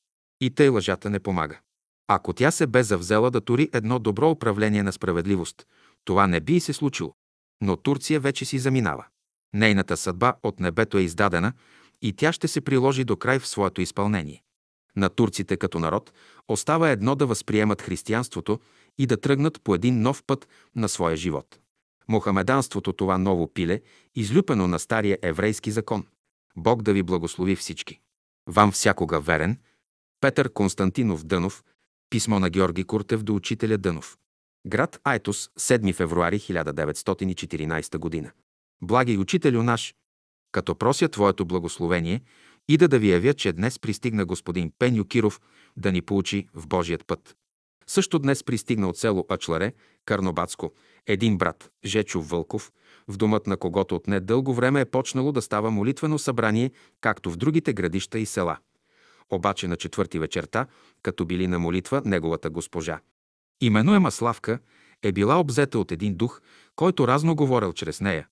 И 0.41 0.49
тъй 0.49 0.69
лъжата 0.69 1.09
не 1.09 1.19
помага. 1.19 1.59
Ако 2.07 2.33
тя 2.33 2.51
се 2.51 2.67
бе 2.67 2.83
завзела 2.83 3.31
да 3.31 3.41
тури 3.41 3.69
едно 3.73 3.99
добро 3.99 4.29
управление 4.29 4.83
на 4.83 4.91
справедливост, 4.91 5.67
това 6.05 6.27
не 6.27 6.39
би 6.39 6.55
и 6.55 6.59
се 6.59 6.73
случило. 6.73 7.13
Но 7.61 7.77
Турция 7.77 8.19
вече 8.19 8.45
си 8.45 8.59
заминава. 8.59 9.05
Нейната 9.53 9.97
съдба 9.97 10.33
от 10.43 10.59
небето 10.59 10.97
е 10.97 11.01
издадена 11.01 11.53
и 12.01 12.13
тя 12.13 12.31
ще 12.31 12.47
се 12.47 12.61
приложи 12.61 13.03
до 13.03 13.15
край 13.17 13.39
в 13.39 13.47
своето 13.47 13.81
изпълнение. 13.81 14.43
На 14.95 15.09
турците 15.09 15.57
като 15.57 15.79
народ 15.79 16.13
остава 16.47 16.89
едно 16.89 17.15
да 17.15 17.25
възприемат 17.25 17.81
християнството 17.81 18.59
и 18.97 19.05
да 19.05 19.21
тръгнат 19.21 19.61
по 19.61 19.75
един 19.75 20.01
нов 20.01 20.23
път 20.27 20.47
на 20.75 20.89
своя 20.89 21.15
живот. 21.15 21.59
Мохамеданството 22.07 22.93
това 22.93 23.17
ново 23.17 23.53
пиле, 23.53 23.81
излюпено 24.15 24.67
на 24.67 24.79
стария 24.79 25.17
еврейски 25.21 25.71
закон. 25.71 26.05
Бог 26.57 26.81
да 26.81 26.93
ви 26.93 27.03
благослови 27.03 27.55
всички. 27.55 27.99
Вам 28.47 28.71
всякога 28.71 29.19
верен. 29.19 29.59
Петър 30.21 30.53
Константинов 30.53 31.23
Дънов. 31.23 31.63
Писмо 32.09 32.39
на 32.39 32.49
Георги 32.49 32.83
Куртев 32.83 33.23
до 33.23 33.35
учителя 33.35 33.77
Дънов. 33.77 34.17
Град 34.67 34.99
Айтос, 35.03 35.49
7 35.59 35.93
февруари 35.93 36.39
1914 36.39 37.97
година. 37.97 38.31
Благи 38.81 39.17
учителю 39.17 39.63
наш, 39.63 39.95
като 40.51 40.75
прося 40.75 41.09
Твоето 41.09 41.45
благословение 41.45 42.21
и 42.67 42.77
да 42.77 42.99
ви 42.99 43.11
явя, 43.11 43.33
че 43.33 43.53
днес 43.53 43.79
пристигна 43.79 44.25
господин 44.25 44.71
Пеню 44.79 45.05
Киров 45.05 45.41
да 45.77 45.91
ни 45.91 46.01
поучи 46.01 46.47
в 46.53 46.67
Божият 46.67 47.07
път. 47.07 47.35
Също 47.87 48.19
днес 48.19 48.43
пристигна 48.43 48.89
от 48.89 48.97
село 48.97 49.25
Ачларе, 49.29 49.73
Карнобатско, 50.05 50.73
един 51.07 51.37
брат, 51.37 51.69
Жечо 51.85 52.21
Вълков, 52.21 52.71
в 53.07 53.17
домът 53.17 53.47
на 53.47 53.57
когото 53.57 53.95
от 53.95 54.07
недълго 54.07 54.53
време 54.53 54.81
е 54.81 54.85
почнало 54.85 55.31
да 55.31 55.41
става 55.41 55.71
молитвено 55.71 56.19
събрание, 56.19 56.71
както 57.01 57.31
в 57.31 57.37
другите 57.37 57.73
градища 57.73 58.19
и 58.19 58.25
села. 58.25 58.57
Обаче 59.31 59.67
на 59.67 59.75
четвърти 59.75 60.19
вечерта, 60.19 60.67
като 61.01 61.25
били 61.25 61.47
на 61.47 61.59
молитва, 61.59 62.01
неговата 62.05 62.49
госпожа. 62.49 62.99
Именуема 63.61 64.11
Славка 64.11 64.59
е 65.03 65.11
била 65.11 65.39
обзета 65.39 65.79
от 65.79 65.91
един 65.91 66.15
дух, 66.15 66.41
който 66.75 67.07
разно 67.07 67.35
говорил 67.35 67.73
чрез 67.73 68.01
нея. 68.01 68.27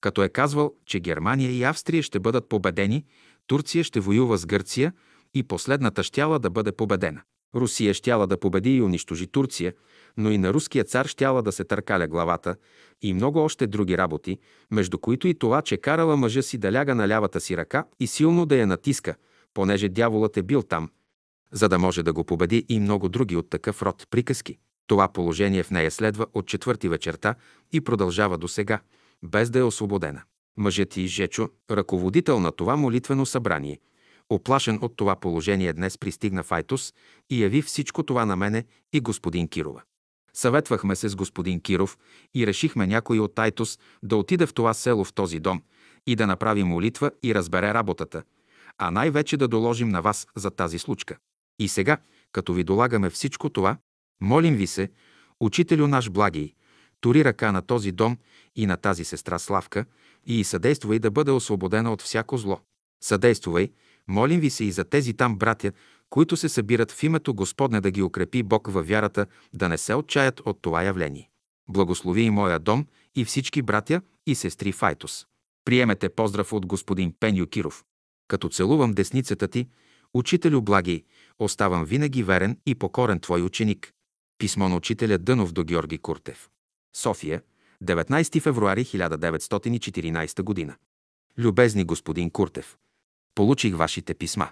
като 0.00 0.22
е 0.22 0.28
казвал, 0.28 0.74
че 0.86 1.00
Германия 1.00 1.50
и 1.50 1.64
Австрия 1.64 2.02
ще 2.02 2.20
бъдат 2.20 2.48
победени, 2.48 3.04
Турция 3.46 3.84
ще 3.84 4.00
воюва 4.00 4.38
с 4.38 4.46
Гърция 4.46 4.92
и 5.34 5.42
последната 5.42 6.02
щяла 6.02 6.38
да 6.38 6.50
бъде 6.50 6.72
победена. 6.72 7.22
Русия 7.54 7.94
щяла 7.94 8.26
да 8.26 8.40
победи 8.40 8.76
и 8.76 8.82
унищожи 8.82 9.26
Турция, 9.26 9.72
но 10.16 10.30
и 10.30 10.38
на 10.38 10.54
руския 10.54 10.84
цар 10.84 11.06
щяла 11.06 11.42
да 11.42 11.52
се 11.52 11.64
търкаля 11.64 12.06
главата 12.06 12.56
и 13.02 13.14
много 13.14 13.38
още 13.38 13.66
други 13.66 13.98
работи, 13.98 14.38
между 14.70 14.98
които 14.98 15.28
и 15.28 15.38
това, 15.38 15.62
че 15.62 15.76
карала 15.76 16.16
мъжа 16.16 16.42
си 16.42 16.58
да 16.58 16.72
ляга 16.72 16.94
на 16.94 17.08
лявата 17.08 17.40
си 17.40 17.56
ръка 17.56 17.84
и 18.00 18.06
силно 18.06 18.46
да 18.46 18.56
я 18.56 18.66
натиска, 18.66 19.14
понеже 19.54 19.88
дяволът 19.88 20.36
е 20.36 20.42
бил 20.42 20.62
там, 20.62 20.90
за 21.52 21.68
да 21.68 21.78
може 21.78 22.02
да 22.02 22.12
го 22.12 22.24
победи 22.24 22.66
и 22.68 22.80
много 22.80 23.08
други 23.08 23.36
от 23.36 23.50
такъв 23.50 23.82
род 23.82 24.06
приказки. 24.10 24.58
Това 24.86 25.08
положение 25.08 25.62
в 25.62 25.70
нея 25.70 25.90
следва 25.90 26.26
от 26.34 26.46
четвърти 26.46 26.88
вечерта 26.88 27.34
и 27.72 27.80
продължава 27.80 28.38
до 28.38 28.48
сега, 28.48 28.80
без 29.22 29.50
да 29.50 29.58
е 29.58 29.62
освободена. 29.62 30.22
Мъжът 30.56 30.96
и 30.96 31.06
Жечо, 31.06 31.48
ръководител 31.70 32.40
на 32.40 32.52
това 32.52 32.76
молитвено 32.76 33.26
събрание, 33.26 33.78
оплашен 34.30 34.78
от 34.82 34.96
това 34.96 35.16
положение 35.16 35.72
днес 35.72 35.98
пристигна 35.98 36.42
в 36.42 36.52
Айтос 36.52 36.94
и 37.30 37.42
яви 37.42 37.62
всичко 37.62 38.02
това 38.02 38.24
на 38.26 38.36
мене 38.36 38.64
и 38.92 39.00
господин 39.00 39.48
Кирова. 39.48 39.82
Съветвахме 40.34 40.96
се 40.96 41.08
с 41.08 41.16
господин 41.16 41.60
Киров 41.60 41.98
и 42.34 42.46
решихме 42.46 42.86
някой 42.86 43.18
от 43.18 43.38
Айтос 43.38 43.78
да 44.02 44.16
отиде 44.16 44.46
в 44.46 44.54
това 44.54 44.74
село 44.74 45.04
в 45.04 45.12
този 45.12 45.40
дом 45.40 45.62
и 46.06 46.16
да 46.16 46.26
направи 46.26 46.64
молитва 46.64 47.10
и 47.22 47.34
разбере 47.34 47.74
работата, 47.74 48.22
а 48.78 48.90
най-вече 48.90 49.36
да 49.36 49.48
доложим 49.48 49.88
на 49.88 50.02
вас 50.02 50.26
за 50.36 50.50
тази 50.50 50.78
случка. 50.78 51.16
И 51.58 51.68
сега, 51.68 51.98
като 52.32 52.52
ви 52.52 52.64
долагаме 52.64 53.10
всичко 53.10 53.50
това, 53.50 53.76
молим 54.20 54.56
ви 54.56 54.66
се, 54.66 54.90
учителю 55.40 55.86
наш 55.86 56.10
благий, 56.10 56.54
тори 57.00 57.24
ръка 57.24 57.52
на 57.52 57.62
този 57.62 57.92
дом 57.92 58.18
и 58.56 58.66
на 58.66 58.76
тази 58.76 59.04
сестра 59.04 59.38
Славка 59.38 59.84
и 60.26 60.44
съдействай 60.44 60.98
да 60.98 61.10
бъде 61.10 61.30
освободена 61.30 61.92
от 61.92 62.02
всяко 62.02 62.36
зло. 62.36 62.60
Съдействай, 63.04 63.72
молим 64.08 64.40
ви 64.40 64.50
се 64.50 64.64
и 64.64 64.72
за 64.72 64.84
тези 64.84 65.14
там 65.14 65.38
братя, 65.38 65.72
които 66.10 66.36
се 66.36 66.48
събират 66.48 66.92
в 66.92 67.02
името 67.02 67.34
Господне 67.34 67.80
да 67.80 67.90
ги 67.90 68.02
укрепи 68.02 68.42
Бог 68.42 68.72
във 68.72 68.88
вярата, 68.88 69.26
да 69.54 69.68
не 69.68 69.78
се 69.78 69.94
отчаят 69.94 70.40
от 70.40 70.62
това 70.62 70.82
явление. 70.82 71.30
Благослови 71.70 72.22
и 72.22 72.30
моя 72.30 72.58
дом 72.58 72.86
и 73.16 73.24
всички 73.24 73.62
братя 73.62 74.02
и 74.26 74.34
сестри 74.34 74.72
Файтос. 74.72 75.26
Приемете 75.64 76.08
поздрав 76.08 76.52
от 76.52 76.66
господин 76.66 77.14
Пеню 77.20 77.46
Киров. 77.46 77.84
Като 78.28 78.48
целувам 78.48 78.92
десницата 78.92 79.48
ти, 79.48 79.68
учителю 80.14 80.62
благий, 80.62 81.04
оставам 81.38 81.84
винаги 81.84 82.22
верен 82.22 82.58
и 82.66 82.74
покорен 82.74 83.20
твой 83.20 83.42
ученик. 83.42 83.92
Писмо 84.38 84.68
на 84.68 84.76
учителя 84.76 85.18
Дънов 85.18 85.52
до 85.52 85.64
Георги 85.64 85.98
Куртев. 85.98 86.48
София, 86.96 87.42
19 87.84 88.42
февруари 88.42 88.84
1914 88.84 90.66
г. 90.66 90.76
Любезни 91.38 91.84
господин 91.84 92.30
Куртев, 92.30 92.76
получих 93.34 93.76
вашите 93.76 94.14
писма. 94.14 94.48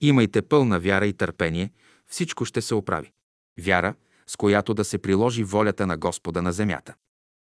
Имайте 0.00 0.42
пълна 0.42 0.80
вяра 0.80 1.06
и 1.06 1.12
търпение, 1.12 1.72
всичко 2.06 2.44
ще 2.44 2.62
се 2.62 2.74
оправи. 2.74 3.12
Вяра, 3.60 3.94
с 4.26 4.36
която 4.36 4.74
да 4.74 4.84
се 4.84 4.98
приложи 4.98 5.44
волята 5.44 5.86
на 5.86 5.96
Господа 5.96 6.42
на 6.42 6.52
земята. 6.52 6.94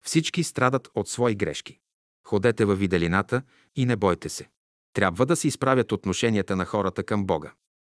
Всички 0.05 0.43
страдат 0.43 0.89
от 0.95 1.09
свои 1.09 1.35
грешки. 1.35 1.79
Ходете 2.27 2.65
във 2.65 2.79
виделината 2.79 3.43
и 3.77 3.87
не 3.87 3.97
бойте 3.97 4.29
се. 4.29 4.49
Трябва 4.97 5.27
да 5.27 5.36
се 5.36 5.48
изправят 5.48 5.93
отношенията 5.93 6.56
на 6.56 6.64
хората 6.64 7.02
към 7.02 7.27
Бога. 7.27 7.52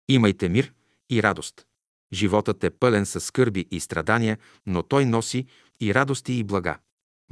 Имайте 0.09 0.49
мир 0.49 0.73
и 1.09 1.23
радост. 1.23 1.65
Животът 2.13 2.63
е 2.63 2.69
пълен 2.69 3.05
със 3.05 3.25
скърби 3.25 3.67
и 3.71 3.79
страдания, 3.79 4.37
но 4.65 4.83
той 4.83 5.05
носи 5.05 5.45
и 5.79 5.93
радости 5.93 6.33
и 6.33 6.43
блага. 6.43 6.77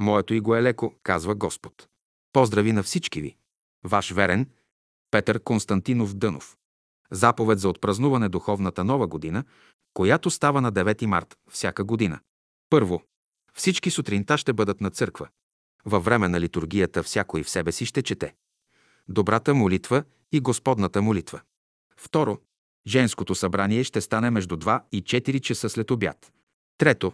Моето 0.00 0.34
и 0.34 0.40
го 0.40 0.56
е 0.56 0.62
леко, 0.62 0.94
казва 1.02 1.34
Господ. 1.34 1.88
Поздрави 2.32 2.72
на 2.72 2.82
всички 2.82 3.20
ви. 3.20 3.36
Ваш 3.84 4.12
верен 4.12 4.50
Петър 5.10 5.40
Константинов 5.40 6.14
Дънов. 6.14 6.56
Заповед 7.10 7.58
за 7.58 7.68
отпразнуване 7.68 8.28
духовната 8.28 8.84
нова 8.84 9.06
година, 9.06 9.44
която 9.94 10.30
става 10.30 10.60
на 10.60 10.72
9 10.72 11.06
март 11.06 11.38
всяка 11.50 11.84
година. 11.84 12.20
Първо, 12.70 13.02
всички 13.54 13.90
сутринта 13.90 14.38
ще 14.38 14.52
бъдат 14.52 14.80
на 14.80 14.90
църква. 14.90 15.28
Във 15.84 16.04
време 16.04 16.28
на 16.28 16.40
литургията 16.40 17.02
всяко 17.02 17.38
и 17.38 17.42
в 17.42 17.50
себе 17.50 17.72
си 17.72 17.86
ще 17.86 18.02
чете. 18.02 18.34
Добрата 19.08 19.54
молитва 19.54 20.04
и 20.32 20.40
Господната 20.40 21.02
молитва. 21.02 21.40
Второ, 21.96 22.38
женското 22.86 23.34
събрание 23.34 23.84
ще 23.84 24.00
стане 24.00 24.30
между 24.30 24.56
2 24.56 24.82
и 24.92 25.02
4 25.02 25.40
часа 25.40 25.68
след 25.68 25.90
обяд. 25.90 26.32
Трето, 26.78 27.12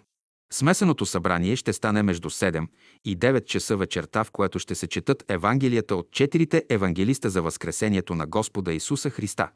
Смесеното 0.52 1.06
събрание 1.06 1.56
ще 1.56 1.72
стане 1.72 2.02
между 2.02 2.30
7 2.30 2.68
и 3.04 3.18
9 3.18 3.44
часа 3.44 3.76
вечерта, 3.76 4.24
в 4.24 4.30
което 4.30 4.58
ще 4.58 4.74
се 4.74 4.86
четат 4.86 5.24
Евангелията 5.28 5.96
от 5.96 6.10
четирите 6.10 6.64
евангелиста 6.68 7.30
за 7.30 7.42
Възкресението 7.42 8.14
на 8.14 8.26
Господа 8.26 8.72
Исуса 8.72 9.10
Христа. 9.10 9.50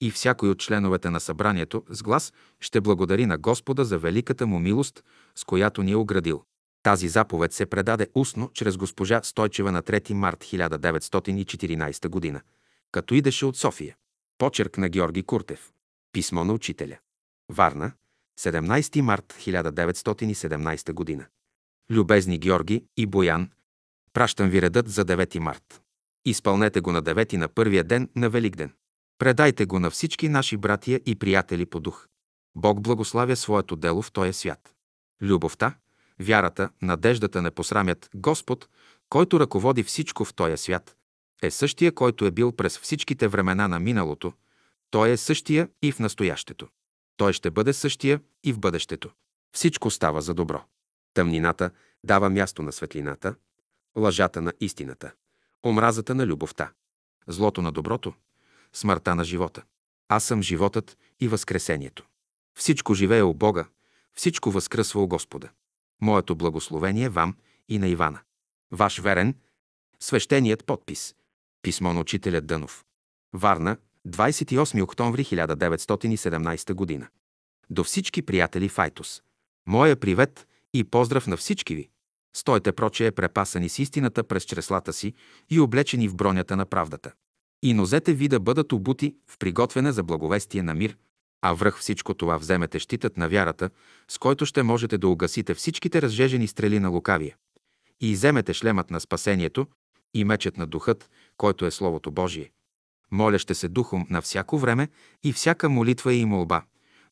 И 0.00 0.10
всякой 0.10 0.48
от 0.48 0.58
членовете 0.58 1.10
на 1.10 1.20
събранието 1.20 1.82
с 1.88 2.02
глас 2.02 2.32
ще 2.60 2.80
благодари 2.80 3.26
на 3.26 3.38
Господа 3.38 3.84
за 3.84 3.98
великата 3.98 4.46
му 4.46 4.58
милост, 4.58 5.04
с 5.34 5.44
която 5.44 5.82
ни 5.82 5.92
е 5.92 5.96
оградил. 5.96 6.42
Тази 6.84 7.08
заповед 7.08 7.52
се 7.52 7.66
предаде 7.66 8.08
устно 8.14 8.50
чрез 8.54 8.76
госпожа 8.76 9.22
Стойчева 9.22 9.72
на 9.72 9.82
3 9.82 10.12
март 10.12 10.44
1914 10.44 12.32
г., 12.32 12.40
като 12.92 13.14
идеше 13.14 13.46
от 13.46 13.56
София. 13.56 13.96
Почерк 14.38 14.78
на 14.78 14.88
Георги 14.88 15.22
Куртев. 15.22 15.72
Писмо 16.12 16.44
на 16.44 16.52
учителя. 16.52 16.98
Варна, 17.52 17.92
17 18.40 19.00
март 19.00 19.34
1917 19.38 21.18
г. 21.18 21.26
Любезни 21.90 22.38
Георги 22.38 22.84
и 22.96 23.06
Боян, 23.06 23.50
пращам 24.12 24.48
ви 24.48 24.62
редът 24.62 24.88
за 24.88 25.04
9 25.04 25.38
март. 25.38 25.82
Изпълнете 26.24 26.80
го 26.80 26.92
на 26.92 27.02
9 27.02 27.36
на 27.36 27.48
първия 27.48 27.84
ден 27.84 28.10
на 28.16 28.30
Великден. 28.30 28.72
Предайте 29.18 29.66
го 29.66 29.78
на 29.78 29.90
всички 29.90 30.28
наши 30.28 30.56
братия 30.56 31.00
и 31.06 31.14
приятели 31.14 31.66
по 31.66 31.80
дух. 31.80 32.08
Бог 32.56 32.80
благославя 32.80 33.36
своето 33.36 33.76
дело 33.76 34.02
в 34.02 34.12
този 34.12 34.32
свят. 34.32 34.74
Любовта, 35.22 35.74
вярата, 36.20 36.70
надеждата 36.82 37.42
не 37.42 37.50
посрамят 37.50 38.10
Господ, 38.14 38.68
който 39.08 39.40
ръководи 39.40 39.82
всичко 39.82 40.24
в 40.24 40.34
този 40.34 40.56
свят, 40.56 40.96
е 41.42 41.50
същия, 41.50 41.92
който 41.92 42.24
е 42.24 42.30
бил 42.30 42.52
през 42.52 42.78
всичките 42.78 43.28
времена 43.28 43.68
на 43.68 43.80
миналото, 43.80 44.32
той 44.90 45.10
е 45.10 45.16
същия 45.16 45.68
и 45.82 45.92
в 45.92 45.98
настоящето. 45.98 46.68
Той 47.16 47.32
ще 47.32 47.50
бъде 47.50 47.72
същия 47.72 48.20
и 48.44 48.52
в 48.52 48.58
бъдещето. 48.58 49.10
Всичко 49.52 49.90
става 49.90 50.22
за 50.22 50.34
добро. 50.34 50.64
Тъмнината 51.14 51.70
дава 52.04 52.30
място 52.30 52.62
на 52.62 52.72
светлината, 52.72 53.34
лъжата 53.96 54.40
на 54.40 54.52
истината, 54.60 55.12
омразата 55.66 56.14
на 56.14 56.26
любовта, 56.26 56.72
злото 57.26 57.62
на 57.62 57.72
доброто, 57.72 58.14
смъртта 58.72 59.14
на 59.14 59.24
живота. 59.24 59.62
Аз 60.08 60.24
съм 60.24 60.42
животът 60.42 60.98
и 61.20 61.28
възкресението. 61.28 62.06
Всичко 62.54 62.94
живее 62.94 63.22
у 63.22 63.34
Бога, 63.34 63.66
всичко 64.14 64.50
възкръсва 64.50 65.02
у 65.02 65.06
Господа. 65.06 65.48
Моето 66.00 66.36
благословение 66.36 67.08
вам 67.08 67.36
и 67.68 67.78
на 67.78 67.88
Ивана. 67.88 68.20
Ваш 68.70 69.00
верен, 69.00 69.34
свещеният 70.00 70.64
подпис. 70.64 71.14
Писмо 71.62 71.92
на 71.92 72.00
учителя 72.00 72.40
Дънов. 72.40 72.84
Варна, 73.32 73.76
28 74.08 74.82
октомври 74.82 75.24
1917 75.24 77.00
г. 77.00 77.08
До 77.70 77.84
всички 77.84 78.22
приятели 78.22 78.68
Файтус. 78.68 79.22
Моя 79.66 79.96
привет 79.96 80.46
и 80.74 80.84
поздрав 80.84 81.26
на 81.26 81.36
всички 81.36 81.74
ви. 81.74 81.88
Стойте 82.36 82.72
проче 82.72 83.06
е 83.06 83.12
препасани 83.12 83.68
с 83.68 83.78
истината 83.78 84.24
през 84.24 84.44
чреслата 84.44 84.92
си 84.92 85.14
и 85.50 85.60
облечени 85.60 86.08
в 86.08 86.16
бронята 86.16 86.56
на 86.56 86.66
правдата. 86.66 87.12
И 87.62 87.74
нозете 87.74 88.12
ви 88.12 88.28
да 88.28 88.40
бъдат 88.40 88.72
обути 88.72 89.16
в 89.26 89.38
приготвяне 89.38 89.92
за 89.92 90.02
благовестие 90.02 90.62
на 90.62 90.74
мир, 90.74 90.96
а 91.42 91.52
връх 91.52 91.78
всичко 91.78 92.14
това 92.14 92.36
вземете 92.36 92.78
щитът 92.78 93.16
на 93.16 93.28
вярата, 93.28 93.70
с 94.08 94.18
който 94.18 94.46
ще 94.46 94.62
можете 94.62 94.98
да 94.98 95.08
угасите 95.08 95.54
всичките 95.54 96.02
разжежени 96.02 96.46
стрели 96.46 96.80
на 96.80 96.88
лукавия. 96.88 97.36
И 98.00 98.10
иземете 98.10 98.54
шлемът 98.54 98.90
на 98.90 99.00
спасението 99.00 99.66
и 100.14 100.24
мечът 100.24 100.56
на 100.56 100.66
духът, 100.66 101.10
който 101.36 101.66
е 101.66 101.70
Словото 101.70 102.10
Божие 102.10 102.50
моляще 103.14 103.54
се 103.54 103.68
духом 103.68 104.06
на 104.10 104.22
всяко 104.22 104.58
време 104.58 104.88
и 105.24 105.32
всяка 105.32 105.68
молитва 105.68 106.14
и 106.14 106.24
молба. 106.24 106.62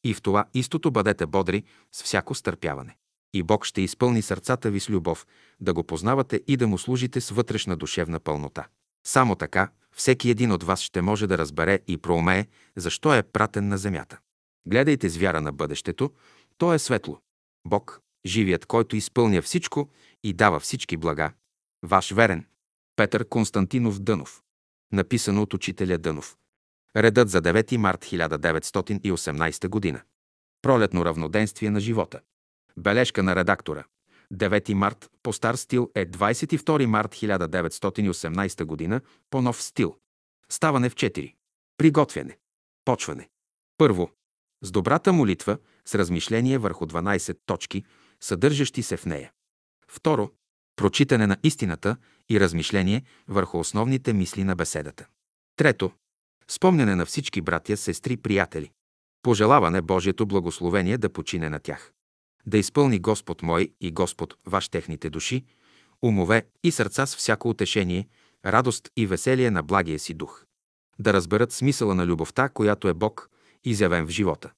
И 0.05 0.15
в 0.15 0.23
това 0.23 0.45
истото 0.55 0.91
бъдете 0.91 1.27
бодри 1.27 1.63
с 1.93 2.03
всяко 2.03 2.35
стърпяване. 2.35 2.97
И 3.35 3.43
Бог 3.43 3.65
ще 3.65 3.81
изпълни 3.81 4.23
сърцата 4.23 4.71
ви 4.71 4.81
с 4.81 4.91
любов, 4.91 5.27
да 5.61 5.73
го 5.73 5.85
познавате 5.85 6.41
и 6.47 6.57
да 6.57 6.67
му 6.67 6.79
служите 6.79 7.21
с 7.21 7.31
вътрешна 7.31 7.77
душевна 7.77 8.21
пълнота. 8.21 8.67
Само 9.07 9.35
така 9.37 9.71
всеки 9.97 10.31
един 10.31 10.53
от 10.53 10.63
вас 10.63 10.81
ще 10.81 11.03
може 11.03 11.27
да 11.27 11.39
разбере 11.39 11.79
и 11.87 11.97
проумее 11.97 12.47
защо 12.77 13.15
е 13.15 13.23
пратен 13.23 13.69
на 13.69 13.79
земята. 13.79 14.19
Гледайте 14.67 15.09
с 15.09 15.17
вяра 15.17 15.41
на 15.41 15.53
бъдещето, 15.53 16.11
то 16.59 16.75
е 16.75 16.79
светло. 16.79 17.19
Бог, 17.67 18.01
живият, 18.27 18.67
който 18.67 18.97
изпълня 18.97 19.43
всичко 19.43 19.91
и 20.23 20.33
дава 20.33 20.61
всички 20.61 20.97
блага. 20.97 21.33
Ваш 21.83 22.11
верен. 22.13 22.47
Петър 22.97 23.29
Константинов 23.29 23.99
Дънов 23.99 24.43
написано 24.93 25.43
от 25.43 25.55
учителя 25.55 25.99
Дънов. 25.99 26.37
Редът 26.97 27.29
за 27.29 27.43
9 27.43 27.77
март 27.77 28.05
1918 28.05 29.93
г. 29.93 30.03
Пролетно 30.63 31.05
равноденствие 31.05 31.71
на 31.71 31.81
живота. 31.81 32.21
Бележка 32.77 33.23
на 33.23 33.37
редактора. 33.37 33.85
9 34.33 34.75
март 34.75 35.11
по 35.23 35.33
стар 35.33 35.55
стил 35.55 35.91
е 35.95 36.07
22 36.07 36.87
март 36.87 37.15
1918 37.15 38.91
г. 38.91 39.01
по 39.31 39.43
нов 39.43 39.63
стил. 39.63 39.97
Ставане 40.49 40.91
в 40.91 40.95
4. 40.95 41.35
Приготвяне. 41.77 42.39
Почване. 42.85 43.29
Първо. 43.79 44.11
С 44.63 44.71
добрата 44.71 45.13
молитва, 45.13 45.59
с 45.85 45.95
размишление 45.95 46.59
върху 46.59 46.87
12 46.87 47.39
точки, 47.47 47.85
съдържащи 48.21 48.83
се 48.83 48.97
в 48.97 49.07
нея. 49.07 49.33
Второ. 49.89 50.31
Прочитане 50.77 51.27
на 51.27 51.37
истината 51.43 51.97
и 52.29 52.41
размишление 52.41 53.03
върху 53.29 53.59
основните 53.59 54.13
мисли 54.13 54.45
на 54.45 54.57
беседата. 54.57 55.07
Трето. 55.57 55.93
Спомняне 56.49 56.95
на 56.97 57.07
всички 57.07 57.41
братя, 57.41 57.77
сестри, 57.77 58.17
приятели. 58.17 58.71
Пожелаване 59.23 59.83
Божието 59.83 60.27
благословение 60.27 60.99
да 60.99 61.13
почине 61.13 61.49
на 61.49 61.61
тях. 61.61 61.93
Да 62.47 62.59
изпълни 62.59 62.99
Господ 62.99 63.43
мой 63.43 63.73
и 63.81 63.91
Господ 63.91 64.35
ваш 64.47 64.69
техните 64.69 65.11
души, 65.11 65.45
умове 66.03 66.47
и 66.65 66.71
сърца 66.71 67.07
с 67.07 67.17
всяко 67.17 67.49
утешение, 67.49 68.09
радост 68.47 68.91
и 68.97 69.07
веселие 69.07 69.51
на 69.51 69.63
благия 69.63 69.99
си 69.99 70.15
дух. 70.15 70.45
Да 70.99 71.13
разберат 71.13 71.53
смисъла 71.53 71.95
на 71.95 72.07
любовта, 72.07 72.49
която 72.49 72.89
е 72.89 72.95
Бог, 72.95 73.31
изявен 73.65 74.07
в 74.07 74.11
живота. 74.11 74.51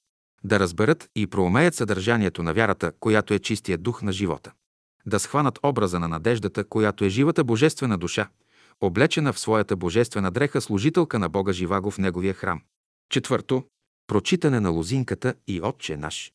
Да 0.43 0.59
разберат 0.59 1.09
и 1.15 1.27
проумеят 1.27 1.75
съдържанието 1.75 2.43
на 2.43 2.53
вярата, 2.53 2.91
която 2.99 3.33
е 3.33 3.39
чистия 3.39 3.77
дух 3.77 4.01
на 4.01 4.11
живота. 4.11 4.51
Да 5.05 5.19
схванат 5.19 5.59
образа 5.63 5.99
на 5.99 6.07
надеждата, 6.07 6.63
която 6.63 7.05
е 7.05 7.09
живата 7.09 7.43
божествена 7.43 7.97
душа, 7.97 8.29
облечена 8.81 9.33
в 9.33 9.39
своята 9.39 9.75
божествена 9.75 10.31
дреха, 10.31 10.61
служителка 10.61 11.19
на 11.19 11.29
Бога 11.29 11.53
живаго 11.53 11.91
в 11.91 11.97
Неговия 11.97 12.33
храм. 12.33 12.61
Четвърто, 13.09 13.63
прочитане 14.07 14.59
на 14.59 14.69
лозинката 14.69 15.35
и 15.47 15.61
Отче 15.61 15.97
наш. 15.97 16.31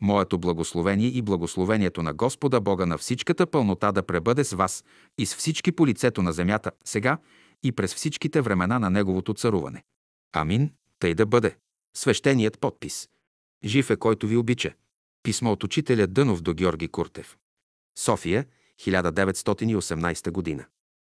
Моето 0.00 0.38
благословение 0.38 1.08
и 1.08 1.22
благословението 1.22 2.02
на 2.02 2.14
Господа 2.14 2.60
Бога 2.60 2.86
на 2.86 2.98
всичката 2.98 3.46
пълнота 3.46 3.92
да 3.92 4.02
пребъде 4.02 4.44
с 4.44 4.52
вас 4.52 4.84
и 5.18 5.26
с 5.26 5.36
всички 5.36 5.72
по 5.72 5.86
лицето 5.86 6.22
на 6.22 6.32
земята, 6.32 6.70
сега 6.84 7.18
и 7.62 7.72
през 7.72 7.94
всичките 7.94 8.40
времена 8.40 8.78
на 8.78 8.90
Неговото 8.90 9.34
царуване. 9.34 9.82
Амин, 10.32 10.70
тъй 10.98 11.14
да 11.14 11.26
бъде. 11.26 11.56
Свещеният 11.96 12.60
подпис. 12.60 13.08
Жив 13.64 13.90
е 13.90 13.96
който 13.96 14.26
ви 14.26 14.36
обича. 14.36 14.74
Писмо 15.22 15.52
от 15.52 15.64
учителя 15.64 16.06
Дънов 16.06 16.42
до 16.42 16.54
Георги 16.54 16.88
Куртев. 16.88 17.36
София, 17.98 18.46
1918 18.80 20.30
година. 20.30 20.64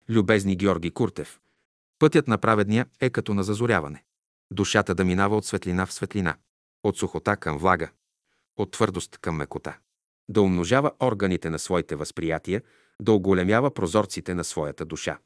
Любезни 0.09 0.57
Георги 0.57 0.91
Куртев. 0.91 1.41
Пътят 1.99 2.29
на 2.29 2.39
праведния 2.39 2.87
е 3.01 3.11
като 3.11 3.35
на 3.35 3.45
зазоряване. 3.45 4.05
Душата 4.53 4.95
да 4.95 5.05
минава 5.05 5.37
от 5.37 5.47
светлина 5.47 5.87
в 5.87 5.93
светлина, 5.93 6.37
от 6.83 6.99
сухота 6.99 7.37
към 7.37 7.59
влага, 7.59 7.91
от 8.59 8.71
твърдост 8.71 9.19
към 9.19 9.37
мекота. 9.37 9.77
Да 10.29 10.43
умножава 10.43 10.93
органите 11.03 11.51
на 11.51 11.59
своите 11.59 11.97
възприятия, 11.97 12.63
да 13.03 13.13
оголемява 13.13 13.71
прозорците 13.71 14.35
на 14.35 14.45
своята 14.45 14.85
душа. 14.85 15.19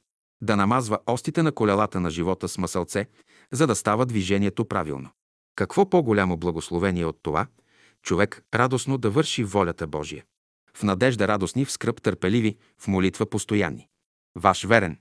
Да 0.42 0.56
намазва 0.56 0.98
остите 1.06 1.42
на 1.42 1.52
колелата 1.52 2.00
на 2.00 2.10
живота 2.10 2.48
с 2.48 2.58
масълце, 2.58 3.06
за 3.52 3.66
да 3.66 3.74
става 3.74 4.06
движението 4.06 4.64
правилно. 4.64 5.10
Какво 5.56 5.90
по-голямо 5.90 6.36
благословение 6.36 7.06
от 7.06 7.18
това, 7.22 7.46
човек 8.02 8.44
радостно 8.54 8.98
да 8.98 9.10
върши 9.10 9.44
волята 9.44 9.86
Божия. 9.86 10.24
В 10.74 10.82
надежда 10.82 11.28
радостни, 11.28 11.64
в 11.64 11.72
скръп 11.72 12.02
търпеливи, 12.02 12.56
в 12.78 12.88
молитва 12.88 13.26
постоянни. 13.26 13.88
Ваш 14.36 14.64
верен. 14.64 14.98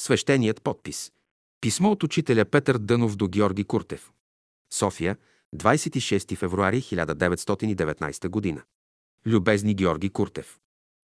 Свещеният 0.00 0.62
подпис. 0.62 1.12
Писмо 1.60 1.90
от 1.90 2.02
учителя 2.02 2.44
Петър 2.44 2.78
Дънов 2.78 3.16
до 3.16 3.28
Георги 3.28 3.64
Куртев. 3.64 4.12
София, 4.72 5.16
26 5.56 6.36
февруари 6.36 6.82
1919 6.82 8.28
година. 8.28 8.62
Любезни 9.26 9.74
Георги 9.74 10.10
Куртев. 10.10 10.58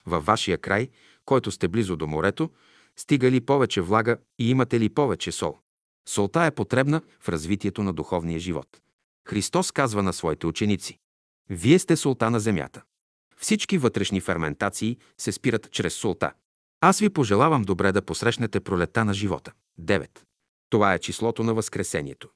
Във 0.06 0.25
вашия 0.25 0.57
край, 0.57 0.90
който 1.25 1.51
сте 1.51 1.67
близо 1.67 1.95
до 1.95 2.07
морето, 2.07 2.49
стига 2.98 3.32
ли 3.32 3.41
повече 3.41 3.82
влага 3.82 4.17
и 4.40 4.49
имате 4.49 4.80
ли 4.80 4.90
повече 4.90 5.32
сол? 5.32 5.57
Солта 6.07 6.45
е 6.45 6.51
потребна 6.51 7.01
в 7.19 7.30
развитието 7.30 7.83
на 7.83 7.93
духовния 7.93 8.40
живот. 8.40 8.82
Христос 9.27 9.72
казва 9.72 10.03
на 10.03 10.14
своите 10.14 10.48
ученици: 10.48 10.99
Вие 11.49 11.80
сте 11.80 11.95
солта 11.95 12.30
на 12.30 12.40
земята. 12.40 12.83
Всички 13.38 13.77
вътрешни 13.77 14.22
ферментации 14.22 14.98
се 15.17 15.32
спират 15.32 15.72
чрез 15.72 15.93
солта. 15.93 16.33
Аз 16.82 16.99
ви 16.99 17.09
пожелавам 17.09 17.61
добре 17.61 17.91
да 17.91 18.01
посрещнете 18.01 18.59
пролета 18.59 19.06
на 19.06 19.14
живота. 19.14 19.51
9. 19.82 20.09
Това 20.69 20.93
е 20.93 20.99
числото 20.99 21.43
на 21.43 21.53
Възкресението. 21.53 22.30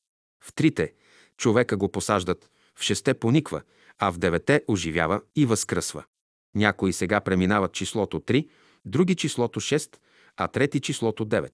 В 0.43 0.53
трите 0.53 0.93
човека 1.40 1.77
го 1.77 1.90
посаждат, 1.90 2.50
в 2.76 2.82
шесте 2.84 3.14
пониква, 3.14 3.61
а 4.00 4.11
в 4.11 4.18
девете 4.18 4.64
оживява 4.68 5.22
и 5.35 5.45
възкръсва. 5.45 6.03
Някои 6.56 6.93
сега 6.93 7.22
преминават 7.22 7.74
числото 7.74 8.19
3, 8.19 8.48
други 8.85 9.16
числото 9.16 9.59
6, 9.59 9.95
а 10.38 10.48
трети 10.48 10.80
числото 10.80 11.26
9. 11.26 11.51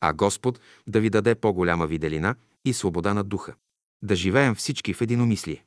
А 0.00 0.12
Господ 0.12 0.60
да 0.86 1.00
ви 1.00 1.10
даде 1.10 1.34
по-голяма 1.34 1.86
виделина 1.86 2.34
и 2.64 2.72
свобода 2.72 3.14
на 3.14 3.24
духа. 3.24 3.54
Да 4.02 4.16
живеем 4.16 4.54
всички 4.54 4.94
в 4.94 5.00
единомислие. 5.00 5.64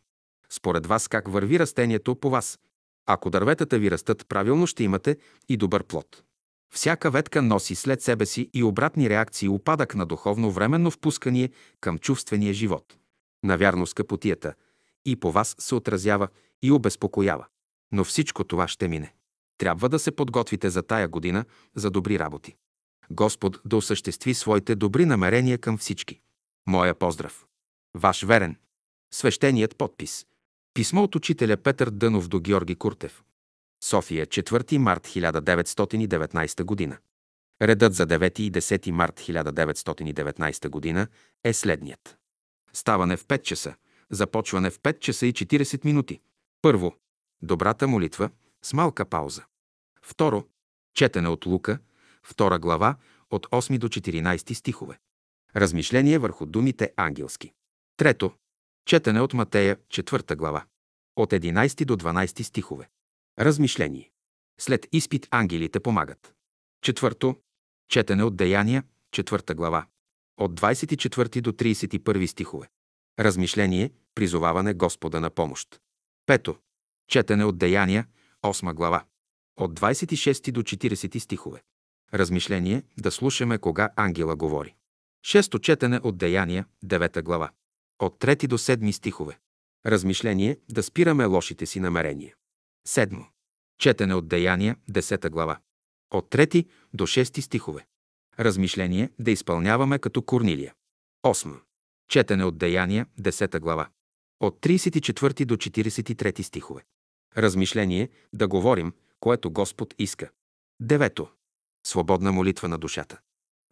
Според 0.50 0.86
вас 0.86 1.08
как 1.08 1.32
върви 1.32 1.60
растението 1.60 2.16
по 2.16 2.30
вас? 2.30 2.60
Ако 3.06 3.30
дърветата 3.30 3.80
ви 3.80 3.92
растат 3.92 4.28
правилно, 4.28 4.68
ще 4.68 4.84
имате 4.84 5.18
и 5.50 5.58
добър 5.58 5.84
плод. 5.84 6.24
Всяка 6.74 7.12
ветка 7.12 7.42
носи 7.42 7.76
след 7.76 8.02
себе 8.02 8.26
си 8.26 8.50
и 8.54 8.64
обратни 8.64 9.10
реакции 9.10 9.50
упадък 9.50 9.96
на 9.96 10.06
духовно 10.06 10.52
временно 10.52 10.92
впускание 10.92 11.50
към 11.82 11.98
чувствения 11.98 12.54
живот. 12.54 12.96
Навярно 13.44 13.88
скъпотията 13.88 14.54
и 15.06 15.16
по 15.16 15.32
вас 15.32 15.56
се 15.60 15.76
отразява 15.76 16.28
и 16.62 16.72
обезпокоява. 16.72 17.46
Но 17.92 18.04
всичко 18.04 18.44
това 18.44 18.68
ще 18.68 18.88
мине. 18.88 19.14
Трябва 19.58 19.90
да 19.90 20.00
се 20.00 20.12
подготвите 20.12 20.70
за 20.70 20.84
тая 20.84 21.08
година 21.08 21.46
за 21.76 21.92
добри 21.92 22.20
работи. 22.20 22.56
Господ 23.12 23.62
да 23.66 23.78
осъществи 23.78 24.34
своите 24.34 24.76
добри 24.76 25.06
намерения 25.06 25.58
към 25.58 25.78
всички. 25.78 26.22
Моя 26.68 26.96
поздрав. 26.96 27.46
Ваш 27.96 28.24
верен. 28.24 28.56
Свещеният 29.14 29.78
подпис. 29.78 30.26
Писмо 30.74 31.04
от 31.04 31.16
учителя 31.16 31.58
Петър 31.58 31.90
Дънов 31.90 32.28
до 32.28 32.40
Георги 32.40 32.76
Куртев. 32.76 33.24
София, 33.84 34.28
4 34.28 34.78
март 34.78 35.08
1919 35.08 36.64
година. 36.64 36.98
Редът 37.62 37.94
за 37.94 38.08
9 38.08 38.40
и 38.40 38.52
10 38.52 38.92
март 38.92 39.20
1919 39.20 40.70
година 40.70 41.08
е 41.44 41.54
следният. 41.54 42.19
Ставане 42.74 43.18
в 43.18 43.26
5 43.26 43.42
часа. 43.42 43.76
Започване 44.10 44.70
в 44.70 44.80
5 44.80 45.00
часа 45.00 45.26
и 45.26 45.34
40 45.34 45.86
минути. 45.86 46.22
Първо. 46.62 46.96
Добрата 47.42 47.88
молитва 47.88 48.30
с 48.62 48.74
малка 48.74 49.06
пауза. 49.06 49.46
Второ. 50.02 50.46
Четене 50.94 51.30
от 51.30 51.46
Лука, 51.46 51.80
втора 52.24 52.60
глава, 52.60 52.96
от 53.32 53.48
8 53.48 53.78
до 53.78 53.88
14 53.88 54.54
стихове. 54.54 55.00
Размишление 55.56 56.18
върху 56.18 56.46
думите 56.46 56.94
ангелски. 56.96 57.54
Трето. 57.98 58.32
Четене 58.86 59.22
от 59.22 59.34
Матея, 59.34 59.76
4 59.76 60.36
глава, 60.36 60.66
от 61.16 61.32
11 61.32 61.86
до 61.86 61.98
12 61.98 62.44
стихове. 62.44 62.90
Размишление. 63.40 64.12
След 64.60 64.88
изпит 64.92 65.28
ангелите 65.32 65.80
помагат. 65.80 66.34
Четвърто. 66.82 67.36
Четене 67.90 68.24
от 68.24 68.36
Деяния, 68.36 68.84
4 69.12 69.56
глава, 69.56 69.86
от 70.40 70.60
24 70.60 71.42
до 71.42 71.52
31 71.52 72.26
стихове. 72.26 72.70
Размишление, 73.20 73.92
призоваване 74.16 74.74
Господа 74.74 75.20
на 75.20 75.30
помощ. 75.30 75.80
Пето. 76.26 76.58
Четене 77.08 77.46
от 77.46 77.58
Деяния, 77.58 78.08
8 78.44 78.74
глава, 78.74 79.04
от 79.58 79.80
26 79.80 80.52
до 80.52 80.62
40 80.62 81.20
стихове. 81.20 81.64
Размишление, 82.14 82.84
да 82.98 83.12
слушаме 83.12 83.58
кога 83.58 83.90
ангела 83.96 84.36
говори. 84.36 84.76
Шесто 85.24 85.60
четене 85.60 86.00
от 86.04 86.18
Деяния, 86.18 86.66
9 86.86 87.22
глава, 87.22 87.52
от 88.00 88.20
3 88.20 88.48
до 88.48 88.58
7 88.58 88.92
стихове. 88.92 89.40
Размишление, 89.86 90.58
да 90.70 90.84
спираме 90.84 91.26
лошите 91.26 91.66
си 91.66 91.80
намерения. 91.80 92.36
Седмо. 92.88 93.26
Четене 93.80 94.16
от 94.16 94.28
Деяния, 94.28 94.76
10 94.92 95.30
глава, 95.30 95.60
от 96.12 96.30
3 96.30 96.68
до 96.94 97.08
6 97.08 97.42
стихове. 97.42 97.86
Размишление 98.40 99.10
да 99.20 99.32
изпълняваме 99.32 100.00
като 100.00 100.22
Корнилия. 100.22 100.74
8. 101.26 101.60
Четене 102.10 102.44
от 102.44 102.58
Деяния, 102.58 103.06
10 103.22 103.60
глава. 103.60 103.90
От 104.40 104.62
34 104.62 105.46
до 105.46 105.56
43 105.56 106.42
стихове. 106.42 106.84
Размишление 107.38 108.10
да 108.34 108.48
говорим, 108.48 108.94
което 109.20 109.52
Господ 109.52 109.94
иска. 109.98 110.30
9. 110.84 111.30
Свободна 111.88 112.32
молитва 112.32 112.68
на 112.68 112.78
душата. 112.78 113.20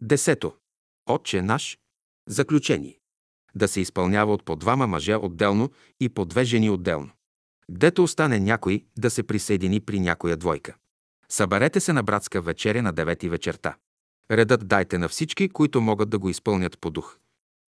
10. 0.02 0.54
Отче 1.06 1.42
наш. 1.42 1.78
Заключение. 2.28 2.98
Да 3.54 3.68
се 3.68 3.80
изпълнява 3.80 4.32
от 4.32 4.44
по 4.44 4.56
двама 4.56 4.86
мъже 4.86 5.14
отделно 5.14 5.70
и 6.00 6.08
по 6.08 6.24
две 6.24 6.44
жени 6.44 6.70
отделно. 6.70 7.10
Гдето 7.70 8.02
остане 8.02 8.40
някой, 8.40 8.84
да 8.98 9.10
се 9.10 9.22
присъедини 9.22 9.80
при 9.80 10.00
някоя 10.00 10.36
двойка. 10.36 10.76
Съберете 11.28 11.80
се 11.80 11.92
на 11.92 12.02
братска 12.02 12.42
вечеря 12.42 12.82
на 12.82 12.94
9 12.94 13.28
вечерта. 13.28 13.76
Редът 14.30 14.68
дайте 14.68 14.98
на 14.98 15.08
всички, 15.08 15.48
които 15.48 15.80
могат 15.80 16.10
да 16.10 16.18
го 16.18 16.28
изпълнят 16.28 16.78
по 16.78 16.90
дух. 16.90 17.18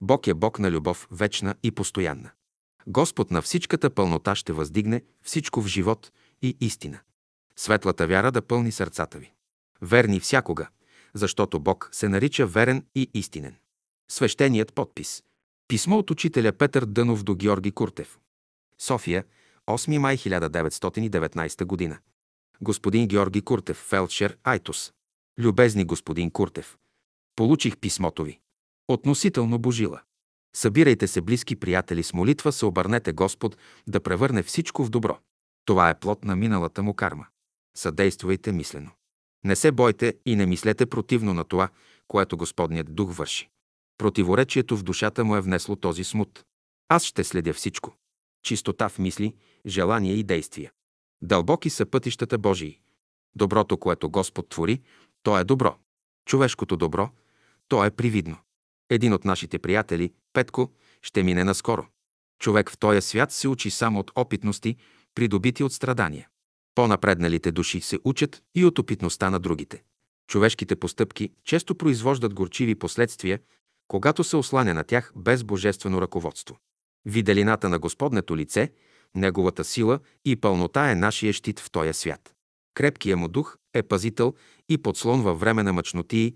Бог 0.01 0.27
е 0.27 0.35
Бог 0.35 0.59
на 0.59 0.71
любов, 0.71 1.09
вечна 1.11 1.55
и 1.63 1.71
постоянна. 1.71 2.31
Господ 2.87 3.31
на 3.31 3.43
всичката 3.43 3.91
пълнота 3.91 4.35
ще 4.35 4.53
въздигне 4.53 5.03
всичко 5.23 5.63
в 5.63 5.67
живот 5.67 6.13
и 6.43 6.57
истина. 6.61 7.01
Светлата 7.57 8.07
вяра 8.07 8.33
да 8.33 8.43
пълни 8.43 8.73
сърцата 8.73 9.19
ви. 9.19 9.33
Верни 9.83 10.21
всякога, 10.21 10.69
защото 11.15 11.61
Бог 11.61 11.89
се 11.93 12.09
нарича 12.09 12.47
верен 12.47 12.85
и 12.95 13.11
истинен. 13.15 13.57
Свещеният 14.11 14.73
подпис. 14.73 15.23
Писмо 15.69 15.99
от 15.99 16.11
учителя 16.11 16.53
Петър 16.53 16.85
Дънов 16.85 17.23
до 17.23 17.35
Георги 17.35 17.71
Куртев. 17.71 18.19
София, 18.79 19.25
8 19.67 19.99
май 19.99 20.17
1919 20.17 21.89
г. 21.91 22.01
Господин 22.61 23.09
Георги 23.09 23.43
Куртев, 23.43 23.77
фелдшер, 23.77 24.39
Айтос. 24.45 24.93
Любезни 25.41 25.85
господин 25.85 26.31
Куртев, 26.31 26.79
получих 27.37 27.77
писмото 27.77 28.25
ви. 28.25 28.39
Относително 28.89 29.59
Божила. 29.59 30.03
Събирайте 30.57 31.07
се, 31.07 31.21
близки 31.21 31.57
приятели, 31.57 32.03
с 32.03 32.13
молитва 32.13 32.53
се 32.53 32.67
обърнете 32.67 33.13
Господ 33.13 33.57
да 33.87 34.01
превърне 34.01 34.43
всичко 34.43 34.85
в 34.85 34.91
добро. 34.91 35.19
Това 35.65 35.91
е 35.91 35.99
плод 35.99 36.25
на 36.25 36.37
миналата 36.37 36.83
му 36.83 36.95
карма. 36.95 37.27
Съдействайте 37.77 38.53
мислено. 38.53 38.91
Не 39.45 39.57
се 39.57 39.73
бойте 39.73 40.15
и 40.27 40.37
не 40.37 40.47
мислете 40.47 40.87
противно 40.87 41.35
на 41.35 41.45
това, 41.45 41.69
което 42.09 42.37
Господният 42.37 42.95
дух 42.95 43.15
върши. 43.15 43.51
Противоречието 43.99 44.77
в 44.77 44.83
душата 44.83 45.25
му 45.25 45.37
е 45.37 45.41
внесло 45.41 45.77
този 45.77 46.05
смут. 46.05 46.45
Аз 46.89 47.05
ще 47.05 47.25
следя 47.25 47.53
всичко. 47.53 47.95
Чистота 48.43 48.89
в 48.89 48.99
мисли, 48.99 49.35
желания 49.67 50.17
и 50.17 50.23
действия. 50.23 50.73
Дълбоки 51.23 51.71
са 51.71 51.87
пътищата 51.87 52.39
Божии. 52.39 52.81
Доброто, 53.37 53.77
което 53.77 54.11
Господ 54.11 54.49
твори, 54.49 54.81
то 55.23 55.39
е 55.39 55.45
добро. 55.45 55.77
Човешкото 56.27 56.77
добро, 56.77 57.11
то 57.69 57.85
е 57.85 57.91
привидно. 57.91 58.37
Един 58.91 59.13
от 59.13 59.25
нашите 59.25 59.59
приятели, 59.59 60.13
Петко, 60.33 60.71
ще 61.03 61.23
мине 61.23 61.45
наскоро. 61.45 61.87
Човек 62.39 62.71
в 62.71 62.79
този 62.79 63.01
свят 63.01 63.33
се 63.33 63.49
учи 63.49 63.71
само 63.71 64.01
от 64.01 64.11
опитности, 64.15 64.77
придобити 65.15 65.65
от 65.65 65.73
страдания. 65.73 66.29
По-напредналите 66.75 67.53
души 67.53 67.81
се 67.81 67.99
учат 68.05 68.43
и 68.55 68.65
от 68.65 68.79
опитността 68.79 69.31
на 69.31 69.41
другите. 69.41 69.83
Човешките 70.29 70.77
постъпки 70.77 71.33
често 71.45 71.75
произвождат 71.75 72.35
горчиви 72.35 72.75
последствия, 72.75 73.41
когато 73.89 74.25
се 74.25 74.37
осланя 74.37 74.75
на 74.75 74.85
тях 74.85 75.13
без 75.17 75.45
божествено 75.45 76.01
ръководство. 76.01 76.59
Виделината 77.07 77.69
на 77.69 77.79
Господнето 77.79 78.37
лице, 78.37 78.73
Неговата 79.15 79.65
сила 79.65 80.01
и 80.25 80.37
пълнота 80.37 80.91
е 80.91 80.95
нашия 80.95 81.33
щит 81.33 81.61
в 81.61 81.71
този 81.71 81.93
свят. 81.93 82.35
Крепкия 82.75 83.17
му 83.17 83.29
дух 83.29 83.59
е 83.75 83.83
пазител 83.83 84.35
и 84.69 84.79
подслон 84.79 85.23
във 85.23 85.41
време 85.41 85.63
на 85.63 85.73
мъчнотии. 85.73 86.35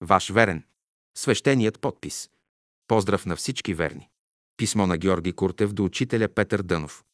Ваш 0.00 0.30
верен. 0.30 0.64
Свещеният 1.16 1.80
подпис. 1.80 2.30
Поздрав 2.88 3.26
на 3.26 3.36
всички 3.36 3.74
верни. 3.74 4.08
Писмо 4.56 4.86
на 4.86 4.98
Георги 4.98 5.32
Куртев 5.32 5.72
до 5.72 5.84
учителя 5.84 6.28
Петър 6.28 6.62
Дънов. 6.62 7.04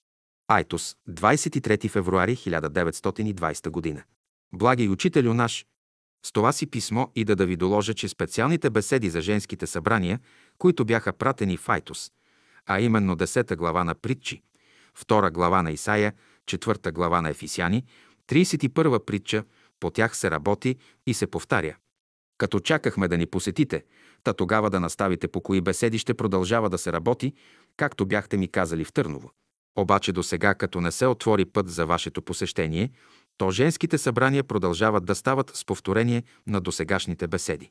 Айтос, 0.48 0.96
23 1.08 1.90
февруари 1.90 2.36
1920 2.36 3.70
година. 3.70 4.02
Благи 4.52 4.88
учителю 4.88 5.34
наш, 5.34 5.66
с 6.26 6.32
това 6.32 6.52
си 6.52 6.66
писмо 6.66 7.06
и 7.14 7.24
да 7.24 7.36
да 7.36 7.46
ви 7.46 7.56
доложа, 7.56 7.94
че 7.94 8.08
специалните 8.08 8.70
беседи 8.70 9.10
за 9.10 9.20
женските 9.20 9.66
събрания, 9.66 10.20
които 10.58 10.84
бяха 10.84 11.12
пратени 11.12 11.56
в 11.56 11.68
Айтос, 11.68 12.10
а 12.66 12.80
именно 12.80 13.16
10 13.16 13.56
глава 13.56 13.84
на 13.84 13.94
Притчи, 13.94 14.42
2 14.98 15.32
глава 15.32 15.62
на 15.62 15.70
Исаия, 15.70 16.12
4 16.46 16.92
глава 16.92 17.22
на 17.22 17.30
Ефисяни, 17.30 17.84
31 18.30 19.04
притча, 19.04 19.44
по 19.80 19.90
тях 19.90 20.16
се 20.16 20.30
работи 20.30 20.76
и 21.06 21.14
се 21.14 21.26
повтаря. 21.26 21.76
Като 22.38 22.60
чакахме 22.60 23.08
да 23.08 23.18
ни 23.18 23.26
посетите, 23.26 23.84
та 24.24 24.32
тогава 24.32 24.70
да 24.70 24.80
наставите 24.80 25.28
по 25.28 25.40
кои 25.40 25.60
беседи 25.60 25.98
ще 25.98 26.14
продължава 26.14 26.70
да 26.70 26.78
се 26.78 26.92
работи, 26.92 27.32
както 27.76 28.06
бяхте 28.06 28.36
ми 28.36 28.48
казали 28.48 28.84
в 28.84 28.92
Търново. 28.92 29.30
Обаче 29.78 30.12
до 30.12 30.22
сега, 30.22 30.54
като 30.54 30.80
не 30.80 30.92
се 30.92 31.06
отвори 31.06 31.44
път 31.44 31.68
за 31.68 31.86
вашето 31.86 32.22
посещение, 32.22 32.90
то 33.38 33.50
женските 33.50 33.98
събрания 33.98 34.44
продължават 34.44 35.04
да 35.04 35.14
стават 35.14 35.50
с 35.56 35.64
повторение 35.64 36.22
на 36.46 36.60
досегашните 36.60 37.28
беседи. 37.28 37.70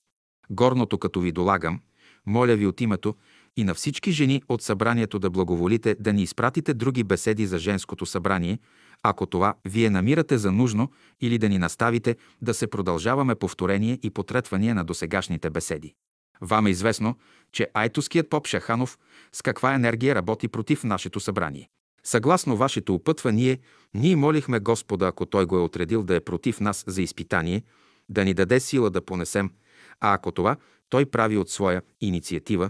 Горното 0.49 0.97
като 0.97 1.21
ви 1.21 1.31
долагам, 1.31 1.79
моля 2.25 2.55
ви 2.55 2.67
от 2.67 2.81
името 2.81 3.15
и 3.57 3.63
на 3.63 3.73
всички 3.73 4.11
жени 4.11 4.43
от 4.49 4.61
събранието 4.61 5.19
да 5.19 5.29
благоволите 5.29 5.95
да 5.99 6.13
ни 6.13 6.21
изпратите 6.21 6.73
други 6.73 7.03
беседи 7.03 7.45
за 7.45 7.57
женското 7.57 8.05
събрание, 8.05 8.59
ако 9.03 9.25
това 9.25 9.53
вие 9.65 9.89
намирате 9.89 10.37
за 10.37 10.51
нужно 10.51 10.91
или 11.21 11.37
да 11.37 11.49
ни 11.49 11.57
наставите 11.57 12.15
да 12.41 12.53
се 12.53 12.67
продължаваме 12.67 13.35
повторение 13.35 13.99
и 14.03 14.09
потретвания 14.09 14.75
на 14.75 14.83
досегашните 14.83 15.49
беседи. 15.49 15.93
Вам 16.41 16.67
е 16.67 16.69
известно, 16.69 17.17
че 17.51 17.67
айтоският 17.73 18.29
поп 18.29 18.47
Шаханов 18.47 18.99
с 19.31 19.41
каква 19.41 19.73
енергия 19.73 20.15
работи 20.15 20.47
против 20.47 20.83
нашето 20.83 21.19
събрание. 21.19 21.69
Съгласно 22.03 22.57
вашето 22.57 22.95
опътвание, 22.95 23.59
ние 23.93 24.15
молихме 24.15 24.59
Господа, 24.59 25.07
ако 25.07 25.25
Той 25.25 25.45
го 25.45 25.57
е 25.57 25.61
отредил 25.61 26.03
да 26.03 26.15
е 26.15 26.19
против 26.19 26.59
нас 26.59 26.83
за 26.87 27.01
изпитание, 27.01 27.63
да 28.09 28.25
ни 28.25 28.33
даде 28.33 28.59
сила 28.59 28.89
да 28.89 29.05
понесем, 29.05 29.51
а 29.99 30.13
ако 30.13 30.31
това 30.31 30.55
Той 30.89 31.05
прави 31.05 31.37
от 31.37 31.49
своя 31.49 31.81
инициатива, 32.01 32.69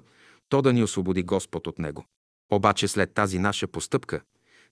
то 0.49 0.61
да 0.61 0.73
ни 0.73 0.83
освободи 0.83 1.23
Господ 1.23 1.67
от 1.67 1.79
него. 1.79 2.05
Обаче 2.51 2.87
след 2.87 3.13
тази 3.13 3.39
наша 3.39 3.67
постъпка, 3.67 4.21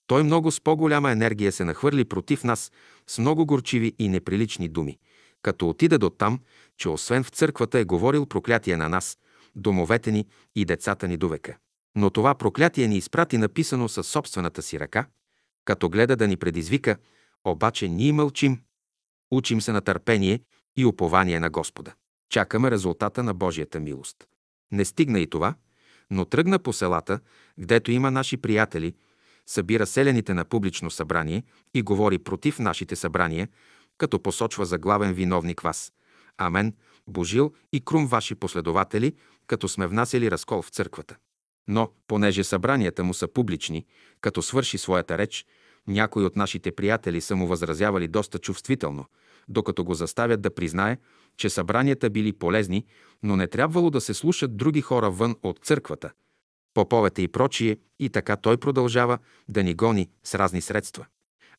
той 0.08 0.24
много 0.24 0.52
с 0.52 0.61
по-голяма 0.61 1.11
енергия 1.11 1.52
се 1.52 1.64
нахвърли 1.64 2.06
против 2.06 2.44
нас 2.44 2.72
с 3.08 3.19
много 3.19 3.45
горчиви 3.45 3.94
и 4.00 4.10
неприлични 4.10 4.69
думи, 4.69 4.98
като 5.42 5.69
отида 5.69 5.98
до 5.98 6.10
там, 6.10 6.40
че 6.77 6.90
освен 6.90 7.24
в 7.24 7.30
църквата 7.30 7.80
е 7.80 7.84
говорил 7.86 8.26
проклятие 8.26 8.77
на 8.77 8.90
нас, 8.90 9.18
домовете 9.56 10.11
ни 10.11 10.26
и 10.56 10.66
децата 10.66 11.08
ни 11.08 11.18
до 11.18 11.30
века. 11.30 11.58
Но 11.95 12.10
това 12.10 12.36
проклятие 12.36 12.88
ни 12.88 12.98
изпрати 12.98 13.38
написано 13.38 13.90
със 13.90 14.08
собствената 14.08 14.61
си 14.61 14.80
ръка, 14.80 15.06
като 15.66 15.90
гледа 15.90 16.16
да 16.16 16.27
ни 16.27 16.38
предизвика, 16.38 16.98
обаче 17.44 17.88
ние 17.88 18.14
мълчим. 18.14 18.61
Учим 19.32 19.61
се 19.61 19.72
на 19.72 19.82
търпение 19.82 20.40
и 20.77 20.86
упование 20.86 21.40
на 21.40 21.50
Господа. 21.50 21.94
Чакаме 22.30 22.72
резултата 22.72 23.24
на 23.24 23.34
Божията 23.34 23.80
милост. 23.80 24.27
Не 24.72 24.86
стигна 24.86 25.19
и 25.19 25.30
това, 25.30 25.56
но 26.10 26.26
тръгна 26.26 26.60
по 26.60 26.74
селата, 26.74 27.19
гдето 27.60 27.92
има 27.92 28.11
наши 28.11 28.38
приятели, 28.38 28.94
събира 29.48 29.85
селените 29.85 30.34
на 30.34 30.45
публично 30.45 30.92
събрание 30.92 31.43
и 31.74 31.82
говори 31.82 32.17
против 32.17 32.59
нашите 32.59 32.95
събрания, 32.95 33.48
като 33.98 34.19
посочва 34.19 34.66
за 34.66 34.77
главен 34.77 35.14
виновник 35.14 35.61
вас. 35.61 35.92
Амен, 36.38 36.74
Божил 37.08 37.53
и 37.74 37.82
Крум 37.82 38.08
ваши 38.08 38.35
последователи, 38.35 39.14
като 39.48 39.67
сме 39.67 39.88
внасяли 39.88 40.32
разкол 40.32 40.61
в 40.61 40.69
църквата. 40.69 41.16
Но, 41.67 41.92
понеже 42.08 42.43
събранията 42.43 43.03
му 43.03 43.14
са 43.14 43.27
публични, 43.27 43.85
като 44.22 44.42
свърши 44.42 44.77
своята 44.77 45.17
реч, 45.17 45.45
някои 45.88 46.26
от 46.26 46.35
нашите 46.35 46.72
приятели 46.72 47.22
са 47.22 47.35
му 47.35 47.48
възразявали 47.48 48.08
доста 48.08 48.40
чувствително, 48.40 49.06
докато 49.48 49.84
го 49.84 49.93
заставят 49.93 50.42
да 50.42 50.56
признае, 50.56 50.98
че 51.38 51.50
събранията 51.50 52.09
били 52.09 52.34
полезни, 52.34 52.85
но 53.24 53.35
не 53.35 53.48
трябвало 53.48 53.90
да 53.90 54.01
се 54.01 54.14
слушат 54.14 54.58
други 54.58 54.82
хора 54.82 55.11
вън 55.11 55.35
от 55.43 55.59
църквата. 55.59 56.11
Поповете 56.78 57.22
и 57.22 57.28
прочие, 57.28 57.78
и 58.00 58.10
така 58.10 58.36
той 58.36 58.58
продължава 58.58 59.18
да 59.50 59.64
ни 59.64 59.74
гони 59.74 60.10
с 60.24 60.36
разни 60.36 60.62
средства. 60.62 61.06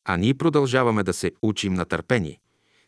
А 0.05 0.17
ние 0.17 0.33
продължаваме 0.33 1.03
да 1.03 1.13
се 1.13 1.31
учим 1.41 1.73
на 1.73 1.85
търпение, 1.85 2.39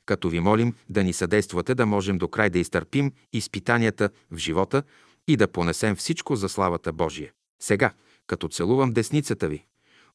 като 0.06 0.30
ви 0.30 0.40
молим 0.40 0.76
да 0.90 1.04
ни 1.04 1.14
съдействате 1.14 1.76
да 1.76 1.86
можем 1.86 2.18
до 2.18 2.28
край 2.28 2.50
да 2.50 2.60
изтърпим 2.60 3.12
изпитанията 3.34 4.10
в 4.32 4.38
живота 4.38 4.84
и 5.28 5.38
да 5.38 5.48
понесем 5.48 5.96
всичко 5.96 6.36
за 6.36 6.50
славата 6.50 6.94
Божия. 6.94 7.32
Сега, 7.62 7.94
като 8.28 8.48
целувам 8.48 8.94
десницата 8.94 9.48
ви, 9.48 9.66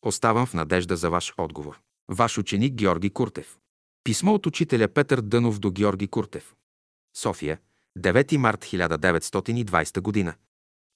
оставам 0.03 0.47
в 0.47 0.55
надежда 0.55 0.97
за 0.97 1.11
ваш 1.11 1.35
отговор. 1.39 1.81
Ваш 2.09 2.39
ученик 2.39 2.75
Георги 2.75 3.11
Куртев. 3.11 3.59
Писмо 4.05 4.35
от 4.35 4.47
учителя 4.47 4.89
Петър 4.89 5.21
Дънов 5.21 5.59
до 5.59 5.71
Георги 5.71 6.09
Куртев. 6.09 6.55
София, 7.17 7.59
9 7.99 8.37
март 8.37 8.65
1920 8.65 10.25
г. 10.25 10.37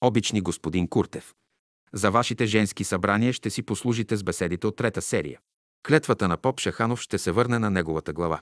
Обични 0.03 0.41
господин 0.41 0.87
Куртев. 0.87 1.33
За 1.93 2.11
вашите 2.11 2.45
женски 2.45 2.83
събрания 2.83 3.33
ще 3.33 3.49
си 3.49 3.63
послужите 3.63 4.17
с 4.17 4.23
беседите 4.23 4.67
от 4.67 4.75
трета 4.75 5.01
серия. 5.01 5.39
Клетвата 5.87 6.27
на 6.27 6.37
поп 6.37 6.59
Шаханов 6.59 7.01
ще 7.01 7.17
се 7.17 7.31
върне 7.31 7.59
на 7.59 7.69
неговата 7.69 8.13
глава. 8.13 8.41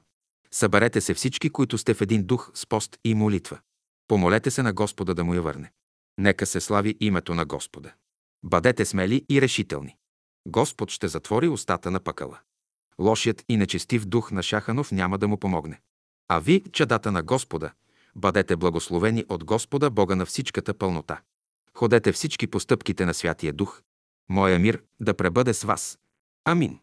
Съберете 0.51 1.01
се 1.01 1.13
всички, 1.13 1.49
които 1.49 1.77
сте 1.77 1.93
в 1.93 2.01
един 2.01 2.23
дух 2.23 2.51
с 2.53 2.65
пост 2.65 2.97
и 3.05 3.15
молитва. 3.15 3.59
Помолете 4.07 4.51
се 4.51 4.63
на 4.63 4.73
Господа 4.73 5.13
да 5.13 5.23
му 5.23 5.33
я 5.33 5.41
върне. 5.41 5.71
Нека 6.17 6.45
се 6.45 6.61
слави 6.61 6.97
името 6.99 7.35
на 7.35 7.45
Господа. 7.45 7.93
Бъдете 8.43 8.85
смели 8.85 9.25
и 9.29 9.41
решителни. 9.41 9.95
Господ 10.47 10.89
ще 10.89 11.07
затвори 11.07 11.47
устата 11.47 11.91
на 11.91 11.99
пъкъла. 11.99 12.39
Лошият 12.99 13.43
и 13.49 13.57
нечестив 13.57 14.05
дух 14.05 14.31
на 14.31 14.43
Шаханов 14.43 14.91
няма 14.91 15.17
да 15.17 15.27
му 15.27 15.37
помогне. 15.37 15.81
А 16.27 16.39
ви, 16.39 16.63
чадата 16.71 17.11
на 17.11 17.23
Господа, 17.23 17.71
бъдете 18.15 18.55
благословени 18.55 19.25
от 19.29 19.43
Господа, 19.43 19.89
Бога 19.89 20.15
на 20.15 20.25
всичката 20.25 20.73
пълнота. 20.73 21.21
Ходете 21.79 22.11
всички 22.11 22.47
постъпките 22.47 23.05
на 23.05 23.13
Святия 23.13 23.53
Дух. 23.53 23.81
Моя 24.29 24.59
мир 24.59 24.83
да 24.99 25.13
пребъде 25.13 25.53
с 25.53 25.63
вас. 25.63 25.99
Амин. 26.45 26.79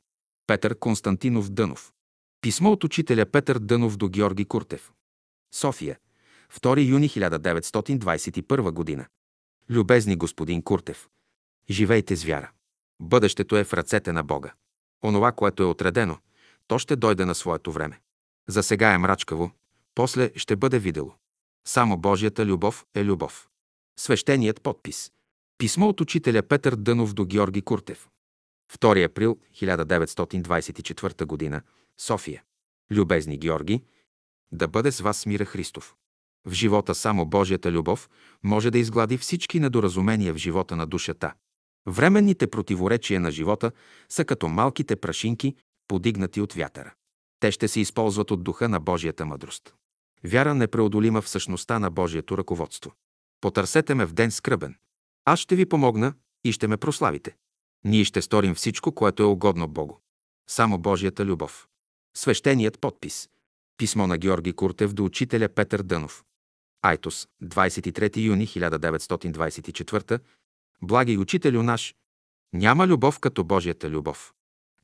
Петър 0.46 0.78
Константинов 0.78 1.50
Дънов. 1.50 1.92
Писмо 2.40 2.70
от 2.70 2.84
учителя 2.84 3.26
Петър 3.26 3.58
Дънов 3.58 3.96
до 3.96 4.08
Георги 4.08 4.44
Куртев. 4.44 4.92
София, 5.54 5.98
2 6.52 6.88
юни 6.88 7.08
1921 7.08 8.70
година. 8.70 9.06
Любезни 9.70 10.16
господин 10.16 10.62
Куртев, 10.62 11.08
живейте 11.70 12.16
с 12.16 12.24
вяра. 12.24 12.50
Бъдещето 13.02 13.56
е 13.56 13.64
в 13.64 13.72
ръцете 13.72 14.12
на 14.12 14.22
Бога. 14.22 14.52
Онова, 15.04 15.32
което 15.32 15.62
е 15.62 15.66
отредено, 15.66 16.18
То 16.66 16.78
ще 16.78 16.96
дойде 16.96 17.24
на 17.24 17.34
своето 17.34 17.72
време. 17.72 18.00
За 18.48 18.62
сега 18.62 18.92
е 18.92 18.98
мрачкаво, 18.98 19.50
после 19.94 20.30
ще 20.36 20.56
бъде 20.56 20.78
видело. 20.78 21.14
Само 21.66 21.98
Божията 21.98 22.46
любов 22.46 22.84
е 22.94 23.04
любов. 23.04 23.48
Свещеният 23.98 24.62
подпис. 24.62 25.12
Писмо 25.58 25.88
от 25.88 26.00
учителя 26.00 26.42
Петър 26.42 26.76
Дънов 26.76 27.14
до 27.14 27.24
Георги 27.24 27.62
Куртев. 27.62 28.08
2 28.72 29.04
април 29.04 29.38
1924 29.54 31.50
г. 31.50 31.62
София. 32.00 32.42
Любезни 32.90 33.38
Георги, 33.38 33.82
да 34.52 34.68
бъде 34.68 34.92
с 34.92 35.00
вас 35.00 35.26
мира 35.26 35.44
Христов. 35.44 35.94
В 36.46 36.52
живота 36.52 36.94
само 36.94 37.26
Божията 37.26 37.72
любов 37.72 38.08
може 38.42 38.70
да 38.70 38.78
изглади 38.78 39.18
всички 39.18 39.60
недоразумения 39.60 40.34
в 40.34 40.36
живота 40.36 40.76
на 40.76 40.86
душата. 40.86 41.32
Временните 41.86 42.46
противоречия 42.46 43.20
на 43.20 43.30
живота 43.30 43.72
са 44.08 44.24
като 44.24 44.48
малките 44.48 44.96
прашинки, 44.96 45.54
подигнати 45.88 46.40
от 46.40 46.52
вятъра. 46.52 46.94
Те 47.40 47.52
ще 47.52 47.68
се 47.68 47.80
използват 47.80 48.30
от 48.30 48.44
духа 48.44 48.68
на 48.68 48.80
Божията 48.80 49.26
мъдрост. 49.26 49.74
Вяра 50.24 50.54
непреодолима 50.54 51.22
в 51.22 51.28
същността 51.28 51.78
на 51.78 51.90
Божието 51.90 52.38
ръководство. 52.38 52.92
Потърсете 53.46 53.94
ме 53.94 54.06
в 54.06 54.12
ден 54.12 54.30
скръбен. 54.30 54.74
Аз 55.24 55.40
ще 55.40 55.56
ви 55.56 55.66
помогна 55.66 56.14
и 56.44 56.52
ще 56.52 56.66
ме 56.66 56.76
прославите. 56.76 57.36
Ние 57.84 58.04
ще 58.04 58.22
сторим 58.22 58.54
всичко, 58.54 58.92
което 58.92 59.22
е 59.22 59.26
угодно 59.26 59.68
Богу. 59.68 59.94
Само 60.50 60.78
Божията 60.78 61.24
любов. 61.24 61.68
Свещеният 62.16 62.80
подпис. 62.80 63.28
Писмо 63.76 64.06
на 64.06 64.18
Георги 64.18 64.52
Куртев 64.52 64.92
до 64.92 65.04
учителя 65.04 65.48
Петър 65.48 65.82
Дънов. 65.82 66.24
Айтос, 66.82 67.28
23 67.42 68.16
юни 68.16 68.46
1924 68.46 70.20
Благи 70.82 71.18
учителю 71.18 71.62
наш, 71.62 71.94
няма 72.52 72.86
любов 72.86 73.18
като 73.18 73.44
Божията 73.44 73.90
любов. 73.90 74.32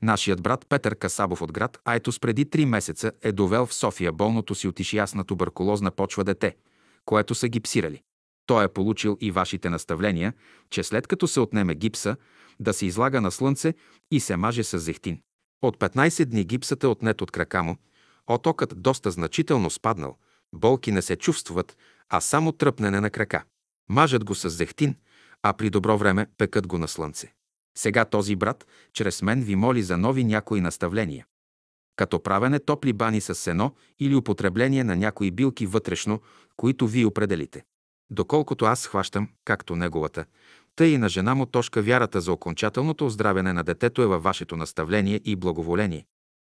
Нашият 0.01 0.41
брат 0.41 0.65
Петър 0.69 0.95
Касабов 0.95 1.41
от 1.41 1.51
град 1.51 1.79
Айтос 1.85 2.19
преди 2.19 2.49
три 2.49 2.65
месеца 2.65 3.11
е 3.21 3.31
довел 3.31 3.65
в 3.65 3.73
София 3.73 4.11
болното 4.11 4.55
си 4.55 4.67
от 4.67 4.79
ишиясна 4.79 5.23
туберкулозна 5.23 5.91
почва 5.91 6.23
дете, 6.23 6.55
което 7.05 7.35
са 7.35 7.47
гипсирали. 7.47 8.03
Той 8.45 8.65
е 8.65 8.67
получил 8.67 9.17
и 9.21 9.31
вашите 9.31 9.69
наставления, 9.69 10.33
че 10.69 10.83
след 10.83 11.07
като 11.07 11.27
се 11.27 11.39
отнеме 11.39 11.75
гипса, 11.75 12.15
да 12.59 12.73
се 12.73 12.85
излага 12.85 13.21
на 13.21 13.31
слънце 13.31 13.73
и 14.11 14.19
се 14.19 14.37
маже 14.37 14.63
с 14.63 14.79
зехтин. 14.79 15.21
От 15.61 15.77
15 15.77 16.25
дни 16.25 16.43
гипсът 16.43 16.83
е 16.83 16.87
отнет 16.87 17.21
от 17.21 17.31
крака 17.31 17.63
му, 17.63 17.77
отокът 18.27 18.81
доста 18.81 19.11
значително 19.11 19.69
спаднал, 19.69 20.17
болки 20.53 20.91
не 20.91 21.01
се 21.01 21.15
чувстват, 21.15 21.77
а 22.09 22.21
само 22.21 22.51
тръпнене 22.51 22.99
на 22.99 23.09
крака. 23.09 23.43
Мажат 23.89 24.23
го 24.23 24.35
с 24.35 24.49
зехтин, 24.49 24.95
а 25.43 25.53
при 25.53 25.69
добро 25.69 25.97
време 25.97 26.27
пекат 26.37 26.67
го 26.67 26.77
на 26.77 26.87
слънце. 26.87 27.33
Сега 27.77 28.05
този 28.05 28.35
брат, 28.35 28.67
чрез 28.93 29.21
мен 29.21 29.41
ви 29.41 29.55
моли 29.55 29.83
за 29.83 29.97
нови 29.97 30.23
някои 30.23 30.61
наставления. 30.61 31.25
Като 31.95 32.23
правене 32.23 32.59
топли 32.59 32.93
бани 32.93 33.21
с 33.21 33.35
сено 33.35 33.75
или 33.99 34.15
употребление 34.15 34.83
на 34.83 34.95
някои 34.95 35.31
билки 35.31 35.65
вътрешно, 35.65 36.21
които 36.57 36.87
ви 36.87 37.05
определите. 37.05 37.63
Доколкото 38.09 38.65
аз 38.65 38.87
хващам, 38.87 39.29
както 39.45 39.75
неговата, 39.75 40.25
тъй 40.75 40.87
и 40.87 40.97
на 40.97 41.09
жена 41.09 41.35
му 41.35 41.45
Тошка 41.45 41.81
вярата 41.81 42.21
за 42.21 42.33
окончателното 42.33 43.05
оздравяне 43.05 43.53
на 43.53 43.63
детето 43.63 44.01
е 44.01 44.07
във 44.07 44.23
вашето 44.23 44.57
наставление 44.57 45.21
и 45.25 45.35
благоволение. 45.35 46.05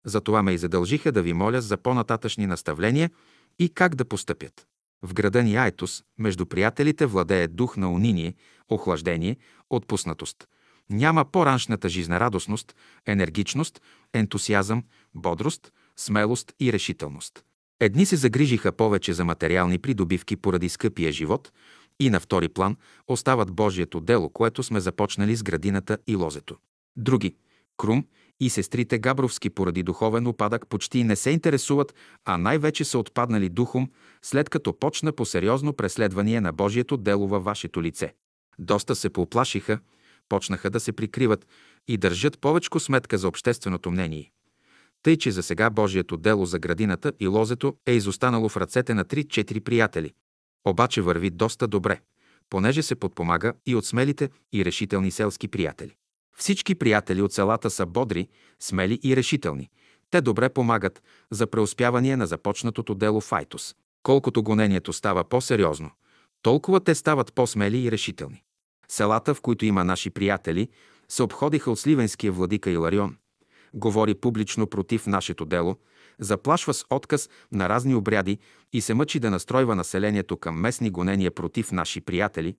Затова 0.06 0.44
ме 0.44 0.54
и 0.54 0.58
задължиха 0.58 1.12
да 1.12 1.22
ви 1.22 1.34
моля 1.34 1.62
за 1.62 1.78
по-нататъчни 1.78 2.48
наставления 2.48 3.12
и 3.60 3.70
как 3.70 3.96
да 3.96 4.06
постъпят. 4.06 4.68
В 5.02 5.14
града 5.14 5.44
ни 5.44 5.56
Айтос 5.56 6.04
между 6.18 6.46
приятелите 6.46 7.06
владее 7.06 7.48
дух 7.48 7.78
на 7.78 7.92
униние, 7.92 8.34
охлаждение, 8.70 9.38
отпуснатост. 9.70 10.48
Няма 10.90 11.26
по-раншната 11.26 11.90
жизнерадостност, 11.90 12.76
енергичност, 13.06 13.82
ентусиазъм, 14.14 14.84
бодрост, 15.16 15.72
смелост 15.98 16.54
и 16.60 16.74
решителност. 16.74 17.44
Едни 17.84 18.06
се 18.06 18.16
загрижиха 18.16 18.72
повече 18.72 19.14
за 19.14 19.26
материални 19.26 19.78
придобивки 19.78 20.36
поради 20.36 20.70
скъпия 20.70 21.12
живот 21.12 21.52
и 22.00 22.10
на 22.10 22.20
втори 22.20 22.50
план 22.50 22.76
остават 23.08 23.52
Божието 23.52 24.00
дело, 24.02 24.30
което 24.30 24.64
сме 24.64 24.80
започнали 24.80 25.36
с 25.36 25.44
градината 25.44 25.98
и 26.08 26.16
лозето. 26.16 26.58
Други, 26.98 27.36
Крум 27.78 28.06
и 28.40 28.50
сестрите 28.50 29.00
Габровски 29.00 29.50
поради 29.50 29.84
духовен 29.84 30.28
опадък 30.28 30.68
почти 30.68 31.04
не 31.04 31.16
се 31.16 31.30
интересуват, 31.30 31.96
а 32.26 32.38
най-вече 32.38 32.86
са 32.86 33.00
отпаднали 33.00 33.50
духом, 33.50 33.90
след 34.22 34.50
като 34.50 34.80
почна 34.80 35.12
по 35.12 35.26
сериозно 35.26 35.74
преследване 35.74 36.42
на 36.42 36.54
Божието 36.54 36.98
дело 36.98 37.28
във 37.28 37.44
вашето 37.44 37.84
лице. 37.84 38.14
Доста 38.60 38.96
се 38.96 39.10
поплашиха, 39.10 39.80
почнаха 40.30 40.70
да 40.70 40.80
се 40.80 40.92
прикриват 40.92 41.48
и 41.88 41.98
държат 41.98 42.40
повечко 42.40 42.80
сметка 42.80 43.18
за 43.18 43.28
общественото 43.28 43.92
мнение. 43.92 44.32
Тъй, 45.04 45.18
че 45.18 45.32
за 45.32 45.44
сега 45.44 45.70
Божието 45.70 46.18
дело 46.18 46.46
за 46.46 46.60
градината 46.60 47.14
и 47.20 47.28
лозето 47.28 47.76
е 47.86 47.92
изостанало 47.92 48.50
в 48.50 48.58
ръцете 48.58 48.94
на 48.94 49.06
3-4 49.06 49.60
приятели. 49.60 50.14
Обаче 50.66 51.02
върви 51.02 51.30
доста 51.30 51.68
добре, 51.68 52.00
понеже 52.50 52.84
се 52.84 52.96
подпомага 52.96 53.54
и 53.66 53.76
от 53.76 53.86
смелите 53.86 54.30
и 54.54 54.66
решителни 54.66 55.12
селски 55.12 55.48
приятели. 55.48 55.96
Всички 56.38 56.76
приятели 56.76 57.22
от 57.22 57.34
селата 57.34 57.70
са 57.70 57.86
бодри, 57.86 58.28
смели 58.60 59.00
и 59.04 59.16
решителни. 59.16 59.70
Те 60.12 60.22
добре 60.22 60.50
помагат 60.50 61.02
за 61.32 61.48
преуспяване 61.48 62.16
на 62.16 62.28
започнатото 62.28 62.96
дело 62.96 63.22
в 63.22 63.34
Айтос. 63.34 63.76
Колкото 64.04 64.44
гонението 64.44 64.94
става 64.94 65.24
по-сериозно, 65.24 65.92
толкова 66.42 66.80
те 66.80 66.96
стават 66.96 67.34
по-смели 67.34 67.78
и 67.78 67.92
решителни. 67.92 68.44
Селата, 68.88 69.34
в 69.34 69.42
които 69.42 69.66
има 69.66 69.84
наши 69.84 70.10
приятели, 70.10 70.70
се 71.10 71.24
обходиха 71.24 71.72
от 71.72 71.80
сливенския 71.80 72.32
владика 72.32 72.72
Иларион. 72.72 73.18
Говори 73.74 74.16
публично 74.16 74.68
против 74.68 75.08
нашето 75.08 75.46
дело, 75.46 75.76
заплашва 76.20 76.74
с 76.74 76.86
отказ 76.90 77.30
на 77.52 77.70
разни 77.70 77.96
обряди 77.96 78.38
и 78.74 78.82
се 78.82 78.94
мъчи 78.94 79.20
да 79.20 79.32
настройва 79.32 79.76
населението 79.76 80.38
към 80.38 80.60
местни 80.60 80.90
гонения 80.90 81.32
против 81.32 81.72
наши 81.72 82.02
приятели, 82.02 82.56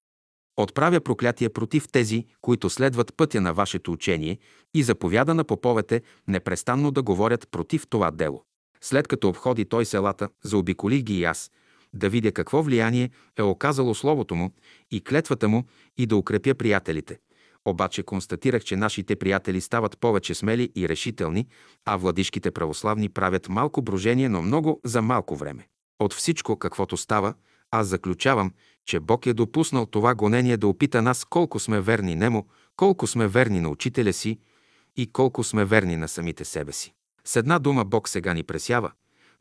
Отправя 0.57 1.01
проклятие 1.01 1.49
против 1.49 1.89
тези, 1.93 2.27
които 2.41 2.71
следват 2.71 3.17
пътя 3.17 3.41
на 3.41 3.55
вашето 3.55 3.93
учение 3.93 4.39
и 4.75 4.83
заповяда 4.83 5.35
на 5.35 5.45
поповете 5.45 6.03
непрестанно 6.29 6.91
да 6.91 7.03
говорят 7.03 7.49
против 7.51 7.87
това 7.91 8.11
дело. 8.11 8.45
След 8.81 9.09
като 9.09 9.29
обходи 9.29 9.65
той 9.65 9.85
селата, 9.85 10.29
заобиколих 10.45 11.03
ги 11.03 11.19
и 11.19 11.25
аз, 11.25 11.51
да 11.93 12.09
видя 12.09 12.33
какво 12.33 12.63
влияние 12.63 13.11
е 13.37 13.43
оказало 13.43 13.95
словото 13.95 14.35
му 14.35 14.51
и 14.91 15.01
клетвата 15.01 15.49
му 15.49 15.65
и 15.99 16.07
да 16.07 16.17
укрепя 16.17 16.55
приятелите. 16.55 17.19
Обаче 17.65 18.03
констатирах, 18.03 18.65
че 18.65 18.77
нашите 18.77 19.17
приятели 19.17 19.61
стават 19.61 19.99
повече 19.99 20.35
смели 20.35 20.73
и 20.77 20.89
решителни, 20.89 21.47
а 21.85 21.97
владишките 21.97 22.51
православни 22.51 23.09
правят 23.09 23.49
малко 23.49 23.83
брожение, 23.83 24.29
но 24.29 24.43
много 24.43 24.81
за 24.85 25.03
малко 25.03 25.37
време. 25.37 25.69
От 25.99 26.15
всичко, 26.15 26.59
каквото 26.59 26.97
става, 26.97 27.35
аз 27.71 27.87
заключавам, 27.87 28.53
че 28.87 29.01
Бог 29.01 29.27
е 29.27 29.35
допуснал 29.35 29.87
това 29.87 30.15
гонение 30.15 30.57
да 30.57 30.67
опита 30.67 31.03
нас 31.03 31.25
колко 31.25 31.59
сме 31.59 31.81
верни 31.81 32.15
Нему, 32.15 32.47
колко 32.77 33.07
сме 33.07 33.29
верни 33.29 33.61
на 33.61 33.69
учителя 33.69 34.13
си 34.13 34.39
и 34.97 35.13
колко 35.13 35.45
сме 35.45 35.65
верни 35.65 35.97
на 35.97 36.09
самите 36.09 36.45
себе 36.45 36.73
си. 36.73 36.95
С 37.25 37.37
една 37.37 37.59
дума 37.59 37.85
Бог 37.85 38.09
сега 38.09 38.35
ни 38.35 38.43
пресява, 38.43 38.93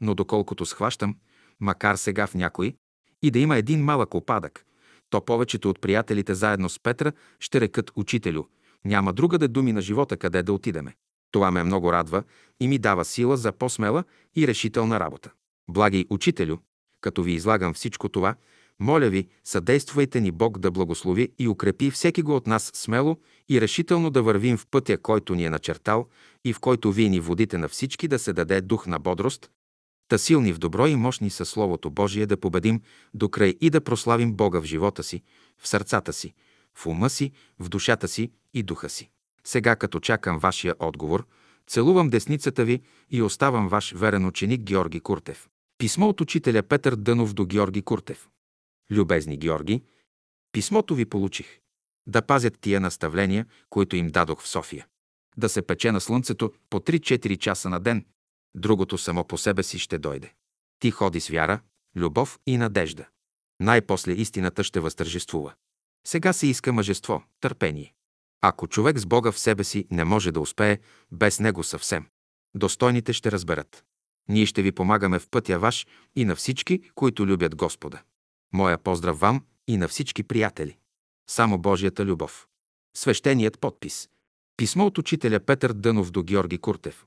но 0.02 0.16
доколкото 0.16 0.66
схващам, 0.66 1.16
макар 1.60 1.96
сега 1.96 2.28
в 2.28 2.36
някой, 2.36 2.76
и 3.22 3.32
да 3.32 3.40
има 3.40 3.58
един 3.58 3.84
малък 3.84 4.14
опадък, 4.14 4.66
то 5.14 5.22
повечето 5.22 5.70
от 5.70 5.82
приятелите 5.82 6.34
заедно 6.34 6.70
с 6.70 6.80
Петра 6.80 7.12
ще 7.40 7.62
рекат 7.62 7.92
учителю, 7.96 8.44
няма 8.86 9.14
друга 9.14 9.38
да 9.38 9.48
думи 9.48 9.74
на 9.74 9.82
живота 9.82 10.18
къде 10.18 10.44
да 10.44 10.54
отидеме. 10.54 10.96
Това 11.32 11.52
ме 11.52 11.64
много 11.64 11.94
радва 11.94 12.24
и 12.60 12.68
ми 12.68 12.78
дава 12.78 13.06
сила 13.06 13.38
за 13.38 13.52
по-смела 13.52 14.04
и 14.36 14.48
решителна 14.48 15.00
работа. 15.00 15.32
Благи 15.70 16.06
учителю, 16.10 16.58
като 17.02 17.24
ви 17.24 17.32
излагам 17.32 17.74
всичко 17.74 18.10
това, 18.10 18.36
моля 18.80 19.10
ви, 19.10 19.28
съдействайте 19.44 20.22
ни 20.22 20.32
Бог 20.32 20.60
да 20.60 20.72
благослови 20.72 21.30
и 21.40 21.48
укрепи 21.48 21.92
всеки 21.92 22.22
го 22.22 22.36
от 22.36 22.48
нас 22.48 22.72
смело 22.74 23.18
и 23.50 23.62
решително 23.62 24.10
да 24.10 24.24
вървим 24.24 24.58
в 24.58 24.68
пътя, 24.72 24.98
който 24.98 25.36
ни 25.36 25.46
е 25.46 25.50
начертал 25.50 26.08
и 26.46 26.54
в 26.54 26.60
който 26.60 26.92
вие 26.92 27.10
ни 27.10 27.20
водите 27.20 27.58
на 27.58 27.68
всички 27.68 28.08
да 28.08 28.20
се 28.20 28.34
даде 28.34 28.62
дух 28.62 28.88
на 28.88 29.00
бодрост, 29.00 29.50
та 30.14 30.18
силни 30.18 30.54
в 30.54 30.58
добро 30.58 30.88
и 30.88 30.96
мощни 30.96 31.30
със 31.30 31.50
Словото 31.50 31.90
Божие 31.90 32.26
да 32.26 32.38
победим 32.38 32.82
до 33.14 33.30
край 33.30 33.56
и 33.62 33.70
да 33.70 33.82
прославим 33.82 34.34
Бога 34.34 34.60
в 34.60 34.64
живота 34.64 35.04
си, 35.04 35.22
в 35.58 35.68
сърцата 35.68 36.14
си, 36.14 36.34
в 36.76 36.86
ума 36.86 37.10
си, 37.10 37.32
в 37.60 37.70
душата 37.70 38.08
си 38.08 38.32
и 38.54 38.64
духа 38.64 38.90
си. 38.90 39.10
Сега, 39.44 39.76
като 39.76 40.00
чакам 40.00 40.40
вашия 40.40 40.76
отговор, 40.80 41.28
целувам 41.68 42.10
десницата 42.10 42.66
ви 42.66 42.82
и 43.10 43.22
оставам 43.22 43.68
ваш 43.68 43.94
верен 43.96 44.26
ученик 44.26 44.62
Георги 44.62 45.00
Куртев. 45.00 45.50
Писмо 45.78 46.08
от 46.08 46.22
учителя 46.22 46.64
Петър 46.64 46.96
Дънов 46.96 47.34
до 47.34 47.46
Георги 47.46 47.82
Куртев. 47.82 48.30
Любезни 48.92 49.38
Георги, 49.38 49.84
писмото 50.52 50.96
ви 50.96 51.06
получих. 51.06 51.60
Да 52.08 52.22
пазят 52.22 52.60
тия 52.62 52.80
наставления, 52.80 53.46
които 53.70 53.96
им 53.96 54.08
дадох 54.08 54.42
в 54.42 54.48
София. 54.48 54.88
Да 55.38 55.50
се 55.50 55.62
пече 55.62 55.92
на 55.92 56.02
слънцето 56.02 56.54
по 56.70 56.80
3-4 56.80 57.38
часа 57.38 57.70
на 57.70 57.80
ден. 57.80 58.06
Другото 58.56 58.98
само 58.98 59.24
по 59.24 59.38
себе 59.38 59.64
си 59.64 59.80
ще 59.80 59.98
дойде. 59.98 60.34
Ти 60.80 60.92
ходи 60.92 61.20
с 61.20 61.30
вяра, 61.30 61.60
любов 61.96 62.40
и 62.46 62.58
надежда. 62.58 63.06
Най-после 63.60 64.12
истината 64.12 64.64
ще 64.64 64.80
възтържествува. 64.80 65.54
Сега 66.08 66.34
се 66.34 66.48
иска 66.48 66.74
мъжество, 66.74 67.24
търпение. 67.40 67.94
Ако 68.42 68.68
човек 68.68 68.98
с 68.98 69.06
Бога 69.06 69.32
в 69.32 69.40
себе 69.40 69.64
си 69.64 69.88
не 69.92 70.04
може 70.04 70.32
да 70.32 70.40
успее, 70.40 70.80
без 71.12 71.40
него 71.40 71.64
съвсем. 71.64 72.06
Достойните 72.56 73.14
ще 73.14 73.32
разберат. 73.32 73.84
Ние 74.30 74.46
ще 74.46 74.62
ви 74.62 74.72
помагаме 74.72 75.20
в 75.20 75.30
пътя 75.30 75.60
ваш 75.60 75.88
и 76.16 76.26
на 76.26 76.36
всички, 76.36 76.92
които 76.96 77.28
любят 77.28 77.56
Господа. 77.56 78.02
Моя 78.54 78.78
поздрав 78.78 79.20
вам 79.20 79.46
и 79.68 79.78
на 79.78 79.88
всички 79.88 80.24
приятели. 80.24 80.78
Само 81.30 81.58
Божията 81.58 82.06
любов. 82.06 82.48
Свещеният 82.98 83.60
подпис. 83.60 84.10
Писмо 84.58 84.86
от 84.86 84.98
учителя 84.98 85.40
Петър 85.40 85.74
Дънов 85.74 86.12
до 86.12 86.24
Георги 86.24 86.58
Куртев. 86.58 87.06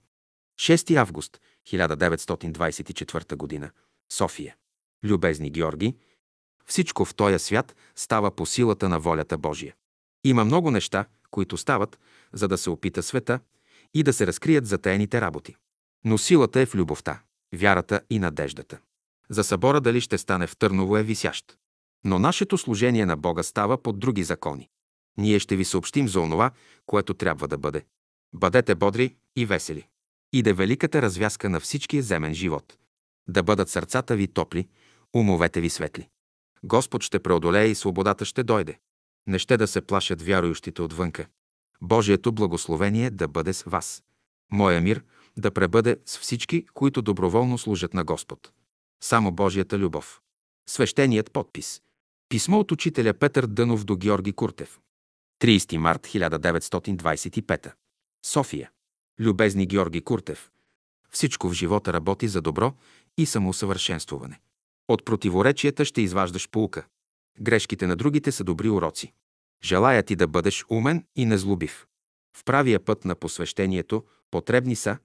6 0.61 0.97
август 0.97 1.41
1924 1.67 3.61
г. 3.61 3.71
София. 4.13 4.57
Любезни 5.05 5.51
Георги, 5.51 5.97
всичко 6.67 7.05
в 7.05 7.15
този 7.15 7.39
свят 7.39 7.77
става 7.97 8.31
по 8.31 8.47
силата 8.47 8.89
на 8.89 9.01
волята 9.01 9.39
Божия. 9.39 9.75
Има 10.25 10.45
много 10.45 10.71
неща, 10.71 11.05
които 11.31 11.57
стават, 11.57 11.99
за 12.33 12.49
да 12.49 12.59
се 12.59 12.71
опита 12.71 13.03
света 13.03 13.41
и 13.95 14.03
да 14.03 14.13
се 14.13 14.27
разкрият 14.27 14.67
затаените 14.67 15.21
работи. 15.21 15.57
Но 16.05 16.19
силата 16.19 16.61
е 16.61 16.67
в 16.67 16.75
любовта, 16.75 17.23
вярата 17.55 18.01
и 18.11 18.19
надеждата. 18.19 18.79
За 19.31 19.45
събора 19.45 19.81
дали 19.81 20.01
ще 20.01 20.19
стане 20.19 20.47
в 20.47 20.57
Търново 20.57 20.97
е 20.97 21.03
висящ. 21.03 21.59
Но 22.05 22.19
нашето 22.19 22.59
служение 22.59 23.07
на 23.07 23.17
Бога 23.17 23.43
става 23.43 23.83
под 23.83 23.99
други 23.99 24.25
закони. 24.25 24.69
Ние 25.19 25.39
ще 25.39 25.57
ви 25.57 25.65
съобщим 25.65 26.09
за 26.09 26.21
онова, 26.21 26.51
което 26.87 27.15
трябва 27.15 27.49
да 27.49 27.59
бъде. 27.59 27.85
Бъдете 28.35 28.75
бодри 28.75 29.17
и 29.37 29.47
весели. 29.47 29.89
Иде 30.37 30.53
великата 30.53 31.03
развязка 31.03 31.51
на 31.51 31.61
всичкия 31.61 32.03
земен 32.03 32.35
живот. 32.35 32.79
Да 33.29 33.43
бъдат 33.43 33.69
сърцата 33.71 34.17
ви 34.17 34.29
топли, 34.29 34.69
умовете 35.15 35.61
ви 35.61 35.71
светли. 35.71 36.09
Господ 36.65 37.03
ще 37.03 37.19
преодолее 37.19 37.67
и 37.67 37.75
свободата 37.75 38.25
ще 38.25 38.43
дойде. 38.43 38.79
Не 39.27 39.39
ще 39.39 39.57
да 39.57 39.67
се 39.67 39.81
плашат 39.81 40.23
вярующите 40.23 40.83
отвънка. 40.83 41.27
Божието 41.83 42.33
благословение 42.33 43.11
да 43.11 43.29
бъде 43.29 43.53
с 43.53 43.63
вас. 43.63 44.03
Моя 44.53 44.81
мир 44.81 45.05
да 45.37 45.51
пребъде 45.51 45.97
с 46.07 46.19
всички, 46.19 46.67
които 46.75 47.03
доброволно 47.03 47.59
служат 47.59 47.95
на 47.95 48.05
Господ. 48.05 48.53
Само 49.03 49.33
Божията 49.33 49.79
любов. 49.79 50.21
Свещеният 50.69 51.33
подпис. 51.33 51.83
Писмо 52.29 52.59
от 52.59 52.73
учителя 52.73 53.15
Петър 53.15 53.47
Дънов 53.47 53.85
до 53.85 53.97
Георги 53.97 54.33
Куртев. 54.33 54.81
30 55.43 55.77
март 55.77 56.07
1925. 56.07 57.73
София. 58.27 58.71
Любезни 59.21 59.67
Георги 59.67 60.01
Куртев. 60.01 60.51
Всичко 61.11 61.49
в 61.49 61.53
живота 61.53 61.93
работи 61.93 62.29
за 62.29 62.43
добро 62.43 62.75
и 63.19 63.27
самоусъвършенствуване. 63.27 64.41
От 64.89 65.05
противоречията 65.05 65.85
ще 65.85 66.03
изваждаш 66.03 66.49
полука. 66.49 66.87
Грешките 67.41 67.87
на 67.87 67.97
другите 67.97 68.33
са 68.33 68.45
добри 68.45 68.69
уроци. 68.69 69.13
Желая 69.65 70.03
ти 70.03 70.17
да 70.17 70.27
бъдеш 70.27 70.65
умен 70.71 71.05
и 71.17 71.27
незлобив. 71.27 71.87
В 72.37 72.45
правия 72.45 72.85
път 72.85 73.05
на 73.05 73.15
посвещението 73.15 74.05
потребни 74.31 74.77
са 74.77 74.99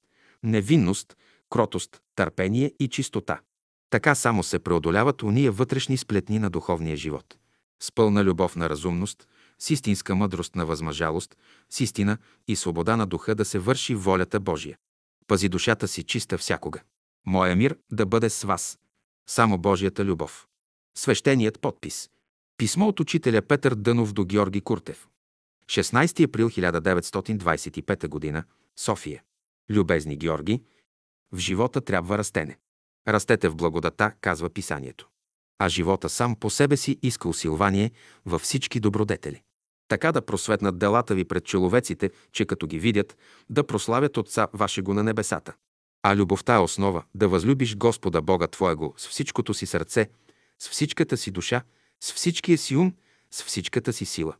невинност, 0.43 1.17
кротост, 1.49 2.01
търпение 2.15 2.73
и 2.79 2.87
чистота. 2.87 3.41
Така 3.89 4.15
само 4.15 4.43
се 4.43 4.59
преодоляват 4.59 5.23
уния 5.23 5.51
вътрешни 5.51 5.97
сплетни 5.97 6.39
на 6.39 6.49
духовния 6.49 6.97
живот. 6.97 7.37
С 7.79 7.91
пълна 7.91 8.23
любов 8.23 8.55
на 8.55 8.69
разумност, 8.69 9.27
с 9.61 9.69
истинска 9.69 10.15
мъдрост 10.15 10.55
на 10.55 10.65
възмъжалост, 10.65 11.35
с 11.69 11.79
истина 11.79 12.17
и 12.47 12.55
свобода 12.55 12.97
на 12.97 13.07
духа 13.07 13.35
да 13.35 13.45
се 13.45 13.59
върши 13.59 13.95
волята 13.95 14.39
Божия. 14.39 14.77
Пази 15.27 15.49
душата 15.49 15.87
си 15.87 16.03
чиста 16.03 16.37
всякога. 16.37 16.81
Моя 17.25 17.55
мир 17.55 17.77
да 17.91 18.05
бъде 18.05 18.29
с 18.29 18.43
вас. 18.43 18.79
Само 19.29 19.57
Божията 19.57 20.05
любов. 20.05 20.47
Свещеният 20.97 21.59
подпис. 21.59 22.09
Писмо 22.57 22.87
от 22.87 22.99
учителя 22.99 23.41
Петър 23.41 23.75
Дънов 23.75 24.13
до 24.13 24.25
Георги 24.25 24.61
Куртев. 24.61 25.07
16 25.69 26.25
април 26.25 26.49
1925 26.49 28.33
г. 28.33 28.43
София. 28.79 29.23
Любезни 29.69 30.17
Георги, 30.17 30.63
в 31.31 31.37
живота 31.37 31.81
трябва 31.81 32.17
растене. 32.17 32.57
Растете 33.07 33.49
в 33.49 33.55
благодата, 33.55 34.11
казва 34.21 34.49
писанието. 34.49 35.09
А 35.59 35.69
живота 35.69 36.09
сам 36.09 36.35
по 36.35 36.49
себе 36.49 36.77
си 36.77 36.99
иска 37.01 37.29
усилвание 37.29 37.91
във 38.25 38.41
всички 38.41 38.79
добродетели. 38.79 39.41
Така 39.91 40.11
да 40.11 40.21
просветнат 40.21 40.79
делата 40.79 41.15
ви 41.15 41.25
пред 41.25 41.45
човеците, 41.45 42.11
че 42.31 42.45
като 42.45 42.67
ги 42.67 42.79
видят, 42.79 43.17
да 43.49 43.63
прославят 43.63 44.17
Отца 44.17 44.47
Вашего 44.53 44.93
на 44.93 45.03
небесата. 45.03 45.53
А 46.03 46.15
любовта 46.15 46.55
е 46.55 46.59
основа 46.59 47.03
да 47.15 47.27
възлюбиш 47.27 47.75
Господа 47.75 48.21
Бога 48.21 48.47
Твоего 48.47 48.93
с 48.97 49.07
всичкото 49.07 49.53
си 49.53 49.65
сърце, 49.65 50.09
с 50.59 50.69
всичката 50.69 51.17
си 51.17 51.31
душа, 51.31 51.61
с 52.03 52.13
всичкия 52.13 52.57
си 52.57 52.75
ум, 52.75 52.93
с 53.31 53.43
всичката 53.43 53.93
си 53.93 54.05
сила. 54.05 54.35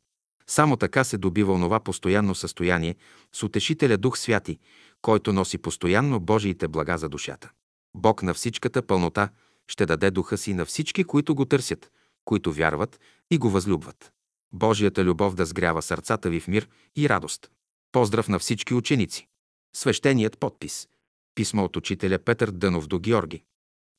Само 0.47 0.77
така 0.77 1.03
се 1.03 1.17
добива 1.17 1.53
онова 1.53 1.79
постоянно 1.79 2.35
състояние 2.35 2.95
с 3.33 3.43
утешителя 3.43 3.97
Дух 3.97 4.17
Святи, 4.17 4.59
който 5.01 5.33
носи 5.33 5.57
постоянно 5.57 6.19
Божиите 6.19 6.67
блага 6.67 6.97
за 6.97 7.09
душата. 7.09 7.51
Бог 7.95 8.23
на 8.23 8.33
всичката 8.33 8.81
пълнота 8.81 9.29
ще 9.67 9.85
даде 9.85 10.11
духа 10.11 10.37
си 10.37 10.53
на 10.53 10.65
всички, 10.65 11.03
които 11.03 11.35
го 11.35 11.45
търсят, 11.45 11.91
които 12.25 12.53
вярват 12.53 12.99
и 13.31 13.37
го 13.37 13.49
възлюбват. 13.49 14.11
Божията 14.53 15.03
любов 15.03 15.35
да 15.35 15.45
сгрява 15.45 15.81
сърцата 15.81 16.29
ви 16.29 16.39
в 16.39 16.47
мир 16.47 16.69
и 16.95 17.09
радост. 17.09 17.51
Поздрав 17.91 18.27
на 18.27 18.39
всички 18.39 18.73
ученици. 18.73 19.27
Свещеният 19.75 20.39
подпис. 20.39 20.87
Писмо 21.35 21.63
от 21.63 21.77
учителя 21.77 22.19
Петър 22.19 22.51
Дънов 22.51 22.87
до 22.87 22.99
Георги. 22.99 23.43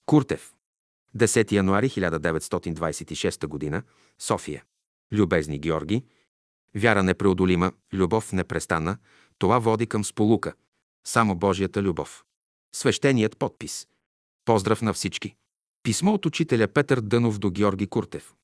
Куртев. 0.07 0.55
10 1.17 1.53
януари 1.53 1.89
1926 1.89 3.71
г. 3.71 3.83
София. 4.19 4.65
Любезни 5.13 5.59
Георги, 5.59 6.05
вяра 6.75 7.03
непреодолима, 7.03 7.73
любов 7.93 8.33
непрестанна, 8.33 8.99
това 9.39 9.59
води 9.59 9.87
към 9.87 10.05
сполука. 10.05 10.55
Само 11.07 11.37
Божията 11.37 11.83
любов. 11.83 12.25
Свещеният 12.75 13.39
подпис. 13.39 13.89
Поздрав 14.45 14.83
на 14.83 14.93
всички. 14.93 15.35
Писмо 15.83 16.13
от 16.13 16.27
учителя 16.27 16.69
Петър 16.69 17.01
Дънов 17.01 17.39
до 17.39 17.51
Георги 17.51 17.87
Куртев. 17.87 18.35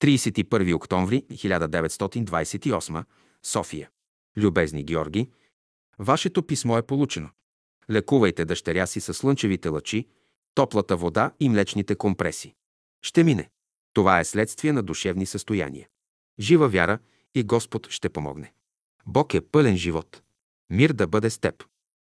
31 0.00 0.74
октомври 0.74 1.22
1928 1.22 3.04
София. 3.42 3.90
Любезни 4.36 4.84
Георги, 4.84 5.30
вашето 5.98 6.42
писмо 6.42 6.78
е 6.78 6.82
получено. 6.82 7.30
Лекувайте 7.90 8.44
дъщеря 8.44 8.86
си 8.86 9.00
със 9.00 9.16
слънчевите 9.16 9.68
лъчи, 9.68 10.08
топлата 10.54 10.96
вода 10.96 11.32
и 11.40 11.48
млечните 11.48 11.94
компреси. 11.94 12.54
Ще 13.02 13.24
мине. 13.24 13.50
Това 13.92 14.20
е 14.20 14.24
следствие 14.24 14.72
на 14.72 14.82
душевни 14.82 15.26
състояния. 15.26 15.88
Жива 16.40 16.68
вяра 16.68 16.98
и 17.34 17.42
Господ 17.42 17.90
ще 17.90 18.08
помогне. 18.08 18.52
Бог 19.06 19.34
е 19.34 19.40
пълен 19.40 19.76
живот. 19.76 20.22
Мир 20.70 20.92
да 20.92 21.06
бъде 21.06 21.30
с 21.30 21.38
теб. 21.38 21.64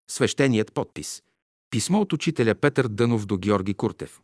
Свещеният 0.10 0.74
подпис. 0.74 1.24
Писмо 1.70 2.00
от 2.00 2.14
учителя 2.14 2.56
Петър 2.56 2.88
Дънов 2.88 3.26
до 3.26 3.38
Георги 3.38 3.74
Куртев. 3.74 4.22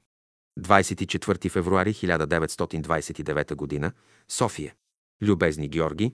24 0.59 1.49
февруари 1.49 1.93
1929 1.93 3.81
г. 3.81 3.91
София. 4.27 4.75
Любезни 5.21 5.67
Георги, 5.67 6.13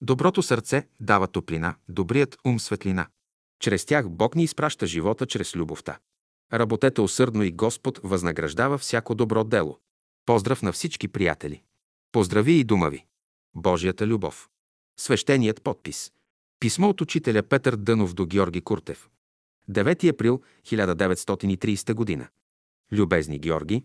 доброто 0.00 0.42
сърце 0.42 0.88
дава 1.00 1.26
топлина, 1.26 1.74
добрият 1.88 2.36
ум 2.44 2.60
светлина. 2.60 3.06
Чрез 3.60 3.84
тях 3.84 4.10
Бог 4.10 4.34
ни 4.34 4.44
изпраща 4.44 4.86
живота 4.86 5.26
чрез 5.26 5.56
любовта. 5.56 5.98
Работете 6.52 7.00
усърдно 7.00 7.42
и 7.42 7.52
Господ 7.52 8.00
възнаграждава 8.02 8.78
всяко 8.78 9.14
добро 9.14 9.44
дело. 9.44 9.78
Поздрав 10.26 10.62
на 10.62 10.72
всички 10.72 11.08
приятели. 11.08 11.62
Поздрави 12.12 12.52
и 12.52 12.64
дума 12.64 12.90
ви. 12.90 13.04
Божията 13.54 14.06
любов. 14.06 14.48
Свещеният 14.98 15.62
подпис. 15.62 16.12
Писмо 16.60 16.88
от 16.88 17.00
учителя 17.00 17.42
Петър 17.42 17.76
Дънов 17.76 18.14
до 18.14 18.26
Георги 18.26 18.60
Куртев. 18.60 19.08
9 19.70 20.10
април 20.12 20.42
1930 20.66 22.18
г. 22.18 22.28
Любезни 22.92 23.38
Георги, 23.38 23.84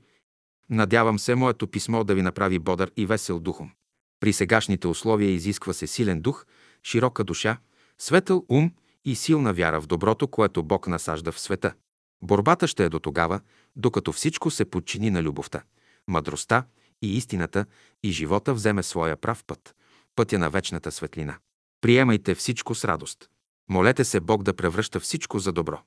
надявам 0.70 1.20
се 1.20 1.36
моето 1.36 1.68
писмо 1.68 2.04
да 2.04 2.16
ви 2.16 2.22
направи 2.22 2.60
бодър 2.60 2.92
и 2.98 3.06
весел 3.06 3.40
духом. 3.40 3.72
При 4.20 4.34
сегашните 4.34 4.88
условия 4.88 5.32
изисква 5.32 5.74
се 5.74 5.88
силен 5.88 6.22
дух, 6.22 6.46
широка 6.84 7.24
душа, 7.24 7.58
светъл 7.98 8.46
ум 8.50 8.72
и 9.06 9.16
силна 9.16 9.54
вяра 9.54 9.82
в 9.82 9.88
доброто, 9.88 10.28
което 10.28 10.64
Бог 10.64 10.88
насажда 10.88 11.32
в 11.32 11.40
света. 11.40 11.74
Борбата 12.22 12.68
ще 12.68 12.86
е 12.86 12.90
до 12.90 13.00
тогава, 13.00 13.42
докато 13.76 14.12
всичко 14.12 14.52
се 14.52 14.66
подчини 14.66 15.10
на 15.10 15.24
любовта, 15.24 15.64
мъдростта 16.08 16.66
и 17.02 17.18
истината 17.18 17.66
и 18.04 18.12
живота 18.12 18.54
вземе 18.54 18.84
своя 18.84 19.18
прав 19.18 19.44
път, 19.48 19.76
пътя 20.16 20.40
на 20.40 20.50
вечната 20.50 20.92
светлина. 20.92 21.38
Приемайте 21.82 22.36
всичко 22.36 22.76
с 22.76 22.86
радост. 22.86 23.30
Молете 23.70 24.04
се 24.04 24.20
Бог 24.20 24.44
да 24.44 24.54
превръща 24.54 25.00
всичко 25.00 25.40
за 25.40 25.52
добро, 25.52 25.82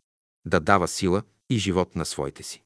да 0.44 0.60
дава 0.60 0.88
сила 0.88 1.22
и 1.50 1.58
живот 1.58 1.96
на 1.96 2.04
своите 2.04 2.42
си. 2.42 2.62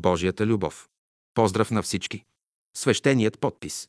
Божията 0.00 0.46
любов. 0.46 0.88
Поздрав 1.34 1.70
на 1.70 1.82
всички. 1.82 2.24
Свещеният 2.76 3.38
подпис. 3.40 3.88